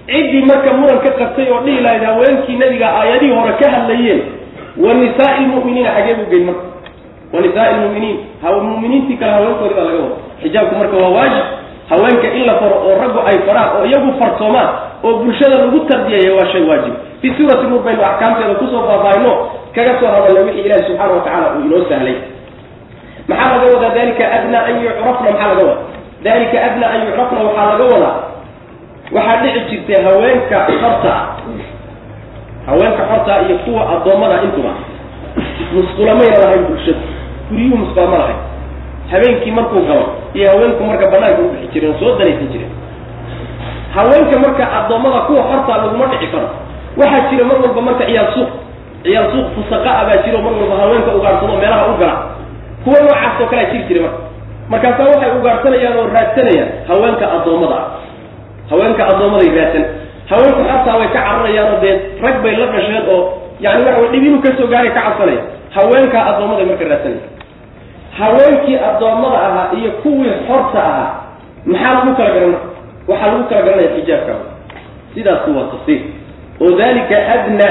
Ciddii 0.07 0.45
marka 0.49 0.73
muran 0.79 0.99
ka 1.05 1.09
qabtay 1.19 1.47
oo 1.51 1.61
dhihi 1.65 1.79
lahayd 1.85 2.03
haweenkii 2.03 2.57
nabiga 2.57 2.87
aayadihii 2.99 3.35
hore 3.39 3.53
ka 3.61 3.71
hadlayeen 3.71 4.21
wa 4.83 4.93
nisaai 4.93 5.43
lmu'miniina 5.45 5.89
xagee 5.97 6.15
buu 6.19 6.29
geyn 6.31 6.45
marka. 6.45 6.65
Wa 7.33 7.41
nisaai 7.41 7.73
lmu'miniin 7.77 8.17
muminiintii 8.63 9.17
kale 9.17 9.31
haweenkoodii 9.31 9.75
baa 9.75 9.83
laga 9.83 9.99
wada 10.03 10.15
xijaabku 10.41 10.75
marka 10.81 10.95
waa 11.03 11.09
waajib. 11.17 11.45
Haweenka 11.89 12.27
in 12.37 12.45
la 12.45 12.55
faro 12.61 12.75
oo 12.87 12.95
raggu 13.01 13.19
ay 13.29 13.37
faraan 13.47 13.69
oo 13.77 13.85
iyagu 13.85 14.11
farsoomaan 14.19 14.69
oo 15.03 15.13
bulshada 15.23 15.55
lagu 15.57 15.79
tarbiyeeya 15.89 16.33
waa 16.37 16.47
shay 16.51 16.63
waajib 16.69 16.93
fi 17.21 17.27
suurati 17.37 17.65
nuur 17.69 17.81
baynu 17.85 18.01
axkaamteeda 18.09 18.55
ku 18.59 18.65
soo 18.71 18.83
faahfaahino 18.87 19.33
kaga 19.75 19.93
soo 19.99 20.07
hadalna 20.13 20.41
wixii 20.47 20.65
ilaahi 20.65 20.83
subxaana 20.87 21.13
wa 21.13 21.21
tacala 21.25 21.47
uu 21.55 21.61
inoo 21.65 21.83
sahlay. 21.89 22.15
Maxaa 23.27 23.51
laga 23.57 23.67
wadaa 23.75 23.93
dalika 23.97 24.23
adnaa 24.37 24.63
an 24.69 24.75
yucrafna 24.83 25.29
maxaa 25.31 25.47
laga 25.51 25.63
wadaa? 25.65 25.77
Dalika 26.23 26.57
adnaa 26.67 26.89
an 26.95 26.99
yucrafna 27.07 27.39
waxaa 27.47 27.65
laga 27.71 27.83
wadaa? 27.93 28.15
Waxaa 29.15 29.37
dhici 29.41 29.59
jirtay 29.69 29.99
haweenka 30.05 30.57
xorta 30.81 31.13
haweenka 32.67 33.03
xorta 33.09 33.33
iyo 33.47 33.57
kuwa 33.65 33.81
addoommada 33.93 34.37
intuba 34.43 34.71
musqulamayna 35.73 36.37
lahayn 36.43 36.63
bulshada 36.67 36.99
guryuhu 37.49 37.75
musqula 37.81 38.07
ma 38.11 38.17
lahayn. 38.17 38.39
Habeenkii 39.11 39.51
markuu 39.51 39.81
galo 39.87 40.05
iyo 40.33 40.47
haweenku 40.51 40.83
marka 40.83 41.05
banaanka 41.11 41.41
u 41.41 41.49
bixi 41.51 41.67
jireen 41.73 41.95
soo 41.99 42.15
danaysan 42.19 42.47
jireen. 42.53 42.71
Haweenka 43.95 44.35
marka 44.45 44.63
addoommada 44.79 45.19
kuwa 45.27 45.43
xorta 45.49 45.77
laguma 45.81 46.05
dhici 46.11 46.27
karo 46.33 46.49
waxaa 46.99 47.29
jira 47.29 47.43
mar 47.49 47.57
walba 47.63 47.81
marka 47.87 48.03
ciyaal 48.09 48.29
suuq 48.35 48.49
ciyaal 49.03 49.27
suuq 49.33 49.47
fusaqa 49.55 49.89
a 50.01 50.03
baa 50.09 50.17
jiro 50.25 50.39
mar 50.45 50.53
walba 50.59 50.75
haweenka 50.81 51.11
ugaarsado 51.17 51.53
meelaha 51.61 51.85
u 51.93 51.97
gala. 52.01 52.15
Kuwa 52.83 52.97
noocaas 53.03 53.41
oo 53.41 53.47
kalea 53.51 53.65
jiri 53.71 53.83
jira 53.89 54.01
marka. 54.05 54.19
Markaasaa 54.71 55.07
waxay 55.11 55.31
ugaarsanayaan 55.39 55.97
oo 55.99 56.05
raadsanayaan 56.15 56.69
haweenka 56.89 57.25
addoommada. 57.35 57.77
Ah 57.77 57.85
haweenka 58.71 59.01
addoommaday 59.11 59.49
raadsan. 59.59 59.85
Haweenku 60.29 60.61
xortaa 60.69 60.95
way 60.99 61.07
ka 61.15 61.19
cararayaan 61.25 61.67
oo 61.73 61.79
dee 61.83 61.95
rag 62.23 62.35
bay 62.43 62.53
la 62.59 62.65
dhasheen 62.73 63.03
oo 63.13 63.19
yani 63.63 63.81
waxa 63.87 64.07
dhib 64.11 64.23
inuu 64.27 64.41
ka 64.45 64.49
soo 64.57 64.67
gaaray 64.73 64.91
ka 64.97 65.01
cabsanaya. 65.07 65.41
Haweenkaa 65.75 66.23
addoommaday 66.31 66.65
marka 66.69 66.85
raadsanaya 66.91 67.23
haweenkii 68.19 68.77
addoommada 68.89 69.37
ahaa 69.47 69.67
iyo 69.79 69.91
kuwii 70.01 70.33
xorta 70.47 70.79
ahaa 70.89 71.09
maxaa 71.65 71.93
lagu 71.93 72.11
kala 72.17 72.29
garan 72.35 72.55
waxaa 73.07 73.27
lagu 73.31 73.43
kala 73.49 73.61
garanaya 73.65 73.89
xijaabka. 73.95 74.33
Sidaasi 75.13 75.49
waa 75.55 75.67
tafsiir 75.71 76.01
oo 76.61 76.71
dalika 76.79 77.15
adna 77.35 77.67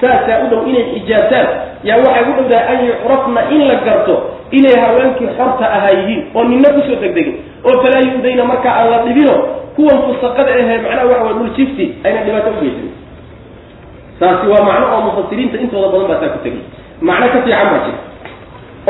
saasaa 0.00 0.38
u 0.44 0.46
dhow 0.50 0.62
inay 0.70 0.84
xijaabtaan 0.94 1.46
yaa 1.88 1.98
waxay 2.04 2.24
u 2.30 2.34
dhowdahay 2.38 2.76
an 2.76 2.80
yucrafna 2.88 3.40
in 3.54 3.62
la 3.68 3.74
garto 3.86 4.14
inay 4.58 4.76
haweenkii 4.84 5.28
xorta 5.38 5.64
ahaa 5.76 5.90
yihiin 5.98 6.22
oo 6.34 6.44
nina 6.44 6.68
ku 6.74 6.80
soo 6.88 6.96
degdegin. 7.02 7.36
Oo 7.66 7.76
falaa 7.82 8.02
yudayna 8.08 8.44
marka 8.44 8.68
aan 8.78 8.90
la 8.90 8.98
dhibino 9.06 9.34
kuwan 9.76 9.98
fusaqada 10.06 10.50
ahee 10.54 10.78
macnaha 10.84 11.06
waxa 11.10 11.24
way 11.24 11.34
dhulshifti 11.38 11.84
ayna 12.04 12.20
dhibaato 12.26 12.50
ugeysanin 12.58 12.92
taasi 14.20 14.46
waa 14.52 14.64
macno 14.68 14.86
oo 14.94 15.00
mufasiriinta 15.06 15.56
intooda 15.64 15.88
badan 15.92 16.08
baa 16.10 16.20
saa 16.22 16.32
ku 16.34 16.38
tegay 16.44 16.62
macno 17.08 17.26
ka 17.32 17.38
fiican 17.44 17.68
baa 17.72 17.82
jira. 17.86 17.98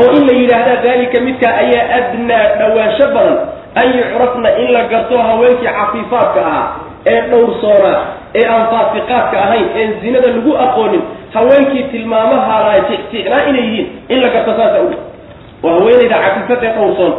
Oo 0.00 0.10
in 0.16 0.22
la 0.28 0.32
yidhaahda 0.40 0.74
dalika 0.86 1.18
midkaa 1.26 1.54
ayaa 1.62 1.86
adnaa 1.98 2.44
dhawaansho 2.60 3.06
badan 3.16 3.36
an 3.80 3.86
yucrafna 3.98 4.48
in 4.62 4.68
la 4.76 4.82
garto 4.92 5.14
haweenkii 5.28 5.66
cafiifaadka 5.78 6.40
ahaa 6.46 6.66
ee 7.12 7.20
dhowrsoonaa 7.30 7.98
ee 8.38 8.44
aan 8.54 8.64
faasiqaadka 8.72 9.36
ahayn 9.44 9.66
een 9.80 9.90
zinada 10.02 10.28
lagu 10.36 10.52
aqoonin 10.66 11.02
haweenkii 11.34 11.84
tilmaamaha 11.92 12.56
ticticnaa 12.90 13.42
inay 13.50 13.64
yihiin 13.68 13.86
in 14.08 14.18
la 14.24 14.28
garto 14.34 14.52
saasa 14.58 14.78
u 14.86 14.88
oo 15.66 15.70
haweenayda 15.78 16.16
cafiifada 16.24 16.66
ee 16.68 16.74
dhowrsoon 16.78 17.12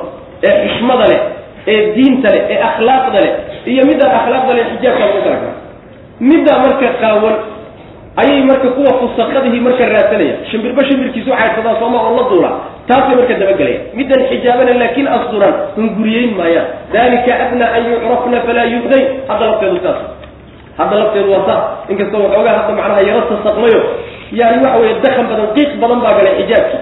ee 0.48 0.56
xishmada 0.64 1.06
leh 1.12 1.22
ee 1.74 1.80
diinta 1.96 2.30
leh 2.36 2.44
ee 2.54 2.60
akhlaaqda 2.70 3.20
leh 3.26 3.34
iyo 3.72 3.84
midaan 3.92 4.16
akhlaaqda 4.20 4.54
leh 4.58 4.66
xijaabka 4.72 5.06
lagu 5.06 5.22
kala 5.26 5.38
gara 5.44 5.54
middaa 6.30 6.58
marka 6.66 6.88
qaawan 7.02 7.36
ayay 8.22 8.42
marka 8.50 8.68
kuwa 8.78 8.92
fusaqadihii 9.00 9.62
marka 9.68 9.86
raadsanaya. 9.94 10.36
Shimbirba 10.50 10.82
shimbirkiisu 10.90 11.30
caydsadaa 11.40 11.76
sooma 11.82 11.98
oo 12.08 12.14
la 12.18 12.24
duula 12.30 12.52
taasay 12.90 13.16
marka 13.20 13.34
dabagelaya 13.42 13.80
middan 13.94 14.22
xijaabana 14.30 14.74
laakiin 14.82 15.08
asduran 15.18 15.54
hunguriyeyn 15.76 16.32
maayaan. 16.40 16.68
Dalika 16.94 17.32
adnaa 17.46 17.70
an 17.78 17.84
yucrafna 17.92 18.38
falaa 18.48 18.68
yu'dayn 18.74 19.06
hadda 19.30 19.46
lafteedu 19.50 19.78
saas 19.86 20.17
hadda 20.78 20.96
lafteedu 21.00 21.32
waa 21.34 21.46
saas. 21.48 21.64
Inkastoo 21.92 22.22
waxoogaa 22.26 22.56
hadda 22.60 22.74
macnaha 22.80 23.02
yaro 23.10 23.22
tasaqmayo 23.32 23.82
yani 24.40 24.58
waxa 24.66 24.78
weeye 24.82 24.96
dakan 25.06 25.26
badan 25.32 25.48
qiiq 25.56 25.72
badan 25.82 26.00
baa 26.04 26.14
galay 26.18 26.34
xijaabki 26.42 26.78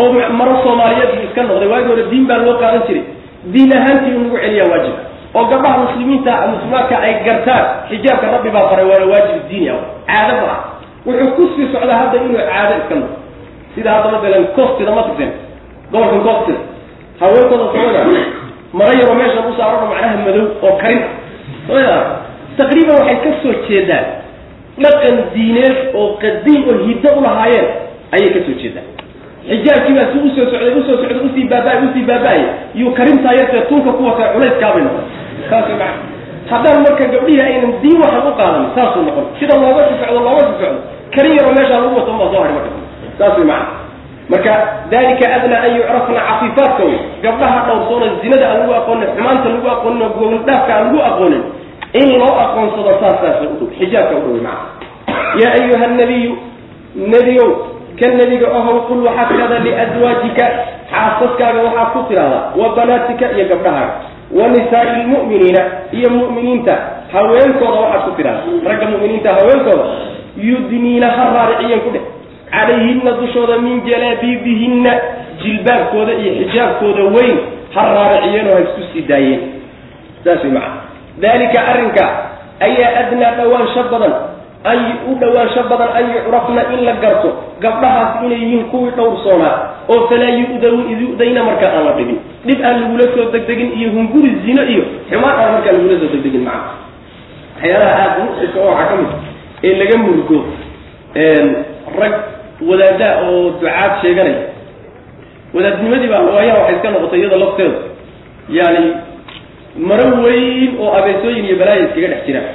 oo 0.00 0.08
maro 0.38 0.54
soomaaliyeed 0.64 1.10
buu 1.14 1.24
iska 1.28 1.42
noqday. 1.42 1.68
Waagii 1.72 1.88
hore 1.92 2.04
diin 2.10 2.26
baa 2.30 2.38
loo 2.44 2.54
qaadan 2.62 2.82
jiray. 2.88 3.04
Diin 3.52 3.70
ahaantii 3.76 4.10
in 4.14 4.22
lagu 4.24 4.36
celiyaa 4.44 4.68
waajib. 4.72 4.94
Oo 5.34 5.44
gabdhaha 5.50 5.78
muslimiinta 5.84 6.32
muslimaadka 6.52 6.94
ay 7.06 7.12
gartaan 7.26 7.64
xijaabka 7.90 8.26
rabbi 8.34 8.50
baa 8.54 8.66
faray 8.70 8.84
waana 8.90 9.06
waajib 9.12 9.42
diini 9.50 9.70
caado 10.08 10.34
ma 10.46 10.52
ah 10.54 10.60
wuxuu 11.06 11.30
ku 11.36 11.42
sii 11.56 11.66
socdaa 11.72 11.98
hadda 12.02 12.16
inuu 12.24 12.38
caado 12.50 12.72
iska 12.80 12.94
noqdo. 13.00 13.16
Sida 13.74 13.90
hadda 13.94 14.08
matalan 14.14 14.44
coostida 14.56 14.90
ma 14.96 15.02
tigteen 15.06 15.32
gobolkan 15.92 16.20
coostida 16.26 16.58
haweenkooda 17.20 17.64
samada 17.72 18.00
mara 18.78 18.92
yaroo 19.00 19.14
meeshan 19.20 19.44
u 19.50 19.52
saarano 19.58 19.86
macnaha 19.92 20.16
madow 20.26 20.46
oo 20.66 20.72
karin. 20.82 21.00
Samada 21.66 21.96
taqriiban 22.60 22.96
waxay 23.00 23.18
ka 23.24 23.30
soo 23.42 23.54
jeedaan 23.68 24.06
dhaqan 24.82 25.16
diineed 25.34 25.76
oo 25.94 26.08
qadiim 26.22 26.62
oo 26.70 26.78
hiddo 26.86 27.08
u 27.18 27.22
lahaayeen 27.26 27.68
ayay 28.14 28.30
ka 28.36 28.40
soo 28.46 28.56
jeedaan 28.62 28.86
xijaabkii 29.48 29.94
baa 29.98 30.08
si 30.12 30.18
u 30.26 30.30
soo 30.36 30.46
socday 30.52 30.72
u 30.78 30.82
soo 30.86 30.96
socday 31.00 31.18
u 31.26 31.28
sii 31.34 31.48
baaba 31.52 31.72
u 31.84 31.88
sii 31.94 32.04
baaba-ay 32.10 32.42
yuu 32.80 32.92
karintaa 32.98 33.34
yartee 33.38 33.62
tunka 33.70 33.90
ku 33.96 34.02
wata 34.08 34.32
culayskaabay 34.34 34.82
noqon 34.86 35.04
saas 35.50 35.68
maa 35.80 35.94
haddaan 36.50 36.82
marka 36.86 37.04
gabdhihii 37.14 37.42
aynan 37.48 37.72
diin 37.82 37.98
waxan 38.02 38.26
u 38.30 38.32
qaadan 38.40 38.64
saasuu 38.76 39.02
noqon 39.08 39.24
sida 39.38 39.54
looga 39.62 39.82
si 39.88 39.94
socdo 40.00 40.20
looga 40.26 40.42
si 40.48 40.54
socdo 40.60 40.80
karin 41.14 41.36
yaroo 41.38 41.54
meeshaa 41.58 41.80
lagu 41.82 41.96
wato 41.98 42.10
unbaa 42.14 42.30
soo 42.32 42.42
hari 42.42 42.54
marka 42.58 42.70
saas 43.18 43.38
way 43.38 43.48
marka 44.32 44.52
dalika 44.90 45.26
adnaa 45.36 45.62
an 45.66 45.72
yucrafna 45.76 46.20
cafiifaadka 46.28 46.82
wey 46.88 46.98
gabdhaha 47.22 47.58
dhowrsoona 47.66 48.06
zinada 48.22 48.44
aan 48.50 48.58
lagu 48.60 48.72
aqoonin 48.80 49.08
xumaanta 49.16 49.48
lagu 49.54 49.68
aqoonin 49.76 50.02
oo 50.02 50.10
gogoldhaafka 50.18 50.70
aan 50.76 50.84
lagu 50.86 50.98
aqoonin 51.10 51.42
in 51.92 52.08
loo 52.18 52.34
aqoonsado 52.44 52.90
saas 53.00 53.16
saasa 53.22 53.42
u 53.52 53.56
dhow 53.60 53.68
xijaabka 53.78 54.16
u 54.16 54.20
dhowy 54.26 54.40
macana 54.40 55.40
yaa 55.42 55.52
ayuha 55.58 55.86
nabiyu 55.86 56.32
nebigow 57.12 57.50
ka 58.00 58.06
nebiga 58.18 58.46
ohow 58.58 58.76
qul 58.88 59.00
waxaad 59.06 59.28
tidhahdaa 59.30 59.58
liazwaajika 59.66 60.44
xaasaskaaga 60.92 61.60
waxaad 61.66 61.88
ku 61.94 62.00
tidhahdaa 62.08 62.44
wa 62.60 62.68
banaatika 62.76 63.26
iyo 63.36 63.44
gabdhahaaga 63.52 63.94
wa 64.38 64.48
nisaai 64.48 65.02
lmu'miniina 65.04 65.62
iyo 65.98 66.08
mu'miniinta 66.18 66.74
haweenkooda 67.12 67.78
waxaad 67.84 68.02
ku 68.06 68.10
tidhahdaa 68.18 68.68
ragga 68.70 68.86
mu'miniinta 68.92 69.30
haweenkooda 69.38 69.84
yudniina 70.48 71.06
ha 71.16 71.24
raariciyeen 71.36 71.80
ku 71.86 71.90
dheh 71.94 72.04
calayhinna 72.54 73.12
dushooda 73.20 73.58
min 73.66 73.82
jalaabiibihinna 73.88 74.92
jilbaabkooda 75.42 76.12
iyo 76.22 76.32
xijaabkooda 76.40 77.02
weyn 77.16 77.36
ha 77.74 77.82
raariciyeen 77.96 78.46
oo 78.48 78.54
ha 78.54 78.60
isku 78.66 78.80
sii 78.92 79.02
daayeen 79.10 79.40
saas 80.24 80.42
way 80.44 80.52
macana 80.52 80.89
dalika 81.24 81.60
arrinka 81.72 82.04
ayaa 82.66 82.90
adnaa 83.00 83.32
dhawaansho 83.38 83.82
badan 83.92 84.14
ay 84.70 84.80
u 85.10 85.14
dhowaansho 85.20 85.62
badan 85.70 85.88
an 85.98 86.04
yucrafna 86.14 86.62
in 86.74 86.80
la 86.88 86.92
garto. 87.02 87.30
Gabdhahaas 87.64 88.24
inay 88.24 88.38
yihiin 88.42 88.64
kuwii 88.72 88.92
dhowrsoonaa 88.96 89.54
oo 89.92 90.08
falaa 90.08 90.32
yu-dayna 90.40 91.44
markaa 91.48 91.70
aan 91.76 91.84
la 91.88 91.92
dhibin. 91.98 92.18
Dhib 92.46 92.60
aan 92.64 92.76
lagula 92.82 93.04
soo 93.14 93.30
degdegin 93.34 93.70
iyo 93.78 93.88
hunguri 93.96 94.30
zino 94.44 94.62
iyo 94.72 94.84
xumaan 95.10 95.36
aan 95.42 95.52
markaa 95.56 95.72
lagula 95.76 95.96
soo 96.00 96.10
degdegin 96.14 96.44
macna 96.48 96.72
waxyaalaha 97.56 97.92
aada 98.04 98.24
muxika 98.24 98.58
oo 98.60 98.70
waxaa 98.72 98.88
ka 98.90 98.96
mid 99.00 99.10
ee 99.68 99.74
laga 99.80 99.96
murgo 100.04 100.38
rag 102.00 102.14
wadaadaa 102.68 103.12
oo 103.28 103.50
ducaad 103.60 103.92
sheeganaya. 104.02 104.42
Wadaadnimadii 105.54 106.08
baa 106.12 106.20
waayaha 106.34 106.58
waxay 106.60 106.76
iska 106.76 106.90
noqotay 106.94 107.20
iyada 107.20 107.36
lafteeda. 107.36 107.78
Yani 108.58 108.84
maro 109.76 110.08
weyn 110.24 110.70
oo 110.80 110.90
abeesooyin 110.98 111.44
iyo 111.44 111.56
balaaya 111.60 111.82
iskaga 111.86 112.08
dhex 112.14 112.22
jiraan 112.26 112.46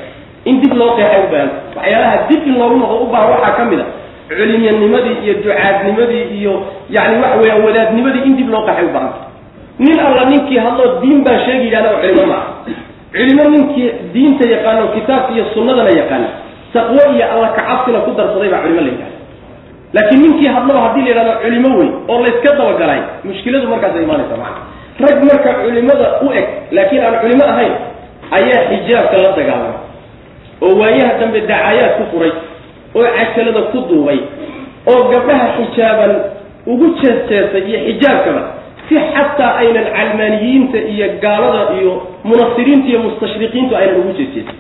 in 0.49 0.61
dib 0.61 0.73
loo 0.79 0.91
qeexay 0.97 1.21
u 1.25 1.29
baahan. 1.31 1.49
Waxyaalaha 1.75 2.17
dib 2.29 2.41
in 2.47 2.55
loogu 2.59 2.75
noqdo 2.81 2.97
u 3.05 3.07
baahan 3.13 3.29
waxaa 3.33 3.53
ka 3.57 3.63
mid 3.71 3.79
a 3.79 3.85
culimyanimadii 4.29 5.15
iyo 5.25 5.33
ducaadnimadii 5.43 6.23
iyo 6.39 6.53
yani 6.89 7.15
waxa 7.23 7.37
weeyaan 7.41 7.61
wadaadnimadii 7.67 8.23
in 8.29 8.35
dib 8.39 8.49
loo 8.53 8.61
qeexay 8.67 8.85
u 8.85 8.93
baahanta 8.95 9.21
nin 9.79 9.99
alla 10.07 10.23
ninkii 10.31 10.57
hadloo 10.65 10.99
diin 11.01 11.23
baa 11.25 11.39
sheegi 11.45 11.65
yidhahda 11.67 11.89
oo 11.93 11.99
culimo 12.01 12.25
maaha 12.31 12.47
culimo 13.15 13.43
ninkii 13.53 13.89
diinta 14.13 14.45
yaqaano 14.53 14.87
kitaabka 14.95 15.31
iyo 15.35 15.45
sunnadana 15.53 15.89
yaqaana 16.01 16.27
taqwo 16.73 17.01
iyo 17.15 17.25
alla 17.33 17.47
kacabsina 17.57 17.99
ku 18.05 18.11
darsaday 18.17 18.49
baa 18.53 18.61
culimo 18.63 18.81
la 18.81 18.87
yidhahda 18.91 19.13
laakiin 19.95 20.21
ninkii 20.25 20.47
hadlaba 20.55 20.79
haddii 20.85 21.01
la 21.01 21.09
yidhahdo 21.11 21.33
culimo 21.43 21.69
wey 21.79 21.89
oo 22.11 22.17
layska 22.23 22.49
dabagalay 22.59 22.99
mushkiladu 23.27 23.67
markaasa 23.73 23.97
imaanaysa 24.05 24.35
macana 24.41 24.61
rag 24.99 25.17
marka 25.29 25.49
culimada 25.63 26.07
u 26.25 26.31
eg 26.39 26.45
laakiin 26.71 27.03
aan 27.07 27.15
culimo 27.21 27.43
ahayn 27.51 27.73
ayaa 28.37 28.61
xijaabka 28.71 29.17
la 29.23 29.31
dagaalamay 29.37 29.79
oo 30.65 30.73
waayaha 30.81 31.13
dambe 31.19 31.39
dacayaad 31.51 31.91
ku 31.97 32.03
furay 32.11 32.31
oo 32.95 33.05
cajalada 33.17 33.61
ku 33.71 33.77
duubay 33.89 34.19
oo 34.91 35.01
gabdhaha 35.11 35.47
xijaaban 35.57 36.11
ugu 36.71 36.87
jeesjeesay 37.01 37.63
iyo 37.69 37.79
xijaabkaba 37.87 38.41
si 38.89 38.95
xataa 39.13 39.51
aynan 39.61 39.85
calmaaniyiinta 39.95 40.77
iyo 40.93 41.07
gaalada 41.23 41.61
iyo 41.79 41.91
munasiriinta 42.23 42.87
iyo 42.91 42.99
mustashriqiintu 43.05 43.73
aynan 43.79 43.95
ugu 44.01 44.11
jeesjeesin 44.19 44.57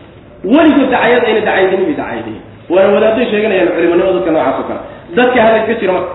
weligood 0.53 0.89
dacayad 0.93 1.23
ayna 1.29 1.41
dacaydanin 1.47 1.85
bay 1.89 1.95
dacaydayen 2.01 2.41
waana 2.73 2.89
wadaaday 2.95 3.25
sheeganayaan 3.31 3.67
culimanimo 3.75 4.11
dadka 4.17 4.31
noocaas 4.31 4.59
oo 4.61 4.67
kale. 4.69 4.79
Dadka 5.17 5.39
halayska 5.45 5.73
jira 5.79 5.93
marka 5.93 6.13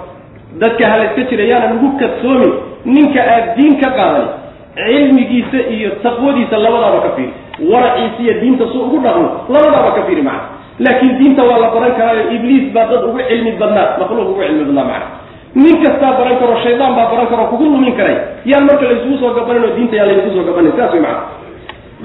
dadka 0.63 0.85
halayska 0.93 1.23
jira 1.31 1.45
yaanan 1.51 1.73
ugu 1.79 1.89
kadsoomin 2.01 2.53
ninka 2.85 3.21
aad 3.35 3.57
diin 3.57 3.81
ka 3.81 3.91
qaadan 3.99 4.29
cilmigiisa 4.77 5.59
iyo 5.77 5.91
taqwadiisa 6.03 6.57
labadaaba 6.57 7.01
ka 7.07 7.11
fiiri. 7.17 7.33
Waraciisa 7.73 8.21
iyo 8.23 8.35
diinta 8.41 8.65
su 8.73 8.79
ugu 8.87 8.99
dhaqmo 9.05 9.29
labadaaba 9.49 9.91
ka 9.97 10.03
fiiri 10.07 10.23
macna. 10.23 10.59
Laakiin 10.79 11.19
diinta 11.19 11.43
waa 11.45 11.59
la 11.59 11.69
baran 11.75 11.93
karaayo 11.99 12.31
ibliis 12.37 12.73
baa 12.75 12.87
dad 12.91 13.05
ugu 13.05 13.19
cilmi 13.29 13.53
badnaa 13.61 13.99
makhluuq 14.01 14.29
ugu 14.33 14.43
cilmi 14.43 14.65
badnaa 14.65 14.85
macna. 14.93 15.07
Nin 15.55 15.77
kastaa 15.85 16.13
baran 16.19 16.37
karo 16.41 16.57
shaydaan 16.65 16.95
baa 16.99 17.11
baran 17.13 17.27
karo 17.33 17.45
kugu 17.53 17.65
lumin 17.65 17.93
karay. 17.99 18.17
Yaan 18.51 18.65
marka 18.69 18.85
laysugu 18.91 19.19
soo 19.21 19.35
gabanin 19.39 19.65
oo 19.69 19.75
diinta 19.77 19.97
yaan 19.97 20.09
laysugu 20.09 20.35
soo 20.37 20.45
gabanin 20.49 20.73
saas 20.79 20.93
way 20.95 21.03
macna 21.03 21.21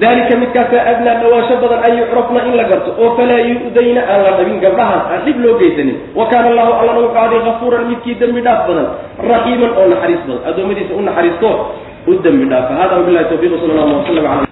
dalika 0.00 0.36
midkaasa 0.42 0.76
adnaa 0.92 1.14
dhawaasho 1.22 1.56
badan 1.62 1.80
an 1.88 1.92
yucrafna 1.98 2.40
in 2.48 2.54
la 2.60 2.64
garto 2.70 2.90
oo 3.02 3.10
falaa 3.16 3.40
yu'dayna 3.50 4.02
aan 4.12 4.20
la 4.26 4.32
dhabin 4.38 4.60
gabdhahaan 4.64 5.02
aan 5.12 5.20
dhib 5.26 5.38
loo 5.44 5.54
geysanin 5.62 5.96
wa 6.18 6.26
kaana 6.32 6.48
allahu 6.52 6.72
allana 6.80 7.00
wuxuu 7.04 7.20
aday 7.24 7.40
hafuuran 7.48 7.84
midkii 7.90 8.14
dembi 8.20 8.40
dhaaf 8.46 8.60
badan 8.68 8.86
raxiiman 9.30 9.70
oo 9.80 9.86
naxariis 9.92 10.20
badan 10.28 10.42
addoommadiisa 10.50 10.92
u 10.94 11.02
naxariisto 11.08 11.50
u 12.06 12.12
dembi 12.26 12.44
dhaafa 12.52 12.74
hada 12.80 12.94
wabilahi 13.00 13.24
tawfiq 13.32 13.52
sal 13.60 13.70
allahu 13.72 13.98
waslm 14.00 14.26
ala 14.32 14.44